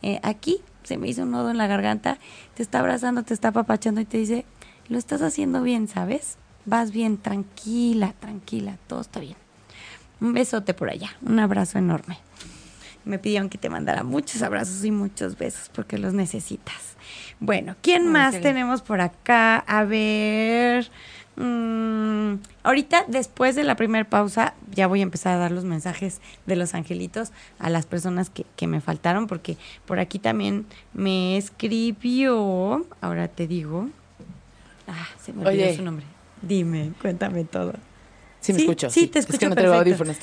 Eh, 0.02 0.20
aquí 0.22 0.60
se 0.84 0.98
me 0.98 1.08
hizo 1.08 1.22
un 1.22 1.30
nodo 1.30 1.50
en 1.50 1.58
la 1.58 1.66
garganta, 1.66 2.18
te 2.54 2.62
está 2.62 2.80
abrazando, 2.80 3.22
te 3.22 3.34
está 3.34 3.48
apapachando 3.48 4.00
y 4.00 4.04
te 4.04 4.18
dice, 4.18 4.44
lo 4.92 4.98
estás 4.98 5.22
haciendo 5.22 5.62
bien, 5.62 5.88
¿sabes? 5.88 6.36
Vas 6.66 6.92
bien, 6.92 7.16
tranquila, 7.16 8.14
tranquila, 8.20 8.76
todo 8.86 9.00
está 9.00 9.20
bien. 9.20 9.36
Un 10.20 10.34
besote 10.34 10.74
por 10.74 10.90
allá, 10.90 11.16
un 11.22 11.40
abrazo 11.40 11.78
enorme. 11.78 12.18
Me 13.04 13.18
pidieron 13.18 13.48
que 13.48 13.58
te 13.58 13.70
mandara 13.70 14.04
muchos 14.04 14.42
abrazos 14.42 14.84
y 14.84 14.90
muchos 14.92 15.36
besos 15.38 15.70
porque 15.74 15.98
los 15.98 16.12
necesitas. 16.12 16.96
Bueno, 17.40 17.74
¿quién 17.80 18.12
más 18.12 18.40
tenemos 18.40 18.82
por 18.82 19.00
acá? 19.00 19.56
A 19.66 19.82
ver. 19.84 20.88
Mm, 21.36 22.34
ahorita, 22.62 23.06
después 23.08 23.56
de 23.56 23.64
la 23.64 23.74
primera 23.74 24.08
pausa, 24.08 24.54
ya 24.72 24.86
voy 24.86 25.00
a 25.00 25.04
empezar 25.04 25.34
a 25.34 25.38
dar 25.38 25.50
los 25.50 25.64
mensajes 25.64 26.20
de 26.46 26.54
los 26.54 26.74
angelitos 26.74 27.32
a 27.58 27.70
las 27.70 27.86
personas 27.86 28.28
que, 28.28 28.44
que 28.56 28.66
me 28.66 28.82
faltaron, 28.82 29.26
porque 29.26 29.56
por 29.86 29.98
aquí 29.98 30.18
también 30.18 30.66
me 30.92 31.38
escribió. 31.38 32.86
Ahora 33.00 33.26
te 33.28 33.48
digo. 33.48 33.88
Ah, 34.86 35.06
se 35.22 35.32
me 35.32 35.46
olvidó 35.46 35.74
su 35.74 35.82
nombre. 35.82 36.06
Dime, 36.40 36.92
cuéntame 37.00 37.44
todo. 37.44 37.74
Sí, 38.40 38.52
me 38.52 38.60
escucho. 38.60 38.90
Sí, 38.90 39.06
te 39.06 39.20
escucho. 39.20 39.36
Es 39.36 39.40
que 39.40 39.48
no 39.48 39.54
tengo 39.54 39.74
audífonos. 39.74 40.16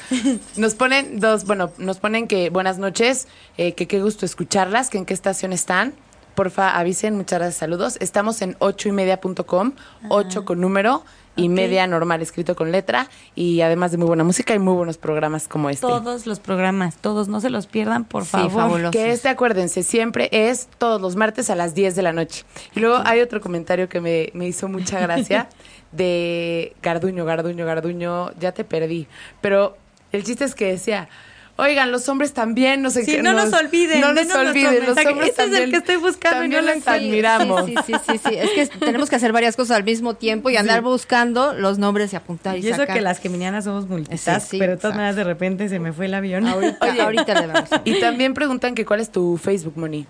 Nos 0.58 0.76
ponen 0.76 1.22
dos, 1.22 1.46
bueno, 1.46 1.72
nos 1.78 2.00
ponen 2.00 2.28
que 2.28 2.50
buenas 2.50 2.78
noches, 2.78 3.28
eh, 3.58 3.74
que 3.74 3.88
qué 3.88 4.02
gusto 4.02 4.26
escucharlas, 4.26 4.90
que 4.90 4.98
en 4.98 5.06
qué 5.06 5.14
estación 5.14 5.54
están 5.54 5.94
porfa 6.40 6.78
avisen, 6.78 7.18
muchas 7.18 7.40
gracias, 7.40 7.58
saludos. 7.58 7.98
Estamos 8.00 8.42
en 8.42 8.56
ocho 8.60 8.88
y 8.88 8.94
media.com, 8.94 9.74
ocho 10.08 10.46
con 10.46 10.62
número 10.62 11.04
y 11.40 11.50
media 11.50 11.88
normal 11.88 12.22
escrito 12.22 12.56
con 12.56 12.72
letra 12.72 13.10
y 13.36 13.62
además 13.62 13.92
de 13.92 13.98
muy 13.98 14.08
buena 14.08 14.24
música 14.24 14.54
y 14.54 14.60
muy 14.60 14.74
buenos 14.74 14.98
programas 14.98 15.48
como 15.48 15.70
este. 15.70 15.86
Todos 15.86 16.26
los 16.26 16.40
programas, 16.40 16.98
todos, 16.98 17.28
no 17.28 17.42
se 17.42 17.50
los 17.50 17.68
pierdan, 17.68 18.06
por 18.06 18.26
favor. 18.26 18.92
Que 18.92 19.12
este, 19.12 19.30
acuérdense, 19.30 19.84
siempre 19.84 20.30
es 20.32 20.68
todos 20.78 21.02
los 21.02 21.16
martes 21.16 21.50
a 21.50 21.56
las 21.56 21.74
10 21.74 21.96
de 21.96 22.02
la 22.02 22.14
noche. 22.14 22.44
Y 22.76 22.80
luego 22.80 23.02
hay 23.06 23.22
otro 23.22 23.42
comentario 23.42 23.90
que 23.90 24.02
me, 24.02 24.30
me 24.34 24.48
hizo 24.48 24.68
mucha 24.68 25.00
gracia 25.00 25.50
de 25.92 26.76
Garduño, 26.82 27.26
Garduño, 27.26 27.66
Garduño, 27.66 28.32
ya 28.40 28.52
te 28.52 28.64
perdí. 28.64 29.08
Pero 29.42 29.78
el 30.12 30.24
chiste 30.24 30.46
es 30.46 30.56
que 30.56 30.66
decía 30.66 31.10
Oigan, 31.60 31.92
los 31.92 32.08
hombres 32.08 32.32
también, 32.32 32.82
no 32.82 32.90
sé 32.90 33.04
sí, 33.04 33.18
no 33.22 33.34
nos, 33.34 33.52
olviden. 33.52 34.00
No 34.00 34.14
nos 34.14 34.34
olviden, 34.34 34.86
los 34.86 34.98
hombres 34.98 35.32
Ese 35.32 35.44
es 35.44 35.54
el 35.54 35.72
que 35.72 35.78
estoy 35.78 35.98
buscando 35.98 36.46
y 36.46 36.48
no 36.48 36.62
los 36.62 36.88
admiramos. 36.88 37.66
Sí, 37.66 37.76
sí, 37.86 37.94
sí, 38.10 38.18
sí, 38.18 38.36
Es 38.36 38.52
que 38.52 38.68
tenemos 38.80 39.10
que 39.10 39.18
hacer 39.18 39.34
varias 39.34 39.58
cosas 39.58 39.76
al 39.76 39.84
mismo 39.84 40.14
tiempo 40.14 40.50
y 40.50 40.56
andar 40.56 40.82
buscando 40.82 41.54
los 41.54 41.78
nombres 41.78 42.14
y 42.14 42.16
apuntar 42.16 42.58
y, 42.58 42.62
y 42.62 42.70
eso 42.70 42.88
que 42.88 43.02
las 43.02 43.20
geminianas 43.20 43.66
somos 43.66 43.90
multitask, 43.90 44.52
pero 44.52 44.72
de 44.72 44.78
todas 44.78 44.96
maneras 44.96 45.18
de 45.18 45.26
repente 45.26 45.68
se 45.68 45.80
me 45.80 45.92
fue 45.92 46.06
el 46.06 46.14
avión. 46.14 46.48
Ahorita, 46.48 46.92
Oye, 46.92 47.02
ahorita 47.02 47.42
le 47.42 47.48
vamos. 47.48 47.70
Y 47.84 48.00
también 48.00 48.34
preguntan 48.34 48.74
que 48.74 48.86
cuál 48.86 49.02
es 49.02 49.12
tu 49.12 49.36
Facebook, 49.36 49.74
Moni. 49.76 50.08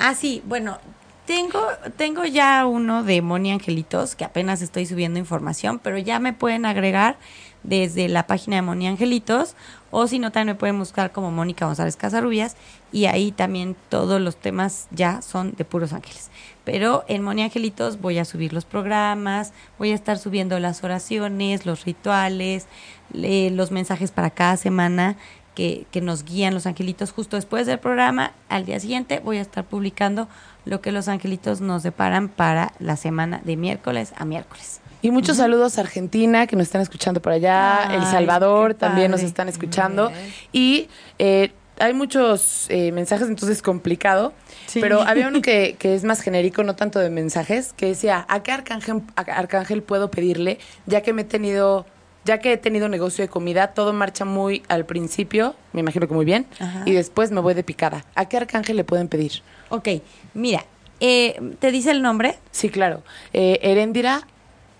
Ah, 0.00 0.16
sí, 0.16 0.42
bueno, 0.46 0.80
tengo, 1.26 1.64
tengo 1.96 2.24
ya 2.24 2.66
uno 2.66 3.04
de 3.04 3.22
Moni 3.22 3.52
Angelitos, 3.52 4.16
que 4.16 4.24
apenas 4.24 4.62
estoy 4.62 4.86
subiendo 4.86 5.20
información, 5.20 5.78
pero 5.78 5.96
ya 5.98 6.18
me 6.18 6.32
pueden 6.32 6.66
agregar 6.66 7.18
desde 7.62 8.08
la 8.08 8.26
página 8.26 8.56
de 8.56 8.62
Moni 8.62 8.88
Angelitos 8.88 9.54
o 9.92 10.08
si 10.08 10.18
no 10.18 10.32
también 10.32 10.56
me 10.56 10.58
pueden 10.58 10.78
buscar 10.78 11.12
como 11.12 11.30
Mónica 11.30 11.66
González 11.66 11.96
Casarubias 11.96 12.56
y 12.90 13.04
ahí 13.04 13.30
también 13.30 13.76
todos 13.90 14.20
los 14.20 14.36
temas 14.36 14.88
ya 14.90 15.22
son 15.22 15.54
de 15.54 15.64
puros 15.64 15.92
ángeles. 15.92 16.30
Pero 16.64 17.04
en 17.08 17.22
Moni 17.22 17.42
Angelitos 17.42 18.00
voy 18.00 18.18
a 18.18 18.24
subir 18.24 18.52
los 18.52 18.64
programas, 18.64 19.52
voy 19.78 19.92
a 19.92 19.94
estar 19.94 20.18
subiendo 20.18 20.58
las 20.58 20.82
oraciones, 20.82 21.66
los 21.66 21.84
rituales, 21.84 22.66
los 23.12 23.70
mensajes 23.70 24.10
para 24.10 24.30
cada 24.30 24.56
semana 24.56 25.16
que, 25.54 25.86
que 25.90 26.00
nos 26.00 26.24
guían 26.24 26.54
los 26.54 26.66
angelitos 26.66 27.12
justo 27.12 27.36
después 27.36 27.66
del 27.66 27.78
programa. 27.78 28.32
Al 28.48 28.64
día 28.64 28.80
siguiente 28.80 29.20
voy 29.20 29.36
a 29.36 29.42
estar 29.42 29.64
publicando 29.64 30.26
lo 30.64 30.80
que 30.80 30.92
los 30.92 31.08
angelitos 31.08 31.60
nos 31.60 31.82
deparan 31.82 32.28
para 32.28 32.72
la 32.78 32.96
semana 32.96 33.42
de 33.44 33.56
miércoles 33.56 34.14
a 34.16 34.24
miércoles. 34.24 34.81
Y 35.02 35.10
muchos 35.10 35.38
saludos 35.38 35.78
a 35.78 35.80
Argentina, 35.80 36.46
que 36.46 36.54
nos 36.54 36.68
están 36.68 36.80
escuchando 36.80 37.20
por 37.20 37.32
allá. 37.32 37.88
El 37.92 38.04
Salvador 38.04 38.74
también 38.74 39.10
nos 39.10 39.22
están 39.22 39.48
escuchando. 39.48 40.12
Y 40.52 40.88
eh, 41.18 41.50
hay 41.80 41.92
muchos 41.92 42.66
eh, 42.68 42.92
mensajes, 42.92 43.26
entonces 43.26 43.56
es 43.58 43.62
complicado. 43.62 44.32
Pero 44.74 45.02
había 45.02 45.26
uno 45.26 45.42
que, 45.42 45.74
que, 45.76 45.96
es 45.96 46.04
más 46.04 46.20
genérico, 46.20 46.62
no 46.62 46.76
tanto 46.76 47.00
de 47.00 47.10
mensajes, 47.10 47.72
que 47.72 47.86
decía, 47.86 48.24
¿a 48.28 48.44
qué 48.44 48.52
arcángel, 48.52 49.02
arcángel 49.16 49.82
puedo 49.82 50.08
pedirle? 50.10 50.58
Ya 50.86 51.02
que 51.02 51.12
me 51.12 51.22
he 51.22 51.26
tenido 51.26 51.84
ya 52.24 52.38
que 52.38 52.52
he 52.52 52.56
tenido 52.56 52.88
negocio 52.88 53.24
de 53.24 53.28
comida, 53.28 53.74
todo 53.74 53.92
marcha 53.92 54.24
muy 54.24 54.62
al 54.68 54.86
principio, 54.86 55.56
me 55.72 55.80
imagino 55.80 56.06
que 56.06 56.14
muy 56.14 56.24
bien, 56.24 56.46
y 56.86 56.92
después 56.92 57.32
me 57.32 57.40
voy 57.40 57.54
de 57.54 57.64
picada. 57.64 58.04
¿A 58.14 58.26
qué 58.26 58.36
arcángel 58.36 58.76
le 58.76 58.84
pueden 58.84 59.08
pedir? 59.08 59.42
Ok, 59.70 59.88
mira, 60.32 60.64
eh, 61.00 61.40
¿te 61.58 61.72
dice 61.72 61.90
el 61.90 62.00
nombre? 62.00 62.38
Sí, 62.52 62.68
claro. 62.68 63.02
Eh, 63.32 63.58
Herendira 63.62 64.28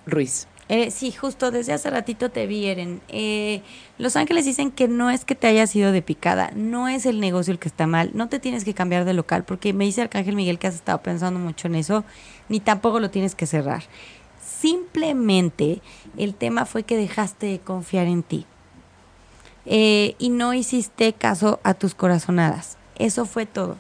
Ruiz. 0.07 0.47
Eh, 0.68 0.90
sí, 0.90 1.12
justo 1.12 1.51
desde 1.51 1.72
hace 1.72 1.90
ratito 1.90 2.31
te 2.31 2.47
vieron. 2.47 3.02
Eh, 3.09 3.62
los 3.98 4.16
ángeles 4.16 4.44
dicen 4.44 4.70
que 4.70 4.89
no 4.89 5.10
es 5.10 5.24
que 5.24 5.35
te 5.35 5.47
hayas 5.47 5.74
ido 5.76 5.93
de 5.93 6.02
picada, 6.02 6.51
no 6.55 6.89
es 6.89 7.05
el 7.05 7.20
negocio 7.20 7.52
el 7.52 7.59
que 7.59 7.68
está 7.68 7.86
mal, 7.86 8.10
no 8.14 8.28
te 8.28 8.39
tienes 8.39 8.64
que 8.64 8.72
cambiar 8.72 9.05
de 9.05 9.12
local, 9.12 9.44
porque 9.44 9.72
me 9.72 9.85
dice 9.85 10.02
Arcángel 10.02 10.36
Miguel 10.36 10.59
que 10.59 10.68
has 10.68 10.74
estado 10.74 11.02
pensando 11.02 11.39
mucho 11.39 11.66
en 11.66 11.74
eso, 11.74 12.05
ni 12.48 12.60
tampoco 12.60 13.01
lo 13.01 13.10
tienes 13.10 13.35
que 13.35 13.47
cerrar. 13.47 13.82
Simplemente 14.43 15.82
el 16.16 16.35
tema 16.35 16.64
fue 16.64 16.85
que 16.85 16.97
dejaste 16.97 17.47
de 17.47 17.59
confiar 17.59 18.06
en 18.06 18.22
ti 18.22 18.47
eh, 19.66 20.14
y 20.18 20.31
no 20.31 20.55
hiciste 20.55 21.12
caso 21.12 21.60
a 21.64 21.74
tus 21.74 21.94
corazonadas. 21.94 22.78
Eso 22.97 23.26
fue 23.26 23.47
todo. 23.47 23.76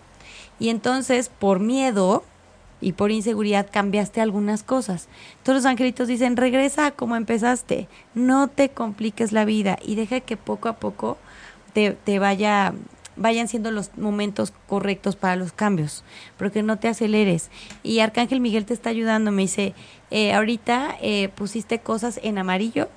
Y 0.58 0.68
entonces, 0.68 1.28
por 1.28 1.60
miedo, 1.60 2.24
y 2.82 2.92
por 2.92 3.10
inseguridad 3.10 3.68
cambiaste 3.70 4.20
algunas 4.20 4.62
cosas. 4.62 5.08
Todos 5.42 5.58
los 5.58 5.66
angelitos 5.66 6.08
dicen, 6.08 6.36
regresa 6.36 6.90
como 6.90 7.16
empezaste, 7.16 7.88
no 8.14 8.48
te 8.48 8.68
compliques 8.68 9.32
la 9.32 9.46
vida 9.46 9.78
y 9.82 9.94
deja 9.94 10.20
que 10.20 10.36
poco 10.36 10.68
a 10.68 10.76
poco 10.76 11.16
te, 11.72 11.92
te 11.92 12.18
vaya 12.18 12.74
vayan 13.16 13.46
siendo 13.46 13.70
los 13.70 13.96
momentos 13.98 14.52
correctos 14.66 15.16
para 15.16 15.36
los 15.36 15.52
cambios, 15.52 16.02
pero 16.38 16.50
que 16.50 16.62
no 16.62 16.78
te 16.78 16.88
aceleres. 16.88 17.50
Y 17.82 18.00
Arcángel 18.00 18.40
Miguel 18.40 18.64
te 18.64 18.74
está 18.74 18.90
ayudando, 18.90 19.30
me 19.30 19.42
dice, 19.42 19.74
eh, 20.10 20.32
ahorita 20.32 20.96
eh, 21.02 21.28
pusiste 21.34 21.78
cosas 21.78 22.18
en 22.22 22.38
amarillo 22.38 22.88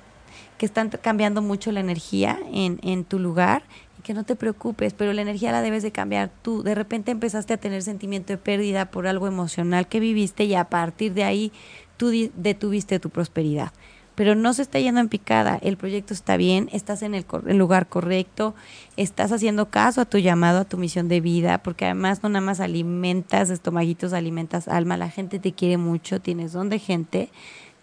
que 0.58 0.66
están 0.66 0.88
cambiando 0.88 1.42
mucho 1.42 1.70
la 1.70 1.80
energía 1.80 2.38
en, 2.50 2.80
en 2.82 3.04
tu 3.04 3.18
lugar 3.18 3.62
que 4.06 4.14
no 4.14 4.22
te 4.22 4.36
preocupes, 4.36 4.94
pero 4.94 5.12
la 5.12 5.22
energía 5.22 5.50
la 5.50 5.62
debes 5.62 5.82
de 5.82 5.90
cambiar 5.90 6.30
tú. 6.42 6.62
De 6.62 6.76
repente 6.76 7.10
empezaste 7.10 7.54
a 7.54 7.56
tener 7.56 7.82
sentimiento 7.82 8.32
de 8.32 8.38
pérdida 8.38 8.88
por 8.88 9.08
algo 9.08 9.26
emocional 9.26 9.88
que 9.88 9.98
viviste 9.98 10.44
y 10.44 10.54
a 10.54 10.62
partir 10.66 11.12
de 11.12 11.24
ahí 11.24 11.52
tú 11.96 12.12
detuviste 12.36 13.00
tu 13.00 13.10
prosperidad 13.10 13.72
pero 14.16 14.34
no 14.34 14.54
se 14.54 14.62
está 14.62 14.80
yendo 14.80 14.98
en 15.00 15.10
picada, 15.10 15.58
el 15.60 15.76
proyecto 15.76 16.14
está 16.14 16.38
bien, 16.38 16.70
estás 16.72 17.02
en 17.02 17.14
el, 17.14 17.26
lugar 17.58 17.86
correcto, 17.86 18.54
estás 18.96 19.30
haciendo 19.30 19.68
caso 19.68 20.00
a 20.00 20.06
tu 20.06 20.16
llamado, 20.16 20.60
a 20.60 20.64
tu 20.64 20.78
misión 20.78 21.06
de 21.08 21.20
vida, 21.20 21.58
porque 21.62 21.84
además 21.84 22.22
no 22.22 22.30
nada 22.30 22.44
más 22.44 22.60
alimentas 22.60 23.50
estomaguitos, 23.50 24.14
alimentas 24.14 24.68
alma, 24.68 24.96
la 24.96 25.10
gente 25.10 25.38
te 25.38 25.52
quiere 25.52 25.76
mucho, 25.76 26.18
tienes 26.18 26.52
don 26.52 26.70
de 26.70 26.78
gente, 26.78 27.28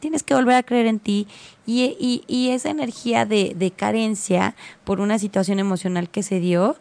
tienes 0.03 0.23
que 0.23 0.33
volver 0.33 0.55
a 0.55 0.63
creer 0.63 0.87
en 0.87 0.99
ti 0.99 1.27
y, 1.65 2.49
esa 2.49 2.69
energía 2.69 3.25
de, 3.25 3.55
de, 3.57 3.71
carencia 3.71 4.53
por 4.83 4.99
una 4.99 5.17
situación 5.17 5.59
emocional 5.59 6.09
que 6.09 6.23
se 6.23 6.41
dio, 6.41 6.75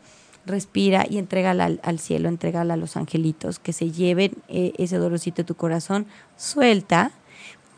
respira 0.44 1.07
y 1.09 1.19
entrégala 1.19 1.70
al, 1.82 1.99
cielo, 2.01 2.28
entrégala 2.28 2.74
a 2.74 2.77
los 2.77 2.97
angelitos, 2.97 3.61
que 3.61 3.73
se 3.73 3.93
lleven 3.93 4.32
eh, 4.49 4.73
ese 4.77 4.97
dolorcito 4.97 5.43
de 5.43 5.44
tu 5.44 5.55
corazón, 5.55 6.07
suelta 6.36 7.12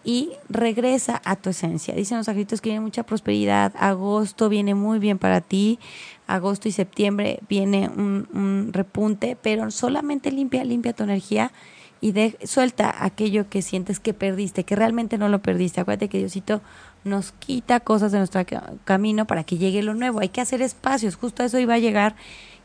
y 0.02 0.30
regresa 0.48 1.20
a 1.26 1.36
tu 1.36 1.50
esencia. 1.50 1.94
Dicen 1.94 2.16
los 2.16 2.28
angelitos 2.30 2.62
que 2.62 2.70
viene 2.70 2.80
mucha 2.80 3.02
prosperidad, 3.02 3.74
agosto 3.78 4.48
viene 4.48 4.74
muy 4.74 4.98
bien 4.98 5.18
para 5.18 5.42
ti, 5.42 5.78
agosto 6.26 6.70
y 6.70 6.72
septiembre 6.72 7.40
viene 7.50 7.90
un, 7.90 8.70
repunte, 8.72 9.36
pero 9.36 9.70
solamente 9.70 10.32
limpia, 10.32 10.64
limpia 10.64 10.94
tu 10.94 11.02
energía 11.02 11.52
y 12.04 12.12
de, 12.12 12.36
suelta 12.44 12.94
aquello 13.02 13.48
que 13.48 13.62
sientes 13.62 13.98
que 13.98 14.12
perdiste, 14.12 14.64
que 14.64 14.76
realmente 14.76 15.16
no 15.16 15.30
lo 15.30 15.38
perdiste. 15.38 15.80
Acuérdate 15.80 16.10
que 16.10 16.18
Diosito 16.18 16.60
nos 17.02 17.32
quita 17.32 17.80
cosas 17.80 18.12
de 18.12 18.18
nuestro 18.18 18.44
camino 18.84 19.26
para 19.26 19.42
que 19.44 19.56
llegue 19.56 19.82
lo 19.82 19.94
nuevo. 19.94 20.20
Hay 20.20 20.28
que 20.28 20.42
hacer 20.42 20.60
espacios, 20.60 21.16
justo 21.16 21.42
a 21.42 21.46
eso 21.46 21.58
iba 21.58 21.72
a 21.72 21.78
llegar 21.78 22.14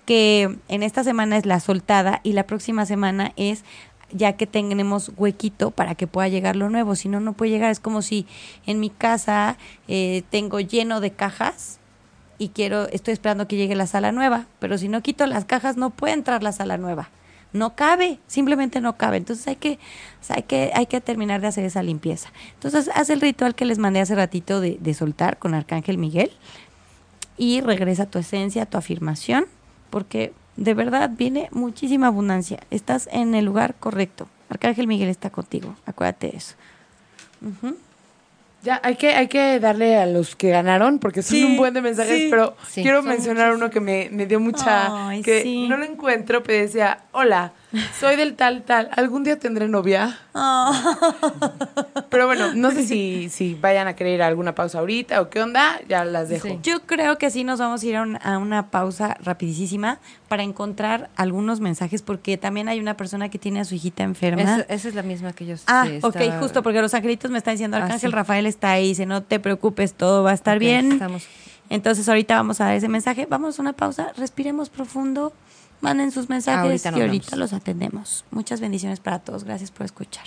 que 0.06 0.58
en 0.68 0.84
esta 0.84 1.06
semana 1.06 1.38
es 1.38 1.46
la 1.46 1.62
soltada 1.62 2.20
y 2.22 2.34
la 2.34 2.44
próxima 2.48 2.86
semana 2.86 3.32
es 3.38 3.64
ya 4.12 4.34
que 4.34 4.46
tenemos 4.46 5.14
huequito 5.16 5.72
para 5.72 5.96
que 5.96 6.06
pueda 6.06 6.28
llegar 6.28 6.58
lo 6.58 6.70
nuevo, 6.70 6.96
si 6.96 7.08
no, 7.08 7.22
no 7.22 7.32
puede 7.32 7.52
llegar. 7.52 7.72
Es 7.72 7.80
como 7.80 8.02
si 8.02 8.28
en 8.66 8.82
mi 8.82 8.90
casa 8.90 9.58
eh, 9.88 10.24
tengo 10.32 10.60
lleno 10.60 11.00
de 11.00 11.12
cajas 11.12 11.80
y 12.40 12.50
quiero, 12.50 12.90
estoy 12.90 13.14
esperando 13.14 13.48
que 13.48 13.56
llegue 13.56 13.76
la 13.76 13.88
sala 13.88 14.12
nueva, 14.12 14.48
pero 14.60 14.78
si 14.78 14.90
no 14.90 15.02
quito 15.02 15.26
las 15.28 15.46
cajas 15.46 15.78
no 15.78 15.92
puede 15.92 16.12
entrar 16.12 16.44
la 16.44 16.52
sala 16.52 16.76
nueva. 16.76 17.10
No 17.52 17.76
cabe, 17.76 18.20
simplemente 18.28 18.82
no 18.82 18.98
cabe. 18.98 19.18
Entonces 19.18 19.48
hay 19.48 19.56
que, 19.56 19.80
hay 20.30 20.44
que, 20.44 20.72
hay 20.74 20.86
que 20.86 21.02
terminar 21.02 21.42
de 21.42 21.48
hacer 21.48 21.66
esa 21.66 21.82
limpieza. 21.84 22.30
Entonces 22.54 22.90
haz 22.94 23.10
el 23.10 23.22
ritual 23.22 23.56
que 23.56 23.66
les 23.66 23.80
mandé 23.80 24.02
hace 24.02 24.16
ratito 24.16 24.62
de, 24.62 24.78
de 24.80 24.94
soltar 24.94 25.38
con 25.38 25.54
Arcángel 25.54 25.98
Miguel 25.98 26.32
y 27.38 27.62
regresa 27.62 28.04
a 28.04 28.06
tu 28.06 28.20
esencia, 28.20 28.64
a 28.64 28.66
tu 28.66 28.78
afirmación, 28.78 29.46
porque 29.90 30.34
de 30.58 30.74
verdad 30.74 31.10
viene 31.18 31.48
muchísima 31.52 32.08
abundancia. 32.08 32.60
Estás 32.70 33.10
en 33.12 33.34
el 33.34 33.46
lugar 33.46 33.76
correcto. 33.80 34.28
Arcángel 34.50 34.88
Miguel 34.88 35.10
está 35.10 35.30
contigo. 35.30 35.76
Acuérdate 35.86 36.32
de 36.32 36.38
eso. 36.38 36.56
Ya, 38.62 38.82
hay 38.84 38.96
que, 38.96 39.16
hay 39.16 39.28
que 39.28 39.60
darle 39.60 39.98
a 39.98 40.06
los 40.06 40.36
que 40.36 40.50
ganaron, 40.50 41.00
porque 41.00 41.22
son 41.22 41.44
un 41.44 41.58
buen 41.58 41.74
de 41.74 41.82
mensajes, 41.82 42.28
pero 42.30 42.56
quiero 42.74 43.02
mencionar 43.02 43.54
uno 43.54 43.70
que 43.70 43.80
me, 43.80 44.10
dio 44.26 44.40
mucha... 44.40 45.10
que 45.24 45.66
no 45.70 45.78
lo 45.78 45.86
encuentro, 45.86 46.44
pero 46.44 46.60
decía, 46.60 47.00
hola, 47.12 47.54
soy 48.00 48.16
del 48.16 48.36
tal, 48.36 48.64
tal, 48.64 48.90
algún 48.96 49.24
día 49.24 49.38
tendré 49.38 49.68
novia. 49.68 50.18
Ah. 50.34 50.98
Pero 52.10 52.26
bueno, 52.26 52.54
no 52.54 52.72
sé 52.72 52.86
si, 52.86 53.30
si 53.32 53.56
vayan 53.56 53.88
a 53.88 53.96
querer 53.96 54.22
alguna 54.22 54.56
pausa 54.56 54.80
ahorita 54.80 55.22
o 55.22 55.30
qué 55.30 55.42
onda, 55.42 55.80
ya 55.88 56.06
las 56.06 56.30
dejo. 56.30 56.60
Yo 56.64 56.82
creo 56.82 57.18
que 57.18 57.30
sí 57.30 57.44
nos 57.44 57.60
vamos 57.60 57.84
a 57.84 57.86
ir 57.86 57.96
a, 57.96 58.38
una 58.38 58.70
pausa 58.72 59.18
rapidísima 59.22 60.00
para 60.28 60.44
encontrar 60.44 61.10
algunos 61.16 61.60
mensajes, 61.60 62.02
porque 62.02 62.38
también 62.38 62.70
hay 62.70 62.80
una 62.80 62.98
persona 62.98 63.30
que 63.30 63.40
tiene 63.40 63.60
a 63.60 63.66
su 63.66 63.76
hijita 63.76 64.04
enferma. 64.04 64.66
esa 64.68 64.88
es 64.88 64.96
la 64.96 65.04
misma 65.04 65.34
que 65.34 65.46
yo. 65.46 65.56
Ah, 65.68 65.88
ok, 66.02 66.18
justo, 66.40 66.64
porque 66.64 66.82
los 66.82 66.94
angelitos 66.94 67.30
me 67.32 67.38
están 67.38 67.54
diciendo, 67.54 67.78
ah, 67.78 67.84
Arcángel 67.84 68.12
Rafael 68.12 68.46
está 68.46 68.72
ahí, 68.72 68.90
dice, 68.90 69.06
no 69.06 69.24
te 69.24 69.40
preocupes, 69.40 69.94
todo 69.94 70.24
va 70.24 70.32
a 70.32 70.36
estar 70.36 70.60
bien. 70.60 71.00
Entonces 71.70 72.10
ahorita 72.10 72.36
vamos 72.36 72.62
a 72.62 72.66
dar 72.66 72.76
ese 72.76 72.90
mensaje, 72.90 73.28
vamos 73.30 73.60
a 73.60 73.62
una 73.62 73.74
pausa, 73.74 74.12
respiremos 74.18 74.70
profundo. 74.70 75.34
Manden 75.82 76.12
sus 76.12 76.30
mensajes 76.30 76.86
y 76.86 76.88
ahorita 76.88 77.36
los 77.36 77.54
atendemos. 77.54 78.26
Muchas 78.32 78.60
bendiciones 78.60 79.00
para 79.00 79.20
todos. 79.20 79.44
Gracias 79.44 79.72
por 79.72 79.86
escuchar. 79.86 80.26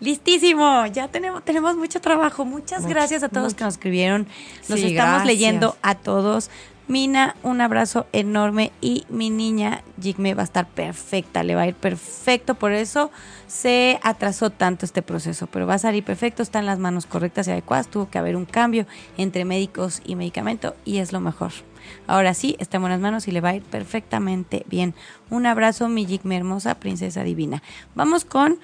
Listísimo, 0.00 0.86
ya 0.86 1.08
tenemos, 1.08 1.44
tenemos 1.44 1.76
mucho 1.76 2.00
trabajo. 2.00 2.44
Muchas 2.44 2.86
gracias 2.86 3.22
a 3.22 3.28
todos 3.28 3.54
que 3.54 3.64
nos 3.64 3.74
escribieron. 3.74 4.26
Los 4.68 4.80
estamos 4.80 5.24
leyendo 5.24 5.76
a 5.82 5.94
todos. 5.94 6.50
Mina, 6.88 7.36
un 7.42 7.60
abrazo 7.60 8.06
enorme 8.12 8.72
y 8.80 9.06
mi 9.08 9.30
niña 9.30 9.82
Jigme 10.00 10.34
va 10.34 10.42
a 10.42 10.44
estar 10.44 10.66
perfecta, 10.66 11.44
le 11.44 11.54
va 11.54 11.62
a 11.62 11.68
ir 11.68 11.74
perfecto, 11.74 12.56
por 12.56 12.72
eso 12.72 13.10
se 13.46 14.00
atrasó 14.02 14.50
tanto 14.50 14.84
este 14.84 15.00
proceso, 15.00 15.46
pero 15.46 15.66
va 15.66 15.74
a 15.74 15.78
salir 15.78 16.04
perfecto, 16.04 16.42
está 16.42 16.58
en 16.58 16.66
las 16.66 16.80
manos 16.80 17.06
correctas 17.06 17.46
y 17.46 17.52
adecuadas, 17.52 17.88
tuvo 17.88 18.10
que 18.10 18.18
haber 18.18 18.34
un 18.34 18.46
cambio 18.46 18.84
entre 19.16 19.44
médicos 19.44 20.02
y 20.04 20.16
medicamento 20.16 20.74
y 20.84 20.98
es 20.98 21.12
lo 21.12 21.20
mejor. 21.20 21.52
Ahora 22.06 22.34
sí, 22.34 22.56
está 22.58 22.76
en 22.76 22.82
buenas 22.82 23.00
manos 23.00 23.28
y 23.28 23.32
le 23.32 23.40
va 23.40 23.50
a 23.50 23.56
ir 23.56 23.62
perfectamente 23.62 24.64
bien. 24.68 24.94
Un 25.30 25.46
abrazo, 25.46 25.88
mi 25.88 26.06
Jigme 26.06 26.36
hermosa, 26.36 26.74
princesa 26.76 27.24
divina. 27.24 27.62
Vamos 27.94 28.24
con 28.24 28.58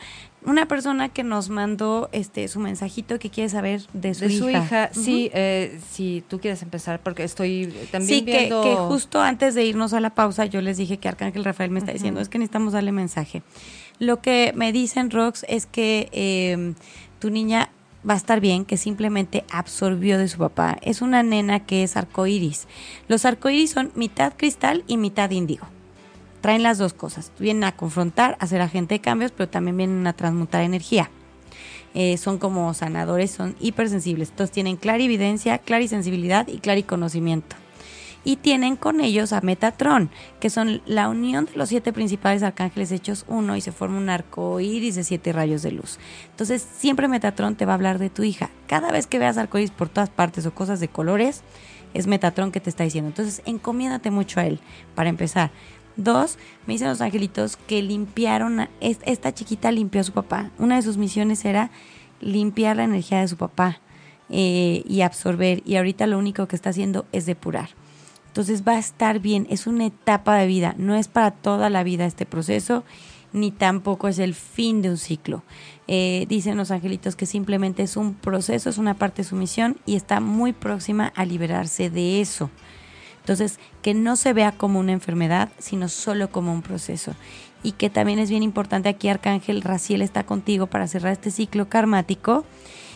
una 0.44 0.66
persona 0.66 1.08
que 1.08 1.24
nos 1.24 1.50
mandó 1.50 2.08
este 2.12 2.46
su 2.48 2.60
mensajito 2.60 3.18
que 3.18 3.28
quiere 3.28 3.48
saber 3.48 3.82
de 3.92 4.14
su 4.14 4.26
de 4.26 4.32
hija. 4.32 4.40
Su 4.40 4.50
hija. 4.50 4.90
Sí, 4.92 5.30
eh, 5.34 5.80
si 5.90 6.22
tú 6.28 6.40
quieres 6.40 6.62
empezar, 6.62 7.00
porque 7.00 7.24
estoy 7.24 7.74
también 7.90 8.20
sí, 8.20 8.24
viendo... 8.24 8.62
que, 8.62 8.70
que, 8.70 8.76
justo 8.76 9.20
antes 9.20 9.54
de 9.54 9.64
irnos 9.64 9.92
a 9.92 10.00
la 10.00 10.10
pausa 10.10 10.46
yo 10.46 10.60
les 10.60 10.76
dije 10.76 10.98
que 10.98 11.08
Arcángel 11.08 11.44
Rafael 11.44 11.70
me 11.70 11.80
está 11.80 11.92
diciendo, 11.92 12.20
es 12.20 12.28
que 12.28 12.38
necesitamos 12.38 12.72
darle 12.72 12.92
mensaje. 12.92 13.42
Lo 13.98 14.20
que 14.20 14.52
me 14.54 14.72
dicen, 14.72 15.10
Rox, 15.10 15.44
es 15.48 15.66
que 15.66 16.08
eh, 16.12 16.74
tu 17.18 17.30
niña 17.30 17.70
va 18.08 18.14
a 18.14 18.16
estar 18.16 18.40
bien, 18.40 18.64
que 18.64 18.76
simplemente 18.76 19.44
absorbió 19.50 20.18
de 20.18 20.28
su 20.28 20.38
papá. 20.38 20.76
Es 20.82 21.02
una 21.02 21.22
nena 21.22 21.60
que 21.60 21.82
es 21.82 21.96
arcoíris. 21.96 22.66
Los 23.08 23.24
arcoíris 23.24 23.70
son 23.70 23.92
mitad 23.94 24.34
cristal 24.36 24.84
y 24.86 24.96
mitad 24.96 25.30
índigo 25.30 25.66
traen 26.40 26.62
las 26.62 26.78
dos 26.78 26.92
cosas. 26.92 27.32
Vienen 27.38 27.64
a 27.64 27.72
confrontar, 27.72 28.36
a 28.40 28.46
ser 28.46 28.60
agente 28.60 28.94
de 28.94 29.00
cambios, 29.00 29.32
pero 29.32 29.48
también 29.48 29.76
vienen 29.76 30.06
a 30.06 30.12
transmutar 30.12 30.62
energía. 30.62 31.10
Eh, 31.94 32.16
son 32.16 32.38
como 32.38 32.72
sanadores, 32.74 33.30
son 33.30 33.56
hipersensibles. 33.60 34.30
Entonces 34.30 34.52
tienen 34.52 34.76
clarividencia, 34.76 35.58
clarisensibilidad 35.58 36.46
y 36.48 36.58
clariconocimiento. 36.58 37.56
Y 38.24 38.36
tienen 38.36 38.76
con 38.76 39.00
ellos 39.00 39.32
a 39.32 39.40
Metatron, 39.40 40.10
que 40.40 40.50
son 40.50 40.82
la 40.86 41.08
unión 41.08 41.46
de 41.46 41.56
los 41.56 41.68
siete 41.68 41.92
principales 41.92 42.42
arcángeles 42.42 42.92
hechos 42.92 43.24
uno 43.28 43.56
y 43.56 43.60
se 43.60 43.72
forma 43.72 43.98
un 43.98 44.10
arco 44.10 44.60
iris 44.60 44.96
de 44.96 45.04
siete 45.04 45.32
rayos 45.32 45.62
de 45.62 45.72
luz. 45.72 45.98
Entonces, 46.30 46.66
siempre 46.76 47.08
Metatron 47.08 47.56
te 47.56 47.64
va 47.64 47.72
a 47.72 47.74
hablar 47.76 47.98
de 47.98 48.10
tu 48.10 48.22
hija. 48.24 48.50
Cada 48.66 48.90
vez 48.90 49.06
que 49.06 49.18
veas 49.18 49.38
arcoíris 49.38 49.70
por 49.70 49.88
todas 49.88 50.10
partes 50.10 50.44
o 50.46 50.54
cosas 50.54 50.80
de 50.80 50.88
colores, 50.88 51.42
es 51.94 52.06
Metatron 52.06 52.52
que 52.52 52.60
te 52.60 52.70
está 52.70 52.84
diciendo. 52.84 53.08
Entonces, 53.08 53.42
encomiéndate 53.46 54.10
mucho 54.10 54.40
a 54.40 54.46
él, 54.46 54.60
para 54.94 55.08
empezar. 55.08 55.50
Dos, 55.96 56.38
me 56.66 56.74
dicen 56.74 56.88
los 56.88 57.00
angelitos 57.00 57.56
que 57.56 57.82
limpiaron, 57.82 58.68
esta 58.80 59.34
chiquita 59.34 59.72
limpió 59.72 60.00
a 60.00 60.04
su 60.04 60.12
papá. 60.12 60.50
Una 60.58 60.76
de 60.76 60.82
sus 60.82 60.96
misiones 60.96 61.44
era 61.44 61.70
limpiar 62.20 62.76
la 62.76 62.84
energía 62.84 63.20
de 63.20 63.28
su 63.28 63.36
papá 63.36 63.80
eh, 64.28 64.84
y 64.86 65.00
absorber. 65.00 65.62
Y 65.66 65.74
ahorita 65.74 66.06
lo 66.06 66.18
único 66.18 66.46
que 66.46 66.54
está 66.54 66.70
haciendo 66.70 67.06
es 67.10 67.26
depurar. 67.26 67.70
Entonces 68.38 68.62
va 68.64 68.74
a 68.74 68.78
estar 68.78 69.18
bien, 69.18 69.48
es 69.50 69.66
una 69.66 69.86
etapa 69.86 70.36
de 70.36 70.46
vida, 70.46 70.76
no 70.78 70.94
es 70.94 71.08
para 71.08 71.32
toda 71.32 71.70
la 71.70 71.82
vida 71.82 72.06
este 72.06 72.24
proceso, 72.24 72.84
ni 73.32 73.50
tampoco 73.50 74.06
es 74.06 74.20
el 74.20 74.32
fin 74.32 74.80
de 74.80 74.90
un 74.90 74.96
ciclo. 74.96 75.42
Eh, 75.88 76.24
dicen 76.28 76.56
los 76.56 76.70
angelitos 76.70 77.16
que 77.16 77.26
simplemente 77.26 77.82
es 77.82 77.96
un 77.96 78.14
proceso, 78.14 78.70
es 78.70 78.78
una 78.78 78.94
parte 78.94 79.22
de 79.22 79.28
su 79.28 79.34
misión 79.34 79.80
y 79.86 79.96
está 79.96 80.20
muy 80.20 80.52
próxima 80.52 81.12
a 81.16 81.24
liberarse 81.24 81.90
de 81.90 82.20
eso. 82.20 82.48
Entonces, 83.22 83.58
que 83.82 83.92
no 83.92 84.14
se 84.14 84.32
vea 84.32 84.52
como 84.52 84.78
una 84.78 84.92
enfermedad, 84.92 85.48
sino 85.58 85.88
solo 85.88 86.30
como 86.30 86.52
un 86.52 86.62
proceso. 86.62 87.16
Y 87.64 87.72
que 87.72 87.90
también 87.90 88.20
es 88.20 88.30
bien 88.30 88.44
importante 88.44 88.88
aquí, 88.88 89.08
Arcángel 89.08 89.62
Raciel 89.62 90.00
está 90.00 90.22
contigo 90.22 90.68
para 90.68 90.86
cerrar 90.86 91.10
este 91.10 91.32
ciclo 91.32 91.68
karmático 91.68 92.44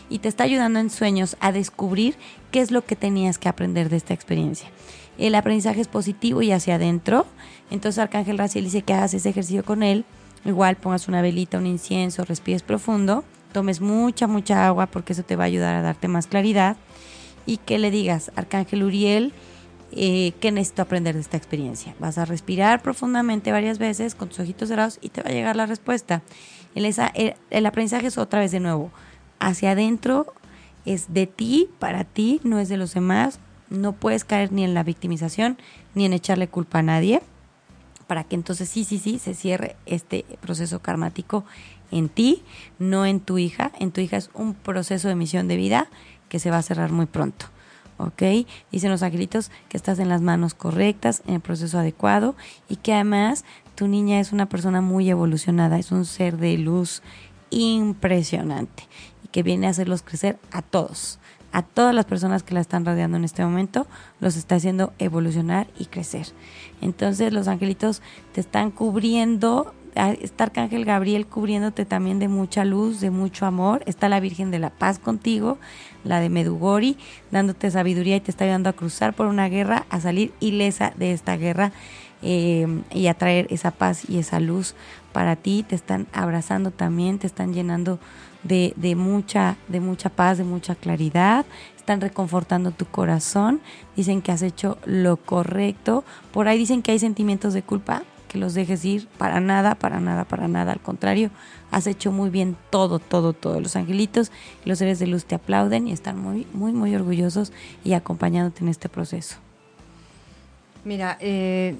y 0.08 0.20
te 0.20 0.28
está 0.28 0.44
ayudando 0.44 0.78
en 0.78 0.88
sueños 0.88 1.36
a 1.40 1.50
descubrir 1.50 2.14
qué 2.52 2.60
es 2.60 2.70
lo 2.70 2.84
que 2.84 2.94
tenías 2.94 3.38
que 3.38 3.48
aprender 3.48 3.88
de 3.88 3.96
esta 3.96 4.14
experiencia. 4.14 4.68
El 5.18 5.34
aprendizaje 5.34 5.80
es 5.80 5.88
positivo 5.88 6.42
y 6.42 6.52
hacia 6.52 6.76
adentro. 6.76 7.26
Entonces 7.70 7.98
Arcángel 7.98 8.38
Raciel 8.38 8.64
dice 8.64 8.82
que 8.82 8.94
hagas 8.94 9.14
ese 9.14 9.28
ejercicio 9.28 9.64
con 9.64 9.82
él. 9.82 10.04
Igual 10.44 10.76
pongas 10.76 11.08
una 11.08 11.22
velita, 11.22 11.58
un 11.58 11.66
incienso, 11.66 12.24
respires 12.24 12.62
profundo, 12.62 13.24
tomes 13.52 13.80
mucha, 13.80 14.26
mucha 14.26 14.66
agua 14.66 14.86
porque 14.86 15.12
eso 15.12 15.22
te 15.22 15.36
va 15.36 15.44
a 15.44 15.46
ayudar 15.46 15.74
a 15.76 15.82
darte 15.82 16.08
más 16.08 16.26
claridad. 16.26 16.76
Y 17.46 17.58
que 17.58 17.78
le 17.78 17.90
digas, 17.90 18.32
Arcángel 18.36 18.82
Uriel, 18.82 19.32
eh, 19.92 20.32
¿qué 20.40 20.50
necesito 20.50 20.82
aprender 20.82 21.14
de 21.14 21.20
esta 21.20 21.36
experiencia? 21.36 21.94
Vas 21.98 22.18
a 22.18 22.24
respirar 22.24 22.82
profundamente 22.82 23.52
varias 23.52 23.78
veces 23.78 24.14
con 24.14 24.28
tus 24.28 24.40
ojitos 24.40 24.68
cerrados 24.68 24.98
y 25.00 25.10
te 25.10 25.22
va 25.22 25.30
a 25.30 25.32
llegar 25.32 25.56
la 25.56 25.66
respuesta. 25.66 26.22
El, 26.74 26.84
el, 26.86 27.34
el 27.50 27.66
aprendizaje 27.66 28.06
es 28.06 28.18
otra 28.18 28.40
vez 28.40 28.52
de 28.52 28.60
nuevo, 28.60 28.90
hacia 29.38 29.72
adentro 29.72 30.32
es 30.84 31.12
de 31.12 31.26
ti, 31.26 31.68
para 31.78 32.04
ti, 32.04 32.40
no 32.44 32.58
es 32.58 32.68
de 32.68 32.76
los 32.76 32.94
demás. 32.94 33.38
No 33.72 33.92
puedes 33.92 34.24
caer 34.24 34.52
ni 34.52 34.64
en 34.64 34.74
la 34.74 34.82
victimización 34.82 35.56
ni 35.94 36.04
en 36.04 36.12
echarle 36.12 36.46
culpa 36.46 36.80
a 36.80 36.82
nadie 36.82 37.22
para 38.06 38.24
que 38.24 38.34
entonces 38.34 38.68
sí, 38.68 38.84
sí, 38.84 38.98
sí, 38.98 39.18
se 39.18 39.32
cierre 39.32 39.76
este 39.86 40.26
proceso 40.42 40.82
karmático 40.82 41.46
en 41.90 42.10
ti, 42.10 42.42
no 42.78 43.06
en 43.06 43.20
tu 43.20 43.38
hija. 43.38 43.72
En 43.78 43.90
tu 43.90 44.02
hija 44.02 44.18
es 44.18 44.28
un 44.34 44.52
proceso 44.52 45.08
de 45.08 45.14
misión 45.14 45.48
de 45.48 45.56
vida 45.56 45.88
que 46.28 46.38
se 46.38 46.50
va 46.50 46.58
a 46.58 46.62
cerrar 46.62 46.92
muy 46.92 47.06
pronto. 47.06 47.46
¿Ok? 47.96 48.22
Dicen 48.70 48.90
los 48.90 49.02
angelitos 49.02 49.50
que 49.70 49.78
estás 49.78 49.98
en 49.98 50.10
las 50.10 50.20
manos 50.20 50.52
correctas, 50.52 51.22
en 51.26 51.36
el 51.36 51.40
proceso 51.40 51.78
adecuado 51.78 52.34
y 52.68 52.76
que 52.76 52.92
además 52.92 53.46
tu 53.76 53.88
niña 53.88 54.20
es 54.20 54.32
una 54.32 54.46
persona 54.46 54.82
muy 54.82 55.08
evolucionada, 55.08 55.78
es 55.78 55.90
un 55.90 56.04
ser 56.04 56.36
de 56.36 56.58
luz 56.58 57.02
impresionante 57.48 58.88
y 59.24 59.28
que 59.28 59.42
viene 59.42 59.68
a 59.68 59.70
hacerlos 59.70 60.02
crecer 60.02 60.38
a 60.50 60.60
todos 60.60 61.18
a 61.52 61.62
todas 61.62 61.94
las 61.94 62.06
personas 62.06 62.42
que 62.42 62.54
la 62.54 62.60
están 62.60 62.84
rodeando 62.84 63.16
en 63.16 63.24
este 63.24 63.44
momento, 63.44 63.86
los 64.20 64.36
está 64.36 64.56
haciendo 64.56 64.92
evolucionar 64.98 65.66
y 65.78 65.86
crecer. 65.86 66.26
Entonces 66.80 67.32
los 67.32 67.48
angelitos 67.48 68.02
te 68.32 68.40
están 68.40 68.70
cubriendo 68.70 69.74
está 69.94 70.44
Arcángel 70.44 70.84
Gabriel 70.84 71.26
cubriéndote 71.26 71.84
también 71.84 72.18
de 72.18 72.28
mucha 72.28 72.64
luz, 72.64 73.00
de 73.00 73.10
mucho 73.10 73.46
amor. 73.46 73.82
Está 73.86 74.08
la 74.08 74.20
Virgen 74.20 74.50
de 74.50 74.58
la 74.58 74.70
Paz 74.70 74.98
contigo, 74.98 75.58
la 76.04 76.20
de 76.20 76.28
Medugori, 76.28 76.96
dándote 77.30 77.70
sabiduría 77.70 78.16
y 78.16 78.20
te 78.20 78.30
está 78.30 78.44
ayudando 78.44 78.70
a 78.70 78.72
cruzar 78.72 79.14
por 79.14 79.26
una 79.26 79.48
guerra, 79.48 79.84
a 79.90 80.00
salir 80.00 80.32
ilesa 80.40 80.92
de 80.96 81.12
esta 81.12 81.36
guerra 81.36 81.72
eh, 82.22 82.66
y 82.92 83.08
a 83.08 83.14
traer 83.14 83.46
esa 83.50 83.70
paz 83.70 84.08
y 84.08 84.18
esa 84.18 84.40
luz 84.40 84.74
para 85.12 85.36
ti. 85.36 85.64
Te 85.68 85.74
están 85.74 86.06
abrazando 86.12 86.70
también, 86.70 87.18
te 87.18 87.26
están 87.26 87.52
llenando 87.52 87.98
de, 88.42 88.74
de, 88.76 88.94
mucha, 88.96 89.56
de 89.68 89.80
mucha 89.80 90.10
paz, 90.10 90.38
de 90.38 90.44
mucha 90.44 90.74
claridad. 90.74 91.46
Están 91.76 92.00
reconfortando 92.00 92.70
tu 92.70 92.86
corazón. 92.86 93.60
Dicen 93.96 94.22
que 94.22 94.32
has 94.32 94.42
hecho 94.42 94.78
lo 94.84 95.16
correcto. 95.16 96.04
Por 96.32 96.48
ahí 96.48 96.58
dicen 96.58 96.82
que 96.82 96.92
hay 96.92 96.98
sentimientos 96.98 97.54
de 97.54 97.62
culpa 97.62 98.02
que 98.32 98.38
los 98.38 98.54
dejes 98.54 98.82
ir, 98.86 99.08
para 99.18 99.40
nada, 99.40 99.74
para 99.74 100.00
nada, 100.00 100.24
para 100.24 100.48
nada. 100.48 100.72
Al 100.72 100.80
contrario, 100.80 101.30
has 101.70 101.86
hecho 101.86 102.12
muy 102.12 102.30
bien 102.30 102.56
todo, 102.70 102.98
todo, 102.98 103.34
todo. 103.34 103.60
Los 103.60 103.76
angelitos 103.76 104.32
y 104.64 104.70
los 104.70 104.78
seres 104.78 104.98
de 104.98 105.06
luz 105.06 105.26
te 105.26 105.34
aplauden 105.34 105.86
y 105.86 105.92
están 105.92 106.18
muy, 106.18 106.46
muy, 106.54 106.72
muy 106.72 106.94
orgullosos 106.94 107.52
y 107.84 107.92
acompañándote 107.92 108.64
en 108.64 108.70
este 108.70 108.88
proceso. 108.88 109.36
Mira, 110.84 111.18
eh, 111.20 111.76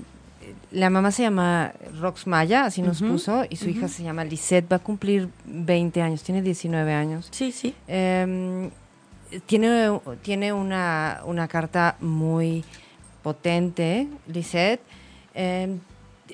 la 0.70 0.90
mamá 0.90 1.10
se 1.12 1.22
llama 1.22 1.72
Rox 2.00 2.26
Maya, 2.26 2.64
así 2.64 2.82
nos 2.82 3.02
puso, 3.02 3.44
y 3.48 3.56
su 3.56 3.68
hija 3.68 3.88
se 3.88 4.02
llama 4.02 4.24
Lisette, 4.24 4.70
va 4.70 4.76
a 4.76 4.78
cumplir 4.78 5.28
20 5.44 6.02
años, 6.02 6.22
tiene 6.22 6.42
19 6.42 6.92
años. 6.92 7.28
Sí, 7.30 7.52
sí. 7.52 7.74
Em, 7.86 8.70
tiene 9.46 9.98
tiene 10.22 10.52
una, 10.52 11.20
una, 11.24 11.48
carta 11.48 11.96
muy 12.00 12.64
potente, 13.22 14.08
Lisette. 14.26 14.80
Eh, 15.34 15.78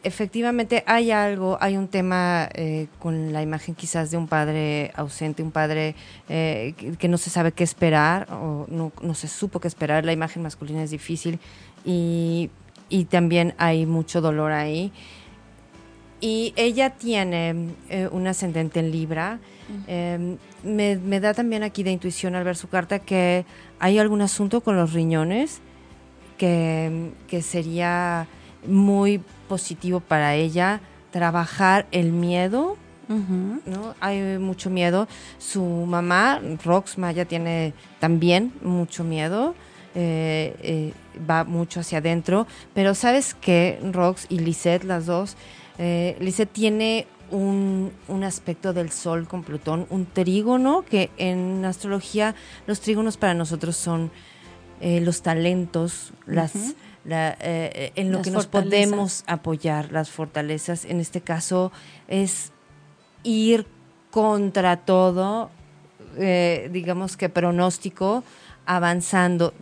efectivamente 0.02 0.84
hay 0.86 1.10
algo, 1.10 1.58
hay 1.60 1.76
un 1.76 1.88
tema 1.88 2.48
eh, 2.54 2.88
con 2.98 3.32
la 3.32 3.42
imagen 3.42 3.74
quizás 3.74 4.10
de 4.10 4.16
un 4.16 4.28
padre 4.28 4.92
ausente, 4.94 5.42
un 5.42 5.50
padre 5.50 5.94
eh, 6.28 6.74
que, 6.98 7.08
no 7.08 7.18
se 7.18 7.30
sabe 7.30 7.52
qué 7.52 7.64
esperar 7.64 8.28
o 8.32 8.66
no, 8.68 8.92
no, 9.02 9.14
se 9.14 9.28
supo 9.28 9.60
qué 9.60 9.68
esperar. 9.68 10.04
La 10.04 10.12
imagen 10.12 10.42
masculina 10.42 10.82
es 10.82 10.90
difícil 10.90 11.38
y, 11.84 12.50
y 12.88 13.04
también 13.04 13.54
hay 13.58 13.86
mucho 13.86 14.20
dolor 14.20 14.52
ahí. 14.52 14.92
Y 16.20 16.52
ella 16.56 16.90
tiene 16.90 17.70
eh, 17.90 18.08
un 18.10 18.26
ascendente 18.26 18.80
en 18.80 18.90
Libra. 18.90 19.38
Em, 19.86 20.38
me, 20.64 20.96
me, 20.96 21.20
da 21.20 21.34
también 21.34 21.62
aquí 21.62 21.82
de 21.82 21.92
intuición 21.92 22.34
al 22.34 22.42
ver 22.42 22.56
su 22.56 22.68
carta 22.68 22.98
que 22.98 23.44
hay 23.78 23.98
algún 23.98 24.22
asunto 24.22 24.62
con 24.62 24.76
los 24.76 24.94
riñones 24.94 25.60
que, 26.38 27.10
que 27.28 27.42
sería 27.42 28.26
muy 28.66 29.20
positivo 29.48 30.00
para 30.00 30.34
ella 30.34 30.80
trabajar 31.10 31.86
el 31.90 32.12
miedo, 32.12 32.76
¿no? 33.08 33.94
Hay 34.00 34.38
mucho 34.38 34.68
miedo. 34.68 35.08
Su 35.38 35.62
mamá, 35.62 36.40
Rox 36.64 36.98
Maya, 36.98 37.24
tiene 37.24 37.72
también 38.00 38.52
mucho 38.62 39.04
miedo. 39.04 39.54
Eh, 39.94 40.54
eh, 40.62 40.92
va 41.28 41.44
mucho 41.44 41.80
hacia 41.80 41.98
adentro. 41.98 42.46
Pero 42.74 42.94
sabes 42.94 43.34
que 43.34 43.78
Rox 43.92 44.26
y 44.28 44.38
Lisette, 44.38 44.84
las 44.84 45.06
dos, 45.06 45.36
eh, 45.78 46.16
Lisette 46.20 46.52
tiene 46.52 47.06
un, 47.30 47.92
un, 48.08 48.24
aspecto 48.24 48.72
del 48.72 48.90
Sol 48.90 49.28
con 49.28 49.42
Plutón, 49.42 49.86
un 49.90 50.06
trígono, 50.06 50.84
que 50.88 51.10
en 51.18 51.64
astrología 51.64 52.34
los 52.66 52.80
trígonos 52.80 53.16
para 53.16 53.34
nosotros 53.34 53.76
son 53.76 54.10
los 54.80 55.22
talentos, 55.22 56.12
las 56.24 56.52
eh, 57.10 57.92
en 57.94 58.12
lo 58.12 58.20
que 58.20 58.30
nos 58.30 58.46
podemos 58.46 59.24
apoyar, 59.26 59.92
las 59.92 60.10
fortalezas. 60.10 60.84
En 60.84 61.00
este 61.00 61.20
caso 61.20 61.72
es 62.06 62.52
ir 63.22 63.66
contra 64.10 64.76
todo, 64.78 65.50
eh, 66.16 66.68
digamos 66.72 67.16
que 67.16 67.28
pronóstico, 67.28 68.24
avanzando, 68.66 69.54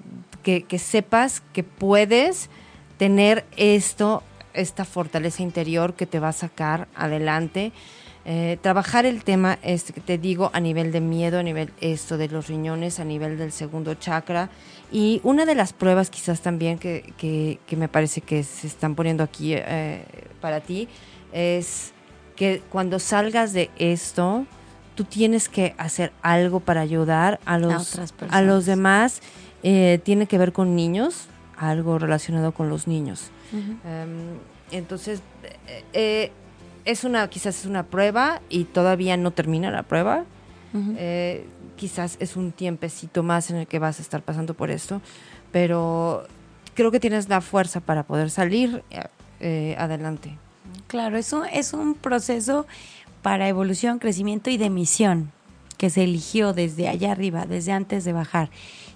que, 0.47 0.79
sepas 0.79 1.43
que 1.53 1.65
puedes 1.65 2.49
tener 2.99 3.45
esto, 3.57 4.23
esta 4.55 4.85
fortaleza 4.85 5.43
interior 5.43 5.95
que 5.95 6.07
te 6.07 6.21
va 6.21 6.29
a 6.29 6.33
sacar 6.33 6.87
adelante. 6.95 7.73
Eh, 8.25 8.59
trabajar 8.61 9.07
el 9.07 9.23
tema, 9.25 9.59
este 9.63 9.93
que 9.93 10.01
te 10.01 10.19
digo, 10.19 10.51
a 10.53 10.61
nivel 10.61 10.93
de 10.93 11.01
miedo, 11.01 11.39
a 11.39 11.43
nivel 11.43 11.73
esto 11.81 12.17
de 12.17 12.29
los 12.29 12.49
riñones, 12.49 12.99
a 12.99 13.05
nivel 13.05 13.39
del 13.39 13.53
segundo 13.53 13.95
chakra, 13.95 14.51
y 14.91 15.21
una 15.23 15.47
de 15.47 15.55
las 15.55 15.73
pruebas 15.73 16.11
quizás 16.11 16.41
también 16.41 16.79
que, 16.79 17.13
que, 17.19 17.77
me 17.77 17.89
parece 17.89 18.21
que 18.21 18.43
se 18.43 18.67
están 18.67 18.95
poniendo 18.95 19.23
aquí 19.23 19.55
eh, 19.55 20.05
para 20.41 20.61
ti 20.61 20.89
es 21.33 21.93
que 22.35 22.63
cuando 22.71 22.99
salgas 22.99 23.53
de 23.53 23.71
esto, 23.79 24.45
tú 24.97 25.05
tienes 25.05 25.49
que 25.49 25.75
hacer 25.79 26.13
algo 26.23 26.61
para 26.61 26.81
ayudar 26.81 27.39
a 27.45 27.59
los, 27.59 28.01
a, 28.31 28.43
los 28.43 28.67
demás. 28.67 29.21
Eh, 29.69 30.01
tiene 30.05 30.29
que 30.29 30.39
ver 30.39 30.53
con 30.53 30.77
niños, 30.77 31.27
algo 31.57 31.99
relacionado 31.99 32.53
con 32.53 32.69
los 32.69 32.87
niños. 32.87 33.31
Em, 33.53 34.39
entonces, 34.71 35.23
eh, 35.93 36.31
es 36.85 37.03
una, 37.03 37.29
quizás 37.29 37.59
es 37.59 37.67
una 37.67 37.83
prueba 37.83 38.41
y 38.49 38.65
todavía 38.65 39.17
no 39.17 39.33
termina 39.33 39.73
la 39.73 39.83
prueba 39.83 40.25
quizás 41.77 42.17
es 42.21 42.37
un 42.37 42.53
tiempecito 42.53 43.23
más 43.23 43.51
en 43.51 43.57
el 43.57 43.67
que 43.67 43.79
vas 43.79 43.99
a 43.99 44.03
estar 44.03 44.23
pasando 44.23 44.55
por 44.55 44.71
esto, 44.71 45.01
pero 45.53 46.27
creo 46.75 46.91
que 46.91 46.99
tienes 46.99 47.29
la 47.29 47.41
fuerza 47.41 47.81
para 47.81 48.03
poder 48.03 48.31
salir 48.31 48.83
eh, 49.41 49.77
adelante. 49.79 50.37
Claro, 50.89 51.17
eso 51.17 51.45
es 51.45 51.73
un 51.73 51.95
proceso 51.95 52.67
para 53.23 53.49
evolución, 53.49 53.99
crecimiento 53.99 54.51
y 54.51 54.57
de 54.57 54.71
misión 54.71 55.33
que 55.77 55.91
se 55.91 56.05
eligió 56.05 56.53
desde 56.53 56.89
allá 56.89 57.13
arriba, 57.13 57.47
desde 57.47 57.73
antes 57.73 58.05
de 58.05 58.13
bajar. 58.13 58.51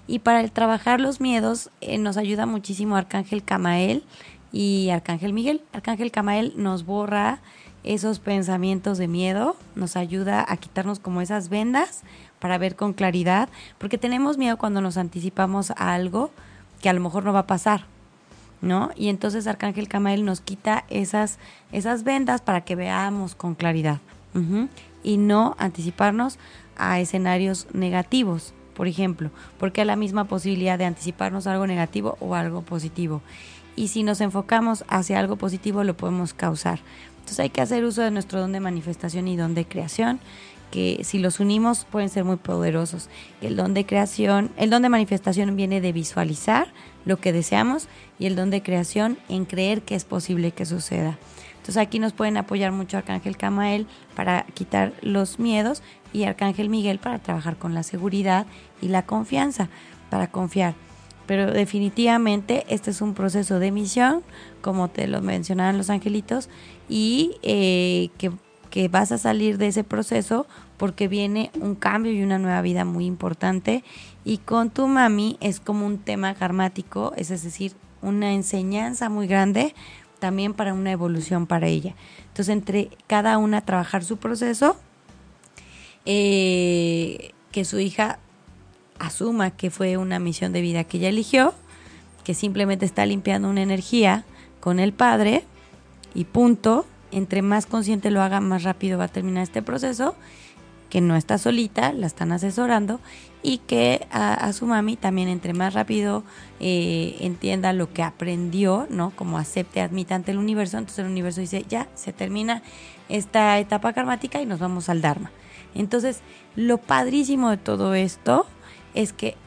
Y 0.07 0.19
para 0.19 0.41
el 0.41 0.51
trabajar 0.51 0.99
los 0.99 1.21
miedos 1.21 1.69
eh, 1.81 1.97
nos 1.97 2.17
ayuda 2.17 2.45
muchísimo 2.45 2.95
Arcángel 2.95 3.43
Camael 3.43 4.03
y 4.51 4.89
Arcángel 4.89 5.33
Miguel. 5.33 5.61
Arcángel 5.73 6.11
Camael 6.11 6.53
nos 6.57 6.85
borra 6.85 7.39
esos 7.83 8.19
pensamientos 8.19 8.97
de 8.97 9.07
miedo, 9.07 9.55
nos 9.75 9.95
ayuda 9.95 10.45
a 10.47 10.57
quitarnos 10.57 10.99
como 10.99 11.21
esas 11.21 11.49
vendas 11.49 12.01
para 12.39 12.57
ver 12.57 12.75
con 12.75 12.93
claridad, 12.93 13.49
porque 13.77 13.97
tenemos 13.97 14.37
miedo 14.37 14.57
cuando 14.57 14.81
nos 14.81 14.97
anticipamos 14.97 15.71
a 15.71 15.93
algo 15.93 16.31
que 16.81 16.89
a 16.89 16.93
lo 16.93 16.99
mejor 16.99 17.23
no 17.23 17.33
va 17.33 17.39
a 17.39 17.47
pasar, 17.47 17.85
¿no? 18.61 18.91
Y 18.95 19.09
entonces 19.09 19.47
Arcángel 19.47 19.87
Camael 19.87 20.25
nos 20.25 20.41
quita 20.41 20.85
esas, 20.89 21.37
esas 21.71 22.03
vendas 22.03 22.41
para 22.41 22.61
que 22.61 22.75
veamos 22.75 23.35
con 23.35 23.55
claridad 23.55 23.99
y 25.03 25.17
no 25.17 25.55
anticiparnos 25.59 26.37
a 26.81 26.99
escenarios 26.99 27.67
negativos, 27.73 28.53
por 28.73 28.87
ejemplo, 28.87 29.29
porque 29.59 29.81
hay 29.81 29.87
la 29.87 29.95
misma 29.95 30.25
posibilidad 30.25 30.79
de 30.79 30.85
anticiparnos 30.85 31.45
algo 31.47 31.67
negativo 31.67 32.17
o 32.19 32.35
algo 32.35 32.63
positivo. 32.63 33.21
Y 33.75 33.89
si 33.89 34.03
nos 34.03 34.19
enfocamos 34.19 34.83
hacia 34.87 35.19
algo 35.19 35.35
positivo, 35.35 35.83
lo 35.83 35.95
podemos 35.95 36.33
causar. 36.33 36.79
Entonces 37.19 37.39
hay 37.39 37.49
que 37.49 37.61
hacer 37.61 37.85
uso 37.85 38.01
de 38.01 38.11
nuestro 38.11 38.39
don 38.39 38.51
de 38.51 38.59
manifestación 38.59 39.27
y 39.27 39.37
don 39.37 39.53
de 39.53 39.65
creación 39.65 40.19
que 40.71 41.01
si 41.03 41.19
los 41.19 41.39
unimos 41.39 41.85
pueden 41.85 42.09
ser 42.09 42.23
muy 42.23 42.37
poderosos. 42.37 43.09
El 43.41 43.55
don 43.55 43.73
de 43.73 43.85
creación, 43.85 44.49
el 44.57 44.69
don 44.69 44.81
de 44.81 44.89
manifestación 44.89 45.55
viene 45.55 45.81
de 45.81 45.91
visualizar 45.91 46.73
lo 47.05 47.17
que 47.17 47.33
deseamos 47.33 47.87
y 48.17 48.25
el 48.25 48.35
don 48.35 48.49
de 48.49 48.63
creación 48.63 49.17
en 49.29 49.45
creer 49.45 49.81
que 49.83 49.95
es 49.95 50.05
posible 50.05 50.51
que 50.51 50.65
suceda. 50.65 51.19
Entonces 51.61 51.77
aquí 51.77 51.99
nos 51.99 52.13
pueden 52.13 52.37
apoyar 52.37 52.71
mucho 52.71 52.97
Arcángel 52.97 53.37
Camael 53.37 53.85
para 54.15 54.47
quitar 54.55 54.93
los 55.03 55.37
miedos 55.37 55.83
y 56.11 56.23
Arcángel 56.23 56.69
Miguel 56.69 56.97
para 56.97 57.19
trabajar 57.19 57.55
con 57.55 57.75
la 57.75 57.83
seguridad 57.83 58.47
y 58.81 58.87
la 58.87 59.05
confianza, 59.05 59.69
para 60.09 60.27
confiar. 60.31 60.73
pero 61.27 61.51
definitivamente 61.51 62.65
este 62.67 62.89
es 62.89 62.99
un 62.99 63.13
proceso 63.13 63.59
de 63.59 63.71
misión, 63.71 64.23
como 64.61 64.89
te 64.89 65.07
lo 65.07 65.21
mencionaban 65.21 65.77
los 65.77 65.91
angelitos, 65.91 66.49
y 66.89 67.37
eh, 67.43 68.09
que, 68.17 68.31
que 68.71 68.87
vas 68.87 69.11
a 69.11 69.19
salir 69.19 69.59
de 69.59 69.67
ese 69.67 69.83
proceso 69.83 70.47
porque 70.77 71.07
viene 71.07 71.51
un 71.61 71.75
cambio 71.75 72.11
y 72.11 72.23
una 72.23 72.39
nueva 72.39 72.61
vida 72.63 72.85
muy 72.85 73.05
importante. 73.05 73.83
Y 74.25 74.39
con 74.39 74.71
tu 74.71 74.87
mami 74.87 75.37
es 75.39 75.59
como 75.59 75.85
un 75.85 75.99
tema 75.99 76.33
karmático, 76.33 77.13
es 77.15 77.29
decir, 77.29 77.73
una 78.01 78.33
enseñanza 78.33 79.07
muy 79.09 79.27
grande 79.27 79.75
también 80.21 80.53
para 80.53 80.75
una 80.75 80.91
evolución 80.91 81.47
para 81.47 81.67
ella. 81.67 81.95
Entonces, 82.27 82.49
entre 82.49 82.91
cada 83.07 83.39
una 83.39 83.61
trabajar 83.61 84.03
su 84.03 84.17
proceso, 84.17 84.77
eh, 86.05 87.31
que 87.51 87.65
su 87.65 87.79
hija 87.79 88.19
asuma 88.99 89.49
que 89.49 89.71
fue 89.71 89.97
una 89.97 90.19
misión 90.19 90.53
de 90.53 90.61
vida 90.61 90.83
que 90.83 90.97
ella 90.97 91.09
eligió, 91.09 91.55
que 92.23 92.35
simplemente 92.35 92.85
está 92.85 93.03
limpiando 93.07 93.49
una 93.49 93.63
energía 93.63 94.23
con 94.59 94.79
el 94.79 94.93
padre 94.93 95.43
y 96.13 96.25
punto. 96.25 96.85
Entre 97.11 97.41
más 97.41 97.65
consciente 97.65 98.11
lo 98.11 98.21
haga, 98.21 98.41
más 98.41 98.61
rápido 98.61 98.99
va 98.99 99.05
a 99.05 99.07
terminar 99.07 99.41
este 99.41 99.63
proceso, 99.63 100.15
que 100.91 101.01
no 101.01 101.15
está 101.15 101.37
solita, 101.37 101.93
la 101.93 102.05
están 102.05 102.33
asesorando 102.33 102.99
y 103.41 103.59
que 103.59 104.05
a, 104.11 104.51
su 104.51 104.67
mami 104.67 104.97
también 104.97 105.29
entre 105.29 105.53
más 105.53 105.73
rápido 105.73 106.23
eh, 106.59 107.15
entienda 107.21 107.71
lo 107.71 107.91
que 107.93 108.03
aprendió, 108.03 108.87
¿no? 108.89 109.11
Como 109.15 109.39
acepte, 109.39 109.81
admita 109.81 110.15
ante 110.15 110.31
el 110.31 110.37
universo, 110.37 110.77
entonces 110.77 110.99
el 110.99 111.09
universo 111.09 111.39
dice, 111.39 111.65
ya, 111.67 111.87
se 111.95 112.11
termina 112.11 112.61
esta 113.07 113.57
etapa 113.57 113.93
karmática 113.93 114.41
y 114.41 114.45
nos 114.45 114.59
vamos 114.59 114.89
al 114.89 115.01
Dharma. 115.01 115.31
Entonces, 115.73 116.19
lo 116.57 116.77
padrísimo 116.77 117.49
de 117.49 117.57
todo 117.57 117.95
esto 117.95 118.45
es 118.93 119.13
que 119.13 119.37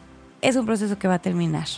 es 0.40 0.56
un 0.56 0.64
proceso 0.64 0.98
que 0.98 1.08
va 1.08 1.14
a 1.14 1.22
terminar. 1.22 1.68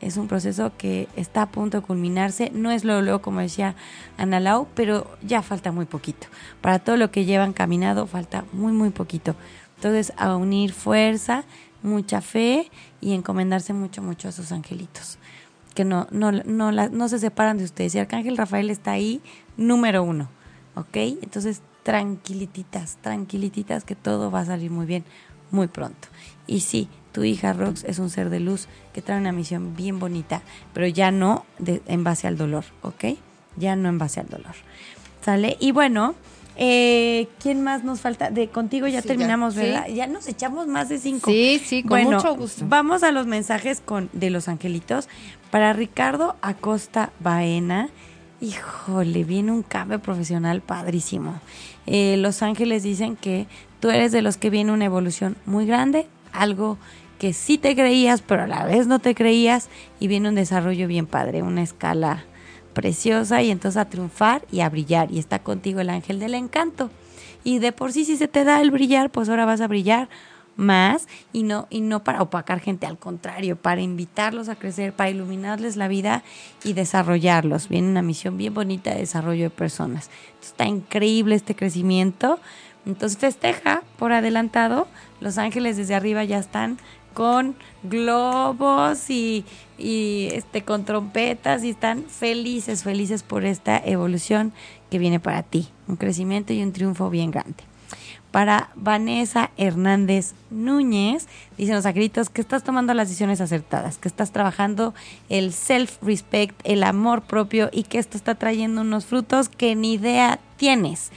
Es 0.00 0.16
un 0.16 0.28
proceso 0.28 0.72
que 0.78 1.08
está 1.16 1.42
a 1.42 1.50
punto 1.50 1.80
de 1.80 1.86
culminarse. 1.86 2.50
No 2.54 2.70
es 2.70 2.84
lo 2.84 3.02
luego, 3.02 3.20
como 3.20 3.40
decía 3.40 3.74
Ana 4.16 4.40
Lau, 4.40 4.68
pero 4.74 5.10
ya 5.22 5.42
falta 5.42 5.72
muy 5.72 5.86
poquito. 5.86 6.28
Para 6.60 6.78
todo 6.78 6.96
lo 6.96 7.10
que 7.10 7.24
llevan 7.24 7.52
caminado, 7.52 8.06
falta 8.06 8.44
muy, 8.52 8.72
muy 8.72 8.90
poquito. 8.90 9.34
Entonces, 9.76 10.12
a 10.16 10.36
unir 10.36 10.72
fuerza, 10.72 11.44
mucha 11.82 12.20
fe 12.20 12.70
y 13.00 13.14
encomendarse 13.14 13.72
mucho, 13.72 14.02
mucho 14.02 14.28
a 14.28 14.32
sus 14.32 14.52
angelitos. 14.52 15.18
Que 15.74 15.84
no, 15.84 16.06
no, 16.10 16.32
no, 16.32 16.72
no 16.72 17.08
se 17.08 17.18
separan 17.18 17.58
de 17.58 17.64
ustedes. 17.64 17.94
Y 17.94 17.98
Arcángel 17.98 18.36
Rafael 18.36 18.70
está 18.70 18.92
ahí, 18.92 19.20
número 19.56 20.02
uno. 20.02 20.28
¿Ok? 20.74 20.96
Entonces, 21.22 21.62
tranquilititas, 21.82 22.98
tranquilititas, 23.00 23.84
que 23.84 23.94
todo 23.94 24.30
va 24.30 24.40
a 24.40 24.46
salir 24.46 24.70
muy 24.70 24.86
bien 24.86 25.04
muy 25.50 25.66
pronto. 25.68 26.08
Y 26.46 26.60
sí, 26.60 26.88
tu 27.18 27.24
hija 27.24 27.52
Rox 27.52 27.82
es 27.82 27.98
un 27.98 28.10
ser 28.10 28.30
de 28.30 28.38
luz 28.38 28.68
que 28.94 29.02
trae 29.02 29.18
una 29.18 29.32
misión 29.32 29.74
bien 29.74 29.98
bonita, 29.98 30.42
pero 30.72 30.86
ya 30.86 31.10
no 31.10 31.44
de, 31.58 31.82
en 31.88 32.04
base 32.04 32.28
al 32.28 32.38
dolor, 32.38 32.64
¿ok? 32.82 33.16
Ya 33.56 33.74
no 33.74 33.88
en 33.88 33.98
base 33.98 34.20
al 34.20 34.28
dolor. 34.28 34.54
¿Sale? 35.24 35.56
Y 35.58 35.72
bueno, 35.72 36.14
eh, 36.54 37.26
¿quién 37.42 37.64
más 37.64 37.82
nos 37.82 38.02
falta? 38.02 38.30
De 38.30 38.46
contigo 38.50 38.86
ya 38.86 39.02
terminamos, 39.02 39.56
¿verdad? 39.56 39.88
Ya 39.88 40.06
nos 40.06 40.28
echamos 40.28 40.68
más 40.68 40.88
de 40.88 40.98
cinco. 40.98 41.28
Sí, 41.28 41.60
sí, 41.64 41.82
con 41.82 42.04
mucho 42.04 42.36
gusto. 42.36 42.64
Vamos 42.68 43.02
a 43.02 43.10
los 43.10 43.26
mensajes 43.26 43.82
con, 43.84 44.08
de 44.12 44.30
los 44.30 44.46
angelitos. 44.46 45.08
Para 45.50 45.72
Ricardo 45.72 46.36
Acosta 46.40 47.10
Baena, 47.18 47.88
híjole, 48.40 49.24
viene 49.24 49.50
un 49.50 49.64
cambio 49.64 49.98
profesional 49.98 50.60
padrísimo. 50.60 51.40
Eh, 51.86 52.16
los 52.16 52.42
ángeles 52.42 52.84
dicen 52.84 53.16
que 53.16 53.48
tú 53.80 53.90
eres 53.90 54.12
de 54.12 54.22
los 54.22 54.36
que 54.36 54.50
viene 54.50 54.70
una 54.70 54.84
evolución 54.84 55.36
muy 55.46 55.66
grande, 55.66 56.06
algo 56.32 56.78
que 57.18 57.32
sí 57.32 57.58
te 57.58 57.74
creías, 57.74 58.22
pero 58.22 58.44
a 58.44 58.46
la 58.46 58.64
vez 58.64 58.86
no 58.86 58.98
te 58.98 59.14
creías, 59.14 59.68
y 60.00 60.08
viene 60.08 60.28
un 60.28 60.34
desarrollo 60.34 60.86
bien 60.86 61.06
padre, 61.06 61.42
una 61.42 61.62
escala 61.62 62.24
preciosa, 62.72 63.42
y 63.42 63.50
entonces 63.50 63.76
a 63.78 63.88
triunfar 63.88 64.42
y 64.52 64.60
a 64.60 64.68
brillar, 64.68 65.10
y 65.10 65.18
está 65.18 65.40
contigo 65.40 65.80
el 65.80 65.90
ángel 65.90 66.20
del 66.20 66.34
encanto. 66.34 66.90
Y 67.44 67.58
de 67.58 67.72
por 67.72 67.92
sí, 67.92 68.04
si 68.04 68.16
se 68.16 68.28
te 68.28 68.44
da 68.44 68.60
el 68.60 68.70
brillar, 68.70 69.10
pues 69.10 69.28
ahora 69.28 69.44
vas 69.44 69.60
a 69.60 69.68
brillar 69.68 70.08
más 70.58 71.06
y 71.32 71.44
no 71.44 71.68
y 71.70 71.80
no 71.80 72.02
para 72.02 72.20
opacar 72.20 72.60
gente, 72.60 72.84
al 72.84 72.98
contrario, 72.98 73.56
para 73.56 73.80
invitarlos 73.80 74.48
a 74.48 74.56
crecer, 74.56 74.92
para 74.92 75.08
iluminarles 75.08 75.76
la 75.76 75.88
vida 75.88 76.24
y 76.64 76.72
desarrollarlos. 76.72 77.68
Viene 77.68 77.88
una 77.88 78.02
misión 78.02 78.36
bien 78.36 78.52
bonita 78.52 78.90
de 78.90 78.98
desarrollo 78.98 79.44
de 79.44 79.50
personas. 79.50 80.10
está 80.42 80.66
increíble 80.66 81.36
este 81.36 81.54
crecimiento. 81.54 82.40
Entonces 82.86 83.18
festeja 83.18 83.82
por 83.98 84.12
adelantado. 84.12 84.88
Los 85.20 85.38
ángeles 85.38 85.76
desde 85.76 85.94
arriba 85.94 86.24
ya 86.24 86.38
están 86.38 86.78
con 87.18 87.56
globos 87.82 89.10
y, 89.10 89.44
y 89.76 90.28
este 90.34 90.62
con 90.62 90.84
trompetas 90.84 91.64
y 91.64 91.70
están 91.70 92.04
felices, 92.04 92.84
felices 92.84 93.24
por 93.24 93.44
esta 93.44 93.76
evolución 93.76 94.52
que 94.88 95.00
viene 95.00 95.18
para 95.18 95.42
ti. 95.42 95.66
Un 95.88 95.96
crecimiento 95.96 96.52
y 96.52 96.62
un 96.62 96.72
triunfo 96.72 97.10
bien 97.10 97.32
grande 97.32 97.64
para 98.30 98.70
Vanessa 98.76 99.50
Hernández 99.56 100.34
Núñez. 100.50 101.26
Dicen 101.56 101.74
los 101.74 101.86
agritos 101.86 102.30
que 102.30 102.40
estás 102.40 102.62
tomando 102.62 102.94
las 102.94 103.08
decisiones 103.08 103.40
acertadas, 103.40 103.98
que 103.98 104.06
estás 104.06 104.30
trabajando 104.30 104.94
el 105.28 105.52
self-respect, 105.52 106.54
el 106.62 106.84
amor 106.84 107.22
propio 107.22 107.68
y 107.72 107.82
que 107.82 107.98
esto 107.98 108.16
está 108.16 108.36
trayendo 108.36 108.82
unos 108.82 109.06
frutos 109.06 109.48
que 109.48 109.74
ni 109.74 109.94
idea 109.94 110.38
tienes. 110.56 111.10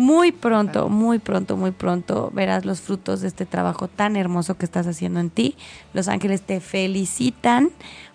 Muy 0.00 0.32
pronto, 0.32 0.88
muy 0.88 1.18
pronto, 1.18 1.58
muy 1.58 1.72
pronto 1.72 2.30
verás 2.32 2.64
los 2.64 2.80
frutos 2.80 3.20
de 3.20 3.28
este 3.28 3.44
trabajo 3.44 3.86
tan 3.86 4.16
hermoso 4.16 4.56
que 4.56 4.64
estás 4.64 4.86
haciendo 4.86 5.20
en 5.20 5.28
ti. 5.28 5.56
Los 5.92 6.08
ángeles 6.08 6.40
te 6.40 6.60
felicitan 6.60 7.68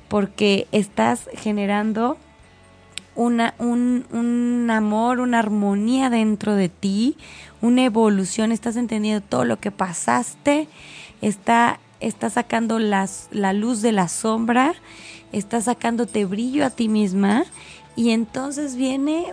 porque 0.08 0.68
estás 0.72 1.30
generando 1.36 2.18
una, 3.14 3.54
un, 3.60 4.08
un 4.12 4.68
amor, 4.72 5.20
una 5.20 5.38
armonía 5.38 6.10
dentro 6.10 6.56
de 6.56 6.70
ti, 6.70 7.18
una 7.62 7.86
evolución, 7.86 8.52
estás 8.52 8.78
entendiendo 8.78 9.24
todo 9.24 9.46
lo 9.46 9.60
que 9.60 9.70
pasaste, 9.70 10.68
está, 11.22 11.80
está 12.00 12.32
sacando 12.32 12.80
las, 12.80 13.28
la 13.30 13.54
luz 13.54 13.84
de 13.84 13.92
la 13.92 14.08
sombra, 14.08 14.74
está 15.32 15.62
sacándote 15.62 16.26
brillo 16.26 16.66
a 16.66 16.72
ti 16.72 16.90
misma. 16.90 17.46
Y 17.96 18.10
entonces 18.10 18.76
viene 18.76 19.28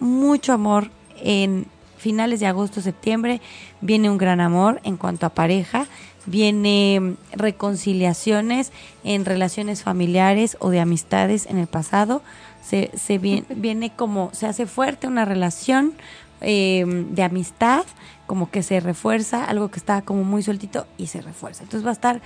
mucho 0.00 0.54
amor 0.54 0.90
en 1.22 1.66
finales 1.98 2.40
de 2.40 2.46
agosto, 2.46 2.80
septiembre, 2.80 3.40
viene 3.80 4.10
un 4.10 4.18
gran 4.18 4.40
amor 4.40 4.80
en 4.84 4.96
cuanto 4.96 5.26
a 5.26 5.30
pareja, 5.30 5.86
viene 6.26 7.16
reconciliaciones 7.32 8.72
en 9.04 9.24
relaciones 9.24 9.82
familiares 9.82 10.56
o 10.60 10.70
de 10.70 10.80
amistades 10.80 11.46
en 11.46 11.58
el 11.58 11.66
pasado, 11.66 12.22
se, 12.62 12.90
se 12.96 13.18
viene, 13.18 13.46
viene 13.54 13.90
como, 13.94 14.30
se 14.32 14.46
hace 14.46 14.66
fuerte 14.66 15.06
una 15.06 15.24
relación 15.24 15.94
eh, 16.40 16.84
de 16.86 17.22
amistad, 17.22 17.84
como 18.26 18.50
que 18.50 18.62
se 18.62 18.80
refuerza, 18.80 19.44
algo 19.44 19.70
que 19.70 19.78
está 19.78 20.02
como 20.02 20.22
muy 20.22 20.42
sueltito 20.42 20.86
y 20.98 21.06
se 21.08 21.20
refuerza. 21.20 21.64
Entonces 21.64 21.84
va 21.84 21.90
a 21.90 21.94
estar 21.94 22.20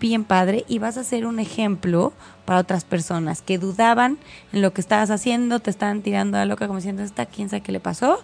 bien 0.00 0.24
padre 0.24 0.64
y 0.68 0.80
vas 0.80 0.98
a 0.98 1.04
ser 1.04 1.24
un 1.24 1.38
ejemplo 1.38 2.12
para 2.44 2.60
otras 2.60 2.84
personas 2.84 3.40
que 3.40 3.56
dudaban 3.56 4.18
en 4.52 4.60
lo 4.60 4.74
que 4.74 4.80
estabas 4.80 5.10
haciendo, 5.10 5.60
te 5.60 5.70
estaban 5.70 6.02
tirando 6.02 6.36
a 6.36 6.44
loca 6.44 6.66
como 6.66 6.78
diciendo, 6.78 7.02
esta 7.02 7.24
quién 7.24 7.48
sabe 7.48 7.62
qué 7.62 7.72
le 7.72 7.80
pasó 7.80 8.18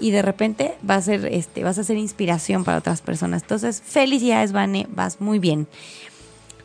y 0.00 0.10
de 0.10 0.22
repente 0.22 0.74
va 0.88 0.96
a 0.96 1.02
ser 1.02 1.26
este 1.26 1.64
vas 1.64 1.78
a 1.78 1.84
ser 1.84 1.96
inspiración 1.96 2.64
para 2.64 2.78
otras 2.78 3.00
personas. 3.00 3.42
Entonces, 3.42 3.82
felicidades, 3.84 4.52
Vane, 4.52 4.86
vas 4.90 5.20
muy 5.20 5.38
bien. 5.38 5.66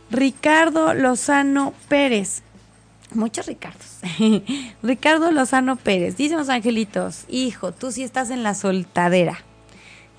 Ricardo 0.09 0.93
Lozano 0.93 1.73
Pérez. 1.87 2.43
Muchos 3.13 3.47
Ricardos. 3.47 3.99
Ricardo 4.83 5.31
Lozano 5.31 5.75
Pérez. 5.75 6.17
Dicen 6.17 6.37
los 6.37 6.49
angelitos, 6.49 7.25
hijo, 7.29 7.71
tú 7.71 7.91
sí 7.91 8.03
estás 8.03 8.29
en 8.29 8.43
la 8.43 8.53
soltadera. 8.53 9.43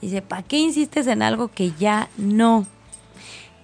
Dice, 0.00 0.20
¿para 0.20 0.42
qué 0.42 0.58
insistes 0.58 1.06
en 1.06 1.22
algo 1.22 1.48
que 1.48 1.72
ya 1.78 2.08
no? 2.16 2.66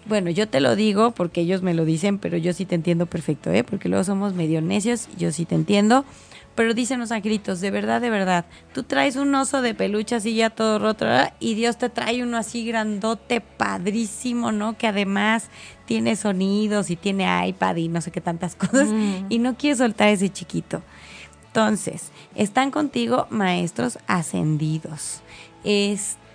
Bueno, 0.07 0.31
yo 0.31 0.49
te 0.49 0.61
lo 0.61 0.77
digo 0.77 1.11
porque 1.11 1.43
ellos 1.43 1.62
me 1.62 1.75
lo 1.75 1.85
dicen, 1.85 2.19
pero 2.19 2.39
yo 2.39 2.53
sí 2.55 2.65
te 2.65 2.75
entiendo 2.75 3.07
perfecto, 3.07 3.51
¿eh? 3.53 3.65
Porque 3.65 3.89
luego 3.89 4.05
somos 4.05 4.35
medio 4.35 4.62
necios, 4.62 5.09
yo 5.19 5.33
sí 5.33 5.45
te 5.45 5.55
entiendo. 5.55 6.05
Pero 6.59 6.75
dicen 6.75 6.99
los 6.99 7.13
angelitos, 7.13 7.61
de 7.61 7.71
verdad, 7.71 8.01
de 8.01 8.11
verdad, 8.11 8.45
tú 8.75 8.83
traes 8.83 9.15
un 9.15 9.33
oso 9.33 9.63
de 9.63 9.77
peluche 9.77 10.17
así 10.17 10.35
ya 10.35 10.51
todo 10.51 10.81
roto 10.81 11.07
y 11.39 11.55
Dios 11.55 11.79
te 11.79 11.89
trae 11.89 12.21
uno 12.21 12.37
así 12.37 12.67
grandote, 12.67 13.41
padrísimo, 13.41 14.51
¿no? 14.51 14.77
Que 14.77 14.89
además 14.89 15.51
tiene 15.85 16.17
sonidos 16.17 16.91
y 16.91 16.97
tiene 16.97 17.47
iPad 17.47 17.77
y 17.77 17.87
no 17.87 18.01
sé 18.01 18.11
qué 18.11 18.21
tantas 18.21 18.57
cosas 18.57 18.89
mm. 18.89 19.27
y 19.29 19.39
no 19.39 19.57
quieres 19.57 19.79
soltar 19.79 20.09
ese 20.09 20.31
chiquito. 20.31 20.83
Entonces, 21.47 22.11
están 22.35 22.73
contigo 22.73 23.29
maestros 23.31 24.01
ascendidos. 24.09 25.23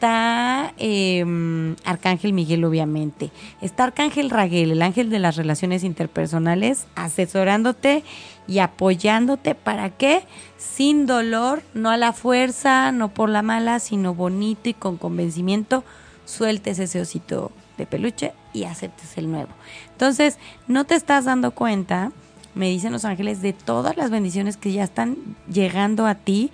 Está 0.04 0.74
em, 0.80 1.78
Arcángel 1.86 2.34
Miguel, 2.34 2.66
obviamente. 2.66 3.32
Está 3.62 3.86
Arcángel 3.86 4.30
Raguel, 4.30 4.72
el 4.74 4.82
ángel 4.82 5.10
de 5.10 5.18
las 5.18 5.38
relaciones 5.38 5.86
interpersonales, 5.86 6.88
asesorándote 6.96 8.04
y 8.46 8.60
apoyándote 8.60 9.56
para 9.56 9.92
que 9.92 10.24
sin 10.58 11.06
dolor, 11.06 11.64
no 11.74 11.90
a 11.90 11.96
la 11.96 12.12
fuerza, 12.12 12.92
no 12.92 13.14
por 13.14 13.30
la 13.30 13.44
mala, 13.44 13.80
sino 13.80 14.14
bonito 14.14 14.68
y 14.68 14.74
con 14.74 14.98
convencimiento, 14.98 15.86
sueltes 16.26 16.80
ese 16.80 17.00
osito 17.00 17.54
de 17.78 17.86
peluche 17.86 18.34
y 18.52 18.66
aceptes 18.66 19.18
el 19.18 19.32
nuevo. 19.32 19.54
Entonces, 19.94 20.38
no 20.68 20.84
te 20.84 20.96
estás 20.96 21.24
dando 21.24 21.52
cuenta, 21.52 22.12
me 22.56 22.68
dicen 22.68 22.92
los 22.92 23.06
ángeles, 23.06 23.42
de 23.42 23.54
todas 23.54 23.96
las 23.96 24.12
bendiciones 24.12 24.58
que 24.58 24.74
ya 24.74 24.84
están 24.84 25.16
llegando 25.50 26.06
a 26.06 26.16
ti 26.16 26.52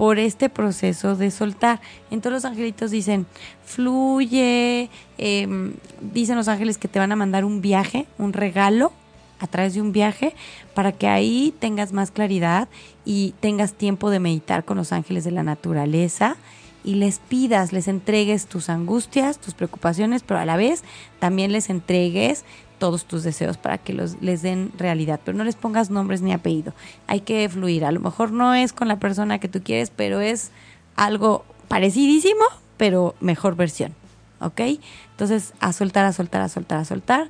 por 0.00 0.18
este 0.18 0.48
proceso 0.48 1.14
de 1.14 1.30
soltar. 1.30 1.78
Entonces 2.10 2.32
los 2.32 2.44
angelitos 2.46 2.90
dicen, 2.90 3.26
fluye, 3.66 4.88
em, 5.18 5.74
dicen 6.00 6.36
los 6.36 6.48
ángeles 6.48 6.78
que 6.78 6.88
te 6.88 6.98
van 6.98 7.12
a 7.12 7.16
mandar 7.16 7.44
un 7.44 7.60
viaje, 7.60 8.06
un 8.16 8.32
regalo 8.32 8.92
a 9.40 9.46
través 9.46 9.74
de 9.74 9.82
un 9.82 9.92
viaje 9.92 10.34
para 10.72 10.92
que 10.92 11.06
ahí 11.06 11.52
tengas 11.58 11.92
más 11.92 12.12
claridad 12.12 12.66
y 13.04 13.34
tengas 13.40 13.74
tiempo 13.74 14.08
de 14.08 14.20
meditar 14.20 14.64
con 14.64 14.78
los 14.78 14.90
ángeles 14.92 15.22
de 15.24 15.32
la 15.32 15.42
naturaleza 15.42 16.38
y 16.82 16.94
les 16.94 17.18
pidas, 17.18 17.74
les 17.74 17.86
entregues 17.86 18.46
tus 18.46 18.70
angustias, 18.70 19.38
tus 19.38 19.52
preocupaciones, 19.52 20.22
pero 20.22 20.40
a 20.40 20.46
la 20.46 20.56
vez 20.56 20.82
también 21.18 21.52
les 21.52 21.68
entregues 21.68 22.46
todos 22.80 23.04
tus 23.04 23.22
deseos 23.22 23.58
para 23.58 23.78
que 23.78 23.92
los, 23.92 24.20
les 24.20 24.42
den 24.42 24.72
realidad, 24.76 25.20
pero 25.24 25.38
no 25.38 25.44
les 25.44 25.54
pongas 25.54 25.90
nombres 25.90 26.22
ni 26.22 26.32
apellido. 26.32 26.72
Hay 27.06 27.20
que 27.20 27.48
fluir. 27.48 27.84
A 27.84 27.92
lo 27.92 28.00
mejor 28.00 28.32
no 28.32 28.54
es 28.54 28.72
con 28.72 28.88
la 28.88 28.98
persona 28.98 29.38
que 29.38 29.46
tú 29.46 29.62
quieres, 29.62 29.90
pero 29.94 30.20
es 30.20 30.50
algo 30.96 31.44
parecidísimo, 31.68 32.42
pero 32.76 33.14
mejor 33.20 33.54
versión. 33.54 33.94
¿Ok? 34.40 34.62
Entonces, 35.12 35.52
a 35.60 35.72
soltar, 35.72 36.06
a 36.06 36.12
soltar, 36.12 36.40
a 36.40 36.48
soltar, 36.48 36.78
a 36.80 36.84
soltar. 36.84 37.28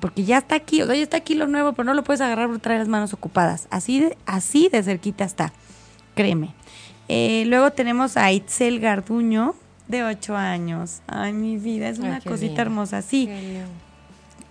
Porque 0.00 0.24
ya 0.24 0.38
está 0.38 0.54
aquí, 0.54 0.80
o 0.80 0.86
sea, 0.86 0.94
ya 0.94 1.02
está 1.02 1.16
aquí 1.16 1.34
lo 1.34 1.48
nuevo, 1.48 1.72
pero 1.72 1.84
no 1.84 1.94
lo 1.94 2.04
puedes 2.04 2.20
agarrar 2.20 2.48
por 2.48 2.60
traer 2.60 2.78
las 2.78 2.88
manos 2.88 3.12
ocupadas. 3.12 3.66
Así 3.70 4.00
de, 4.00 4.16
así 4.24 4.68
de 4.70 4.82
cerquita 4.82 5.24
está. 5.24 5.52
Créeme. 6.14 6.54
Eh, 7.08 7.44
luego 7.46 7.72
tenemos 7.72 8.16
a 8.16 8.30
Itzel 8.30 8.78
Garduño, 8.78 9.54
de 9.88 10.04
8 10.04 10.36
años. 10.36 11.00
Ay, 11.06 11.32
mi 11.32 11.56
vida, 11.56 11.88
es 11.88 11.98
una 11.98 12.20
cosita 12.20 12.62
hermosa. 12.62 13.02
Sí 13.02 13.28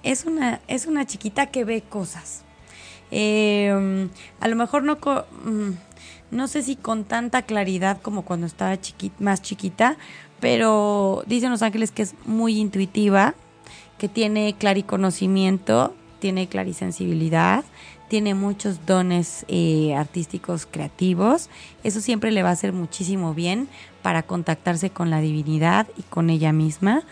es 0.05 0.25
una, 0.25 0.61
es 0.67 0.85
una 0.85 1.05
chiquita 1.05 1.47
que 1.47 1.65
ve 1.65 1.81
cosas. 1.81 2.43
Eh, 3.11 4.07
a 4.39 4.47
lo 4.47 4.55
mejor 4.55 4.83
no, 4.83 4.95
mm, 4.95 5.71
no 6.31 6.47
sé 6.47 6.61
si 6.61 6.75
con 6.75 7.03
tanta 7.03 7.41
claridad 7.41 8.01
como 8.01 8.23
cuando 8.23 8.45
estaba 8.45 8.77
más 9.19 9.41
chiquita, 9.41 9.97
pero 10.39 11.23
dicen 11.27 11.49
los 11.49 11.63
ángeles 11.63 11.91
que 11.91 12.03
es 12.03 12.15
muy 12.25 12.57
intuitiva, 12.57 13.35
que 13.97 14.07
tiene 14.07 14.55
clariconocimiento, 14.57 15.95
tiene 16.19 16.47
clarisensibilidad, 16.47 17.63
tiene 18.07 18.35
muchos 18.35 18.85
dones 18.85 19.45
eh, 19.47 19.95
artísticos 19.95 20.67
creativos. 20.69 21.49
Eso 21.83 22.01
siempre 22.01 22.31
le 22.31 22.43
va 22.43 22.49
a 22.49 22.53
hacer 22.53 22.73
muchísimo 22.73 23.33
bien 23.33 23.67
para 24.01 24.23
contactarse 24.23 24.91
con 24.91 25.09
la 25.09 25.21
divinidad 25.21 25.87
y 25.97 26.03
con 26.03 26.29
ella 26.29 26.53
misma. 26.53 27.03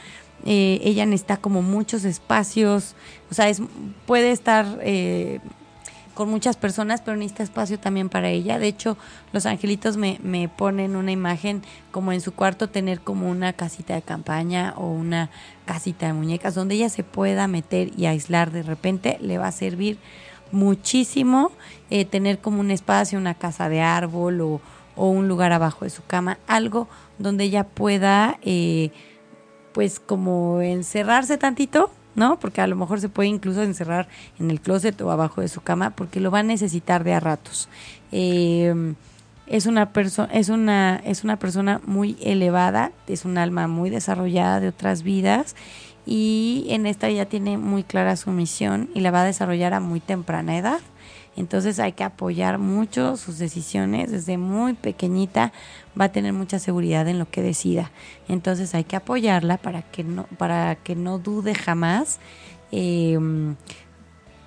Eh, 0.45 0.81
ella 0.83 1.05
necesita 1.05 1.37
como 1.37 1.61
muchos 1.61 2.03
espacios, 2.03 2.95
o 3.31 3.33
sea, 3.33 3.49
es, 3.49 3.61
puede 4.05 4.31
estar 4.31 4.65
eh, 4.81 5.39
con 6.13 6.29
muchas 6.29 6.57
personas, 6.57 7.01
pero 7.01 7.17
necesita 7.17 7.43
espacio 7.43 7.79
también 7.79 8.09
para 8.09 8.29
ella. 8.29 8.59
De 8.59 8.67
hecho, 8.67 8.97
los 9.31 9.45
angelitos 9.45 9.97
me, 9.97 10.19
me 10.21 10.49
ponen 10.49 10.95
una 10.95 11.11
imagen 11.11 11.63
como 11.91 12.11
en 12.11 12.21
su 12.21 12.33
cuarto 12.33 12.69
tener 12.69 12.99
como 12.99 13.29
una 13.29 13.53
casita 13.53 13.95
de 13.95 14.01
campaña 14.01 14.73
o 14.77 14.91
una 14.91 15.29
casita 15.65 16.07
de 16.07 16.13
muñecas 16.13 16.55
donde 16.55 16.75
ella 16.75 16.89
se 16.89 17.03
pueda 17.03 17.47
meter 17.47 17.91
y 17.97 18.05
aislar 18.05 18.51
de 18.51 18.63
repente, 18.63 19.17
le 19.21 19.37
va 19.37 19.47
a 19.47 19.51
servir 19.51 19.97
muchísimo 20.51 21.51
eh, 21.89 22.05
tener 22.05 22.39
como 22.39 22.59
un 22.59 22.69
espacio, 22.69 23.17
una 23.17 23.33
casa 23.33 23.69
de 23.69 23.81
árbol 23.81 24.41
o, 24.41 24.61
o, 24.95 25.09
un 25.09 25.27
lugar 25.27 25.51
abajo 25.51 25.85
de 25.85 25.89
su 25.89 26.03
cama, 26.05 26.37
algo 26.47 26.87
donde 27.17 27.45
ella 27.45 27.63
pueda... 27.63 28.37
Eh, 28.43 28.91
pues 29.73 29.99
como 29.99 30.61
encerrarse 30.61 31.37
tantito, 31.37 31.91
¿no? 32.15 32.39
Porque 32.39 32.61
a 32.61 32.67
lo 32.67 32.75
mejor 32.75 33.01
se 33.01 33.09
puede 33.09 33.29
incluso 33.29 33.63
encerrar 33.63 34.07
en 34.39 34.51
el 34.51 34.61
closet 34.61 34.99
o 35.01 35.11
abajo 35.11 35.41
de 35.41 35.47
su 35.47 35.61
cama 35.61 35.91
porque 35.91 36.19
lo 36.19 36.31
va 36.31 36.39
a 36.39 36.43
necesitar 36.43 37.03
de 37.03 37.13
a 37.13 37.19
ratos. 37.19 37.69
Em, 38.11 38.95
es 39.47 39.65
una 39.65 39.91
persona 39.91 40.31
es 40.33 40.49
una 40.49 41.01
es 41.03 41.23
una 41.23 41.37
persona 41.37 41.81
muy 41.85 42.17
elevada, 42.21 42.91
es 43.07 43.25
un 43.25 43.37
alma 43.37 43.67
muy 43.67 43.89
desarrollada 43.89 44.59
de 44.59 44.69
otras 44.69 45.03
vidas 45.03 45.55
y 46.05 46.65
en 46.69 46.85
esta 46.85 47.09
ya 47.09 47.25
tiene 47.25 47.57
muy 47.57 47.83
clara 47.83 48.15
su 48.15 48.31
misión 48.31 48.89
y 48.93 49.01
la 49.01 49.11
va 49.11 49.21
a 49.21 49.25
desarrollar 49.25 49.73
a 49.73 49.79
muy 49.79 49.99
temprana 49.99 50.57
edad. 50.57 50.79
Entonces 51.35 51.79
hay 51.79 51.93
que 51.93 52.03
apoyar 52.03 52.59
mucho 52.59 53.17
sus 53.17 53.39
decisiones. 53.39 54.11
Desde 54.11 54.37
muy 54.37 54.73
pequeñita 54.73 55.51
va 55.99 56.05
a 56.05 56.11
tener 56.11 56.33
mucha 56.33 56.59
seguridad 56.59 57.07
en 57.07 57.19
lo 57.19 57.29
que 57.29 57.41
decida. 57.41 57.91
Entonces 58.27 58.73
hay 58.75 58.83
que 58.83 58.95
apoyarla 58.95 59.57
para 59.57 59.81
que 59.81 60.03
no, 60.03 60.25
para 60.37 60.75
que 60.75 60.95
no 60.95 61.19
dude 61.19 61.55
jamás 61.55 62.19
em, 62.71 63.55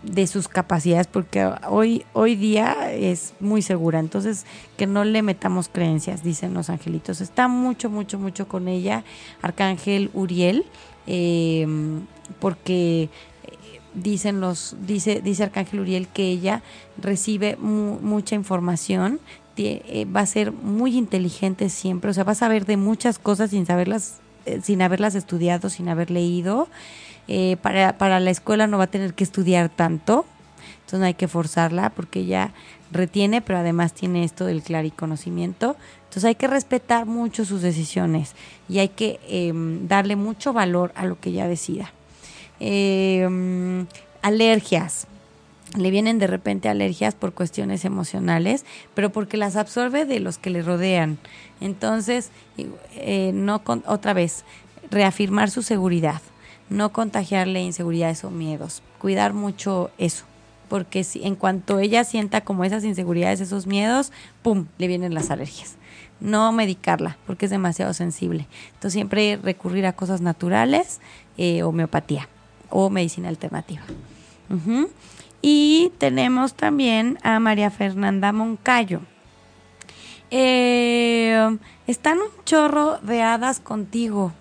de 0.02 0.26
sus 0.26 0.48
capacidades, 0.48 1.06
porque 1.06 1.50
hoy, 1.68 2.04
hoy 2.12 2.36
día 2.36 2.92
es 2.92 3.34
muy 3.40 3.62
segura. 3.62 3.98
Entonces, 3.98 4.44
que 4.76 4.86
no 4.86 5.04
le 5.04 5.22
metamos 5.22 5.68
creencias, 5.68 6.22
dicen 6.22 6.54
los 6.54 6.70
angelitos. 6.70 7.20
Está 7.20 7.48
mucho, 7.48 7.90
mucho, 7.90 8.18
mucho 8.18 8.48
con 8.48 8.68
ella, 8.68 9.04
Arcángel 9.42 10.10
Uriel, 10.14 10.64
em, 11.06 12.06
porque 12.40 13.08
dicen 13.94 14.40
los 14.40 14.76
dice 14.82 15.22
dice 15.22 15.44
Arcángel 15.44 15.80
Uriel 15.80 16.06
que 16.08 16.28
ella 16.28 16.62
recibe 16.98 17.56
mucha 17.56 18.34
información 18.34 19.20
eh, 19.20 19.45
va 19.58 20.20
a 20.20 20.26
ser 20.26 20.52
muy 20.52 20.96
inteligente 20.96 21.68
siempre. 21.68 22.10
O 22.10 22.14
sea 22.14 22.24
va 22.24 22.32
a 22.32 22.36
saber 22.36 22.66
de 22.66 22.76
muchas 22.76 23.18
cosas 23.18 23.50
sin 23.50 23.66
saberlas 23.66 24.16
eh, 24.44 24.60
sin 24.62 24.82
haberlas 24.82 25.14
estudiado 25.14 25.70
sin 25.70 25.88
haber 25.88 26.10
leído. 26.10 26.68
Eh, 27.28 27.56
para, 27.60 27.98
para 27.98 28.20
la 28.20 28.30
escuela 28.30 28.66
no 28.66 28.78
va 28.78 28.84
a 28.84 28.90
tener 28.90 29.14
que 29.14 29.24
estudiar 29.24 29.68
tanto. 29.68 30.24
Entonces 30.76 31.00
no 31.00 31.06
hay 31.06 31.14
que 31.14 31.28
forzarla 31.28 31.90
porque 31.90 32.20
ella 32.20 32.52
retiene 32.92 33.42
pero 33.42 33.58
además 33.58 33.92
tiene 33.92 34.22
esto 34.22 34.46
del 34.46 34.62
conocimiento 34.94 35.76
entonces 36.16 36.28
hay 36.28 36.34
que 36.36 36.46
respetar 36.46 37.04
mucho 37.04 37.44
sus 37.44 37.60
decisiones 37.60 38.34
y 38.70 38.78
hay 38.78 38.88
que 38.88 39.20
em, 39.28 39.86
darle 39.86 40.16
mucho 40.16 40.54
valor 40.54 40.90
a 40.94 41.04
lo 41.04 41.20
que 41.20 41.28
ella 41.28 41.46
decida. 41.46 41.92
Eh, 42.58 43.84
alergias. 44.22 45.08
Le 45.74 45.90
vienen 45.90 46.18
de 46.18 46.26
repente 46.26 46.68
alergias 46.68 47.14
por 47.14 47.32
cuestiones 47.32 47.84
emocionales, 47.84 48.64
pero 48.94 49.10
porque 49.10 49.36
las 49.36 49.56
absorbe 49.56 50.04
de 50.04 50.20
los 50.20 50.38
que 50.38 50.50
le 50.50 50.62
rodean. 50.62 51.18
Entonces, 51.60 52.30
eh, 52.94 53.32
no 53.34 53.62
otra 53.86 54.12
vez, 54.12 54.44
reafirmar 54.90 55.50
su 55.50 55.62
seguridad, 55.62 56.22
no 56.70 56.92
contagiarle 56.92 57.62
inseguridades 57.62 58.24
o 58.24 58.30
miedos, 58.30 58.82
cuidar 59.00 59.32
mucho 59.32 59.90
eso, 59.98 60.24
porque 60.68 61.04
si, 61.04 61.24
en 61.24 61.36
cuanto 61.36 61.78
ella 61.78 62.04
sienta 62.04 62.40
como 62.42 62.64
esas 62.64 62.84
inseguridades, 62.84 63.40
esos 63.40 63.66
miedos, 63.66 64.12
¡pum!, 64.42 64.66
le 64.78 64.86
vienen 64.86 65.14
las 65.14 65.30
alergias. 65.30 65.76
No 66.18 66.50
medicarla, 66.50 67.18
porque 67.26 67.44
es 67.44 67.50
demasiado 67.50 67.92
sensible. 67.92 68.46
Entonces 68.68 68.94
siempre 68.94 69.38
recurrir 69.42 69.84
a 69.84 69.92
cosas 69.92 70.22
naturales, 70.22 71.00
eh, 71.36 71.62
homeopatía 71.62 72.28
o 72.70 72.88
medicina 72.88 73.28
alternativa. 73.28 73.82
Y 75.48 75.92
tenemos 75.98 76.54
también 76.54 77.20
a 77.22 77.38
María 77.38 77.70
Fernanda 77.70 78.32
Moncayo. 78.32 79.02
Eh, 80.32 81.56
están 81.86 82.18
un 82.18 82.44
chorro 82.44 82.98
de 82.98 83.22
hadas 83.22 83.60
contigo. 83.60 84.32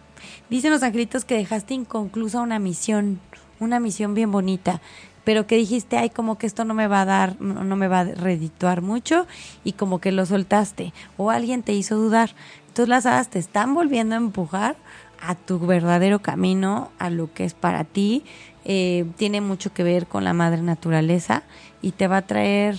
Dicen 0.50 0.72
los 0.72 0.82
angelitos 0.82 1.24
que 1.24 1.36
dejaste 1.36 1.76
inconclusa 1.76 2.42
una 2.42 2.58
misión, 2.58 3.20
una 3.60 3.80
misión 3.80 4.16
bien 4.16 4.32
bonita, 4.32 4.82
pero 5.24 5.46
que 5.46 5.58
dijiste, 5.58 5.96
ay, 5.96 6.10
como 6.10 6.40
que 6.40 6.48
esto 6.48 6.66
no 6.66 6.74
me 6.74 6.88
va 6.88 7.02
a 7.02 7.06
dar, 7.06 7.40
no, 7.40 7.76
me 7.76 7.88
va 7.88 8.00
a 8.00 8.06
redituar 8.06 8.82
mucho 8.82 9.28
y 9.64 9.74
como 9.74 10.02
que 10.02 10.12
lo 10.12 10.26
soltaste 10.26 10.92
o 11.18 11.30
alguien 11.30 11.62
te 11.62 11.74
hizo 11.74 11.98
dudar. 11.98 12.32
Entonces 12.68 12.90
las 12.90 13.06
hadas 13.06 13.30
te 13.30 13.38
están 13.38 13.76
volviendo 13.76 14.16
a 14.16 14.18
empujar 14.18 14.76
a 15.22 15.36
tu 15.36 15.60
verdadero 15.60 16.24
camino, 16.24 16.90
a 16.98 17.12
lo 17.12 17.32
que 17.32 17.46
es 17.46 17.54
para 17.54 17.84
ti. 17.84 18.24
Eh, 18.66 19.06
tiene 19.16 19.42
mucho 19.42 19.74
que 19.74 19.84
ver 19.84 20.08
con 20.08 20.24
la 20.24 20.34
madre 20.34 20.62
naturaleza 20.62 21.44
y 21.82 21.92
te 21.92 22.08
va 22.08 22.18
a 22.18 22.22
traer, 22.24 22.78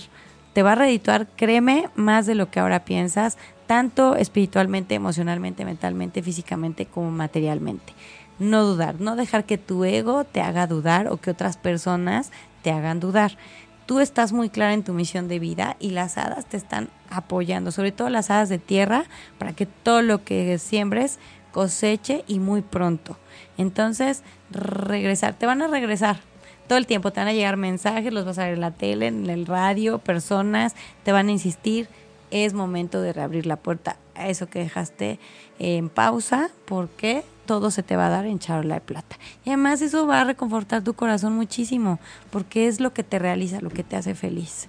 te 0.53 0.61
va 0.61 0.73
a 0.73 0.75
redituar, 0.75 1.27
créeme, 1.35 1.89
más 1.95 2.25
de 2.25 2.35
lo 2.35 2.51
que 2.51 2.59
ahora 2.59 2.83
piensas, 2.83 3.37
tanto 3.67 4.15
espiritualmente, 4.15 4.95
emocionalmente, 4.95 5.63
mentalmente, 5.63 6.21
físicamente 6.21 6.85
como 6.85 7.09
materialmente. 7.09 7.93
No 8.37 8.63
dudar, 8.65 8.99
no 8.99 9.15
dejar 9.15 9.45
que 9.45 9.57
tu 9.57 9.85
ego 9.85 10.25
te 10.25 10.41
haga 10.41 10.67
dudar 10.67 11.07
o 11.07 11.17
que 11.17 11.31
otras 11.31 11.57
personas 11.57 12.31
te 12.63 12.71
hagan 12.71 12.99
dudar. 12.99 13.37
Tú 13.85 14.01
estás 14.01 14.33
muy 14.33 14.49
clara 14.49 14.73
en 14.73 14.83
tu 14.83 14.91
misión 14.93 15.29
de 15.29 15.39
vida 15.39 15.77
y 15.79 15.91
las 15.91 16.17
hadas 16.17 16.45
te 16.45 16.57
están 16.57 16.89
apoyando, 17.09 17.71
sobre 17.71 17.93
todo 17.93 18.09
las 18.09 18.29
hadas 18.29 18.49
de 18.49 18.57
tierra, 18.59 19.05
para 19.37 19.53
que 19.53 19.65
todo 19.65 20.01
lo 20.01 20.25
que 20.25 20.57
siembres 20.59 21.19
coseche 21.51 22.25
y 22.27 22.39
muy 22.39 22.61
pronto. 22.61 23.17
Entonces, 23.57 24.23
regresar, 24.51 25.33
te 25.33 25.45
van 25.45 25.61
a 25.61 25.67
regresar 25.67 26.19
todo 26.67 26.77
el 26.77 26.85
tiempo, 26.85 27.11
te 27.11 27.19
van 27.19 27.29
a 27.29 27.33
llegar 27.33 27.57
mensajes, 27.57 28.11
los 28.11 28.25
vas 28.25 28.37
a 28.39 28.43
ver 28.43 28.55
en 28.55 28.61
la 28.61 28.71
tele, 28.71 29.07
en 29.07 29.29
el 29.29 29.45
radio, 29.45 29.99
personas, 29.99 30.75
te 31.03 31.11
van 31.11 31.29
a 31.29 31.31
insistir, 31.31 31.87
es 32.29 32.53
momento 32.53 33.01
de 33.01 33.13
reabrir 33.13 33.45
la 33.45 33.55
puerta 33.55 33.97
a 34.15 34.27
eso 34.27 34.47
que 34.47 34.59
dejaste 34.59 35.19
en 35.59 35.89
pausa, 35.89 36.49
porque 36.65 37.23
todo 37.45 37.71
se 37.71 37.83
te 37.83 37.95
va 37.95 38.07
a 38.07 38.09
dar 38.09 38.25
en 38.25 38.39
charola 38.39 38.75
de 38.75 38.81
plata. 38.81 39.17
Y 39.45 39.49
además 39.49 39.81
eso 39.81 40.05
va 40.05 40.21
a 40.21 40.23
reconfortar 40.25 40.83
tu 40.83 40.93
corazón 40.93 41.33
muchísimo, 41.33 41.99
porque 42.29 42.67
es 42.67 42.79
lo 42.79 42.93
que 42.93 43.03
te 43.03 43.17
realiza, 43.17 43.61
lo 43.61 43.69
que 43.69 43.83
te 43.83 43.95
hace 43.95 44.13
feliz. 44.13 44.67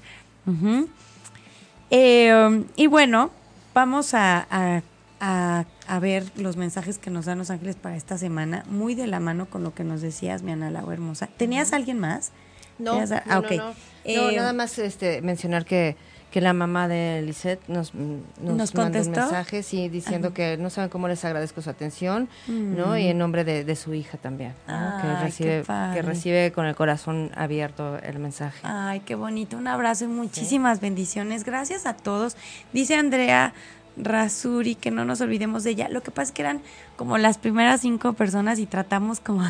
Eh, 1.90 2.64
y 2.76 2.86
bueno, 2.86 3.30
vamos 3.74 4.14
a, 4.14 4.82
ver 6.00 6.24
los 6.36 6.56
mensajes 6.56 6.98
que 6.98 7.10
nos 7.10 7.26
dan 7.26 7.38
los 7.38 7.50
ángeles 7.50 7.76
para 7.76 7.96
esta 7.96 8.18
semana, 8.18 8.64
muy 8.68 8.94
de 8.94 9.06
la 9.06 9.20
mano 9.20 9.46
con 9.46 9.62
lo 9.64 9.74
que 9.74 9.84
nos 9.84 10.00
decías, 10.00 10.42
mi 10.42 10.52
Ana 10.52 10.68
hermosa. 10.92 11.28
¿Tenías 11.36 11.72
alguien 11.72 11.98
más? 11.98 12.32
No, 12.78 13.04
no, 13.04 13.16
ah, 13.26 13.40
no, 13.40 13.74
eh, 14.04 14.36
nada 14.36 14.52
más 14.52 14.78
este, 14.78 15.20
mencionar 15.20 15.64
que 15.64 15.96
que 16.30 16.42
la 16.42 16.52
mamá 16.52 16.88
de 16.88 17.22
Lisette 17.22 17.66
nos, 17.68 17.94
nos, 17.94 18.74
mandó 18.74 19.00
un 19.00 19.10
mensaje 19.10 19.62
sí, 19.62 19.88
diciendo 19.88 20.34
que 20.34 20.58
no 20.58 20.68
saben 20.68 20.90
cómo 20.90 21.08
les 21.08 21.24
agradezco 21.24 21.62
su 21.62 21.70
atención, 21.70 22.28
¿no? 22.46 22.98
Y 22.98 23.06
en 23.06 23.16
mm. 23.16 23.18
nombre 23.18 23.44
de, 23.44 23.76
su 23.76 23.94
hija 23.94 24.18
también, 24.18 24.52
que, 24.66 25.16
recibe, 25.22 25.62
que 25.94 26.02
recibe 26.02 26.52
con 26.52 26.66
el 26.66 26.74
corazón 26.74 27.30
abierto 27.34 27.98
el 27.98 28.18
mensaje. 28.18 28.60
Ay, 28.62 29.00
qué 29.00 29.14
bonito. 29.14 29.56
Un 29.56 29.68
abrazo 29.68 30.04
y 30.04 30.08
muchísimas 30.08 30.80
bendiciones. 30.80 31.44
Gracias 31.44 31.86
a 31.86 31.94
todos. 31.94 32.36
Dice 32.72 32.94
Andrea 32.96 33.54
Rasuri, 33.98 34.74
que 34.74 34.90
no 34.90 35.04
nos 35.04 35.20
olvidemos 35.20 35.64
de 35.64 35.70
ella. 35.70 35.88
Lo 35.88 36.02
que 36.02 36.10
pasa 36.10 36.28
es 36.28 36.32
que 36.32 36.42
eran 36.42 36.62
como 36.96 37.18
las 37.18 37.38
primeras 37.38 37.80
cinco 37.80 38.12
personas 38.12 38.58
y 38.58 38.66
tratamos 38.66 39.20
como 39.20 39.44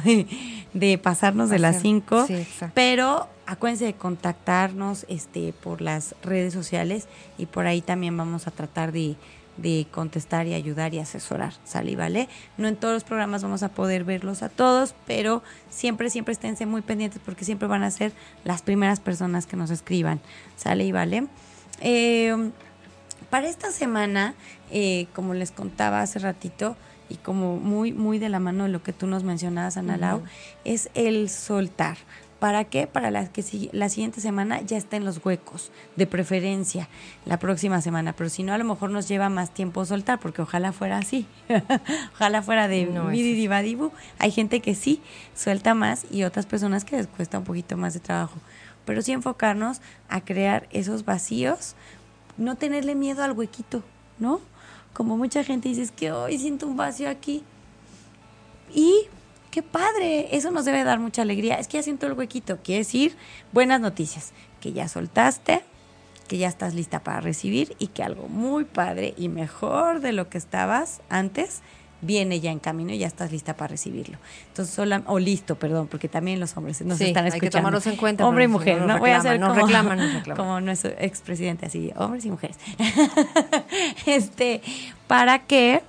de, 0.72 0.98
pasarnos 0.98 1.50
de 1.50 1.58
las 1.58 1.80
cinco. 1.80 2.26
Sí, 2.26 2.46
pero 2.74 3.28
acuérdense 3.46 3.86
de 3.86 3.94
contactarnos 3.94 5.06
este, 5.08 5.52
por 5.52 5.80
las 5.80 6.14
redes 6.22 6.52
sociales 6.52 7.06
y 7.38 7.46
por 7.46 7.66
ahí 7.66 7.80
también 7.80 8.16
vamos 8.16 8.46
a 8.46 8.50
tratar 8.50 8.92
de, 8.92 9.16
contestar 9.90 10.46
y 10.46 10.54
ayudar 10.54 10.94
y 10.94 11.00
asesorar, 11.00 11.52
¿sale? 11.64 11.96
¿Vale? 11.96 12.28
No 12.58 12.68
en 12.68 12.76
todos 12.76 12.94
los 12.94 13.04
programas 13.04 13.42
vamos 13.42 13.64
a 13.64 13.70
poder 13.70 14.04
verlos 14.04 14.44
a 14.44 14.48
todos, 14.48 14.94
pero 15.06 15.42
siempre, 15.68 16.10
siempre 16.10 16.32
esténse 16.32 16.64
muy 16.64 16.80
pendientes 16.80 17.20
porque 17.24 17.44
siempre 17.44 17.66
van 17.66 17.82
a 17.82 17.90
ser 17.90 18.12
las 18.44 18.62
primeras 18.62 19.00
personas 19.00 19.46
que 19.46 19.56
nos 19.56 19.70
escriban, 19.70 20.20
¿sale? 20.56 20.84
¿Y 20.84 20.92
vale? 20.92 21.26
Eh, 21.80 22.50
para 23.30 23.48
esta 23.48 23.70
semana, 23.70 24.34
eh, 24.70 25.06
como 25.14 25.34
les 25.34 25.50
contaba 25.50 26.00
hace 26.00 26.18
ratito, 26.18 26.76
y 27.08 27.16
como 27.16 27.56
muy, 27.56 27.92
muy 27.92 28.18
de 28.18 28.28
la 28.28 28.38
mano 28.38 28.64
de 28.64 28.70
lo 28.70 28.82
que 28.82 28.92
tú 28.92 29.06
nos 29.06 29.24
mencionabas, 29.24 29.76
Ana 29.76 29.96
Lau, 29.96 30.22
es 30.64 30.90
el 30.94 31.28
soltar. 31.30 31.96
¿Para 32.38 32.64
qué? 32.64 32.86
Para 32.86 33.10
la, 33.10 33.26
que 33.32 33.42
la 33.72 33.88
siguiente 33.88 34.20
semana 34.20 34.60
ya 34.60 34.76
estén 34.76 35.04
los 35.04 35.24
huecos, 35.24 35.72
de 35.96 36.06
preferencia, 36.06 36.88
la 37.24 37.40
próxima 37.40 37.80
semana. 37.80 38.12
Pero 38.12 38.30
si 38.30 38.44
no, 38.44 38.52
a 38.52 38.58
lo 38.58 38.64
mejor 38.64 38.90
nos 38.90 39.08
lleva 39.08 39.28
más 39.28 39.52
tiempo 39.52 39.84
soltar, 39.84 40.20
porque 40.20 40.42
ojalá 40.42 40.70
fuera 40.70 40.98
así. 40.98 41.26
ojalá 42.14 42.42
fuera 42.42 42.68
de 42.68 42.86
no, 42.86 43.08
Hay 44.18 44.30
gente 44.30 44.60
que 44.60 44.76
sí 44.76 45.02
suelta 45.34 45.74
más 45.74 46.06
y 46.12 46.22
otras 46.22 46.46
personas 46.46 46.84
que 46.84 46.96
les 46.96 47.08
cuesta 47.08 47.38
un 47.38 47.44
poquito 47.44 47.76
más 47.76 47.94
de 47.94 48.00
trabajo. 48.00 48.38
Pero 48.84 49.02
sí 49.02 49.10
enfocarnos 49.12 49.80
a 50.08 50.20
crear 50.20 50.68
esos 50.70 51.04
vacíos, 51.04 51.74
no 52.38 52.56
tenerle 52.56 52.94
miedo 52.94 53.22
al 53.22 53.32
huequito, 53.32 53.82
¿no? 54.18 54.40
Como 54.94 55.16
mucha 55.16 55.44
gente 55.44 55.68
dice, 55.68 55.82
es 55.82 55.90
que 55.90 56.12
hoy 56.12 56.38
siento 56.38 56.66
un 56.66 56.76
vacío 56.76 57.10
aquí. 57.10 57.42
Y 58.74 59.06
qué 59.50 59.62
padre, 59.62 60.34
eso 60.36 60.50
nos 60.50 60.64
debe 60.64 60.84
dar 60.84 60.98
mucha 60.98 61.22
alegría. 61.22 61.56
Es 61.56 61.68
que 61.68 61.78
ya 61.78 61.82
siento 61.82 62.06
el 62.06 62.14
huequito, 62.14 62.58
quiere 62.62 62.80
decir 62.80 63.16
buenas 63.52 63.80
noticias, 63.80 64.32
que 64.60 64.72
ya 64.72 64.88
soltaste, 64.88 65.62
que 66.28 66.38
ya 66.38 66.48
estás 66.48 66.74
lista 66.74 67.02
para 67.02 67.20
recibir 67.20 67.74
y 67.78 67.88
que 67.88 68.02
algo 68.02 68.28
muy 68.28 68.64
padre 68.64 69.14
y 69.16 69.28
mejor 69.28 70.00
de 70.00 70.12
lo 70.12 70.28
que 70.28 70.38
estabas 70.38 71.00
antes 71.08 71.62
viene 72.00 72.40
ya 72.40 72.50
en 72.50 72.58
camino 72.58 72.92
y 72.92 72.98
ya 72.98 73.06
estás 73.06 73.32
lista 73.32 73.56
para 73.56 73.68
recibirlo. 73.68 74.18
Entonces, 74.48 74.74
sola, 74.74 75.02
o 75.06 75.18
listo, 75.18 75.56
perdón, 75.56 75.88
porque 75.88 76.08
también 76.08 76.40
los 76.40 76.56
hombres 76.56 76.80
nos 76.82 77.00
están 77.00 77.26
escuchando. 77.26 77.34
Hay 77.34 77.40
que 77.40 77.50
tomarlos 77.50 77.86
en 77.86 77.96
cuenta. 77.96 78.26
Hombre 78.26 78.44
y 78.44 78.48
mujer, 78.48 78.82
no, 78.82 78.98
voy 78.98 79.10
a 79.10 79.18
hacer 79.18 79.40
como, 79.40 79.54
reclaman, 79.54 79.98
reclaman. 79.98 80.36
como 80.36 80.60
nuestro 80.60 80.92
expresidente, 80.98 81.66
así, 81.66 81.92
hombres 81.96 82.24
y 82.24 82.30
mujeres. 82.30 82.56
este, 84.06 84.62
para 85.06 85.40
que 85.40 85.82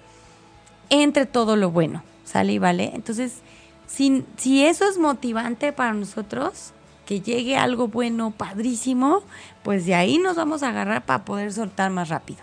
entre 0.89 1.25
todo 1.25 1.55
lo 1.55 1.71
bueno, 1.71 2.03
¿sale 2.25 2.53
y 2.53 2.59
vale? 2.59 2.91
Entonces, 2.93 3.39
si, 3.87 4.25
si 4.37 4.65
eso 4.65 4.89
es 4.89 4.97
motivante 4.97 5.71
para 5.73 5.93
nosotros, 5.93 6.73
que 7.05 7.21
llegue 7.21 7.57
algo 7.57 7.87
bueno, 7.87 8.31
padrísimo, 8.31 9.23
pues 9.63 9.85
de 9.85 9.95
ahí 9.95 10.19
nos 10.19 10.35
vamos 10.35 10.61
a 10.61 10.69
agarrar 10.69 11.05
para 11.05 11.25
poder 11.25 11.51
soltar 11.51 11.89
más 11.89 12.09
rápido. 12.09 12.39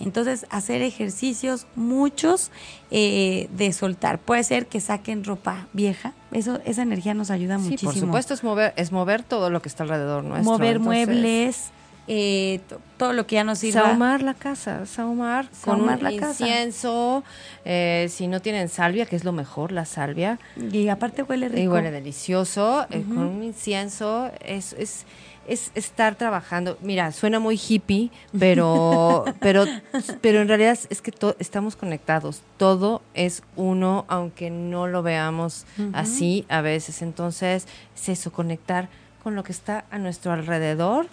Entonces, 0.00 0.46
hacer 0.50 0.82
ejercicios, 0.82 1.66
muchos, 1.74 2.50
eh, 2.90 3.48
de 3.56 3.72
soltar. 3.72 4.18
Puede 4.18 4.44
ser 4.44 4.66
que 4.66 4.80
saquen 4.80 5.24
ropa 5.24 5.66
vieja. 5.72 6.12
Eso, 6.32 6.60
esa 6.64 6.82
energía 6.82 7.14
nos 7.14 7.30
ayuda 7.30 7.58
sí, 7.58 7.64
muchísimo. 7.64 7.92
Por 7.92 8.00
supuesto, 8.00 8.34
es 8.34 8.44
mover, 8.44 8.74
es 8.76 8.92
mover 8.92 9.22
todo 9.22 9.50
lo 9.50 9.60
que 9.60 9.68
está 9.68 9.82
alrededor 9.82 10.24
nuestro. 10.24 10.52
Mover 10.52 10.78
muebles, 10.78 11.70
eh, 12.10 12.60
todo 12.96 13.12
lo 13.12 13.26
que 13.26 13.34
ya 13.34 13.44
nos 13.44 13.58
sirva. 13.58 13.82
Sahumar 13.82 14.22
la 14.22 14.34
casa, 14.34 14.86
sahumar, 14.86 15.46
con 15.62 15.82
un 15.82 16.02
la 16.02 16.10
incienso, 16.10 17.22
eh, 17.66 18.06
si 18.10 18.28
no 18.28 18.40
tienen 18.40 18.70
salvia, 18.70 19.04
que 19.04 19.14
es 19.14 19.24
lo 19.24 19.32
mejor, 19.32 19.72
la 19.72 19.84
salvia. 19.84 20.38
Y 20.72 20.88
aparte 20.88 21.22
huele 21.22 21.48
rico. 21.48 21.60
Y 21.60 21.68
huele 21.68 21.90
delicioso, 21.90 22.86
con 22.90 23.18
un 23.18 23.42
incienso, 23.42 24.30
es, 24.40 24.72
es 24.72 25.04
es 25.48 25.70
estar 25.74 26.14
trabajando. 26.14 26.78
Mira, 26.82 27.10
suena 27.12 27.40
muy 27.40 27.58
hippie, 27.58 28.10
pero, 28.38 29.24
pero, 29.40 29.64
pero 30.20 30.40
en 30.40 30.48
realidad 30.48 30.78
es 30.88 31.02
que 31.02 31.12
estamos 31.38 31.74
conectados. 31.74 32.42
Todo 32.56 33.02
es 33.14 33.42
uno, 33.56 34.04
aunque 34.08 34.50
no 34.50 34.86
lo 34.86 35.02
veamos 35.02 35.66
así 35.92 36.44
a 36.48 36.60
veces. 36.60 37.02
Entonces, 37.02 37.66
es 37.96 38.08
eso, 38.08 38.32
conectar 38.32 38.88
con 39.22 39.34
lo 39.34 39.42
que 39.42 39.52
está 39.52 39.84
a 39.90 39.98
nuestro 39.98 40.32
alrededor, 40.32 41.06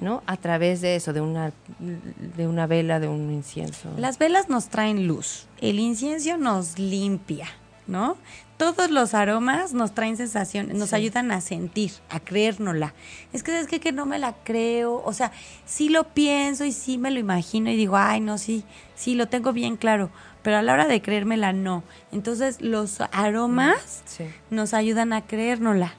¿no? 0.00 0.22
A 0.26 0.36
través 0.36 0.80
de 0.80 0.96
eso, 0.96 1.12
de 1.12 1.20
una, 1.20 1.52
de 1.78 2.46
una 2.46 2.66
vela, 2.66 3.00
de 3.00 3.08
un 3.08 3.32
incienso. 3.32 3.90
Las 3.96 4.18
velas 4.18 4.48
nos 4.48 4.68
traen 4.68 5.06
luz, 5.06 5.46
el 5.60 5.78
incienso 5.78 6.36
nos 6.36 6.78
limpia, 6.78 7.48
¿no? 7.86 8.16
Todos 8.58 8.90
los 8.90 9.14
aromas 9.14 9.72
nos 9.72 9.94
traen 9.94 10.16
sensaciones, 10.16 10.76
nos 10.76 10.92
ayudan 10.92 11.30
a 11.30 11.40
sentir, 11.40 11.92
a 12.10 12.18
creérnosla. 12.18 12.92
Es 13.32 13.44
que 13.44 13.58
es 13.58 13.68
que, 13.68 13.78
que 13.78 13.92
no 13.92 14.04
me 14.04 14.18
la 14.18 14.34
creo, 14.44 15.00
o 15.04 15.12
sea, 15.12 15.30
sí 15.64 15.88
lo 15.88 16.04
pienso 16.04 16.64
y 16.64 16.72
sí 16.72 16.98
me 16.98 17.12
lo 17.12 17.20
imagino 17.20 17.70
y 17.70 17.76
digo, 17.76 17.96
ay, 17.96 18.20
no, 18.20 18.36
sí, 18.36 18.64
sí, 18.96 19.14
lo 19.14 19.28
tengo 19.28 19.52
bien 19.52 19.76
claro, 19.76 20.10
pero 20.42 20.58
a 20.58 20.62
la 20.62 20.72
hora 20.72 20.88
de 20.88 21.00
creérmela 21.00 21.52
no. 21.52 21.84
Entonces 22.10 22.60
los 22.60 23.00
aromas 23.12 24.02
nos 24.50 24.74
ayudan 24.74 25.12
a 25.12 25.22
creérnosla. 25.22 25.94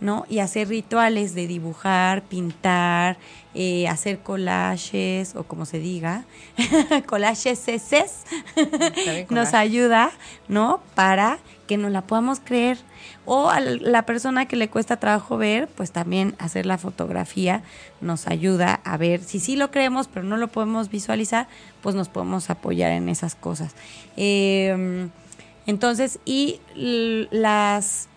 ¿no? 0.00 0.24
Y 0.30 0.38
hacer 0.38 0.68
rituales 0.68 1.34
de 1.34 1.46
dibujar, 1.46 2.22
pintar, 2.22 3.18
eh, 3.54 3.86
hacer 3.86 4.20
collages 4.20 5.36
o 5.36 5.44
como 5.44 5.66
se 5.66 5.78
diga, 5.78 6.24
collages 7.06 7.66
nos 9.28 9.52
ayuda, 9.52 10.10
¿no? 10.48 10.80
Para 10.94 11.38
que 11.70 11.76
nos 11.76 11.92
la 11.92 12.02
podamos 12.02 12.40
creer. 12.40 12.78
O 13.26 13.48
a 13.48 13.60
la 13.60 14.04
persona 14.04 14.46
que 14.46 14.56
le 14.56 14.68
cuesta 14.68 14.96
trabajo 14.96 15.38
ver, 15.38 15.68
pues 15.68 15.92
también 15.92 16.34
hacer 16.40 16.66
la 16.66 16.78
fotografía 16.78 17.62
nos 18.00 18.26
ayuda 18.26 18.80
a 18.82 18.96
ver 18.96 19.22
si 19.22 19.38
sí 19.38 19.54
lo 19.54 19.70
creemos, 19.70 20.08
pero 20.08 20.26
no 20.26 20.36
lo 20.36 20.48
podemos 20.48 20.90
visualizar, 20.90 21.46
pues 21.80 21.94
nos 21.94 22.08
podemos 22.08 22.50
apoyar 22.50 22.90
en 22.90 23.08
esas 23.08 23.36
cosas. 23.36 23.76
Em, 24.16 25.10
entonces, 25.64 26.18
y 26.24 26.60
las 26.74 28.08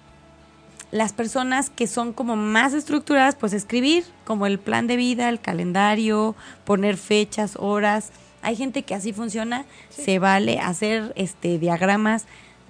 las 0.89 1.13
personas 1.13 1.69
que 1.69 1.85
son 1.85 2.13
como 2.13 2.35
más 2.35 2.73
estructuradas, 2.73 3.35
pues 3.35 3.53
escribir 3.53 4.03
como 4.25 4.47
el 4.47 4.57
plan 4.57 4.87
de 4.87 4.95
vida, 4.95 5.29
el 5.29 5.39
calendario, 5.39 6.35
poner 6.65 6.97
fechas, 6.97 7.55
horas. 7.59 8.11
Hay 8.41 8.55
gente 8.55 8.81
que 8.81 8.95
así 8.95 9.13
funciona, 9.13 9.65
se 9.89 10.17
vale 10.17 10.59
hacer 10.59 11.13
este 11.15 11.59
diagramas 11.59 12.25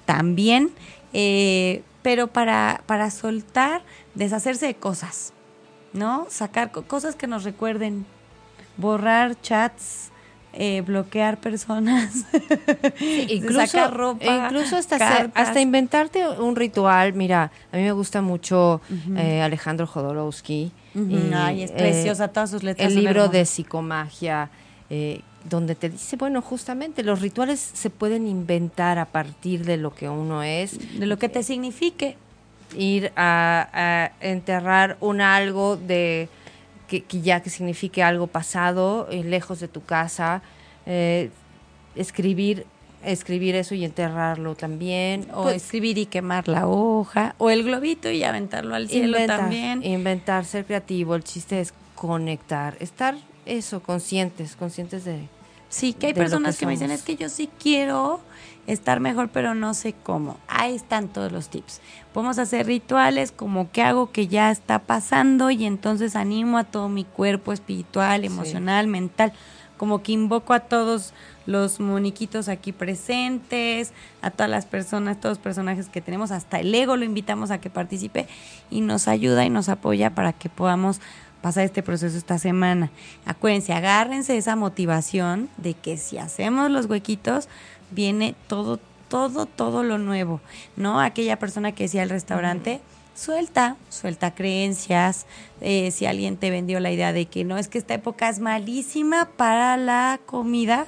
también, 0.05 0.71
eh, 1.13 1.83
pero 2.01 2.27
para, 2.27 2.83
para 2.85 3.09
soltar, 3.11 3.81
deshacerse 4.15 4.65
de 4.67 4.75
cosas, 4.75 5.33
¿no? 5.93 6.27
Sacar 6.29 6.71
cosas 6.71 7.15
que 7.15 7.27
nos 7.27 7.43
recuerden, 7.43 8.05
borrar 8.77 9.39
chats, 9.41 10.11
eh, 10.55 10.81
bloquear 10.81 11.39
personas, 11.39 12.25
incluso, 13.27 13.65
sacar 13.65 13.91
ropa, 13.91 14.45
incluso 14.45 14.77
hasta, 14.77 15.31
hasta 15.33 15.61
inventarte 15.61 16.27
un 16.27 16.55
ritual. 16.55 17.13
Mira, 17.13 17.51
a 17.71 17.77
mí 17.77 17.81
me 17.81 17.91
gusta 17.91 18.21
mucho 18.21 18.79
eh, 19.17 19.41
Alejandro 19.41 19.87
Jodorowsky. 19.87 20.71
Ay, 21.33 21.63
es 21.63 21.71
preciosa, 21.71 22.27
todas 22.27 22.51
sus 22.51 22.61
letras. 22.61 22.87
El 22.87 23.03
libro 23.03 23.29
de 23.29 23.45
psicomagia, 23.45 24.51
eh, 24.91 25.21
donde 25.49 25.75
te 25.75 25.89
dice, 25.89 26.15
bueno, 26.15 26.41
justamente 26.41 27.03
los 27.03 27.21
rituales 27.21 27.59
se 27.59 27.89
pueden 27.89 28.27
inventar 28.27 28.99
a 28.99 29.05
partir 29.05 29.65
de 29.65 29.77
lo 29.77 29.93
que 29.93 30.09
uno 30.09 30.43
es. 30.43 30.99
De 30.99 31.05
lo 31.05 31.17
que 31.17 31.29
te 31.29 31.43
signifique. 31.43 32.17
Ir 32.75 33.11
a 33.15 34.11
enterrar 34.21 34.97
un 34.99 35.21
algo 35.21 35.77
de 35.77 36.29
que, 37.01 37.21
ya 37.21 37.41
que 37.41 37.49
signifique 37.49 38.03
algo 38.03 38.27
pasado, 38.27 39.07
eh, 39.09 39.23
lejos 39.23 39.59
de 39.59 39.67
tu 39.67 39.83
casa, 39.83 40.41
eh, 40.85 41.29
escribir 41.95 42.65
escribir 43.05 43.53
eso 43.55 43.75
y 43.75 43.83
enterrarlo 43.83 44.55
también. 44.55 45.27
O 45.33 45.43
pues 45.43 45.57
escribir 45.57 45.97
y 45.97 46.05
quemar 46.05 46.47
la 46.47 46.67
hoja, 46.67 47.35
o 47.37 47.49
el 47.49 47.63
globito 47.63 48.09
y 48.09 48.23
aventarlo 48.23 48.75
al 48.75 48.87
cielo 48.87 49.17
también. 49.27 49.83
Inventar, 49.83 50.45
ser 50.45 50.63
creativo, 50.63 51.13
el 51.15 51.23
chiste 51.25 51.59
es 51.59 51.73
conectar, 51.95 52.77
estar 52.79 53.15
eso, 53.45 53.81
conscientes, 53.83 54.55
conscientes 54.55 55.03
de... 55.03 55.27
Sí, 55.73 55.93
que 55.93 56.05
hay 56.05 56.13
personas 56.13 56.55
que, 56.55 56.67
me 56.67 56.73
dicen, 56.73 56.91
es 56.91 57.01
que 57.01 57.15
yo 57.15 57.29
sí 57.29 57.49
quiero 57.59 58.19
estar 58.67 58.99
mejor, 58.99 59.29
pero 59.29 59.55
no 59.55 59.73
sé 59.73 59.95
cómo. 60.03 60.37
Ahí 60.47 60.75
están 60.75 61.07
todos 61.07 61.31
los 61.31 61.49
tips. 61.49 61.81
Podemos 62.13 62.37
hacer 62.37 62.67
rituales 62.67 63.31
como 63.31 63.71
que 63.71 63.81
hago 63.81 64.11
que 64.11 64.27
ya 64.27 64.51
está 64.51 64.77
pasando 64.77 65.49
y 65.49 65.65
entonces 65.65 66.15
animo 66.15 66.59
a 66.59 66.63
todo 66.63 66.89
mi 66.89 67.05
cuerpo 67.05 67.53
espiritual, 67.53 68.23
emocional, 68.23 68.85
mental, 68.85 69.33
como 69.77 70.03
que 70.03 70.11
invoco 70.11 70.53
a 70.53 70.59
todos 70.59 71.11
los 71.47 71.79
moniquitos 71.79 72.49
aquí 72.49 72.71
presentes, 72.71 73.93
a 74.21 74.29
todas 74.29 74.51
las 74.51 74.67
personas, 74.67 75.19
todos 75.19 75.37
los 75.37 75.43
personajes 75.43 75.89
que 75.89 76.01
tenemos, 76.01 76.29
hasta 76.29 76.59
el 76.59 76.73
ego 76.73 76.97
lo 76.97 77.03
invitamos 77.03 77.49
a 77.49 77.57
que 77.57 77.71
participe 77.71 78.27
y 78.69 78.81
nos 78.81 79.07
ayuda 79.07 79.43
y 79.43 79.49
nos 79.49 79.69
apoya 79.69 80.11
para 80.11 80.33
que 80.33 80.49
podamos 80.49 81.01
pasar 81.43 81.65
este 81.65 81.83
proceso 81.83 82.17
esta 82.17 82.39
semana. 82.39 82.89
Acuérdense, 83.25 83.73
agárrense 83.73 84.37
esa 84.37 84.55
motivación 84.55 85.49
de 85.57 85.73
que 85.73 85.97
si 85.97 86.17
hacemos 86.17 86.71
los 86.71 86.85
huequitos, 86.85 87.49
viene 87.91 88.33
todo, 88.47 88.79
todo, 89.09 89.45
todo 89.45 89.83
lo 89.83 89.97
nuevo, 89.97 90.39
¿no? 90.77 91.01
Aquella 91.01 91.37
persona 91.37 91.73
que 91.73 91.83
decía 91.83 92.01
el 92.01 92.09
restaurante, 92.09 92.79
suelta, 93.13 93.75
suelta 93.89 94.33
creencias, 94.33 95.25
eh, 95.59 95.91
si 95.91 96.05
alguien 96.05 96.37
te 96.37 96.49
vendió 96.49 96.79
la 96.79 96.93
idea 96.93 97.11
de 97.11 97.25
que 97.25 97.43
no, 97.43 97.57
es 97.57 97.67
que 97.67 97.77
esta 97.77 97.93
época 97.93 98.29
es 98.29 98.39
malísima 98.39 99.25
para 99.35 99.75
la 99.75 100.21
comida, 100.25 100.87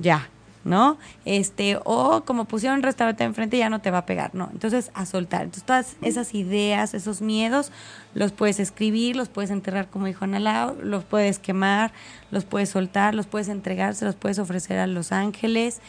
ya, 0.00 0.28
¿no? 0.64 0.98
Este, 1.24 1.78
o 1.84 2.22
como 2.24 2.44
pusieron 2.44 2.78
un 2.78 2.82
restaurante 2.82 3.24
enfrente 3.24 3.56
ya 3.58 3.70
no 3.70 3.80
te 3.80 3.90
va 3.90 3.98
a 3.98 4.06
pegar, 4.06 4.34
¿no? 4.34 4.50
Entonces, 4.52 4.90
a 4.94 5.06
soltar. 5.06 5.42
Entonces, 5.42 5.64
todas 5.64 5.96
esas 6.02 6.34
ideas, 6.34 6.94
esos 6.94 7.22
miedos, 7.22 7.72
los 8.14 8.32
puedes 8.32 8.60
escribir, 8.60 9.16
los 9.16 9.28
puedes 9.28 9.50
enterrar, 9.50 9.88
como 9.88 10.06
dijo 10.06 10.24
Analao, 10.24 10.76
los 10.82 11.04
puedes 11.04 11.38
quemar, 11.38 11.92
los 12.30 12.44
puedes 12.44 12.68
soltar, 12.68 13.14
los 13.14 13.26
puedes 13.26 13.48
entregar, 13.48 13.94
se 13.94 14.04
los 14.04 14.16
puedes 14.16 14.38
ofrecer 14.38 14.78
a 14.78 14.86
los 14.86 15.12
ángeles. 15.12 15.80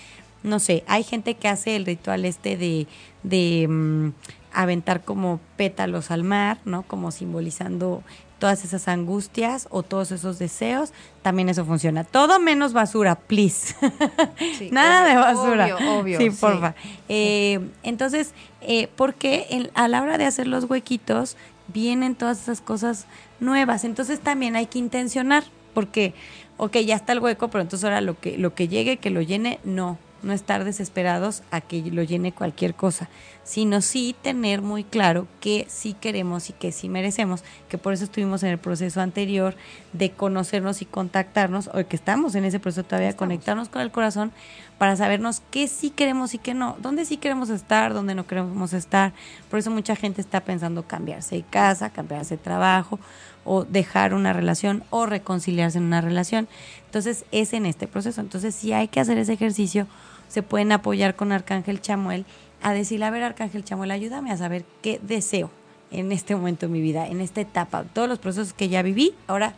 No 0.43 0.59
sé, 0.59 0.83
hay 0.87 1.03
gente 1.03 1.35
que 1.35 1.47
hace 1.47 1.75
el 1.75 1.85
ritual 1.85 2.25
este 2.25 2.57
de, 2.57 2.87
de 3.23 3.67
mm, 3.67 4.09
aventar 4.53 5.03
como 5.03 5.39
pétalos 5.57 6.11
al 6.11 6.23
mar, 6.23 6.57
¿no? 6.65 6.83
Como 6.83 7.11
simbolizando 7.11 8.03
todas 8.41 8.65
esas 8.65 8.87
angustias 8.87 9.67
o 9.69 9.83
todos 9.83 10.11
esos 10.11 10.39
deseos, 10.39 10.93
también 11.21 11.47
eso 11.47 11.63
funciona. 11.63 12.03
Todo 12.03 12.39
menos 12.39 12.73
basura, 12.73 13.13
please. 13.13 13.75
Nada 14.71 15.07
de 15.07 15.15
basura. 15.15 15.75
Obvio, 15.75 15.99
obvio. 15.99 16.17
Sí, 16.17 16.31
porfa. 16.31 16.73
Eh, 17.07 17.59
entonces, 17.83 18.33
eh, 18.61 18.89
porque 18.95 19.69
a 19.75 19.87
la 19.87 20.01
hora 20.01 20.17
de 20.17 20.25
hacer 20.25 20.47
los 20.47 20.63
huequitos 20.63 21.37
vienen 21.67 22.15
todas 22.15 22.41
esas 22.41 22.61
cosas 22.61 23.05
nuevas. 23.39 23.83
Entonces 23.83 24.19
también 24.19 24.55
hay 24.55 24.65
que 24.65 24.79
intencionar, 24.79 25.43
porque, 25.75 26.15
ok, 26.57 26.77
ya 26.77 26.95
está 26.95 27.13
el 27.13 27.19
hueco, 27.19 27.49
pero 27.49 27.61
entonces 27.61 27.83
ahora 27.83 28.01
lo 28.01 28.19
que, 28.19 28.39
lo 28.39 28.55
que 28.55 28.67
llegue, 28.67 28.97
que 28.97 29.11
lo 29.11 29.21
llene, 29.21 29.59
no 29.63 29.99
no 30.23 30.33
estar 30.33 30.63
desesperados 30.63 31.43
a 31.51 31.61
que 31.61 31.81
lo 31.91 32.03
llene 32.03 32.31
cualquier 32.31 32.75
cosa, 32.75 33.09
sino 33.43 33.81
sí 33.81 34.15
tener 34.21 34.61
muy 34.61 34.83
claro 34.83 35.27
que 35.39 35.65
sí 35.69 35.93
queremos 35.93 36.49
y 36.49 36.53
que 36.53 36.71
sí 36.71 36.89
merecemos, 36.89 37.43
que 37.69 37.77
por 37.77 37.93
eso 37.93 38.03
estuvimos 38.03 38.43
en 38.43 38.49
el 38.49 38.57
proceso 38.57 39.01
anterior 39.01 39.55
de 39.93 40.11
conocernos 40.11 40.81
y 40.81 40.85
contactarnos, 40.85 41.69
o 41.73 41.87
que 41.87 41.95
estamos 41.95 42.35
en 42.35 42.45
ese 42.45 42.59
proceso 42.59 42.87
todavía, 42.87 43.15
conectarnos 43.15 43.69
con 43.69 43.81
el 43.81 43.91
corazón 43.91 44.31
para 44.77 44.95
sabernos 44.95 45.41
qué 45.51 45.67
sí 45.67 45.91
queremos 45.91 46.33
y 46.33 46.37
qué 46.39 46.53
no, 46.53 46.75
dónde 46.81 47.05
sí 47.05 47.17
queremos 47.17 47.49
estar, 47.49 47.93
dónde 47.93 48.15
no 48.15 48.25
queremos 48.25 48.73
estar. 48.73 49.13
Por 49.49 49.59
eso 49.59 49.69
mucha 49.69 49.95
gente 49.95 50.21
está 50.21 50.41
pensando 50.41 50.83
cambiarse 50.83 51.35
de 51.35 51.43
casa, 51.43 51.91
cambiarse 51.91 52.37
de 52.37 52.43
trabajo, 52.43 52.99
o 53.43 53.63
dejar 53.63 54.13
una 54.13 54.33
relación 54.33 54.83
o 54.89 55.05
reconciliarse 55.05 55.77
en 55.77 55.85
una 55.85 56.01
relación. 56.01 56.47
Entonces 56.85 57.25
es 57.31 57.53
en 57.53 57.65
este 57.65 57.87
proceso. 57.87 58.21
Entonces 58.21 58.55
si 58.55 58.73
hay 58.73 58.87
que 58.87 58.99
hacer 58.99 59.17
ese 59.17 59.33
ejercicio, 59.33 59.87
se 60.31 60.43
pueden 60.43 60.71
apoyar 60.71 61.17
con 61.17 61.33
Arcángel 61.33 61.81
Chamuel 61.81 62.25
a 62.61 62.71
decirle, 62.71 63.05
a 63.05 63.09
ver 63.09 63.23
Arcángel 63.23 63.65
Chamuel, 63.65 63.91
ayúdame 63.91 64.31
a 64.31 64.37
saber 64.37 64.63
qué 64.81 64.97
deseo 65.03 65.51
en 65.91 66.13
este 66.13 66.37
momento 66.37 66.67
de 66.67 66.71
mi 66.71 66.81
vida, 66.81 67.05
en 67.05 67.19
esta 67.19 67.41
etapa, 67.41 67.83
todos 67.83 68.07
los 68.07 68.17
procesos 68.17 68.53
que 68.53 68.69
ya 68.69 68.81
viví, 68.81 69.13
ahora 69.27 69.55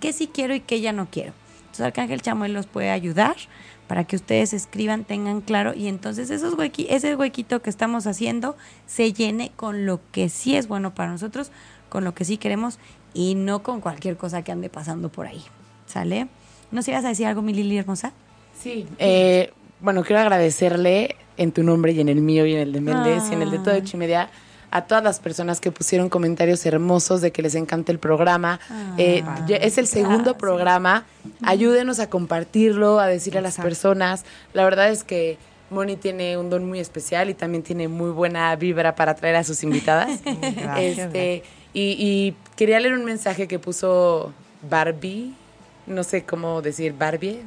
qué 0.00 0.14
sí 0.14 0.30
quiero 0.32 0.54
y 0.54 0.60
qué 0.60 0.80
ya 0.80 0.92
no 0.92 1.08
quiero. 1.10 1.34
Entonces 1.58 1.84
Arcángel 1.84 2.22
Chamuel 2.22 2.54
los 2.54 2.66
puede 2.66 2.90
ayudar 2.90 3.36
para 3.86 4.04
que 4.04 4.16
ustedes 4.16 4.54
escriban, 4.54 5.04
tengan 5.04 5.42
claro 5.42 5.74
y 5.74 5.88
entonces 5.88 6.30
esos 6.30 6.54
huequi 6.54 6.86
ese 6.88 7.16
huequito 7.16 7.60
que 7.60 7.68
estamos 7.68 8.06
haciendo 8.06 8.56
se 8.86 9.12
llene 9.12 9.52
con 9.56 9.84
lo 9.84 10.00
que 10.10 10.30
sí 10.30 10.56
es 10.56 10.68
bueno 10.68 10.94
para 10.94 11.10
nosotros, 11.10 11.50
con 11.90 12.02
lo 12.02 12.14
que 12.14 12.24
sí 12.24 12.38
queremos 12.38 12.78
y 13.12 13.34
no 13.34 13.62
con 13.62 13.82
cualquier 13.82 14.16
cosa 14.16 14.40
que 14.40 14.52
ande 14.52 14.70
pasando 14.70 15.10
por 15.10 15.26
ahí. 15.26 15.42
¿Sale? 15.84 16.28
¿No 16.70 16.80
se 16.80 16.92
ibas 16.92 17.04
a 17.04 17.08
decir 17.08 17.26
algo, 17.26 17.42
mi 17.42 17.52
Lili 17.52 17.76
hermosa? 17.76 18.14
Sí. 18.58 18.86
Eh, 18.98 19.52
bueno, 19.80 20.02
quiero 20.02 20.20
agradecerle 20.20 21.16
en 21.36 21.52
tu 21.52 21.62
nombre 21.62 21.92
y 21.92 22.00
en 22.00 22.08
el 22.08 22.20
mío 22.20 22.46
y 22.46 22.54
en 22.54 22.60
el 22.60 22.72
de 22.72 22.80
Méndez 22.80 23.24
y 23.30 23.34
en 23.34 23.42
el 23.42 23.50
de 23.50 23.58
todo 23.58 23.74
Hecho 23.74 23.96
Media 23.96 24.30
a 24.74 24.86
todas 24.86 25.04
las 25.04 25.20
personas 25.20 25.60
que 25.60 25.70
pusieron 25.70 26.08
comentarios 26.08 26.66
hermosos 26.66 27.20
de 27.20 27.30
que 27.30 27.42
les 27.42 27.54
encanta 27.54 27.92
el 27.92 28.00
programa. 28.00 28.58
Ah, 28.68 28.94
eh, 28.98 29.22
es 29.60 29.78
el 29.78 29.86
segundo 29.86 30.36
programa. 30.36 31.06
Ayúdenos 31.42 32.00
a 32.00 32.10
compartirlo, 32.10 32.98
a 32.98 33.06
decirle 33.06 33.38
a 33.38 33.42
las 33.42 33.56
personas. 33.56 34.24
La 34.52 34.64
verdad 34.64 34.90
es 34.90 35.04
que 35.04 35.38
Moni 35.70 35.94
tiene 35.94 36.36
un 36.38 36.50
don 36.50 36.66
muy 36.66 36.80
especial 36.80 37.30
y 37.30 37.34
también 37.34 37.62
tiene 37.62 37.86
muy 37.86 38.10
buena 38.10 38.54
vibra 38.56 38.96
para 38.96 39.14
traer 39.14 39.36
a 39.36 39.44
sus 39.44 39.62
invitadas. 39.62 40.20
este, 40.76 41.44
y, 41.72 42.34
quería 42.56 42.80
leer 42.80 42.94
un 42.94 43.04
mensaje 43.04 43.46
que 43.46 43.60
puso 43.60 44.32
Barbie, 44.68 45.34
no 45.86 46.02
sé 46.02 46.24
cómo 46.24 46.62
decir 46.62 46.94
Barbie, 46.98 47.42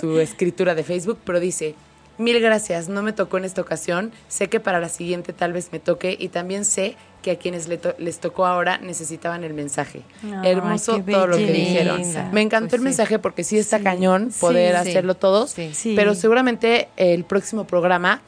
su, 0.00 0.18
escritura 0.20 0.74
de 0.74 0.84
Facebook, 0.84 1.18
pero 1.24 1.40
dice, 1.40 1.74
mil 2.18 2.40
gracias, 2.40 2.88
no 2.88 3.02
me 3.02 3.12
tocó 3.12 3.38
en 3.38 3.44
esta 3.44 3.60
ocasión, 3.60 4.12
sé 4.28 4.48
que 4.48 4.60
para 4.60 4.80
la 4.80 4.88
siguiente 4.88 5.32
tal 5.32 5.52
vez 5.52 5.70
me 5.72 5.78
toque 5.78 6.16
y 6.18 6.28
también 6.28 6.64
sé 6.64 6.96
que 7.22 7.32
a 7.32 7.38
quienes 7.38 7.68
les 7.68 8.18
tocó 8.18 8.46
ahora 8.46 8.78
necesitaban 8.78 9.44
el 9.44 9.52
mensaje. 9.52 10.02
Hermoso 10.42 11.00
todo 11.00 11.26
lo 11.26 11.36
que 11.36 11.52
dijeron. 11.52 12.02
Me 12.32 12.40
encantó 12.40 12.76
el 12.76 12.80
pues 12.80 12.96
mensaje 12.96 13.18
porque 13.18 13.44
sí 13.44 13.58
está 13.58 13.80
cañón 13.80 14.32
poder 14.40 14.76
hacerlo 14.76 15.14
todos, 15.14 15.54
pero 15.96 16.14
seguramente 16.14 16.88
el 16.96 17.24
próximo 17.24 17.64
programa 17.64 18.22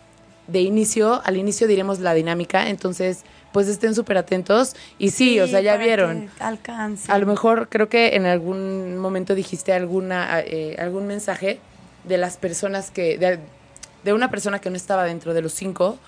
de 0.47 0.61
inicio, 0.61 1.23
al 1.25 1.37
inicio 1.37 1.67
diremos 1.67 2.01
la 2.01 2.15
dinámica, 2.15 2.69
entonces 2.69 3.25
pues 3.53 3.69
estén 3.69 3.95
súper 3.95 4.19
atentos. 4.19 4.75
Y 4.99 5.11
sí, 5.11 5.41
o 5.41 5.47
sea, 5.47 5.61
ya 5.61 5.77
vieron. 5.77 6.31
Alcance. 6.41 7.11
A 7.11 7.19
lo 7.19 7.27
mejor 7.27 7.69
creo 7.69 7.89
que 7.89 8.17
en 8.17 8.27
algún 8.27 8.99
momento 8.99 9.35
dijiste 9.35 9.73
alguna, 9.73 10.41
eh, 10.41 10.77
algún 10.79 11.07
mensaje 11.07 11.61
de 12.05 12.19
las 12.19 12.37
personas 12.37 12.91
que, 12.91 13.19
de, 13.19 14.13
una 14.13 14.31
persona 14.31 14.59
que 14.61 14.71
no 14.71 14.77
estaba 14.77 15.05
dentro 15.05 15.35
de 15.35 15.43
los 15.43 15.53
cinco, 15.53 15.99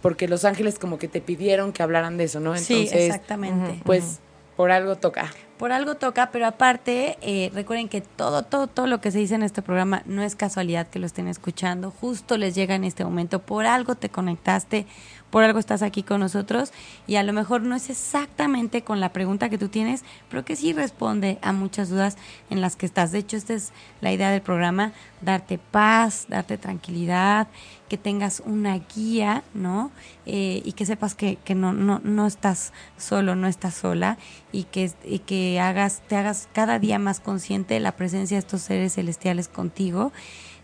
porque 0.00 0.26
Los 0.26 0.44
Ángeles 0.44 0.78
como 0.78 0.98
que 0.98 1.08
te 1.08 1.20
pidieron 1.20 1.72
que 1.72 1.82
hablaran 1.82 2.16
de 2.16 2.24
eso, 2.24 2.40
¿no? 2.40 2.54
Entonces, 2.54 2.90
sí, 2.90 2.96
exactamente. 2.96 3.80
Pues 3.84 4.20
por 4.56 4.70
algo 4.70 4.96
toca. 4.96 5.30
Por 5.58 5.72
algo 5.72 5.94
toca, 5.94 6.30
pero 6.32 6.46
aparte, 6.46 7.18
eh, 7.20 7.50
recuerden 7.54 7.88
que 7.88 8.00
todo, 8.00 8.42
todo, 8.42 8.66
todo 8.66 8.86
lo 8.86 9.00
que 9.00 9.10
se 9.10 9.18
dice 9.18 9.34
en 9.34 9.42
este 9.42 9.62
programa 9.62 10.02
no 10.06 10.22
es 10.22 10.34
casualidad 10.34 10.88
que 10.88 10.98
lo 10.98 11.06
estén 11.06 11.28
escuchando, 11.28 11.90
justo 11.90 12.36
les 12.36 12.54
llega 12.54 12.74
en 12.74 12.84
este 12.84 13.04
momento, 13.04 13.40
por 13.40 13.66
algo 13.66 13.94
te 13.94 14.08
conectaste, 14.08 14.86
por 15.32 15.44
algo 15.44 15.58
estás 15.58 15.80
aquí 15.80 16.02
con 16.02 16.20
nosotros 16.20 16.72
y 17.06 17.16
a 17.16 17.22
lo 17.22 17.32
mejor 17.32 17.62
no 17.62 17.74
es 17.74 17.88
exactamente 17.88 18.84
con 18.84 19.00
la 19.00 19.14
pregunta 19.14 19.48
que 19.48 19.56
tú 19.56 19.68
tienes, 19.68 20.04
pero 20.28 20.44
que 20.44 20.56
sí 20.56 20.74
responde 20.74 21.38
a 21.40 21.54
muchas 21.54 21.88
dudas 21.88 22.18
en 22.50 22.60
las 22.60 22.76
que 22.76 22.84
estás. 22.84 23.12
De 23.12 23.18
hecho, 23.18 23.38
esta 23.38 23.54
es 23.54 23.72
la 24.02 24.12
idea 24.12 24.30
del 24.30 24.42
programa, 24.42 24.92
darte 25.22 25.56
paz, 25.56 26.26
darte 26.28 26.58
tranquilidad, 26.58 27.48
que 27.88 27.96
tengas 27.96 28.42
una 28.44 28.78
guía, 28.94 29.42
¿no? 29.54 29.90
Eh, 30.26 30.60
y 30.66 30.72
que 30.72 30.84
sepas 30.84 31.14
que, 31.14 31.36
que 31.36 31.54
no, 31.54 31.72
no, 31.72 32.02
no 32.04 32.26
estás 32.26 32.74
solo, 32.98 33.34
no 33.34 33.46
estás 33.46 33.72
sola 33.72 34.18
y 34.52 34.64
que, 34.64 34.92
y 35.02 35.20
que 35.20 35.60
hagas, 35.60 36.02
te 36.08 36.16
hagas 36.16 36.46
cada 36.52 36.78
día 36.78 36.98
más 36.98 37.20
consciente 37.20 37.72
de 37.72 37.80
la 37.80 37.92
presencia 37.92 38.34
de 38.34 38.40
estos 38.40 38.60
seres 38.60 38.96
celestiales 38.96 39.48
contigo, 39.48 40.12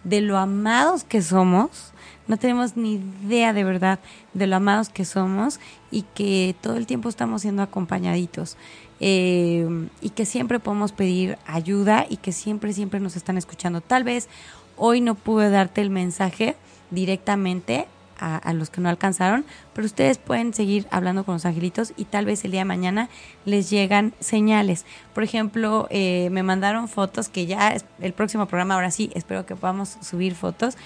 de 0.05 0.21
lo 0.21 0.37
amados 0.37 1.05
que 1.05 1.23
somos, 1.23 1.95
no 2.29 2.37
tenemos 2.37 2.77
ni 2.77 3.01
idea 3.25 3.53
de 3.53 3.65
verdad 3.65 3.99
de 4.35 4.47
lo 4.47 4.57
amados 4.57 4.91
que 4.91 5.05
somos 5.05 5.59
y 5.91 6.03
que 6.15 6.55
todo 6.61 6.77
el 6.77 6.87
tiempo 6.87 7.09
estamos 7.09 7.43
siendo 7.43 7.63
acompañaditos. 7.63 8.57
Eh, 9.01 9.89
y 10.01 10.11
que 10.11 10.27
siempre 10.27 10.59
podemos 10.59 10.93
pedir 10.93 11.39
ayuda 11.47 12.07
y 12.09 12.17
que 12.17 12.33
siempre, 12.33 12.73
siempre 12.73 13.01
nos 13.01 13.17
están 13.17 13.39
escuchando. 13.39 13.81
Tal 13.81 14.05
vez 14.05 14.29
hoy 14.77 15.01
no 15.01 15.15
pude 15.15 15.51
darte 15.51 15.81
el 15.81 15.91
mensaje 15.91 16.57
directamente 16.91 17.87
a, 18.21 18.53
los 18.53 18.71
que 18.71 18.81
no 18.81 18.89
alcanzaron, 18.89 19.45
pero 19.73 19.87
ustedes 19.87 20.19
pueden 20.19 20.53
seguir 20.53 20.89
hablando 20.91 21.25
con 21.25 21.35
los 21.35 21.47
angelitos 21.47 21.93
y 21.97 22.05
tal 22.05 22.25
vez 22.25 22.45
el 22.45 22.51
día 22.51 22.63
de 22.63 22.65
mañana 22.65 23.09
les 23.45 23.71
llegan 23.71 24.13
señales. 24.19 24.85
Por 25.15 25.23
ejemplo, 25.23 25.87
eh, 25.91 26.29
me 26.33 26.43
mandaron 26.43 26.89
fotos 26.89 27.29
que 27.29 27.47
ya 27.47 27.77
el 28.01 28.13
próximo 28.13 28.47
programa, 28.47 28.75
ahora 28.75 28.91
sí, 28.91 29.11
espero 29.15 29.47
que 29.47 29.55
podamos 29.55 29.99
subir 30.03 30.35
fotos 30.35 30.77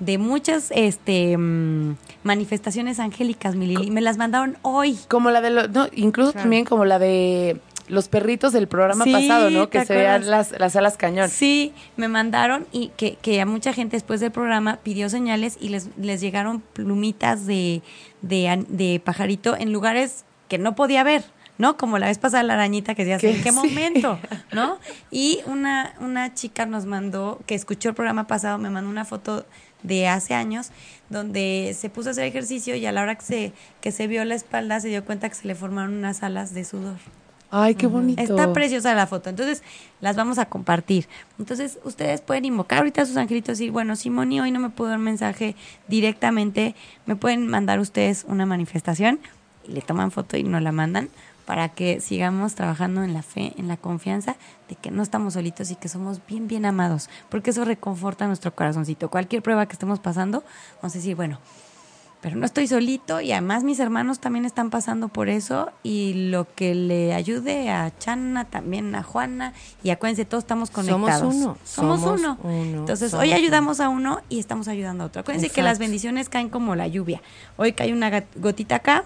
de 0.00 0.18
muchas 0.18 0.70
este 0.74 1.36
mm, 1.36 1.96
manifestaciones 2.22 2.98
angélicas, 3.00 3.54
mi 3.54 3.66
Lili. 3.66 3.90
Me 3.90 4.00
las 4.00 4.16
mandaron 4.16 4.56
hoy. 4.62 4.98
Como 5.08 5.30
la 5.30 5.40
de 5.40 5.50
los, 5.50 5.70
no, 5.70 5.86
incluso 5.94 6.32
también 6.32 6.64
como 6.64 6.84
la 6.84 6.98
de 6.98 7.60
los 7.88 8.08
perritos 8.08 8.52
del 8.52 8.66
programa 8.66 9.04
Sí, 9.04 9.12
pasado, 9.12 9.50
¿no? 9.50 9.68
¿te 9.68 9.78
Que 9.78 9.86
se 9.86 9.94
vean 9.94 10.28
las, 10.30 10.58
las 10.58 10.74
alas 10.76 10.96
cañón. 10.96 11.28
Sí, 11.28 11.72
me 11.96 12.08
mandaron 12.08 12.66
y 12.72 12.88
que, 12.96 13.16
que 13.16 13.40
a 13.40 13.46
mucha 13.46 13.72
gente 13.72 13.96
después 13.96 14.20
del 14.20 14.30
programa 14.30 14.78
pidió 14.82 15.08
señales 15.08 15.58
y 15.60 15.68
les, 15.68 15.88
les 15.98 16.20
llegaron 16.20 16.60
plumitas 16.60 17.46
de, 17.46 17.82
de, 18.22 18.64
de 18.68 19.00
pajarito 19.04 19.56
en 19.56 19.72
lugares 19.72 20.24
que 20.48 20.58
no 20.58 20.74
podía 20.74 21.02
ver, 21.04 21.24
¿no? 21.58 21.76
Como 21.76 21.98
la 21.98 22.06
vez 22.06 22.18
pasada 22.18 22.42
la 22.42 22.54
arañita 22.54 22.94
que 22.94 23.04
decías, 23.04 23.22
¿en 23.24 23.42
qué 23.42 23.50
sí. 23.50 23.56
momento? 23.56 24.18
¿No? 24.52 24.78
Y 25.10 25.40
una, 25.46 25.94
una 26.00 26.34
chica 26.34 26.66
nos 26.66 26.86
mandó, 26.86 27.40
que 27.46 27.54
escuchó 27.54 27.90
el 27.90 27.94
programa 27.94 28.26
pasado, 28.26 28.58
me 28.58 28.70
mandó 28.70 28.90
una 28.90 29.04
foto 29.04 29.44
de 29.84 30.08
hace 30.08 30.34
años 30.34 30.72
donde 31.10 31.76
se 31.78 31.88
puso 31.90 32.08
a 32.08 32.12
hacer 32.12 32.24
ejercicio 32.24 32.74
y 32.74 32.84
a 32.86 32.92
la 32.92 33.02
hora 33.02 33.14
que 33.14 33.24
se, 33.24 33.52
que 33.80 33.92
se 33.92 34.08
vio 34.08 34.24
la 34.24 34.34
espalda 34.34 34.80
se 34.80 34.88
dio 34.88 35.04
cuenta 35.04 35.28
que 35.28 35.36
se 35.36 35.46
le 35.46 35.54
formaron 35.54 35.94
unas 35.94 36.24
alas 36.24 36.52
de 36.52 36.64
sudor. 36.64 36.96
Ay, 37.56 37.76
qué 37.76 37.86
bonito. 37.86 38.20
Está 38.20 38.52
preciosa 38.52 38.92
la 38.94 39.06
foto. 39.06 39.30
Entonces, 39.30 39.62
las 40.00 40.16
vamos 40.16 40.38
a 40.38 40.46
compartir. 40.46 41.06
Entonces, 41.38 41.78
ustedes 41.84 42.20
pueden 42.20 42.46
invocar 42.46 42.78
ahorita 42.78 43.02
a 43.02 43.06
sus 43.06 43.16
angelitos 43.16 43.60
y 43.60 43.62
decir, 43.62 43.70
bueno, 43.70 43.94
Simoni, 43.94 44.40
hoy 44.40 44.50
no 44.50 44.58
me 44.58 44.70
puedo 44.70 44.90
dar 44.90 44.98
mensaje 44.98 45.54
directamente. 45.86 46.74
Me 47.06 47.14
pueden 47.14 47.46
mandar 47.46 47.78
ustedes 47.78 48.24
una 48.26 48.44
manifestación 48.44 49.20
y 49.68 49.70
le 49.70 49.82
toman 49.82 50.10
foto 50.10 50.36
y 50.36 50.42
nos 50.42 50.62
la 50.62 50.72
mandan 50.72 51.10
para 51.46 51.68
que 51.68 52.00
sigamos 52.00 52.54
trabajando 52.54 53.02
en 53.02 53.12
la 53.14 53.22
fe, 53.22 53.52
en 53.58 53.68
la 53.68 53.76
confianza 53.76 54.36
de 54.68 54.76
que 54.76 54.90
no 54.90 55.02
estamos 55.02 55.34
solitos 55.34 55.70
y 55.70 55.76
que 55.76 55.88
somos 55.88 56.20
bien, 56.26 56.48
bien 56.48 56.64
amados. 56.66 57.10
Porque 57.28 57.50
eso 57.50 57.64
reconforta 57.64 58.26
nuestro 58.26 58.54
corazoncito. 58.54 59.10
Cualquier 59.10 59.42
prueba 59.42 59.66
que 59.66 59.72
estemos 59.74 59.98
pasando, 60.00 60.42
vamos 60.80 60.94
a 60.94 60.98
decir, 60.98 61.16
bueno, 61.16 61.38
pero 62.22 62.36
no 62.36 62.46
estoy 62.46 62.66
solito 62.66 63.20
y 63.20 63.32
además 63.32 63.64
mis 63.64 63.78
hermanos 63.80 64.18
también 64.18 64.46
están 64.46 64.70
pasando 64.70 65.08
por 65.08 65.28
eso 65.28 65.70
y 65.82 66.30
lo 66.30 66.46
que 66.54 66.74
le 66.74 67.12
ayude 67.12 67.68
a 67.70 67.92
Chana, 67.98 68.46
también 68.46 68.94
a 68.94 69.02
Juana 69.02 69.52
y 69.82 69.90
acuérdense, 69.90 70.24
todos 70.24 70.44
estamos 70.44 70.70
Somos 70.70 70.88
conectados. 70.88 71.34
uno, 71.34 71.58
Somos, 71.64 72.00
somos 72.00 72.20
uno. 72.20 72.38
uno, 72.42 72.78
Entonces, 72.78 73.10
somos 73.10 73.24
hoy 73.24 73.28
uno. 73.32 73.36
ayudamos 73.36 73.80
a 73.80 73.90
uno 73.90 74.22
y 74.30 74.38
estamos 74.38 74.68
ayudando 74.68 75.04
a 75.04 75.08
otro. 75.08 75.20
Acuérdense 75.20 75.50
que 75.50 75.60
las 75.60 75.78
bendiciones 75.78 76.30
caen 76.30 76.48
como 76.48 76.74
la 76.74 76.86
lluvia. 76.88 77.20
Hoy 77.58 77.74
cae 77.74 77.92
una 77.92 78.24
gotita 78.36 78.76
acá, 78.76 79.04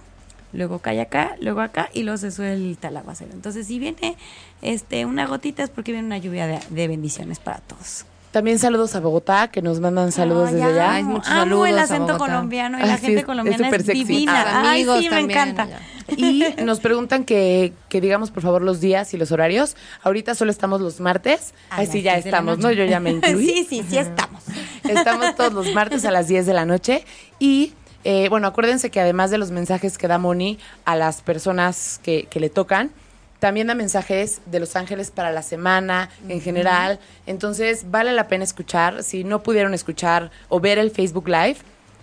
luego 0.52 0.78
cae 0.78 1.00
acá, 1.00 1.36
luego 1.40 1.60
acá 1.60 1.90
y 1.92 2.02
luego 2.02 2.18
se 2.18 2.30
suelta 2.30 2.88
el 2.88 2.96
aguacero. 2.96 3.32
Entonces, 3.32 3.66
si 3.66 3.78
viene 3.78 4.16
este 4.62 5.04
una 5.06 5.26
gotita 5.26 5.62
es 5.62 5.70
porque 5.70 5.92
viene 5.92 6.06
una 6.06 6.18
lluvia 6.18 6.46
de, 6.46 6.60
de 6.70 6.88
bendiciones 6.88 7.38
para 7.38 7.58
todos. 7.58 8.04
También 8.30 8.58
saludos 8.58 8.94
a 8.94 9.00
Bogotá, 9.00 9.48
que 9.48 9.62
nos 9.62 9.80
mandan 9.80 10.12
saludos 10.12 10.52
desde 10.52 10.64
allá. 10.64 10.92
Ay, 10.92 11.02
muchos 11.02 11.28
amo 11.30 11.40
saludos 11.40 11.68
el 11.70 11.78
acento 11.78 12.18
colombiano 12.18 12.78
y 12.78 12.82
Ah, 12.82 12.86
la 12.86 12.96
sí, 12.98 13.06
gente 13.06 13.20
es- 13.20 13.24
colombiana 13.26 13.68
es 13.70 13.86
divina. 13.86 14.42
Sus 14.44 14.52
Ay, 14.54 14.66
amigos 14.82 14.98
sí, 14.98 15.04
me 15.04 15.10
también, 15.16 15.30
encanta. 15.38 15.66
ya. 15.66 15.80
Y 16.14 16.44
nos 16.62 16.80
preguntan 16.80 17.24
que, 17.24 17.72
que 17.88 18.00
digamos 18.02 18.30
por 18.30 18.42
favor 18.42 18.60
los 18.62 18.80
días 18.80 19.14
y 19.14 19.16
los 19.16 19.32
horarios. 19.32 19.76
Ahorita 20.02 20.34
solo 20.34 20.50
estamos 20.50 20.82
los 20.82 21.00
martes. 21.00 21.54
A 21.70 21.76
Ay, 21.76 21.86
las 21.86 21.92
sí, 21.92 22.02
ya 22.02 22.12
10 22.14 22.24
de 22.26 22.30
la 22.30 22.36
estamos, 22.38 22.58
¿no? 22.58 22.70
Yo 22.70 22.84
ya 22.84 23.00
me 23.00 23.10
incluí. 23.12 23.46
sí, 23.46 23.66
sí, 23.68 23.84
sí 23.88 23.96
estamos. 23.96 24.42
Estamos 24.84 25.34
todos 25.34 25.54
los 25.54 25.72
martes 25.74 26.04
a 26.04 26.10
las 26.10 26.28
10 26.28 26.44
de 26.46 26.52
la 26.54 26.66
noche. 26.66 27.04
Y 27.38 27.72
eh, 28.04 28.28
bueno, 28.28 28.46
acuérdense 28.46 28.90
que 28.90 29.00
además 29.00 29.30
de 29.30 29.38
los 29.38 29.50
mensajes 29.50 29.98
que 29.98 30.08
da 30.08 30.18
Moni 30.18 30.58
a 30.84 30.96
las 30.96 31.20
personas 31.22 32.00
que, 32.02 32.24
que 32.30 32.40
le 32.40 32.50
tocan, 32.50 32.90
también 33.38 33.68
da 33.68 33.74
mensajes 33.74 34.40
de 34.46 34.60
los 34.60 34.74
ángeles 34.76 35.10
para 35.10 35.30
la 35.30 35.42
semana 35.42 36.10
en 36.28 36.40
general. 36.40 36.98
Entonces, 37.26 37.90
vale 37.90 38.12
la 38.12 38.28
pena 38.28 38.44
escuchar. 38.44 39.02
Si 39.04 39.24
no 39.24 39.42
pudieron 39.42 39.74
escuchar 39.74 40.30
o 40.48 40.60
ver 40.60 40.78
el 40.78 40.90
Facebook 40.90 41.28
Live, 41.28 41.58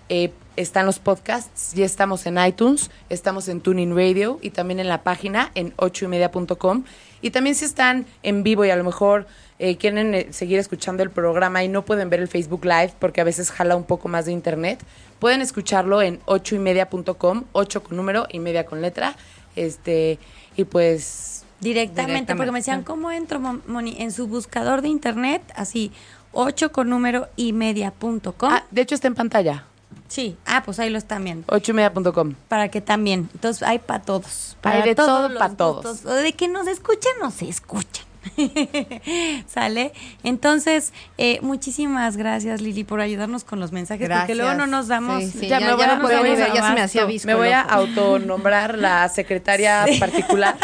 eh, 0.08 0.32
están 0.56 0.86
los 0.86 1.00
podcasts. 1.00 1.74
Ya 1.74 1.86
estamos 1.86 2.26
en 2.26 2.38
iTunes, 2.38 2.90
estamos 3.10 3.48
en 3.50 3.60
Tuning 3.62 3.96
Radio 3.96 4.40
y 4.42 4.52
también 4.52 4.80
en 4.80 4.88
la 4.88 5.04
página 5.04 5.52
en 5.56 5.74
ochoymedia.com. 5.76 6.84
Y 7.22 7.32
también 7.32 7.56
si 7.56 7.66
están 7.66 8.06
en 8.24 8.44
vivo 8.44 8.64
y 8.64 8.70
a 8.70 8.76
lo 8.76 8.84
mejor 8.84 9.28
eh, 9.60 9.78
quieren 9.78 10.14
eh, 10.16 10.28
seguir 10.32 10.60
escuchando 10.60 11.02
el 11.04 11.10
programa 11.10 11.64
y 11.64 11.68
no 11.68 11.84
pueden 11.86 12.10
ver 12.10 12.20
el 12.20 12.28
Facebook 12.28 12.66
Live 12.66 12.94
porque 13.00 13.22
a 13.22 13.24
veces 13.24 13.52
jala 13.52 13.76
un 13.76 13.84
poco 13.86 14.08
más 14.10 14.26
de 14.26 14.32
internet, 14.32 14.84
pueden 15.20 15.42
escucharlo 15.42 16.02
en 16.02 16.20
ochoymedia.com, 16.26 17.44
ocho 17.54 17.84
con 17.84 17.98
número 17.98 18.28
y 18.32 18.40
media 18.40 18.66
con 18.66 18.82
letra. 18.82 19.16
Este, 19.56 20.20
y 20.58 20.66
pues 20.66 21.44
Directamente, 21.62 22.36
porque 22.36 22.52
me 22.52 22.60
decían, 22.60 22.84
¿cómo 22.84 23.12
entro, 23.12 23.40
Mon- 23.40 23.64
Moni? 23.66 23.96
En 24.00 24.12
su 24.12 24.28
buscador 24.28 24.82
de 24.82 24.90
internet, 24.90 25.42
así, 25.56 25.92
8 26.34 26.72
con 26.74 26.90
número 26.90 27.30
y 27.38 27.54
media 27.54 27.92
punto 27.92 28.34
com. 28.34 28.52
Ah, 28.52 28.66
de 28.72 28.82
hecho 28.82 28.94
está 28.94 29.08
en 29.08 29.16
pantalla. 29.16 29.64
sí, 30.10 30.36
ah, 30.46 30.62
pues 30.66 30.80
ahí 30.80 30.90
lo 30.90 30.98
están 30.98 31.24
viendo. 31.24 31.46
ochoymedia.com. 31.48 32.34
Para 32.50 32.68
que 32.68 32.82
también, 32.82 33.30
entonces 33.34 33.64
hay 33.64 33.80
para 33.80 34.04
todos. 34.04 34.58
Hay 34.64 34.82
de 34.82 34.96
todo 34.96 35.30
los 35.30 35.40
pa' 35.40 35.50
todos. 35.56 35.86
gustos. 35.86 36.22
De 36.24 36.34
que 36.34 36.50
nos 36.50 36.68
escuchen, 36.68 37.12
nos 37.22 37.42
escuchan. 37.42 38.06
¿Sale? 39.48 39.94
Entonces, 40.24 40.94
eh, 41.18 41.40
muchísimas 41.42 42.18
gracias, 42.18 42.62
Lili, 42.62 42.84
por 42.84 43.00
ayudarnos 43.02 43.44
con 43.44 43.60
los 43.60 43.72
mensajes, 43.72 44.10
porque 44.10 44.36
luego 44.36 44.54
no 44.54 44.68
nos 44.68 44.88
damos. 44.88 45.24
Sí, 45.24 45.32
sí, 45.32 45.48
Ya 45.48 45.60
ya, 45.60 45.68
me 45.68 45.74
voy 45.74 45.86
ya 45.86 45.94
a- 45.94 45.96
no 45.98 46.02
voy 46.04 46.12
ya 46.38 46.68
se 46.68 46.74
me 46.74 46.82
hacía 46.82 47.06
visco 47.06 47.28
Me 47.28 47.36
voy 47.36 47.50
a 47.50 47.62
autonombrar 47.62 48.78
la 48.78 49.08
secretaria 49.10 49.86
particular 50.00 50.56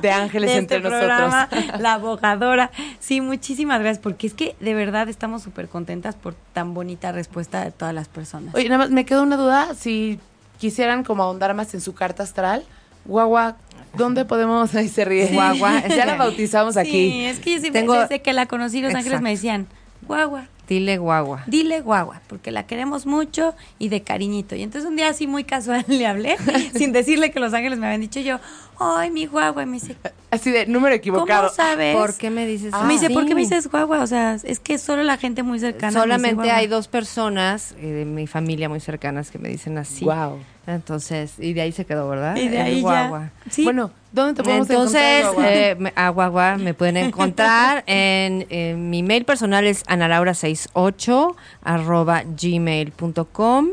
de 0.00 0.10
Ángeles 0.10 0.50
de 0.50 0.56
entre 0.58 0.76
este 0.78 0.88
nosotros. 0.90 1.34
la 1.80 1.94
abogadora. 1.94 2.70
Sí, 3.00 3.20
muchísimas 3.20 3.80
gracias, 3.80 4.02
porque 4.02 4.26
es 4.26 4.34
que 4.34 4.56
de 4.60 4.74
verdad 4.74 5.08
estamos 5.08 5.42
súper 5.42 5.68
contentas 5.68 6.14
por 6.14 6.34
tan 6.52 6.74
bonita 6.74 7.12
respuesta 7.12 7.64
de 7.64 7.70
todas 7.70 7.94
las 7.94 8.08
personas. 8.08 8.54
Oye, 8.54 8.68
nada 8.68 8.78
más 8.78 8.90
me 8.90 9.04
quedó 9.04 9.22
una 9.22 9.36
duda. 9.36 9.74
Si 9.74 10.18
quisieran 10.58 11.04
como 11.04 11.22
ahondar 11.24 11.54
más 11.54 11.74
en 11.74 11.80
su 11.80 11.94
carta 11.94 12.22
astral, 12.22 12.64
guagua, 13.04 13.56
¿dónde 13.94 14.24
podemos? 14.24 14.74
Ahí 14.74 14.88
se 14.88 15.04
ríe. 15.04 15.26
Guagua. 15.32 15.86
Ya 15.88 16.06
la 16.06 16.16
bautizamos 16.18 16.74
Sí, 16.74 16.80
aquí. 16.80 17.24
es 17.24 17.38
que 17.40 17.52
yo 17.54 17.60
siempre, 17.60 17.80
Tengo- 17.82 17.94
desde 18.00 18.22
que 18.22 18.32
la 18.32 18.46
conocí, 18.46 18.80
los 18.80 18.94
ángeles 18.94 19.20
me 19.20 19.30
decían, 19.30 19.66
guagua, 20.06 20.46
Dile 20.68 20.96
guagua. 20.96 21.42
dile 21.48 21.80
guagua, 21.82 22.22
porque 22.28 22.50
la 22.50 22.66
queremos 22.66 23.04
mucho 23.04 23.54
y 23.78 23.88
de 23.90 24.02
cariñito. 24.02 24.54
Y 24.56 24.62
entonces 24.62 24.88
un 24.88 24.96
día 24.96 25.08
así 25.08 25.26
muy 25.26 25.44
casual 25.44 25.84
le 25.88 26.06
hablé, 26.06 26.36
sin 26.76 26.92
decirle 26.92 27.30
que 27.30 27.40
los 27.40 27.52
ángeles 27.52 27.78
me 27.78 27.86
habían 27.86 28.00
dicho 28.00 28.20
yo, 28.20 28.38
ay, 28.80 29.10
mi 29.10 29.26
guagua, 29.26 29.64
y 29.64 29.66
me 29.66 29.74
dice, 29.74 29.96
Así 30.30 30.50
de 30.50 30.64
número 30.66 30.94
equivocado. 30.94 31.48
¿cómo 31.48 31.54
sabes? 31.54 31.94
¿Por 31.94 32.14
qué 32.16 32.30
me 32.30 32.46
dices 32.46 32.72
me 32.86 32.94
dice, 32.94 33.10
¿por 33.10 33.26
qué 33.26 33.34
me 33.34 33.42
dices 33.42 33.68
guagua? 33.68 34.00
O 34.02 34.06
sea, 34.06 34.38
es 34.42 34.60
que 34.60 34.78
solo 34.78 35.02
la 35.02 35.18
gente 35.18 35.42
muy 35.42 35.58
cercana. 35.60 35.92
me 35.92 35.98
dice 35.98 36.00
Solamente 36.00 36.50
hay 36.50 36.68
dos 36.68 36.88
personas 36.88 37.74
eh, 37.78 37.86
de 37.88 38.04
mi 38.06 38.26
familia 38.26 38.68
muy 38.70 38.80
cercanas 38.80 39.30
que 39.30 39.38
me 39.38 39.50
dicen 39.50 39.76
así. 39.76 40.04
Wow. 40.06 40.38
Entonces, 40.66 41.34
y 41.38 41.52
de 41.54 41.62
ahí 41.62 41.72
se 41.72 41.84
quedó, 41.84 42.08
¿verdad? 42.08 42.36
Y 42.36 42.48
de 42.48 42.56
El 42.60 42.62
ahí 42.66 42.80
guagua. 42.82 43.30
ya. 43.46 43.50
Sí. 43.50 43.64
Bueno, 43.64 43.90
¿dónde 44.12 44.34
te 44.34 44.42
podemos 44.44 44.70
Entonces, 44.70 45.00
encontrar, 45.20 45.34
guagua? 45.34 45.52
eh, 45.52 45.74
me- 45.76 45.92
a 45.96 46.08
Guagua 46.10 46.56
me 46.56 46.72
pueden 46.74 46.96
encontrar 46.98 47.82
en, 47.86 48.46
en 48.48 48.88
mi 48.90 49.02
mail 49.02 49.24
personal 49.24 49.66
es 49.66 49.84
analaura68 49.86 51.34
arroba 51.64 52.22
gmail.com 52.24 53.68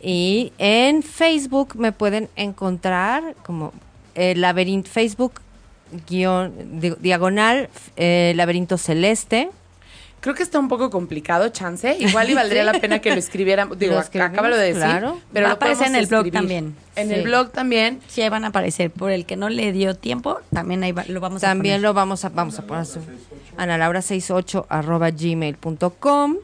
y 0.00 0.52
en 0.58 1.02
Facebook 1.02 1.74
me 1.76 1.92
pueden 1.92 2.28
encontrar 2.36 3.34
como 3.44 3.72
eh, 4.14 4.34
laberinto 4.36 4.88
Facebook 4.90 5.40
guion 6.08 6.80
di- 6.80 6.94
diagonal 7.00 7.68
eh, 7.96 8.32
laberinto 8.36 8.78
celeste 8.78 9.50
Creo 10.20 10.34
que 10.34 10.42
está 10.42 10.58
un 10.58 10.68
poco 10.68 10.90
complicado, 10.90 11.48
chance. 11.48 11.96
Igual 11.98 12.28
y 12.28 12.34
valdría 12.34 12.62
la 12.62 12.72
pena 12.80 12.98
que 12.98 13.08
lo 13.10 13.16
escribieran. 13.16 13.70
Digo, 13.78 13.94
Lo 14.12 14.22
acábalo 14.24 14.56
de 14.56 14.66
decir. 14.66 14.82
claro. 14.82 15.18
Pero 15.32 15.46
Va 15.46 15.52
a 15.52 15.54
aparecer 15.54 15.86
en 15.86 15.96
el 15.96 16.06
blog 16.06 16.26
escribir. 16.26 16.38
también. 16.40 16.76
En 16.96 17.08
Sí. 17.08 17.14
el 17.14 17.22
blog 17.22 17.50
también. 17.52 18.00
Sí, 18.08 18.20
ahí 18.20 18.28
van 18.28 18.44
a 18.44 18.48
aparecer. 18.48 18.90
Por 18.90 19.10
el 19.12 19.24
que 19.24 19.36
no 19.36 19.48
le 19.48 19.72
dio 19.72 19.94
tiempo, 19.96 20.38
también 20.52 20.82
ahí 20.82 20.92
va- 20.92 21.04
lo 21.08 21.20
vamos 21.20 21.42
a 21.42 21.46
También 21.46 21.80
lo 21.80 21.94
vamos 21.94 22.24
a, 22.26 22.28
vamos 22.28 22.58
a 22.58 22.66
poner 22.66 22.84
su- 22.84 23.00
analaura68 23.56 24.66
arroba 24.68 25.10
gmail.com 25.10 26.36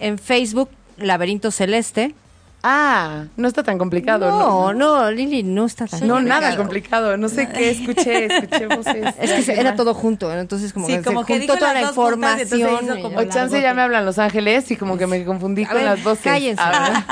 en 0.00 0.18
Facebook 0.18 0.70
Laberinto 0.96 1.50
Celeste 1.50 2.14
Ah, 2.62 3.24
no 3.36 3.48
está 3.48 3.62
tan 3.62 3.78
complicado. 3.78 4.30
no, 4.30 4.74
no, 4.74 5.10
Lili, 5.10 5.42
no 5.42 5.64
está 5.64 5.86
tan 5.86 6.06
No, 6.06 6.14
complicado. 6.16 6.40
nada 6.42 6.56
complicado. 6.56 7.16
No 7.16 7.28
sé 7.30 7.48
qué 7.48 7.70
escuché. 7.70 8.26
Escuché 8.26 8.66
voces. 8.76 9.14
Es 9.18 9.46
que 9.46 9.52
era 9.52 9.74
todo 9.76 9.94
junto, 9.94 10.28
¿no? 10.32 10.40
entonces 10.40 10.72
como 10.72 10.86
Sí, 10.86 10.94
que 10.96 11.02
como 11.02 11.20
se 11.22 11.26
que 11.26 11.38
juntó 11.38 11.52
dijo 11.54 11.58
toda 11.58 11.72
la 11.74 11.82
información. 11.82 12.90
O 13.16 13.24
chance 13.24 13.60
ya 13.62 13.72
me 13.72 13.82
hablan 13.82 14.04
Los 14.04 14.18
Ángeles 14.18 14.70
y 14.70 14.76
como 14.76 14.98
que 14.98 15.06
me 15.06 15.24
confundí 15.24 15.64
A 15.64 15.68
con 15.68 15.76
ver, 15.76 15.84
las 15.84 16.04
voces. 16.04 16.24
Cállense. 16.24 16.62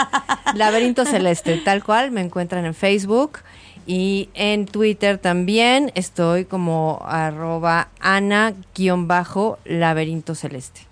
Laberinto 0.54 1.06
Celeste, 1.06 1.56
tal 1.58 1.82
cual, 1.82 2.10
me 2.10 2.20
encuentran 2.20 2.66
en 2.66 2.74
Facebook 2.74 3.38
y 3.86 4.28
en 4.34 4.66
Twitter 4.66 5.16
también 5.16 5.92
estoy 5.94 6.44
como 6.44 7.00
arroba 7.06 7.88
ana-laberinto 8.00 10.34
celeste. 10.34 10.82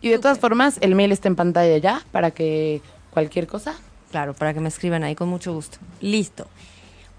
Y 0.00 0.08
de 0.08 0.18
todas 0.18 0.38
formas, 0.38 0.78
el 0.80 0.94
mail 0.94 1.12
está 1.12 1.28
en 1.28 1.36
pantalla 1.36 1.76
ya 1.76 2.00
para 2.12 2.30
que 2.30 2.80
cualquier 3.10 3.46
cosa. 3.46 3.74
Claro, 4.10 4.34
para 4.34 4.52
que 4.52 4.60
me 4.60 4.68
escriban 4.68 5.04
ahí 5.04 5.14
con 5.14 5.28
mucho 5.28 5.54
gusto. 5.54 5.78
Listo. 6.00 6.46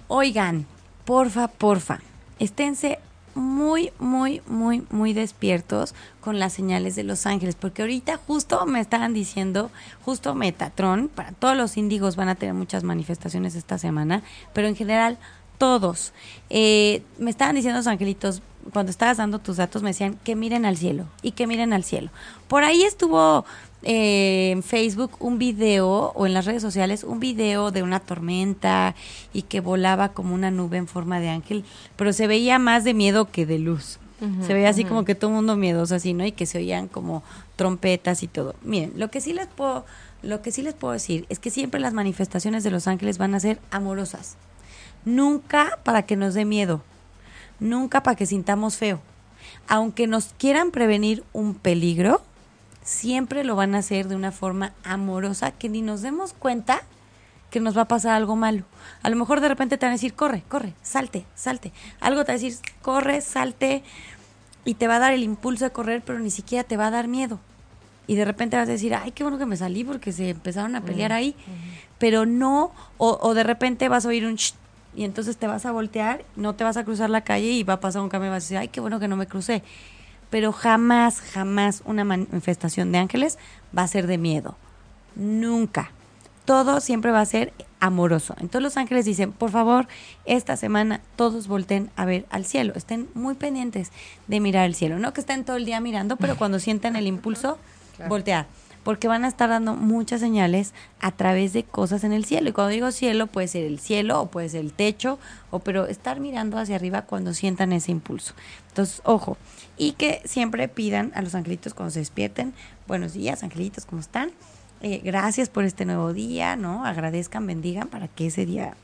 Oigan, 0.07 0.65
porfa, 1.05 1.47
porfa, 1.47 1.99
esténse 2.39 2.99
muy, 3.33 3.91
muy, 3.97 4.41
muy, 4.47 4.85
muy 4.89 5.13
despiertos 5.13 5.95
con 6.19 6.39
las 6.39 6.53
señales 6.53 6.95
de 6.95 7.03
los 7.03 7.25
ángeles, 7.25 7.55
porque 7.55 7.81
ahorita 7.81 8.19
justo 8.27 8.65
me 8.65 8.79
estaban 8.79 9.13
diciendo, 9.13 9.71
justo 10.03 10.35
Metatron, 10.35 11.07
para 11.07 11.31
todos 11.31 11.55
los 11.55 11.77
índigos 11.77 12.15
van 12.15 12.29
a 12.29 12.35
tener 12.35 12.53
muchas 12.53 12.83
manifestaciones 12.83 13.55
esta 13.55 13.77
semana, 13.77 14.21
pero 14.53 14.67
en 14.67 14.75
general 14.75 15.17
todos. 15.57 16.11
Eh, 16.49 17.03
me 17.17 17.29
estaban 17.29 17.55
diciendo 17.55 17.77
los 17.77 17.87
angelitos, 17.87 18.41
cuando 18.73 18.89
estabas 18.89 19.17
dando 19.17 19.39
tus 19.39 19.57
datos, 19.57 19.81
me 19.81 19.91
decían 19.91 20.19
que 20.23 20.35
miren 20.35 20.65
al 20.65 20.77
cielo 20.77 21.05
y 21.21 21.31
que 21.31 21.47
miren 21.47 21.73
al 21.73 21.83
cielo. 21.83 22.09
Por 22.47 22.63
ahí 22.63 22.83
estuvo 22.83 23.45
eh, 23.83 24.51
en 24.51 24.63
Facebook 24.63 25.11
un 25.19 25.37
video 25.39 26.11
o 26.15 26.25
en 26.25 26.33
las 26.33 26.45
redes 26.45 26.61
sociales 26.61 27.03
un 27.03 27.19
video 27.19 27.71
de 27.71 27.83
una 27.83 27.99
tormenta 27.99 28.95
y 29.33 29.43
que 29.43 29.59
volaba 29.59 30.09
como 30.09 30.35
una 30.35 30.51
nube 30.51 30.77
en 30.77 30.87
forma 30.87 31.19
de 31.19 31.29
ángel, 31.29 31.65
pero 31.95 32.13
se 32.13 32.27
veía 32.27 32.59
más 32.59 32.83
de 32.83 32.93
miedo 32.93 33.31
que 33.31 33.45
de 33.45 33.59
luz. 33.59 33.99
se 34.45 34.53
veía 34.53 34.69
así 34.69 34.83
como 34.85 35.03
que 35.03 35.15
todo 35.15 35.31
el 35.31 35.37
mundo 35.37 35.55
miedoso 35.55 35.95
así, 35.95 36.13
¿no? 36.13 36.23
Y 36.23 36.31
que 36.31 36.45
se 36.45 36.59
oían 36.59 36.87
como 36.87 37.23
trompetas 37.55 38.21
y 38.21 38.27
todo. 38.27 38.53
Miren, 38.61 38.93
lo 38.95 39.09
que 39.09 39.19
sí 39.19 39.33
les 39.33 39.47
puedo 39.47 39.83
lo 40.21 40.41
que 40.41 40.51
sí 40.51 40.61
les 40.61 40.73
puedo 40.73 40.93
decir 40.93 41.25
es 41.29 41.39
que 41.39 41.49
siempre 41.49 41.79
las 41.79 41.93
manifestaciones 41.93 42.63
de 42.63 42.71
los 42.71 42.87
ángeles 42.87 43.17
van 43.17 43.33
a 43.33 43.39
ser 43.39 43.59
amorosas. 43.71 44.37
Nunca 45.03 45.79
para 45.83 46.03
que 46.03 46.15
nos 46.15 46.35
dé 46.35 46.45
miedo, 46.45 46.83
nunca 47.59 48.03
para 48.03 48.15
que 48.15 48.27
sintamos 48.27 48.77
feo. 48.77 49.01
Aunque 49.67 50.05
nos 50.05 50.33
quieran 50.37 50.69
prevenir 50.69 51.23
un 51.33 51.55
peligro, 51.55 52.21
siempre 52.83 53.43
lo 53.43 53.55
van 53.55 53.75
a 53.75 53.79
hacer 53.79 54.07
de 54.07 54.15
una 54.15 54.31
forma 54.31 54.73
amorosa 54.83 55.51
que 55.51 55.69
ni 55.69 55.81
nos 55.81 56.01
demos 56.01 56.33
cuenta 56.33 56.81
que 57.49 57.59
nos 57.59 57.77
va 57.77 57.81
a 57.81 57.87
pasar 57.87 58.13
algo 58.13 58.35
malo. 58.35 58.63
A 59.03 59.09
lo 59.09 59.17
mejor 59.17 59.41
de 59.41 59.49
repente 59.49 59.77
te 59.77 59.85
van 59.85 59.91
a 59.91 59.95
decir, 59.95 60.13
corre, 60.13 60.43
corre, 60.47 60.73
salte, 60.81 61.25
salte. 61.35 61.73
Algo 61.99 62.23
te 62.23 62.31
va 62.31 62.37
a 62.37 62.39
decir, 62.39 62.57
corre, 62.81 63.19
salte, 63.21 63.83
y 64.63 64.75
te 64.75 64.87
va 64.87 64.95
a 64.95 64.99
dar 64.99 65.13
el 65.13 65.23
impulso 65.23 65.65
de 65.65 65.71
correr, 65.71 66.01
pero 66.05 66.19
ni 66.19 66.31
siquiera 66.31 66.63
te 66.63 66.77
va 66.77 66.87
a 66.87 66.91
dar 66.91 67.07
miedo. 67.07 67.39
Y 68.07 68.15
de 68.15 68.25
repente 68.25 68.57
vas 68.57 68.67
a 68.67 68.71
decir, 68.71 68.95
ay, 68.95 69.11
qué 69.11 69.23
bueno 69.23 69.37
que 69.37 69.45
me 69.45 69.57
salí 69.57 69.83
porque 69.83 70.11
se 70.11 70.29
empezaron 70.29 70.75
a 70.75 70.81
pelear 70.81 71.13
ahí. 71.13 71.35
Pero 71.97 72.25
no, 72.25 72.71
o, 72.97 73.17
o, 73.21 73.33
de 73.33 73.43
repente 73.43 73.89
vas 73.89 74.05
a 74.05 74.09
oír 74.09 74.25
un 74.25 74.37
y 74.93 75.05
entonces 75.05 75.37
te 75.37 75.47
vas 75.47 75.65
a 75.65 75.71
voltear, 75.71 76.25
no 76.35 76.55
te 76.55 76.65
vas 76.65 76.75
a 76.75 76.83
cruzar 76.83 77.09
la 77.09 77.21
calle 77.21 77.51
y 77.51 77.63
va 77.63 77.75
a 77.75 77.79
pasar 77.79 78.01
un 78.01 78.09
camión 78.09 78.29
y 78.29 78.31
vas 78.31 78.43
a 78.43 78.45
decir, 78.45 78.57
ay, 78.57 78.67
qué 78.67 78.81
bueno 78.81 78.99
que 78.99 79.07
no 79.07 79.15
me 79.15 79.27
crucé. 79.27 79.63
Pero 80.31 80.51
jamás, 80.51 81.21
jamás 81.21 81.83
una 81.85 82.03
manifestación 82.03 82.91
de 82.91 82.97
ángeles 82.97 83.37
va 83.77 83.83
a 83.83 83.87
ser 83.87 84.07
de 84.07 84.17
miedo. 84.17 84.55
Nunca. 85.15 85.91
Todo 86.45 86.81
siempre 86.81 87.11
va 87.11 87.21
a 87.21 87.25
ser 87.25 87.53
amoroso. 87.79 88.33
Entonces 88.39 88.63
los 88.63 88.77
ángeles 88.77 89.05
dicen, 89.05 89.31
por 89.31 89.51
favor, 89.51 89.87
esta 90.25 90.57
semana 90.57 91.01
todos 91.15 91.47
volten 91.47 91.91
a 91.95 92.05
ver 92.05 92.25
al 92.31 92.45
cielo. 92.45 92.73
Estén 92.75 93.09
muy 93.13 93.35
pendientes 93.35 93.91
de 94.27 94.39
mirar 94.39 94.65
el 94.65 94.73
cielo. 94.73 94.97
No 94.97 95.13
que 95.13 95.21
estén 95.21 95.45
todo 95.45 95.57
el 95.57 95.65
día 95.65 95.79
mirando, 95.79 96.15
pero 96.17 96.35
cuando 96.35 96.57
sientan 96.57 96.95
el 96.95 97.05
impulso, 97.05 97.59
voltear 98.09 98.47
porque 98.83 99.07
van 99.07 99.25
a 99.25 99.27
estar 99.27 99.49
dando 99.49 99.75
muchas 99.75 100.21
señales 100.21 100.73
a 100.99 101.11
través 101.11 101.53
de 101.53 101.63
cosas 101.63 102.03
en 102.03 102.13
el 102.13 102.25
cielo. 102.25 102.49
Y 102.49 102.51
cuando 102.51 102.71
digo 102.71 102.91
cielo, 102.91 103.27
puede 103.27 103.47
ser 103.47 103.65
el 103.65 103.79
cielo 103.79 104.21
o 104.21 104.31
puede 104.31 104.49
ser 104.49 104.61
el 104.61 104.73
techo, 104.73 105.19
o 105.49 105.59
pero 105.59 105.87
estar 105.87 106.19
mirando 106.19 106.57
hacia 106.57 106.75
arriba 106.75 107.03
cuando 107.03 107.33
sientan 107.33 107.73
ese 107.73 107.91
impulso. 107.91 108.33
Entonces, 108.69 109.01
ojo, 109.03 109.37
y 109.77 109.93
que 109.93 110.21
siempre 110.25 110.67
pidan 110.67 111.11
a 111.15 111.21
los 111.21 111.35
angelitos 111.35 111.73
cuando 111.73 111.91
se 111.91 111.99
despierten, 111.99 112.53
buenos 112.87 113.13
días, 113.13 113.43
angelitos, 113.43 113.85
¿cómo 113.85 114.01
están? 114.01 114.31
Eh, 114.81 115.01
gracias 115.03 115.49
por 115.49 115.63
este 115.63 115.85
nuevo 115.85 116.11
día, 116.13 116.55
¿no? 116.55 116.85
Agradezcan, 116.85 117.45
bendigan 117.45 117.87
para 117.87 118.07
que 118.07 118.27
ese 118.27 118.45
día 118.45 118.75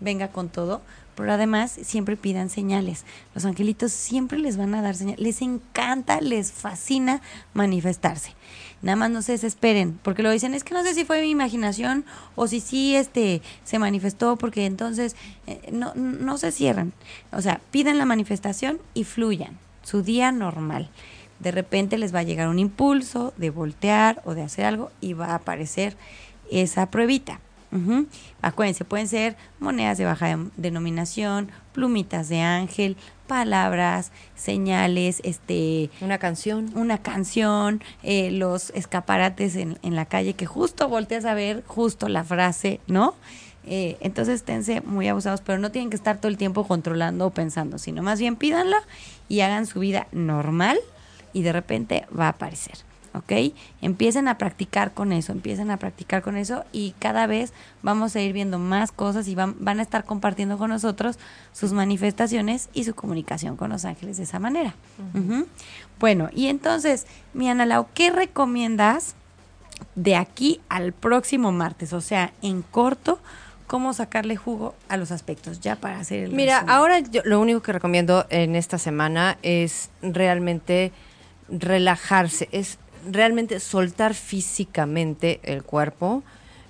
venga 0.00 0.28
con 0.28 0.48
todo, 0.48 0.82
pero 1.14 1.32
además 1.32 1.72
siempre 1.82 2.16
pidan 2.16 2.50
señales. 2.50 3.04
Los 3.34 3.44
angelitos 3.44 3.92
siempre 3.92 4.38
les 4.38 4.56
van 4.56 4.74
a 4.74 4.82
dar 4.82 4.94
señales, 4.94 5.20
les 5.20 5.42
encanta, 5.42 6.20
les 6.20 6.52
fascina 6.52 7.22
manifestarse. 7.54 8.34
Nada 8.80 8.96
más 8.96 9.10
no 9.10 9.22
se 9.22 9.32
desesperen, 9.32 9.98
porque 10.02 10.22
lo 10.22 10.30
dicen, 10.30 10.54
es 10.54 10.62
que 10.62 10.74
no 10.74 10.84
sé 10.84 10.94
si 10.94 11.04
fue 11.04 11.20
mi 11.22 11.30
imaginación 11.30 12.04
o 12.36 12.46
si 12.46 12.60
sí 12.60 12.94
este 12.94 13.42
se 13.64 13.78
manifestó, 13.78 14.36
porque 14.36 14.66
entonces 14.66 15.16
eh, 15.46 15.60
no, 15.72 15.92
no 15.94 16.38
se 16.38 16.52
cierran. 16.52 16.92
O 17.32 17.40
sea, 17.40 17.60
pidan 17.70 17.98
la 17.98 18.04
manifestación 18.04 18.78
y 18.94 19.04
fluyan, 19.04 19.58
su 19.82 20.02
día 20.02 20.30
normal. 20.30 20.90
De 21.40 21.50
repente 21.50 21.98
les 21.98 22.14
va 22.14 22.20
a 22.20 22.24
llegar 22.24 22.48
un 22.48 22.58
impulso 22.58 23.32
de 23.36 23.50
voltear 23.50 24.22
o 24.24 24.34
de 24.34 24.42
hacer 24.42 24.64
algo 24.64 24.90
y 25.00 25.12
va 25.12 25.28
a 25.28 25.36
aparecer 25.36 25.96
esa 26.50 26.90
pruebita. 26.90 27.40
Acuérdense, 28.40 28.84
pueden 28.84 29.08
ser 29.08 29.36
monedas 29.60 29.98
de 29.98 30.04
baja 30.04 30.38
denominación, 30.56 31.50
plumitas 31.72 32.28
de 32.28 32.40
ángel, 32.40 32.96
palabras, 33.26 34.10
señales, 34.34 35.20
este... 35.22 35.90
Una 36.00 36.18
canción. 36.18 36.70
Una 36.74 36.98
canción, 36.98 37.82
eh, 38.02 38.30
los 38.30 38.70
escaparates 38.70 39.54
en, 39.56 39.78
en, 39.82 39.94
la 39.96 40.06
calle 40.06 40.34
que 40.34 40.46
justo 40.46 40.88
volteas 40.88 41.26
a 41.26 41.34
ver 41.34 41.62
justo 41.66 42.08
la 42.08 42.24
frase, 42.24 42.80
¿no? 42.86 43.14
Eh, 43.70 43.98
entonces 44.00 44.36
esténse 44.36 44.80
muy 44.80 45.08
abusados, 45.08 45.42
pero 45.42 45.58
no 45.58 45.70
tienen 45.70 45.90
que 45.90 45.96
estar 45.96 46.18
todo 46.18 46.28
el 46.28 46.38
tiempo 46.38 46.66
controlando 46.66 47.26
o 47.26 47.30
pensando, 47.30 47.78
sino 47.78 48.02
más 48.02 48.18
bien 48.18 48.36
pídanla 48.36 48.78
y 49.28 49.40
hagan 49.40 49.66
su 49.66 49.80
vida 49.80 50.08
normal 50.10 50.78
y 51.34 51.42
de 51.42 51.52
repente 51.52 52.06
va 52.18 52.26
a 52.26 52.30
aparecer. 52.30 52.87
¿Ok? 53.18 53.54
Empiecen 53.82 54.28
a 54.28 54.38
practicar 54.38 54.92
con 54.92 55.12
eso, 55.12 55.32
empiecen 55.32 55.70
a 55.70 55.76
practicar 55.76 56.22
con 56.22 56.36
eso 56.36 56.64
y 56.72 56.94
cada 56.98 57.26
vez 57.26 57.52
vamos 57.82 58.16
a 58.16 58.20
ir 58.20 58.32
viendo 58.32 58.58
más 58.58 58.92
cosas 58.92 59.28
y 59.28 59.34
van, 59.34 59.54
van 59.58 59.78
a 59.80 59.82
estar 59.82 60.04
compartiendo 60.04 60.58
con 60.58 60.70
nosotros 60.70 61.18
sus 61.52 61.72
manifestaciones 61.72 62.68
y 62.72 62.84
su 62.84 62.94
comunicación 62.94 63.56
con 63.56 63.70
los 63.70 63.84
ángeles 63.84 64.16
de 64.16 64.24
esa 64.24 64.38
manera. 64.38 64.74
Bueno, 66.00 66.30
y 66.34 66.46
entonces, 66.46 67.06
mi 67.34 67.48
Ana 67.48 67.66
Lau, 67.66 67.86
¿qué 67.94 68.10
recomiendas 68.10 69.14
de 69.94 70.16
aquí 70.16 70.60
al 70.68 70.92
próximo 70.92 71.52
martes? 71.52 71.92
O 71.92 72.00
sea, 72.00 72.32
en 72.42 72.62
corto, 72.62 73.20
cómo 73.68 73.92
sacarle 73.92 74.34
jugo 74.36 74.74
a 74.88 74.96
los 74.96 75.12
aspectos, 75.12 75.60
ya 75.60 75.76
para 75.76 76.00
hacer 76.00 76.24
el 76.24 76.32
Mira, 76.32 76.64
ahora 76.66 76.98
yo, 77.00 77.22
lo 77.24 77.38
único 77.38 77.60
que 77.62 77.72
recomiendo 77.72 78.26
en 78.30 78.56
esta 78.56 78.78
semana 78.78 79.38
es 79.42 79.90
realmente 80.02 80.90
relajarse, 81.48 82.48
es 82.50 82.78
realmente 83.10 83.60
soltar 83.60 84.14
físicamente 84.14 85.40
el 85.42 85.62
cuerpo, 85.62 86.22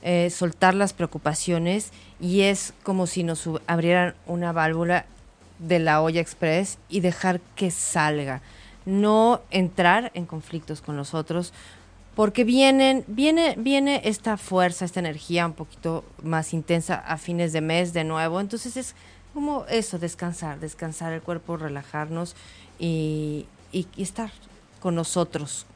eh, 0.03 0.31
soltar 0.31 0.75
las 0.75 0.93
preocupaciones 0.93 1.91
y 2.21 2.43
es 2.43 2.73
como 2.83 3.07
si 3.07 3.23
nos 3.25 3.49
abrieran 3.67 4.15
una 4.27 4.53
válvula 4.53 5.07
de 5.59 5.79
la 5.79 6.03
olla 6.03 6.21
express 6.21 6.79
y 6.89 7.01
dejar 7.01 7.41
que 7.57 7.71
salga. 7.71 8.41
No 8.87 9.43
entrar 9.51 10.11
en 10.15 10.25
conflictos 10.25 10.81
con 10.81 10.97
los 10.97 11.15
otros, 11.15 11.53
porque 12.15 12.43
vienen, 12.43 13.05
viene, 13.07 13.55
viene 13.59 14.01
esta 14.05 14.37
fuerza, 14.37 14.85
esta 14.85 14.99
energía 14.99 15.47
un 15.47 15.53
poquito 15.53 16.05
más 16.23 16.53
intensa 16.53 16.97
a 16.97 17.17
fines 17.17 17.53
de 17.53 17.61
mes 17.61 17.93
de 17.93 18.03
nuevo. 18.05 18.41
Entonces 18.41 18.77
es 18.77 18.95
como 19.35 19.67
eso, 19.67 19.99
descansar, 19.99 20.59
descansar 20.59 21.13
el 21.13 21.23
cuerpo, 21.23 21.57
relajarnos 21.57 22.35
y, 22.79 23.47
y 23.73 23.87
estar 23.99 24.33
con 24.81 24.95
nosotros, 24.95 25.67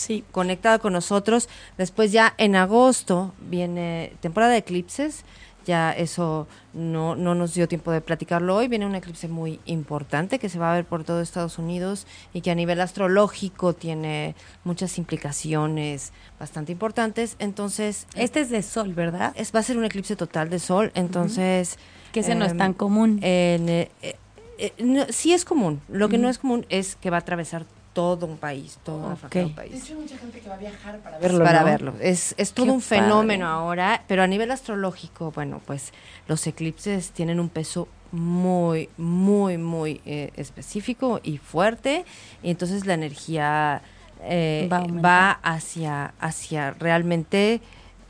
sí. 0.00 0.24
conectada 0.32 0.78
con 0.78 0.92
nosotros. 0.92 1.48
Después 1.78 2.12
ya 2.12 2.34
en 2.38 2.56
agosto 2.56 3.32
viene 3.40 4.12
temporada 4.20 4.52
de 4.52 4.58
eclipses. 4.58 5.24
Ya 5.66 5.92
eso 5.92 6.48
no, 6.72 7.14
no 7.16 7.34
nos 7.34 7.52
dio 7.54 7.68
tiempo 7.68 7.92
de 7.92 8.00
platicarlo 8.00 8.56
hoy. 8.56 8.68
Viene 8.68 8.86
un 8.86 8.94
eclipse 8.94 9.28
muy 9.28 9.60
importante 9.66 10.38
que 10.38 10.48
se 10.48 10.58
va 10.58 10.72
a 10.72 10.74
ver 10.74 10.86
por 10.86 11.04
todo 11.04 11.20
Estados 11.20 11.58
Unidos 11.58 12.06
y 12.32 12.40
que 12.40 12.50
a 12.50 12.54
nivel 12.54 12.80
astrológico 12.80 13.74
tiene 13.74 14.34
muchas 14.64 14.96
implicaciones 14.96 16.12
bastante 16.38 16.72
importantes. 16.72 17.36
Entonces... 17.38 18.06
Este 18.14 18.40
es 18.40 18.50
de 18.50 18.62
sol, 18.62 18.94
¿verdad? 18.94 19.32
Es, 19.36 19.54
va 19.54 19.60
a 19.60 19.62
ser 19.62 19.76
un 19.76 19.84
eclipse 19.84 20.16
total 20.16 20.48
de 20.48 20.58
sol. 20.58 20.92
Entonces... 20.94 21.78
Que 22.12 22.20
ese 22.20 22.34
no 22.34 22.44
es 22.44 22.56
tan 22.56 22.72
em, 22.72 22.74
común. 22.74 23.20
Eh, 23.22 23.88
eh, 24.02 24.16
eh, 24.58 25.06
sí 25.10 25.32
es 25.32 25.44
común. 25.44 25.80
Lo 25.88 26.08
que 26.08 26.18
no 26.18 26.28
es 26.28 26.38
común 26.38 26.66
es 26.68 26.96
que 26.96 27.10
va 27.10 27.18
a 27.18 27.20
atravesar 27.20 27.66
todo 27.92 28.26
un 28.26 28.36
país, 28.36 28.78
todo 28.84 29.08
un 29.08 29.54
país. 29.54 29.90
Hay 29.90 29.96
mucha 29.96 30.16
gente 30.16 30.40
que 30.40 30.48
va 30.48 30.54
a 30.54 30.58
viajar 30.58 30.98
para 31.00 31.18
verlo. 31.18 31.44
Para 31.44 31.64
verlo. 31.64 31.94
Es, 32.00 32.34
es 32.38 32.52
todo 32.52 32.72
un 32.72 32.80
fenómeno 32.80 33.46
ahora, 33.46 34.04
pero 34.06 34.22
a 34.22 34.26
nivel 34.26 34.50
astrológico, 34.50 35.32
bueno, 35.32 35.60
pues 35.66 35.92
los 36.28 36.46
eclipses 36.46 37.10
tienen 37.10 37.40
un 37.40 37.48
peso 37.48 37.88
muy, 38.12 38.88
muy, 38.96 39.58
muy 39.58 40.00
eh, 40.04 40.30
específico 40.36 41.20
y 41.22 41.38
fuerte, 41.38 42.04
y 42.42 42.50
entonces 42.50 42.86
la 42.86 42.94
energía 42.94 43.82
eh, 44.22 44.68
va, 44.70 45.32
hacia, 45.42 46.14
hacia 46.20 46.72
realmente 46.72 47.60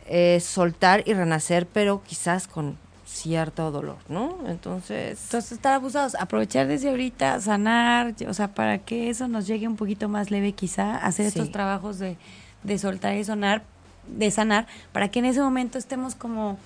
eh, 0.07 0.41
soltar 0.41 1.03
y 1.07 1.15
renacer, 1.15 1.67
pero 1.67 2.03
quizás 2.07 2.49
con 2.49 2.77
cierto 3.11 3.71
dolor, 3.71 3.99
¿no? 4.09 4.39
Entonces... 4.47 5.21
Entonces, 5.25 5.53
estar 5.53 5.75
abusados, 5.75 6.15
aprovechar 6.15 6.67
desde 6.67 6.89
ahorita, 6.91 7.41
sanar, 7.41 8.15
o 8.27 8.35
sea, 8.35 8.55
para 8.55 8.79
que 8.79 9.11
eso 9.11 9.29
nos 9.29 9.47
llegue 9.47 9.69
un 9.69 9.77
poquito 9.77 10.09
más 10.09 10.31
leve 10.31 10.53
quizá, 10.53 10.97
hacer 10.97 11.27
estos 11.27 11.51
trabajos 11.51 11.99
de, 11.99 12.17
de 12.63 12.79
soltar 12.79 13.17
y 13.17 13.25
sonar, 13.25 13.63
de 14.07 14.31
sanar, 14.31 14.67
para 14.93 15.09
que 15.09 15.19
en 15.19 15.27
ese 15.27 15.41
momento 15.41 15.79
estemos 15.79 16.15
como, 16.15 16.59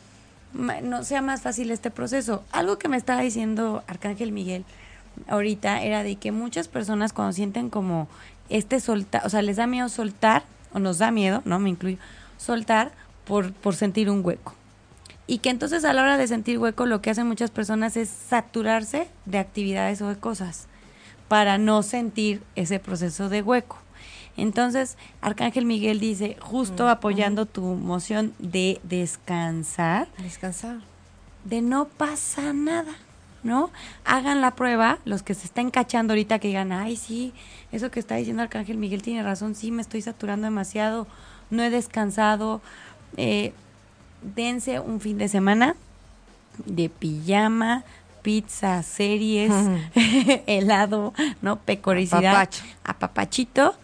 no 0.53 1.03
sea 1.03 1.23
más 1.23 1.43
fácil 1.43 1.71
este 1.71 1.91
proceso. 1.91 2.45
Algo 2.53 2.79
que 2.79 2.89
me 2.89 2.97
estaba 2.97 3.23
diciendo 3.23 3.83
Arcángel 3.87 4.31
Miguel 4.31 4.65
ahorita 5.29 5.83
era 5.83 6.03
de 6.03 6.17
que 6.17 6.33
muchas 6.33 6.69
personas 6.69 7.13
cuando 7.13 7.33
sienten 7.33 7.71
como 7.71 8.09
este 8.49 8.81
soltar, 8.81 9.25
o 9.25 9.31
sea, 9.31 9.43
les 9.43 9.57
da 9.57 9.67
miedo 9.67 9.89
soltar, 9.89 10.45
o 10.73 10.79
nos 10.79 10.99
da 10.99 11.11
miedo, 11.11 11.43
no 11.45 11.59
me 11.59 11.71
incluyo, 11.71 11.99
soltar 12.37 12.93
por, 13.25 13.53
por 13.53 13.75
sentir 13.75 14.11
un 14.11 14.25
hueco. 14.25 14.55
Y 15.27 15.39
que 15.39 15.51
entonces 15.51 15.85
a 15.85 15.93
la 15.93 16.03
hora 16.03 16.19
de 16.19 16.29
sentir 16.29 16.59
hueco 16.59 16.87
lo 16.87 17.01
que 17.01 17.11
hacen 17.11 17.27
muchas 17.27 17.51
personas 17.51 17.97
es 17.97 18.09
saturarse 18.09 19.09
de 19.25 19.39
actividades 19.39 20.03
o 20.03 20.09
de 20.09 20.17
cosas 20.17 20.67
para 21.29 21.57
no 21.57 21.83
sentir 21.83 22.43
ese 22.57 22.79
proceso 22.79 23.29
de 23.29 23.43
hueco. 23.43 23.79
Entonces, 24.37 24.99
Arcángel 25.21 25.65
Miguel 25.65 26.01
dice, 26.01 26.37
justo 26.41 26.89
apoyando 26.89 27.47
tu 27.47 27.63
moción 27.63 28.35
de 28.39 28.81
descansar. 28.83 30.09
Descansar. 30.19 30.79
De 31.45 31.63
no 31.63 31.87
pasa 31.87 32.53
nada, 32.53 32.93
¿no? 33.43 33.71
Hagan 34.05 34.41
la 34.41 34.53
prueba, 34.57 34.99
los 35.05 35.23
que 35.23 35.35
se 35.35 35.47
están 35.47 35.71
cachando 35.71 36.13
ahorita 36.13 36.41
que 36.41 36.49
digan, 36.49 36.73
ay, 36.73 36.97
sí, 36.97 37.33
eso 37.71 37.91
que 37.91 38.01
está 38.01 38.17
diciendo 38.17 38.43
Arcángel 38.43 38.77
Miguel 38.77 39.03
tiene 39.03 39.23
razón, 39.23 39.55
sí, 39.55 39.71
me 39.71 39.83
estoy 39.83 40.03
saturando 40.03 40.47
demasiado, 40.47 41.07
no 41.51 41.63
he 41.63 41.71
descansado. 41.71 42.61
Eh, 43.17 43.53
dense 44.35 44.81
un 44.81 45.01
fin 45.01 45.19
de 45.19 45.29
semana 45.29 45.77
de 46.65 46.89
pijama, 46.89 47.85
pizza, 48.23 48.83
series, 48.83 49.53
helado, 50.47 51.13
¿no? 51.43 51.57
Pecoricidad, 51.57 52.49
apapachito 52.85 53.75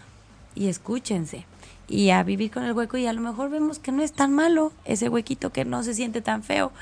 y 0.54 0.68
escúchense. 0.68 1.44
Y 1.88 2.10
a 2.10 2.22
vivir 2.22 2.50
con 2.50 2.64
el 2.64 2.72
hueco 2.72 2.96
y 2.96 3.06
a 3.06 3.12
lo 3.12 3.20
mejor 3.20 3.50
vemos 3.50 3.78
que 3.78 3.90
no 3.92 4.02
es 4.02 4.12
tan 4.12 4.32
malo 4.32 4.72
ese 4.84 5.08
huequito 5.08 5.50
que 5.50 5.64
no 5.64 5.82
se 5.82 5.94
siente 5.94 6.22
tan 6.22 6.42
feo. 6.42 6.72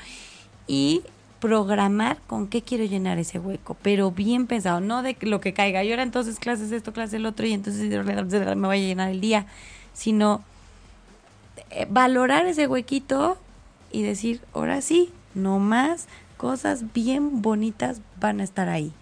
Y 0.67 1.01
programar 1.39 2.17
con 2.27 2.47
qué 2.47 2.61
quiero 2.61 2.83
llenar 2.83 3.17
ese 3.17 3.39
hueco, 3.39 3.75
pero 3.81 4.11
bien 4.11 4.45
pensado, 4.45 4.81
no 4.81 5.01
de 5.01 5.17
lo 5.21 5.41
que 5.41 5.53
caiga. 5.53 5.83
Y 5.83 5.89
ahora 5.89 6.03
entonces 6.03 6.37
clases 6.37 6.71
esto, 6.71 6.93
clases 6.93 7.15
el 7.15 7.25
otro 7.25 7.47
y 7.47 7.53
entonces 7.53 7.89
me 8.05 8.67
vaya 8.67 8.83
a 8.83 8.87
llenar 8.87 9.09
el 9.09 9.21
día, 9.21 9.47
sino 9.93 10.43
eh, 11.71 11.87
valorar 11.89 12.45
ese 12.45 12.67
huequito 12.67 13.37
y 13.91 14.03
decir, 14.03 14.41
ahora 14.53 14.81
sí, 14.81 15.11
no 15.35 15.59
más, 15.59 16.07
cosas 16.37 16.93
bien 16.93 17.41
bonitas 17.41 18.01
van 18.19 18.39
a 18.39 18.43
estar 18.43 18.69
ahí, 18.69 18.93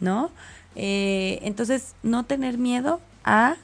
¿no? 0.00 0.30
Eh, 0.76 1.38
entonces, 1.42 1.94
no 2.02 2.24
tener 2.24 2.58
miedo 2.58 3.00
a, 3.24 3.56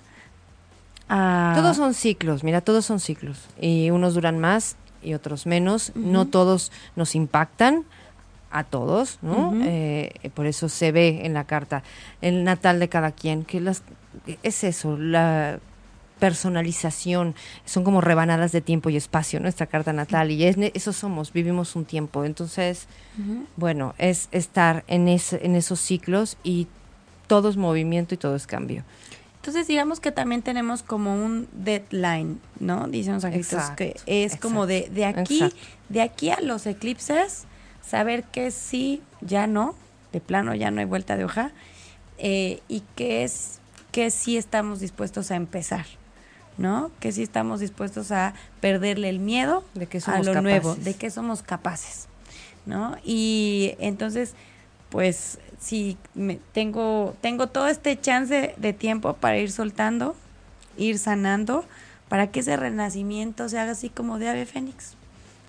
Todos 1.09 1.77
son 1.77 1.95
ciclos, 1.95 2.45
mira, 2.45 2.61
todos 2.61 2.85
son 2.85 3.01
ciclos. 3.01 3.49
Y 3.61 3.91
unos 3.91 4.15
duran 4.15 4.39
más 4.39 4.77
y 5.03 5.15
otros 5.15 5.47
menos. 5.47 5.93
No 5.95 6.27
todos 6.27 6.71
nos 6.95 7.15
impactan 7.15 7.85
a 8.51 8.65
todos, 8.65 9.19
¿no? 9.23 9.53
Eh, 9.65 10.31
por 10.35 10.47
eso 10.47 10.69
se 10.69 10.93
ve 10.93 11.21
en 11.25 11.35
la 11.35 11.45
carta 11.45 11.83
el 12.21 12.45
natal 12.45 12.81
de 12.81 12.89
cada 12.89 13.13
quien, 13.13 13.45
que 13.45 13.61
las, 13.61 13.83
es 14.43 14.65
eso, 14.65 14.97
la 14.97 15.61
personalización, 16.21 17.35
son 17.65 17.83
como 17.83 18.01
rebanadas 18.01 18.53
de 18.53 18.61
tiempo 18.61 18.91
y 18.91 18.97
espacio, 18.97 19.41
nuestra 19.41 19.67
carta 19.67 19.93
natal, 19.93 20.31
y 20.31 20.45
es, 20.45 20.57
eso 20.75 20.93
somos, 20.93 21.33
vivimos 21.33 21.75
un 21.75 21.85
tiempo. 21.85 22.25
Entonces, 22.25 22.87
bueno, 23.57 23.95
es 23.99 24.29
estar 24.31 24.85
en, 24.87 25.09
ese, 25.09 25.45
en 25.45 25.57
esos 25.57 25.81
ciclos 25.81 26.37
y 26.45 26.69
todo 27.27 27.49
es 27.49 27.57
movimiento 27.57 28.15
y 28.15 28.19
todo 28.19 28.37
es 28.37 28.47
cambio. 28.47 28.85
Entonces, 29.37 29.67
digamos 29.67 30.01
que 30.01 30.13
también 30.13 30.43
tenemos 30.43 30.83
como 30.83 31.15
un 31.15 31.49
deadline, 31.53 32.41
¿no? 32.59 32.87
Dicen 32.89 33.15
los 33.15 33.25
ángeles 33.25 33.49
que 33.75 33.97
es 34.05 34.37
como 34.37 34.67
de, 34.67 34.91
de 34.93 35.07
aquí, 35.07 35.43
de 35.89 36.03
aquí 36.03 36.31
a 36.31 36.41
los 36.43 36.67
eclipses, 36.67 37.47
saber 37.83 38.25
que 38.25 38.51
sí, 38.51 39.03
ya 39.23 39.47
no, 39.47 39.75
de 40.13 40.21
plano 40.21 40.55
ya 40.55 40.71
no 40.71 40.81
hay 40.81 40.87
vuelta 40.87 41.17
de 41.17 41.25
hoja, 41.25 41.53
eh, 42.19 42.61
y 42.69 42.83
que 42.97 43.25
es 43.25 43.61
que 43.93 44.11
sí 44.11 44.37
estamos 44.37 44.81
dispuestos 44.81 45.31
a 45.31 45.37
empezar. 45.37 45.87
¿No? 46.61 46.91
Que 47.01 47.11
sí 47.11 47.23
estamos 47.23 47.61
dispuestos 47.61 48.13
a 48.13 48.35
perderle 48.61 49.09
el 49.09 49.19
miedo 49.19 49.65
de 49.73 49.87
que 49.87 49.99
somos 49.99 50.29
a 50.29 50.33
lo 50.35 50.43
nuevo, 50.43 50.75
de 50.75 50.93
que 50.93 51.11
somos 51.11 51.43
capaces, 51.43 52.07
¿no? 52.67 52.99
Y 53.03 53.77
entonces, 53.79 54.35
pues, 54.91 55.39
si 55.59 55.97
me, 56.15 56.39
tengo, 56.53 57.17
tengo 57.23 57.47
todo 57.47 57.67
este 57.67 57.99
chance 57.99 58.55
de 58.55 58.73
tiempo 58.75 59.15
para 59.15 59.39
ir 59.39 59.51
soltando, 59.51 60.15
ir 60.77 60.99
sanando, 60.99 61.65
para 62.11 62.31
que 62.31 62.41
ese 62.41 62.59
renacimiento 62.59 63.49
se 63.49 63.59
haga 63.59 63.73
así 63.73 63.89
como 63.89 64.19
de 64.19 64.29
ave 64.29 64.45
fénix, 64.45 64.97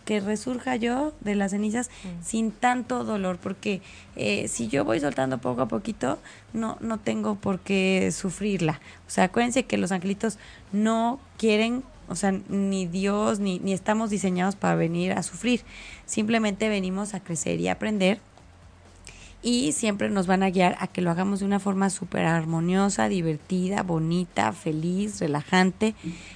que 0.06 0.20
resurja 0.20 0.76
yo 0.76 1.14
de 1.22 1.36
las 1.36 1.52
cenizas 1.52 1.90
mm. 1.90 2.24
sin 2.24 2.52
tanto 2.52 3.04
dolor, 3.04 3.38
porque 3.38 3.82
eh, 4.16 4.48
si 4.48 4.68
yo 4.68 4.84
voy 4.86 5.00
soltando 5.00 5.38
poco 5.38 5.62
a 5.62 5.68
poquito, 5.68 6.20
no, 6.54 6.78
no 6.82 6.98
tengo 6.98 7.36
por 7.36 7.60
qué 7.60 8.12
sufrirla. 8.12 8.80
O 9.08 9.10
sea, 9.10 9.26
acuérdense 9.26 9.64
que 9.64 9.78
los 9.78 9.92
angelitos 9.92 10.38
no 10.72 11.20
quieren, 11.38 11.84
o 12.08 12.16
sea, 12.16 12.32
ni 12.32 12.86
Dios, 12.88 13.40
ni, 13.40 13.60
ni 13.60 13.74
estamos 13.74 14.10
diseñados 14.10 14.56
para 14.56 14.76
venir 14.76 15.14
a 15.14 15.24
sufrir, 15.24 15.62
simplemente 16.06 16.70
venimos 16.70 17.14
a 17.14 17.20
crecer 17.20 17.60
y 17.60 17.68
aprender. 17.68 18.20
Y 19.44 19.72
siempre 19.72 20.12
nos 20.12 20.28
van 20.28 20.44
a 20.44 20.52
guiar 20.52 20.76
a 20.80 20.86
que 20.86 21.02
lo 21.02 21.10
hagamos 21.10 21.40
de 21.40 21.48
una 21.48 21.60
forma 21.60 21.90
súper 21.90 22.26
armoniosa, 22.26 23.10
divertida, 23.10 23.82
bonita, 23.82 24.54
feliz, 24.54 25.20
relajante. 25.20 25.96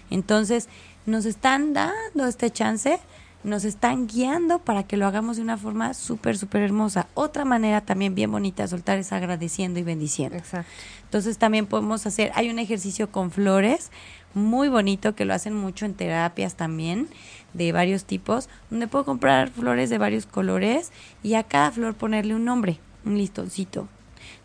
Entonces, 0.09 0.69
nos 1.05 1.25
están 1.25 1.73
dando 1.73 2.25
este 2.25 2.49
chance 2.49 2.99
nos 3.45 3.63
están 3.63 4.07
guiando 4.07 4.59
para 4.59 4.84
que 4.84 4.97
lo 4.97 5.05
hagamos 5.05 5.38
de 5.38 5.43
una 5.43 5.57
forma 5.57 5.93
súper, 5.93 6.38
súper 6.38 6.63
hermosa. 6.63 7.07
Otra 7.13 7.45
manera 7.45 7.81
también 7.81 8.15
bien 8.15 8.31
bonita 8.31 8.63
de 8.63 8.69
soltar 8.69 8.97
es 8.97 9.13
agradeciendo 9.13 9.80
y 9.80 9.84
bendiciendo. 9.84 10.35
Exacto. 10.35 10.69
Entonces 11.03 11.38
también 11.38 11.67
podemos 11.67 12.05
hacer, 12.07 12.31
hay 12.34 12.49
un 12.49 12.57
ejercicio 12.57 13.11
con 13.11 13.30
flores 13.30 13.91
muy 14.34 14.67
bonito 14.67 15.15
que 15.15 15.26
lo 15.26 15.34
hacen 15.34 15.55
mucho 15.55 15.85
en 15.85 15.93
terapias 15.93 16.55
también 16.55 17.07
de 17.53 17.72
varios 17.72 18.03
tipos, 18.03 18.49
donde 18.69 18.88
puedo 18.88 19.05
comprar 19.05 19.49
flores 19.49 19.89
de 19.89 19.99
varios 19.99 20.26
colores 20.26 20.91
y 21.23 21.35
a 21.35 21.43
cada 21.43 21.72
flor 21.72 21.93
ponerle 21.93 22.35
un 22.35 22.45
nombre, 22.45 22.80
un 23.05 23.17
listoncito. 23.17 23.88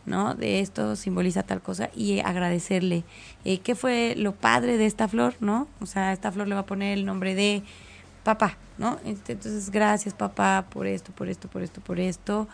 ¿no? 0.05 0.35
De 0.35 0.61
esto 0.61 0.95
simboliza 0.97 1.43
tal 1.43 1.63
cosa 1.63 1.91
y 1.95 2.21
agradecerle. 2.21 3.05
Eh, 3.45 3.59
¿Qué 3.61 3.75
fue 3.75 4.15
lo 4.17 4.33
padre 4.33 4.77
de 4.77 4.87
esta 4.87 5.09
flor, 5.09 5.35
no? 5.41 5.69
O 5.81 5.87
sea, 5.87 6.13
esta 6.13 6.33
flor 6.33 6.49
le 6.49 6.55
va 6.55 6.63
a 6.63 6.67
poner 6.67 6.97
el 6.99 7.07
nombre 7.07 7.35
de 7.35 7.63
papá, 8.25 8.57
¿no? 8.81 8.99
Este, 9.05 9.35
entonces, 9.35 9.71
gracias 9.71 10.15
papá 10.15 10.65
por 10.71 10.87
esto, 10.87 11.13
por 11.13 11.29
esto, 11.29 11.49
por 11.49 11.63
esto, 11.63 11.83
por 11.83 12.01
esto. 12.01 12.49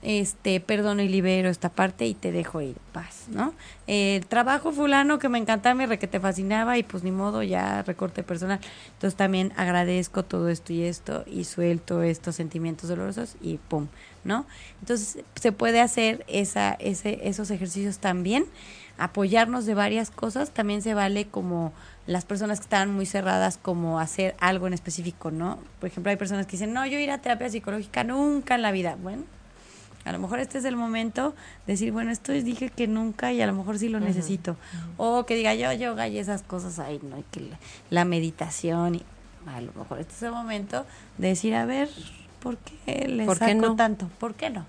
Este, 0.00 0.60
perdono 0.60 1.02
y 1.02 1.08
libero 1.08 1.48
esta 1.48 1.70
parte 1.70 2.06
y 2.06 2.14
te 2.14 2.30
dejo 2.30 2.60
ir, 2.60 2.76
paz, 2.92 3.24
¿no? 3.28 3.52
El 3.88 4.24
trabajo 4.26 4.70
fulano 4.70 5.18
que 5.18 5.28
me 5.28 5.38
encantaba, 5.38 5.74
me 5.74 5.98
que 5.98 6.06
te 6.06 6.20
fascinaba 6.20 6.78
y 6.78 6.84
pues 6.84 7.02
ni 7.02 7.10
modo, 7.10 7.42
ya 7.42 7.82
recorte 7.82 8.22
personal. 8.22 8.60
Entonces 8.92 9.16
también 9.16 9.52
agradezco 9.56 10.24
todo 10.24 10.50
esto 10.50 10.72
y 10.72 10.82
esto 10.82 11.24
y 11.26 11.44
suelto 11.44 12.02
estos 12.02 12.36
sentimientos 12.36 12.88
dolorosos 12.88 13.36
y 13.40 13.56
pum, 13.56 13.88
¿no? 14.22 14.46
Entonces 14.80 15.24
se 15.34 15.50
puede 15.50 15.80
hacer 15.80 16.24
esa, 16.28 16.74
ese, 16.74 17.18
esos 17.28 17.50
ejercicios 17.50 17.98
también, 17.98 18.46
apoyarnos 18.98 19.66
de 19.66 19.74
varias 19.74 20.10
cosas, 20.12 20.52
también 20.52 20.80
se 20.80 20.94
vale 20.94 21.26
como 21.26 21.72
las 22.08 22.24
personas 22.24 22.58
que 22.58 22.64
están 22.64 22.90
muy 22.90 23.04
cerradas 23.04 23.58
como 23.60 24.00
hacer 24.00 24.34
algo 24.40 24.66
en 24.66 24.72
específico, 24.72 25.30
¿no? 25.30 25.58
Por 25.78 25.90
ejemplo, 25.90 26.08
hay 26.08 26.16
personas 26.16 26.46
que 26.46 26.52
dicen, 26.52 26.72
no, 26.72 26.86
yo 26.86 26.98
ir 26.98 27.10
a 27.10 27.18
terapia 27.18 27.50
psicológica 27.50 28.02
nunca 28.02 28.54
en 28.54 28.62
la 28.62 28.72
vida. 28.72 28.96
Bueno, 29.02 29.24
a 30.06 30.12
lo 30.12 30.18
mejor 30.18 30.38
este 30.38 30.56
es 30.56 30.64
el 30.64 30.74
momento 30.74 31.34
de 31.66 31.74
decir, 31.74 31.92
bueno, 31.92 32.10
esto 32.10 32.32
dije 32.32 32.70
que 32.70 32.86
nunca 32.86 33.30
y 33.34 33.42
a 33.42 33.46
lo 33.46 33.52
mejor 33.52 33.78
sí 33.78 33.90
lo 33.90 34.00
necesito. 34.00 34.56
O 34.96 35.26
que 35.26 35.36
diga 35.36 35.54
yo 35.54 35.70
yoga 35.74 36.08
y 36.08 36.18
esas 36.18 36.40
cosas 36.40 36.78
ahí, 36.78 36.98
¿no? 37.02 37.18
Y 37.18 37.24
que 37.24 37.50
la, 37.90 38.06
meditación 38.06 38.94
y 38.94 39.02
a 39.46 39.60
lo 39.60 39.74
mejor 39.74 39.98
este 39.98 40.14
es 40.14 40.22
el 40.22 40.32
momento 40.32 40.86
de 41.18 41.28
decir, 41.28 41.54
a 41.54 41.66
ver, 41.66 41.90
¿por 42.40 42.56
qué 42.56 43.06
le 43.06 43.26
saco 43.26 43.54
no? 43.54 43.76
tanto? 43.76 44.08
¿Por 44.18 44.34
qué 44.34 44.48
no? 44.48 44.64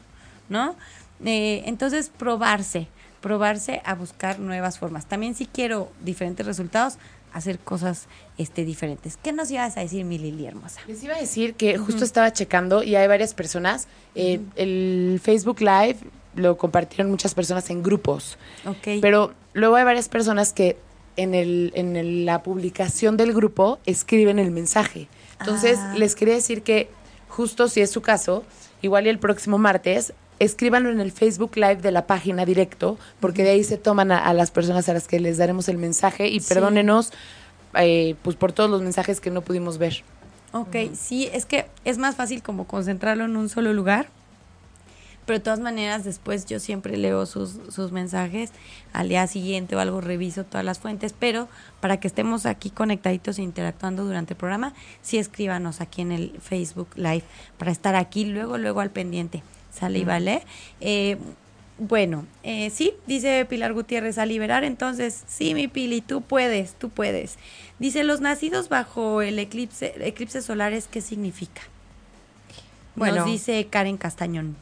¿No? 0.49 0.75
Eh, 1.23 1.63
entonces, 1.67 2.09
probarse, 2.09 2.89
probarse 3.21 3.81
a 3.85 3.95
buscar 3.95 4.39
nuevas 4.39 4.77
formas. 4.77 5.05
También 5.05 5.35
si 5.35 5.45
quiero 5.45 5.89
diferentes 6.01 6.45
resultados, 6.45 6.97
hacer 7.33 7.59
cosas 7.59 8.07
este, 8.37 8.65
diferentes. 8.65 9.17
¿Qué 9.17 9.31
nos 9.31 9.51
ibas 9.51 9.77
a 9.77 9.81
decir, 9.81 10.05
mi 10.05 10.17
Lili 10.17 10.45
hermosa? 10.45 10.81
Les 10.87 11.03
iba 11.03 11.15
a 11.15 11.19
decir 11.19 11.55
que 11.55 11.77
justo 11.77 12.03
estaba 12.03 12.31
checando 12.33 12.83
y 12.83 12.95
hay 12.95 13.07
varias 13.07 13.33
personas. 13.33 13.87
Eh, 14.15 14.39
el 14.55 15.19
Facebook 15.23 15.61
Live 15.61 15.97
lo 16.35 16.57
compartieron 16.57 17.09
muchas 17.09 17.33
personas 17.33 17.69
en 17.69 17.83
grupos. 17.83 18.37
Okay. 18.65 19.01
Pero 19.01 19.33
luego 19.53 19.75
hay 19.75 19.83
varias 19.83 20.09
personas 20.09 20.53
que 20.53 20.77
en, 21.17 21.33
el, 21.35 21.71
en 21.75 22.25
la 22.25 22.43
publicación 22.43 23.17
del 23.17 23.33
grupo 23.33 23.79
escriben 23.85 24.39
el 24.39 24.51
mensaje. 24.51 25.07
Entonces, 25.39 25.77
ah. 25.79 25.93
les 25.97 26.15
quería 26.15 26.33
decir 26.35 26.63
que 26.63 26.89
justo 27.27 27.67
si 27.67 27.81
es 27.81 27.91
su 27.91 28.01
caso, 28.01 28.43
igual 28.81 29.05
y 29.05 29.09
el 29.09 29.19
próximo 29.19 29.57
martes 29.57 30.13
escríbanlo 30.39 30.89
en 30.89 30.99
el 30.99 31.11
Facebook 31.11 31.51
Live 31.55 31.77
de 31.77 31.91
la 31.91 32.07
página 32.07 32.45
directo, 32.45 32.97
porque 33.19 33.43
de 33.43 33.51
ahí 33.51 33.63
se 33.63 33.77
toman 33.77 34.11
a, 34.11 34.33
las 34.33 34.51
personas 34.51 34.89
a 34.89 34.93
las 34.93 35.07
que 35.07 35.19
les 35.19 35.37
daremos 35.37 35.69
el 35.69 35.77
mensaje 35.77 36.27
y 36.27 36.39
perdónenos 36.39 37.11
eh, 37.75 38.15
pues 38.23 38.35
por 38.35 38.51
todos 38.51 38.69
los 38.69 38.81
mensajes 38.81 39.19
que 39.19 39.31
no 39.31 39.41
pudimos 39.41 39.77
ver. 39.77 40.03
Ok, 40.51 40.75
sí, 40.93 41.29
es 41.31 41.45
que 41.45 41.67
es 41.85 41.97
más 41.97 42.15
fácil 42.15 42.41
como 42.41 42.65
concentrarlo 42.65 43.25
en 43.25 43.37
un 43.37 43.49
solo 43.49 43.73
lugar 43.73 44.07
pero 45.29 45.37
de 45.37 45.43
todas 45.43 45.59
maneras 45.59 46.03
después 46.03 46.47
yo 46.47 46.59
siempre 46.59 46.97
leo 46.97 47.27
sus, 47.27 47.59
sus 47.69 47.91
mensajes 47.91 48.49
al 48.93 49.09
día 49.09 49.27
siguiente 49.27 49.75
o 49.75 49.79
algo, 49.79 50.01
reviso 50.01 50.43
todas 50.43 50.65
las 50.65 50.79
fuentes, 50.79 51.13
pero 51.13 51.47
para 51.81 51.99
que 51.99 52.07
estemos 52.07 52.47
aquí 52.47 52.71
conectaditos 52.71 53.37
e 53.37 53.43
interactuando 53.43 54.05
durante 54.05 54.33
el 54.33 54.37
programa, 54.37 54.73
sí 55.03 55.19
escríbanos 55.19 55.81
aquí 55.81 56.01
en 56.01 56.13
el 56.13 56.31
Facebook 56.41 56.87
Live 56.95 57.21
para 57.59 57.69
estar 57.69 57.93
aquí 57.93 58.25
luego, 58.25 58.57
luego 58.57 58.79
al 58.79 58.89
pendiente. 58.89 59.43
¿Sale 59.71 59.99
y 59.99 60.03
vale? 60.03 60.43
Eh, 60.81 61.17
bueno, 61.77 62.25
eh, 62.43 62.69
sí, 62.71 62.93
dice 63.07 63.45
Pilar 63.45 63.73
Gutiérrez, 63.73 64.17
a 64.17 64.25
liberar, 64.25 64.65
entonces, 64.65 65.23
sí, 65.27 65.53
mi 65.53 65.69
Pili, 65.69 66.01
tú 66.01 66.21
puedes, 66.21 66.73
tú 66.73 66.89
puedes. 66.89 67.37
Dice, 67.79 68.03
los 68.03 68.19
nacidos 68.19 68.67
bajo 68.67 69.21
el 69.21 69.39
eclipse, 69.39 69.93
eclipse 70.05 70.41
solares, 70.41 70.87
¿qué 70.87 70.99
significa? 70.99 71.61
Bueno, 72.95 73.17
Nos 73.17 73.25
dice 73.27 73.65
Karen 73.69 73.97
Castañón. 73.97 74.57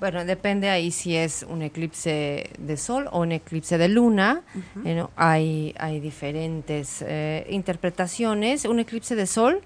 Bueno, 0.00 0.24
depende 0.24 0.70
ahí 0.70 0.90
si 0.90 1.16
es 1.16 1.44
un 1.48 1.62
eclipse 1.62 2.50
de 2.58 2.76
sol 2.76 3.08
o 3.12 3.20
un 3.20 3.32
eclipse 3.32 3.78
de 3.78 3.88
luna. 3.88 4.42
Eh, 4.84 5.04
hay, 5.16 5.74
hay 5.78 6.00
diferentes 6.00 7.04
eh, 7.06 7.46
interpretaciones. 7.50 8.64
Un 8.64 8.80
eclipse 8.80 9.14
de 9.14 9.26
sol, 9.26 9.60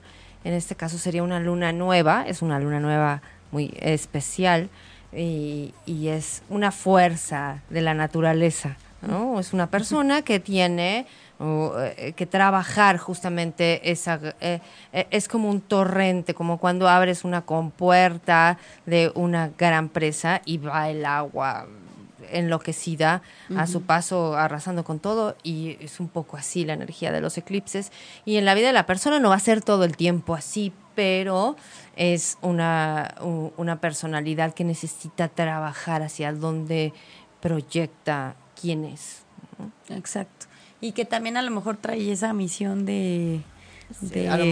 en 0.45 0.53
este 0.53 0.75
caso 0.75 0.99
sería 0.99 1.23
una 1.23 1.41
luna 1.41 1.73
nueva, 1.73 2.25
es 2.27 2.43
una 2.43 2.61
luna 2.61 2.79
nueva 2.79 3.23
muy 3.51 3.75
especial 3.81 4.69
y, 5.13 5.75
y 5.87 6.09
es 6.09 6.43
una 6.49 6.71
fuerza 6.71 7.63
de 7.71 7.81
la 7.81 7.95
naturaleza. 7.95 8.77
¿no? 9.03 9.39
Es 9.39 9.53
una 9.53 9.69
persona 9.69 10.23
que 10.23 10.41
tiene 10.41 11.07
eh, 11.41 12.15
que 12.17 12.27
trabajar 12.27 12.99
justamente 12.99 13.93
esa 13.93 14.19
eh, 14.41 14.59
eh, 14.93 15.07
es 15.11 15.29
como 15.29 15.49
un 15.49 15.61
torrente 15.61 16.35
como 16.35 16.59
cuando 16.59 16.89
abres 16.89 17.23
una 17.23 17.43
compuerta 17.43 18.59
de 18.87 19.13
una 19.15 19.53
gran 19.57 19.89
presa 19.89 20.43
y 20.45 20.59
va 20.59 20.91
el 20.91 21.05
agua 21.05 21.69
enloquecida 22.33 23.23
a 23.57 23.69
su 23.69 23.83
paso 23.83 24.37
arrasando 24.37 24.83
con 24.83 24.99
todo 24.99 25.37
y 25.45 25.79
es 25.81 26.01
un 26.01 26.09
poco 26.09 26.37
así 26.37 26.65
la 26.65 26.73
energía 26.73 27.13
de 27.13 27.21
los 27.21 27.39
eclipses 27.39 27.93
y 28.25 28.37
en 28.37 28.45
la 28.45 28.55
vida 28.55 28.67
de 28.67 28.73
la 28.73 28.87
persona 28.87 29.21
no 29.21 29.29
va 29.29 29.37
a 29.37 29.41
ser 29.41 29.63
todo 29.63 29.85
el 29.85 29.97
tiempo 29.97 30.35
así 30.35 30.73
pero 30.99 31.55
es 31.95 32.39
una, 32.43 33.15
una 33.57 33.81
personalidad 33.81 34.53
que 34.53 34.65
necesita 34.65 35.29
trabajar 35.29 36.03
hacia 36.03 36.33
donde 36.33 36.93
proyecta 37.41 38.35
quién 38.61 38.85
es. 38.85 39.23
Exacto 39.91 40.49
y 40.81 40.93
que 40.93 41.05
también 41.05 41.37
a 41.37 41.43
lo 41.43 41.51
mejor 41.51 41.77
trae 41.77 42.11
esa 42.11 42.33
misión 42.33 42.87
de, 42.87 43.41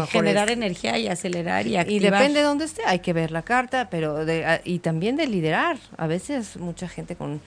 generar 0.09 0.51
energía 0.51 0.99
y 0.99 1.09
acelerar 1.09 1.67
y 1.67 1.77
activar. 1.77 2.03
Y 2.03 2.05
depende 2.05 2.41
de 2.41 2.45
dónde 2.45 2.65
esté, 2.65 2.83
hay 2.85 2.99
que 2.99 3.13
ver 3.13 3.31
la 3.31 3.43
carta, 3.43 3.89
pero 3.91 4.25
de, 4.25 4.61
y 4.65 4.81
también 4.81 5.17
de 5.17 5.27
liderar. 5.27 5.79
A 5.97 6.07
veces 6.07 6.57
mucha 6.57 6.89
gente 6.89 7.17
con 7.17 7.41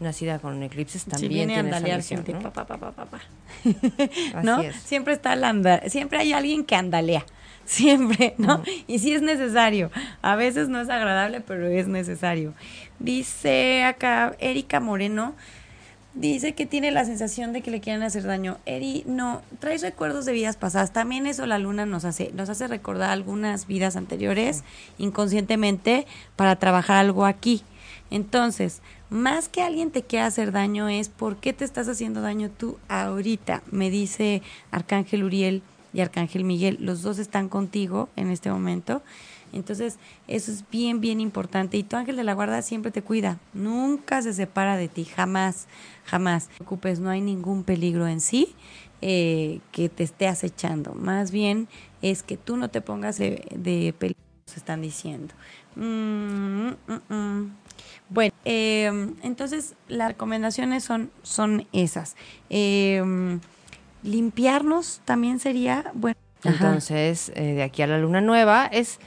nacida 0.00 0.40
con 0.40 0.60
eclipses 0.62 1.04
también 1.04 1.32
viene 1.32 1.54
tiene 1.54 1.72
a 1.72 1.78
esa 1.78 1.96
misión, 1.96 2.24
¿no? 2.42 2.52
Pa, 2.52 2.66
pa, 2.66 2.76
pa, 2.76 3.04
¿No? 4.42 4.62
Siempre 4.84 5.14
está 5.14 5.34
el 5.34 5.90
siempre 5.90 6.18
hay 6.18 6.32
alguien 6.32 6.64
que 6.64 6.74
andalea. 6.74 7.24
Siempre, 7.64 8.34
¿no? 8.38 8.62
Y 8.86 8.98
sí 8.98 9.14
es 9.14 9.22
necesario. 9.22 9.90
A 10.22 10.36
veces 10.36 10.68
no 10.68 10.80
es 10.80 10.88
agradable, 10.88 11.40
pero 11.40 11.66
es 11.66 11.88
necesario. 11.88 12.54
Dice 12.98 13.84
acá 13.84 14.36
Erika 14.38 14.80
Moreno, 14.80 15.34
Dice 16.14 16.54
que 16.54 16.64
tiene 16.64 16.92
la 16.92 17.04
sensación 17.04 17.52
de 17.52 17.60
que 17.60 17.72
le 17.72 17.80
quieren 17.80 18.04
hacer 18.04 18.22
daño. 18.22 18.58
Eri, 18.66 19.02
no, 19.04 19.42
traes 19.58 19.82
recuerdos 19.82 20.24
de 20.24 20.32
vidas 20.32 20.56
pasadas. 20.56 20.92
También 20.92 21.26
eso 21.26 21.44
la 21.44 21.58
luna 21.58 21.86
nos 21.86 22.04
hace, 22.04 22.30
nos 22.34 22.48
hace 22.48 22.68
recordar 22.68 23.10
algunas 23.10 23.66
vidas 23.66 23.96
anteriores 23.96 24.62
inconscientemente 24.96 26.06
para 26.36 26.54
trabajar 26.54 26.98
algo 26.98 27.26
aquí. 27.26 27.64
Entonces, 28.12 28.80
más 29.10 29.48
que 29.48 29.62
alguien 29.62 29.90
te 29.90 30.04
quiera 30.04 30.26
hacer 30.26 30.52
daño 30.52 30.88
es 30.88 31.08
por 31.08 31.38
qué 31.38 31.52
te 31.52 31.64
estás 31.64 31.88
haciendo 31.88 32.20
daño 32.20 32.48
tú 32.48 32.78
ahorita. 32.88 33.64
Me 33.72 33.90
dice 33.90 34.40
Arcángel 34.70 35.24
Uriel 35.24 35.62
y 35.94 36.00
Arcángel 36.00 36.44
Miguel, 36.44 36.76
los 36.80 37.00
dos 37.00 37.18
están 37.18 37.48
contigo 37.48 38.10
en 38.16 38.30
este 38.30 38.50
momento 38.50 39.02
entonces, 39.54 39.98
eso 40.26 40.50
es 40.50 40.64
bien, 40.70 41.00
bien 41.00 41.20
importante. 41.20 41.76
Y 41.76 41.84
tu 41.84 41.96
ángel 41.96 42.16
de 42.16 42.24
la 42.24 42.34
guarda 42.34 42.60
siempre 42.62 42.90
te 42.90 43.02
cuida, 43.02 43.38
nunca 43.52 44.20
se 44.20 44.34
separa 44.34 44.76
de 44.76 44.88
ti, 44.88 45.04
jamás, 45.04 45.66
jamás. 46.04 46.44
No 46.44 46.48
te 46.48 46.54
preocupes, 46.56 47.00
no 47.00 47.10
hay 47.10 47.20
ningún 47.20 47.62
peligro 47.62 48.06
en 48.08 48.20
sí 48.20 48.54
eh, 49.00 49.60
que 49.70 49.88
te 49.88 50.02
esté 50.02 50.26
acechando. 50.26 50.94
Más 50.94 51.30
bien 51.30 51.68
es 52.02 52.22
que 52.22 52.36
tú 52.36 52.56
no 52.56 52.68
te 52.68 52.80
pongas 52.80 53.16
de, 53.18 53.94
peligro, 53.98 54.20
se 54.46 54.58
están 54.58 54.82
diciendo. 54.82 55.34
Mm, 55.76 56.70
mm, 56.86 57.14
mm, 57.14 57.56
bueno, 58.10 58.34
em, 58.44 59.14
entonces 59.22 59.74
las 59.88 60.08
recomendaciones 60.08 60.84
son, 60.84 61.10
son 61.22 61.66
esas. 61.72 62.16
Em, 62.50 63.40
limpiarnos 64.04 65.00
también 65.04 65.40
sería, 65.40 65.90
bueno. 65.94 66.16
Entonces, 66.44 67.32
eh, 67.34 67.54
de 67.54 67.62
aquí 67.62 67.82
a 67.82 67.86
la 67.86 67.98
luna 67.98 68.20
nueva 68.20 68.66
es 68.66 69.00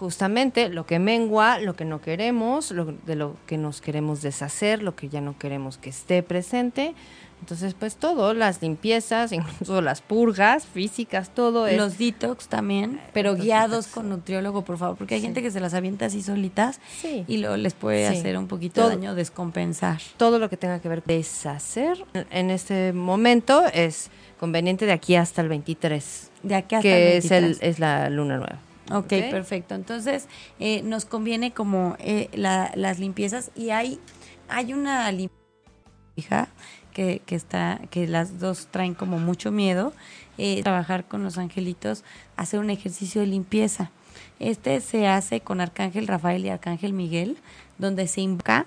justamente 0.00 0.70
lo 0.70 0.86
que 0.86 0.98
mengua, 0.98 1.58
lo 1.58 1.76
que 1.76 1.84
no 1.84 2.00
queremos, 2.00 2.72
lo, 2.72 2.86
de 2.86 3.16
lo 3.16 3.36
que 3.46 3.58
nos 3.58 3.80
queremos 3.80 4.22
deshacer, 4.22 4.82
lo 4.82 4.96
que 4.96 5.08
ya 5.08 5.20
no 5.20 5.38
queremos 5.38 5.78
que 5.78 5.90
esté 5.90 6.22
presente. 6.22 6.94
Entonces, 7.40 7.74
pues 7.74 7.96
todo, 7.96 8.34
las 8.34 8.60
limpiezas, 8.62 9.32
incluso 9.32 9.80
las 9.80 10.00
purgas 10.00 10.66
físicas, 10.66 11.30
todo 11.34 11.66
es... 11.66 11.76
Los 11.76 11.98
detox 11.98 12.48
también, 12.48 13.00
pero 13.12 13.34
guiados 13.34 13.86
con 13.86 14.08
nutriólogo, 14.08 14.62
por 14.62 14.78
favor, 14.78 14.96
porque 14.96 15.16
hay 15.16 15.20
gente 15.20 15.42
que 15.42 15.50
se 15.50 15.60
las 15.60 15.74
avienta 15.74 16.06
así 16.06 16.22
solitas 16.22 16.80
y 17.26 17.38
lo, 17.38 17.56
les 17.56 17.74
puede 17.74 18.06
hacer 18.06 18.36
un 18.36 18.46
poquito 18.46 18.88
de 18.88 18.96
daño, 18.96 19.14
descompensar. 19.14 20.00
Todo 20.16 20.38
lo 20.38 20.48
que 20.50 20.56
tenga 20.56 20.80
que 20.80 20.88
ver 20.88 21.02
con 21.02 21.14
deshacer 21.14 22.04
en 22.30 22.50
este 22.50 22.92
momento 22.92 23.64
es 23.72 24.10
conveniente 24.40 24.86
de 24.86 24.92
aquí 24.92 25.16
hasta 25.16 25.42
el 25.42 25.50
23. 25.50 26.30
De 26.42 26.54
aquí 26.54 26.74
hasta 26.74 26.82
que 26.82 26.94
el 26.94 27.12
23. 27.20 27.24
es, 27.24 27.60
el, 27.60 27.68
es 27.68 27.78
la 27.78 28.08
luna 28.08 28.38
nueva. 28.38 28.58
Ok, 28.90 29.08
perfecto. 29.30 29.74
Entonces, 29.74 30.28
eh, 30.58 30.80
nos 30.82 31.04
conviene 31.04 31.52
como 31.52 31.94
eh, 31.98 32.30
las 32.32 32.98
limpiezas 32.98 33.50
y 33.54 33.68
hay, 33.68 34.00
hay 34.48 34.72
una 34.72 35.12
limpieza 35.12 36.48
que, 36.94 37.20
que, 37.26 37.34
está, 37.34 37.82
que 37.90 38.08
las 38.08 38.40
dos 38.40 38.68
traen 38.70 38.94
como 38.94 39.18
mucho 39.18 39.52
miedo. 39.52 39.92
Eh, 40.38 40.62
trabajar 40.62 41.04
con 41.04 41.22
los 41.22 41.36
angelitos, 41.36 42.02
hacer 42.34 42.60
un 42.60 42.70
ejercicio 42.70 43.20
de 43.20 43.26
limpieza. 43.26 43.90
Este 44.38 44.80
se 44.80 45.06
hace 45.06 45.42
con 45.42 45.60
Arcángel 45.60 46.06
Rafael 46.06 46.46
y 46.46 46.48
Arcángel 46.48 46.94
Miguel, 46.94 47.36
donde 47.76 48.06
se 48.06 48.22
invoca. 48.22 48.64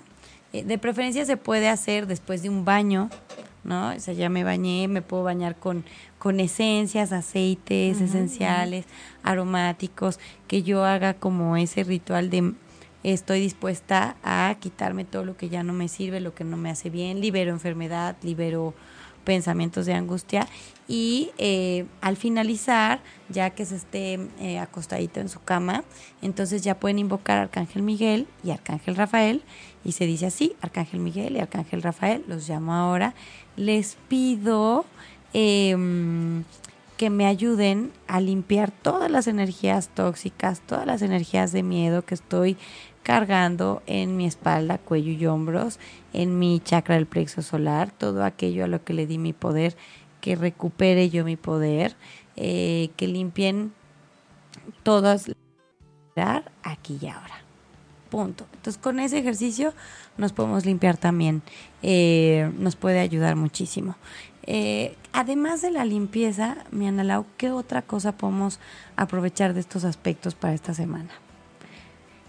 De 0.62 0.78
preferencia 0.78 1.24
se 1.24 1.36
puede 1.36 1.68
hacer 1.68 2.06
después 2.06 2.42
de 2.42 2.48
un 2.48 2.64
baño, 2.64 3.10
¿no? 3.64 3.90
O 3.94 4.00
sea, 4.00 4.14
ya 4.14 4.28
me 4.28 4.44
bañé, 4.44 4.88
me 4.88 5.02
puedo 5.02 5.24
bañar 5.24 5.56
con, 5.56 5.84
con 6.18 6.38
esencias, 6.38 7.12
aceites 7.12 8.00
esenciales, 8.00 8.84
aromáticos, 9.22 10.20
que 10.46 10.62
yo 10.62 10.84
haga 10.84 11.14
como 11.14 11.56
ese 11.56 11.82
ritual 11.82 12.30
de 12.30 12.54
estoy 13.02 13.40
dispuesta 13.40 14.16
a 14.22 14.56
quitarme 14.60 15.04
todo 15.04 15.24
lo 15.24 15.36
que 15.36 15.48
ya 15.48 15.62
no 15.62 15.72
me 15.72 15.88
sirve, 15.88 16.20
lo 16.20 16.34
que 16.34 16.44
no 16.44 16.56
me 16.56 16.70
hace 16.70 16.88
bien, 16.88 17.20
libero 17.20 17.50
enfermedad, 17.50 18.16
libero 18.22 18.74
pensamientos 19.24 19.86
de 19.86 19.94
angustia 19.94 20.46
y 20.86 21.30
eh, 21.38 21.86
al 22.00 22.16
finalizar, 22.16 23.00
ya 23.28 23.50
que 23.50 23.64
se 23.64 23.76
esté 23.76 24.28
eh, 24.38 24.58
acostadito 24.58 25.20
en 25.20 25.28
su 25.28 25.42
cama, 25.42 25.84
entonces 26.22 26.62
ya 26.62 26.78
pueden 26.78 26.98
invocar 26.98 27.38
a 27.38 27.42
Arcángel 27.42 27.82
Miguel 27.82 28.26
y 28.42 28.50
Arcángel 28.50 28.96
Rafael 28.96 29.42
y 29.84 29.92
se 29.92 30.06
dice 30.06 30.26
así, 30.26 30.54
Arcángel 30.60 31.00
Miguel 31.00 31.36
y 31.36 31.40
Arcángel 31.40 31.82
Rafael, 31.82 32.24
los 32.28 32.48
llamo 32.48 32.74
ahora, 32.74 33.14
les 33.56 33.96
pido 34.08 34.84
em, 35.32 36.44
que 36.96 37.10
me 37.10 37.26
ayuden 37.26 37.92
a 38.06 38.20
limpiar 38.20 38.70
todas 38.70 39.10
las 39.10 39.26
energías 39.26 39.88
tóxicas, 39.88 40.60
todas 40.60 40.86
las 40.86 41.02
energías 41.02 41.52
de 41.52 41.62
miedo 41.62 42.04
que 42.04 42.14
estoy 42.14 42.56
cargando 43.04 43.82
en 43.86 44.16
mi 44.16 44.26
espalda, 44.26 44.78
cuello 44.78 45.12
y 45.12 45.26
hombros, 45.26 45.78
en 46.12 46.38
mi 46.38 46.58
chakra 46.58 46.96
del 46.96 47.06
plexo 47.06 47.42
solar, 47.42 47.92
todo 47.92 48.24
aquello 48.24 48.64
a 48.64 48.66
lo 48.66 48.82
que 48.82 48.94
le 48.94 49.06
di 49.06 49.18
mi 49.18 49.32
poder, 49.32 49.76
que 50.20 50.34
recupere 50.34 51.10
yo 51.10 51.24
mi 51.24 51.36
poder, 51.36 51.94
eh, 52.34 52.90
que 52.96 53.06
limpien 53.06 53.72
todas 54.82 55.30
aquí 56.62 56.98
y 57.00 57.06
ahora. 57.06 57.42
Punto. 58.10 58.46
Entonces 58.54 58.80
con 58.80 58.98
ese 59.00 59.18
ejercicio 59.18 59.74
nos 60.16 60.32
podemos 60.32 60.64
limpiar 60.64 60.96
también, 60.96 61.42
eh, 61.82 62.50
nos 62.58 62.74
puede 62.74 63.00
ayudar 63.00 63.36
muchísimo. 63.36 63.96
Eh, 64.46 64.96
además 65.12 65.60
de 65.62 65.70
la 65.70 65.84
limpieza, 65.84 66.56
mi 66.70 66.86
Analao, 66.86 67.26
¿qué 67.36 67.50
otra 67.50 67.82
cosa 67.82 68.12
podemos 68.12 68.60
aprovechar 68.96 69.52
de 69.52 69.60
estos 69.60 69.84
aspectos 69.84 70.34
para 70.34 70.54
esta 70.54 70.72
semana? 70.72 71.10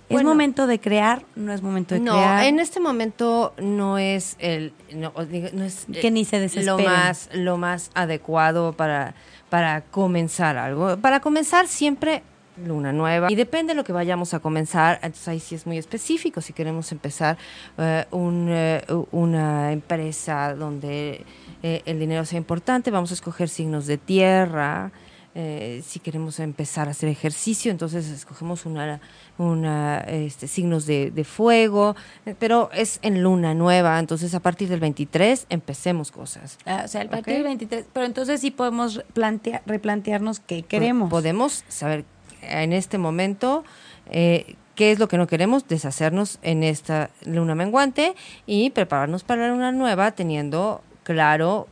¿Es 0.10 0.24
momento 0.24 0.68
de 0.68 0.80
crear? 0.80 1.26
¿No 1.36 1.52
es 1.52 1.62
momento 1.62 1.96
de 1.96 2.02
crear? 2.02 2.42
No, 2.42 2.48
en 2.48 2.60
este 2.60 2.80
momento 2.80 3.54
no 3.58 3.98
es 3.98 4.36
el 4.40 4.74
no, 4.94 5.14
es 5.22 5.88
que 6.02 6.12
ni 6.12 6.26
se 6.26 6.64
lo 6.64 6.78
más 6.78 7.30
lo 7.34 7.58
más 7.58 7.92
adecuado 7.94 8.74
para 8.74 9.16
para 9.50 9.82
comenzar 9.82 10.58
algo. 10.58 10.98
Para 10.98 11.20
comenzar 11.20 11.68
siempre 11.68 12.24
luna 12.58 12.92
nueva. 12.92 13.32
Y 13.32 13.36
depende 13.36 13.74
de 13.74 13.78
lo 13.78 13.84
que 13.84 13.94
vayamos 13.94 14.34
a 14.34 14.40
comenzar, 14.40 15.00
entonces 15.02 15.28
ahí 15.28 15.40
sí 15.40 15.56
es 15.56 15.66
muy 15.66 15.78
específico. 15.78 16.42
Si 16.42 16.54
queremos 16.54 16.92
empezar 16.92 17.38
eh, 17.78 18.06
un, 18.12 18.48
eh, 18.50 18.84
una 19.12 19.72
empresa 19.72 20.54
donde 20.56 21.26
eh, 21.64 21.82
el 21.86 22.00
dinero 22.00 22.26
sea 22.26 22.38
importante, 22.38 22.92
vamos 22.92 23.12
a 23.12 23.14
escoger 23.14 23.50
signos 23.50 23.88
de 23.88 23.98
tierra. 23.98 24.92
Si 25.36 26.00
queremos 26.00 26.40
empezar 26.40 26.88
a 26.88 26.92
hacer 26.92 27.10
ejercicio, 27.10 27.70
entonces 27.70 28.10
escogemos 28.10 28.66
una, 28.66 29.02
una 29.38 30.00
este, 30.08 30.48
signos 30.48 30.86
de, 30.86 31.12
de, 31.12 31.24
fuego, 31.26 31.96
pero 32.40 32.70
es 32.74 33.00
en 33.02 33.22
luna 33.22 33.54
nueva, 33.54 34.00
entonces 34.00 34.34
a 34.34 34.40
partir 34.40 34.70
del 34.70 34.80
23 34.80 35.48
empecemos 35.50 36.12
cosas. 36.12 36.58
Ah, 36.66 36.84
o 36.86 36.88
sea, 36.88 37.02
a 37.02 37.10
partir 37.10 37.34
del 37.34 37.44
23, 37.44 37.86
pero 37.92 38.06
entonces 38.06 38.40
sí 38.40 38.50
podemos 38.50 39.04
plantear, 39.14 39.62
replantearnos 39.66 40.40
qué 40.40 40.64
queremos. 40.64 41.10
Podemos 41.10 41.66
saber 41.68 42.06
en 42.42 42.74
este 42.74 42.98
momento 42.98 43.66
eh, 44.10 44.56
qué 44.76 44.92
es 44.92 45.00
lo 45.00 45.08
que 45.08 45.18
no 45.18 45.28
queremos, 45.28 45.68
deshacernos 45.68 46.40
en 46.42 46.64
esta 46.64 47.10
luna 47.26 47.56
menguante 47.56 48.16
y 48.46 48.70
prepararnos 48.70 49.24
para 49.24 49.44
la 49.44 49.50
luna 49.50 49.72
nueva 49.72 50.12
teniendo 50.12 50.82
claro 51.04 51.68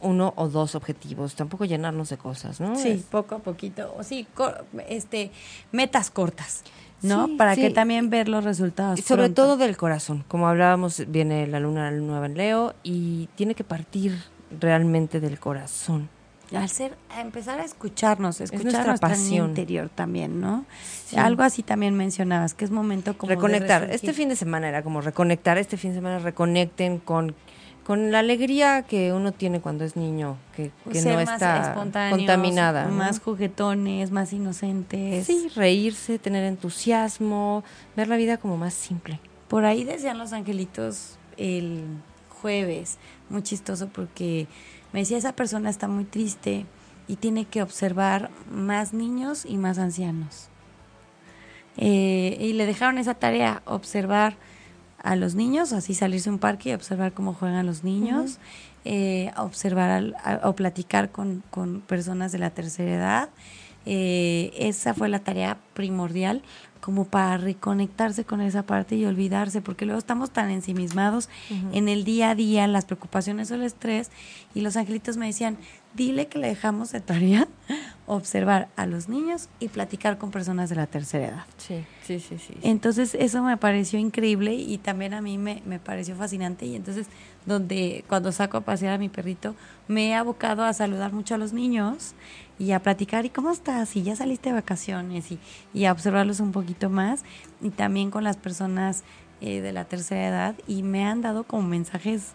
uno 0.00 0.32
o 0.36 0.48
dos 0.48 0.74
objetivos, 0.74 1.34
tampoco 1.34 1.64
llenarnos 1.64 2.08
de 2.10 2.16
cosas, 2.16 2.60
¿no? 2.60 2.76
Sí, 2.76 3.04
poco 3.10 3.36
a 3.36 3.38
poquito, 3.38 3.94
o 3.98 4.02
sí, 4.02 4.26
este, 4.88 5.30
metas 5.72 6.10
cortas. 6.10 6.62
¿no? 7.00 7.28
Para 7.36 7.54
que 7.54 7.70
también 7.70 8.10
ver 8.10 8.28
los 8.28 8.42
resultados. 8.42 8.98
Sobre 9.00 9.28
todo 9.28 9.56
del 9.56 9.76
corazón. 9.76 10.24
Como 10.26 10.48
hablábamos, 10.48 11.04
viene 11.06 11.46
la 11.46 11.60
luna 11.60 11.92
nueva 11.92 12.26
en 12.26 12.36
Leo 12.36 12.74
y 12.82 13.28
tiene 13.36 13.54
que 13.54 13.62
partir 13.62 14.18
realmente 14.50 15.20
del 15.20 15.38
corazón 15.38 16.08
al 16.56 16.68
ser 16.68 16.96
a 17.10 17.20
empezar 17.20 17.60
a 17.60 17.64
escucharnos, 17.64 18.40
escuchar 18.40 18.86
nuestra 18.86 18.96
pasión 18.96 19.50
interior 19.50 19.90
también, 19.94 20.40
¿no? 20.40 20.64
Algo 21.16 21.42
así 21.42 21.62
también 21.62 21.94
mencionabas, 21.94 22.54
que 22.54 22.64
es 22.64 22.70
momento 22.70 23.16
como 23.16 23.30
reconectar. 23.30 23.88
este 23.90 24.12
fin 24.12 24.28
de 24.28 24.36
semana 24.36 24.68
era 24.68 24.82
como 24.82 25.00
reconectar, 25.00 25.58
este 25.58 25.76
fin 25.76 25.90
de 25.90 25.96
semana 25.96 26.18
reconecten 26.20 26.98
con 26.98 27.34
con 27.88 28.12
la 28.12 28.18
alegría 28.18 28.82
que 28.82 29.14
uno 29.14 29.32
tiene 29.32 29.62
cuando 29.62 29.82
es 29.82 29.96
niño, 29.96 30.36
que, 30.54 30.70
no 30.84 31.20
está 31.20 31.72
contaminada. 31.74 32.86
Más 32.88 33.18
juguetones, 33.18 34.10
más 34.10 34.34
inocentes. 34.34 35.24
Sí, 35.24 35.48
reírse, 35.56 36.18
tener 36.18 36.44
entusiasmo, 36.44 37.64
ver 37.96 38.08
la 38.08 38.18
vida 38.18 38.36
como 38.36 38.58
más 38.58 38.74
simple. 38.74 39.20
Por 39.48 39.64
ahí 39.64 39.84
decían 39.84 40.18
los 40.18 40.34
angelitos 40.34 41.16
el 41.38 41.82
jueves, 42.28 42.98
muy 43.30 43.42
chistoso 43.42 43.88
porque 43.88 44.48
me 44.92 45.00
decía, 45.00 45.16
esa 45.16 45.32
persona 45.32 45.70
está 45.70 45.88
muy 45.88 46.04
triste 46.04 46.66
y 47.06 47.16
tiene 47.16 47.46
que 47.46 47.62
observar 47.62 48.28
más 48.52 48.92
niños 48.92 49.46
y 49.46 49.56
más 49.56 49.78
ancianos. 49.78 50.48
Eh, 51.78 52.36
y 52.38 52.52
le 52.52 52.66
dejaron 52.66 52.98
esa 52.98 53.14
tarea, 53.14 53.62
observar 53.64 54.36
a 55.02 55.16
los 55.16 55.34
niños, 55.34 55.72
así 55.72 55.94
salirse 55.94 56.28
a 56.28 56.32
un 56.32 56.38
parque 56.38 56.70
y 56.70 56.72
observar 56.74 57.12
cómo 57.12 57.34
juegan 57.34 57.66
los 57.66 57.84
niños, 57.84 58.38
eh, 58.84 59.32
observar 59.36 60.14
o 60.42 60.54
platicar 60.54 61.10
con, 61.10 61.42
con, 61.50 61.80
personas 61.80 62.32
de 62.32 62.38
la 62.38 62.50
tercera 62.50 62.94
edad. 62.94 63.28
Eh, 63.86 64.52
esa 64.58 64.92
fue 64.92 65.08
la 65.08 65.20
tarea 65.20 65.58
primordial 65.74 66.42
como 66.80 67.04
para 67.04 67.36
reconectarse 67.36 68.24
con 68.24 68.40
esa 68.40 68.62
parte 68.62 68.96
y 68.96 69.04
olvidarse, 69.04 69.60
porque 69.60 69.84
luego 69.84 69.98
estamos 69.98 70.30
tan 70.30 70.50
ensimismados 70.50 71.28
en 71.72 71.88
el 71.88 72.04
día 72.04 72.30
a 72.30 72.34
día, 72.34 72.66
las 72.66 72.84
preocupaciones 72.84 73.50
o 73.50 73.56
el 73.56 73.62
estrés, 73.62 74.10
y 74.54 74.60
los 74.60 74.76
angelitos 74.76 75.16
me 75.16 75.26
decían, 75.26 75.58
dile 75.94 76.28
que 76.28 76.38
le 76.38 76.48
dejamos 76.48 76.92
de 76.92 77.00
tarea 77.00 77.48
observar 78.06 78.68
a 78.76 78.86
los 78.86 79.08
niños 79.08 79.48
y 79.60 79.68
platicar 79.68 80.18
con 80.18 80.30
personas 80.30 80.70
de 80.70 80.76
la 80.76 80.86
tercera 80.86 81.28
edad. 81.28 81.44
Sí, 81.58 81.84
sí, 82.02 82.20
sí, 82.20 82.38
sí. 82.38 82.54
Entonces 82.62 83.14
eso 83.14 83.42
me 83.42 83.56
pareció 83.56 83.98
increíble 83.98 84.54
y 84.54 84.78
también 84.78 85.14
a 85.14 85.20
mí 85.20 85.38
me, 85.38 85.62
me 85.66 85.78
pareció 85.78 86.16
fascinante 86.16 86.66
y 86.66 86.76
entonces 86.76 87.06
donde 87.44 88.04
cuando 88.08 88.32
saco 88.32 88.56
a 88.58 88.60
pasear 88.62 88.94
a 88.94 88.98
mi 88.98 89.08
perrito 89.08 89.54
me 89.88 90.08
he 90.08 90.14
abocado 90.14 90.64
a 90.64 90.72
saludar 90.72 91.12
mucho 91.12 91.34
a 91.34 91.38
los 91.38 91.52
niños 91.52 92.14
y 92.58 92.72
a 92.72 92.80
platicar, 92.80 93.24
¿y 93.24 93.30
cómo 93.30 93.50
estás? 93.50 93.94
Y 93.94 94.02
ya 94.02 94.16
saliste 94.16 94.48
de 94.50 94.54
vacaciones 94.54 95.30
y, 95.30 95.38
y 95.74 95.84
a 95.84 95.92
observarlos 95.92 96.40
un 96.40 96.52
poquito 96.52 96.90
más 96.90 97.24
y 97.60 97.70
también 97.70 98.10
con 98.10 98.24
las 98.24 98.36
personas 98.36 99.04
eh, 99.40 99.60
de 99.60 99.72
la 99.72 99.84
tercera 99.84 100.26
edad 100.26 100.54
y 100.66 100.82
me 100.82 101.04
han 101.04 101.22
dado 101.22 101.44
como 101.44 101.62
mensajes 101.62 102.32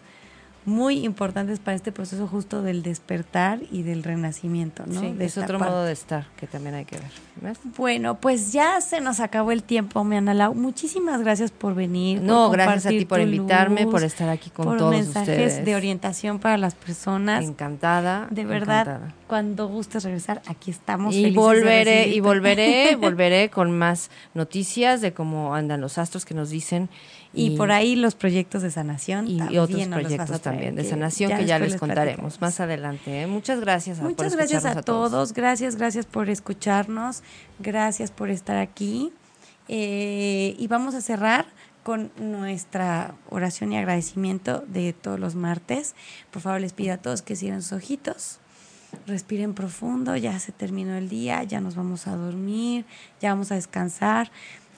muy 0.66 1.04
importantes 1.04 1.58
para 1.58 1.74
este 1.74 1.92
proceso 1.92 2.26
justo 2.26 2.62
del 2.62 2.82
despertar 2.82 3.60
y 3.70 3.82
del 3.82 4.02
renacimiento, 4.02 4.84
¿no? 4.86 5.00
Sí, 5.00 5.14
es 5.18 5.36
otro 5.36 5.58
modo 5.58 5.84
de 5.84 5.92
estar 5.92 6.26
que 6.36 6.46
también 6.46 6.74
hay 6.74 6.84
que 6.84 6.96
ver. 6.96 7.56
Bueno, 7.76 8.20
pues 8.20 8.52
ya 8.52 8.80
se 8.80 9.00
nos 9.00 9.20
acabó 9.20 9.52
el 9.52 9.62
tiempo, 9.62 10.04
me 10.04 10.20
Lau. 10.22 10.54
Muchísimas 10.54 11.20
gracias 11.20 11.50
por 11.50 11.74
venir. 11.74 12.22
No, 12.22 12.50
gracias 12.50 12.86
a 12.86 12.88
ti 12.88 13.04
por 13.04 13.20
invitarme, 13.20 13.86
por 13.86 14.02
estar 14.02 14.28
aquí 14.28 14.50
con 14.50 14.64
por 14.64 14.78
todos 14.78 14.92
mensajes 14.92 15.64
de 15.64 15.74
orientación 15.74 16.38
para 16.38 16.56
las 16.56 16.74
personas. 16.74 17.44
Encantada. 17.44 18.28
De 18.30 18.44
verdad, 18.44 19.12
cuando 19.26 19.68
gustes 19.68 20.04
regresar, 20.04 20.40
aquí 20.46 20.70
estamos. 20.70 21.14
Y 21.14 21.30
volveré, 21.32 22.08
y 22.08 22.20
volveré, 22.20 22.96
volveré 23.00 23.50
con 23.50 23.76
más 23.76 24.10
noticias 24.32 25.00
de 25.00 25.12
cómo 25.12 25.54
andan 25.54 25.80
los 25.80 25.98
astros 25.98 26.24
que 26.24 26.34
nos 26.34 26.50
dicen 26.50 26.88
y, 27.34 27.56
por 27.56 27.72
ahí 27.72 27.96
los 27.96 28.14
proyectos 28.14 28.62
de 28.62 28.70
sanación. 28.70 29.28
Y, 29.28 29.58
otros 29.58 29.86
proyectos 29.88 30.40
también 30.40 30.74
de 30.74 30.84
sanación 30.84 31.36
que, 31.36 31.46
ya 31.46 31.58
les 31.58 31.76
contaremos 31.76 32.40
más 32.40 32.60
adelante. 32.60 33.22
¿eh? 33.22 33.26
Muchas 33.26 33.60
gracias. 33.60 34.00
A, 34.00 34.02
Muchas 34.02 34.34
gracias 34.34 34.64
a, 34.64 34.82
todos. 34.82 35.32
Gracias, 35.32 35.76
gracias 35.76 36.06
por 36.06 36.30
escucharnos. 36.30 37.22
Gracias 37.58 38.10
por 38.10 38.30
estar 38.30 38.56
aquí. 38.56 39.12
Eh, 39.68 40.54
y 40.58 40.66
vamos 40.68 40.94
a 40.94 41.00
cerrar 41.00 41.46
con 41.84 42.10
nuestra 42.16 43.14
oración 43.28 43.72
y 43.72 43.76
agradecimiento 43.76 44.64
de 44.66 44.92
todos 44.92 45.20
los 45.20 45.34
martes. 45.34 45.94
Por 46.30 46.42
favor, 46.42 46.60
les 46.60 46.72
pido 46.72 46.94
a 46.94 46.96
todos 46.96 47.22
que 47.22 47.36
cierren 47.36 47.62
sus 47.62 47.72
ojitos. 47.72 48.40
Respiren 49.06 49.54
profundo, 49.54 50.16
ya 50.16 50.38
se 50.38 50.52
terminó 50.52 50.94
el 50.94 51.08
día, 51.08 51.42
ya 51.42 51.60
nos 51.60 51.74
vamos 51.74 52.06
a 52.06 52.16
dormir, 52.16 52.86
ya 53.20 53.30
vamos 53.30 53.52
a 53.52 53.56
descansar. 53.56 54.30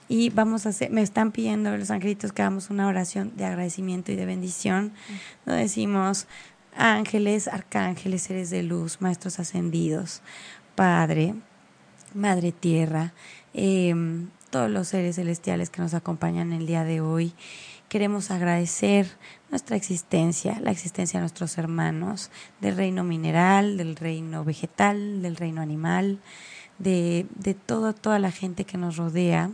Y 0.09 0.29
vamos 0.29 0.65
a 0.65 0.69
hacer, 0.69 0.89
me 0.89 1.01
están 1.01 1.31
pidiendo 1.31 1.75
los 1.75 1.91
angelitos 1.91 2.31
que 2.31 2.41
hagamos 2.41 2.69
una 2.69 2.87
oración 2.87 3.33
de 3.35 3.45
agradecimiento 3.45 4.11
y 4.11 4.15
de 4.15 4.25
bendición. 4.25 4.93
Lo 5.45 5.53
decimos, 5.53 6.27
ángeles, 6.75 7.47
arcángeles, 7.49 8.21
seres 8.21 8.49
de 8.49 8.63
luz, 8.63 9.01
maestros 9.01 9.39
ascendidos, 9.39 10.21
Padre, 10.75 11.35
Madre 12.13 12.53
Tierra, 12.53 13.13
em, 13.53 14.29
todos 14.49 14.71
los 14.71 14.87
seres 14.87 15.17
celestiales 15.17 15.69
que 15.69 15.81
nos 15.81 15.93
acompañan 15.93 16.53
el 16.53 16.67
día 16.67 16.85
de 16.85 17.01
hoy. 17.01 17.33
Queremos 17.89 18.31
agradecer 18.31 19.07
nuestra 19.49 19.75
existencia, 19.75 20.59
la 20.61 20.71
existencia 20.71 21.19
de 21.19 21.23
nuestros 21.23 21.57
hermanos, 21.57 22.31
del 22.61 22.77
reino 22.77 23.03
mineral, 23.03 23.77
del 23.77 23.97
reino 23.97 24.45
vegetal, 24.45 25.21
del 25.21 25.35
reino 25.35 25.61
animal, 25.61 26.19
de, 26.79 27.25
de 27.35 27.53
todo, 27.53 27.93
toda 27.93 28.19
la 28.19 28.31
gente 28.31 28.63
que 28.63 28.77
nos 28.77 28.95
rodea 28.95 29.51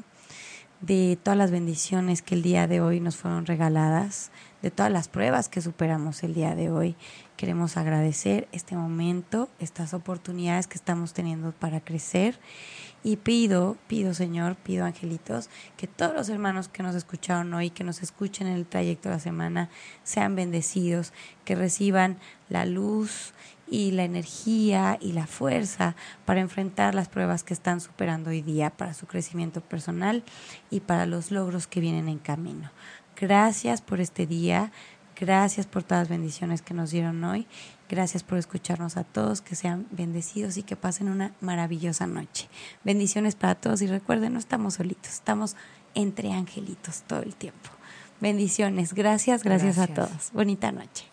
de 0.85 1.17
todas 1.23 1.37
las 1.37 1.49
bendiciones 1.49 2.21
que 2.21 2.35
el 2.35 2.41
día 2.41 2.67
de 2.67 2.81
hoy 2.81 2.99
nos 2.99 3.15
fueron 3.15 3.45
regaladas, 3.45 4.31
de 4.61 4.69
todas 4.69 4.91
las 4.91 5.07
pruebas 5.07 5.47
que 5.47 5.61
superamos 5.61 6.23
el 6.23 6.33
día 6.33 6.55
de 6.55 6.71
hoy. 6.71 6.97
Queremos 7.37 7.77
agradecer 7.77 8.49
este 8.51 8.75
momento, 8.75 9.47
estas 9.59 9.93
oportunidades 9.93 10.67
que 10.67 10.75
estamos 10.77 11.13
teniendo 11.13 11.53
para 11.53 11.79
crecer 11.79 12.37
y 13.01 13.15
pido, 13.15 13.77
pido 13.87 14.13
Señor, 14.13 14.57
pido 14.57 14.83
angelitos, 14.83 15.49
que 15.77 15.87
todos 15.87 16.13
los 16.13 16.27
hermanos 16.27 16.67
que 16.67 16.83
nos 16.83 16.95
escucharon 16.95 17.53
hoy, 17.53 17.69
que 17.69 17.85
nos 17.85 18.03
escuchen 18.03 18.47
en 18.47 18.55
el 18.55 18.65
trayecto 18.65 19.07
de 19.07 19.15
la 19.15 19.19
semana, 19.21 19.69
sean 20.03 20.35
bendecidos, 20.35 21.13
que 21.45 21.55
reciban 21.55 22.17
la 22.49 22.65
luz, 22.65 23.32
y 23.69 23.91
la 23.91 24.03
energía 24.03 24.97
y 25.01 25.13
la 25.13 25.27
fuerza 25.27 25.95
para 26.25 26.41
enfrentar 26.41 26.95
las 26.95 27.09
pruebas 27.09 27.43
que 27.43 27.53
están 27.53 27.81
superando 27.81 28.29
hoy 28.29 28.41
día 28.41 28.69
para 28.69 28.93
su 28.93 29.07
crecimiento 29.07 29.61
personal 29.61 30.23
y 30.69 30.81
para 30.81 31.05
los 31.05 31.31
logros 31.31 31.67
que 31.67 31.79
vienen 31.79 32.07
en 32.07 32.19
camino. 32.19 32.71
Gracias 33.19 33.81
por 33.81 34.01
este 34.01 34.27
día, 34.27 34.71
gracias 35.19 35.65
por 35.65 35.83
todas 35.83 36.03
las 36.03 36.09
bendiciones 36.09 36.61
que 36.61 36.73
nos 36.73 36.91
dieron 36.91 37.23
hoy, 37.23 37.47
gracias 37.89 38.23
por 38.23 38.37
escucharnos 38.37 38.97
a 38.97 39.03
todos, 39.03 39.41
que 39.41 39.55
sean 39.55 39.87
bendecidos 39.91 40.57
y 40.57 40.63
que 40.63 40.75
pasen 40.75 41.09
una 41.09 41.33
maravillosa 41.41 42.07
noche. 42.07 42.49
Bendiciones 42.83 43.35
para 43.35 43.55
todos 43.55 43.81
y 43.81 43.87
recuerden, 43.87 44.33
no 44.33 44.39
estamos 44.39 44.75
solitos, 44.75 45.13
estamos 45.13 45.55
entre 45.95 46.31
angelitos 46.33 47.03
todo 47.03 47.21
el 47.21 47.35
tiempo. 47.35 47.69
Bendiciones, 48.19 48.93
gracias, 48.93 49.43
gracias, 49.43 49.75
gracias. 49.77 49.99
a 49.99 50.07
todos. 50.07 50.31
Bonita 50.33 50.71
noche. 50.71 51.12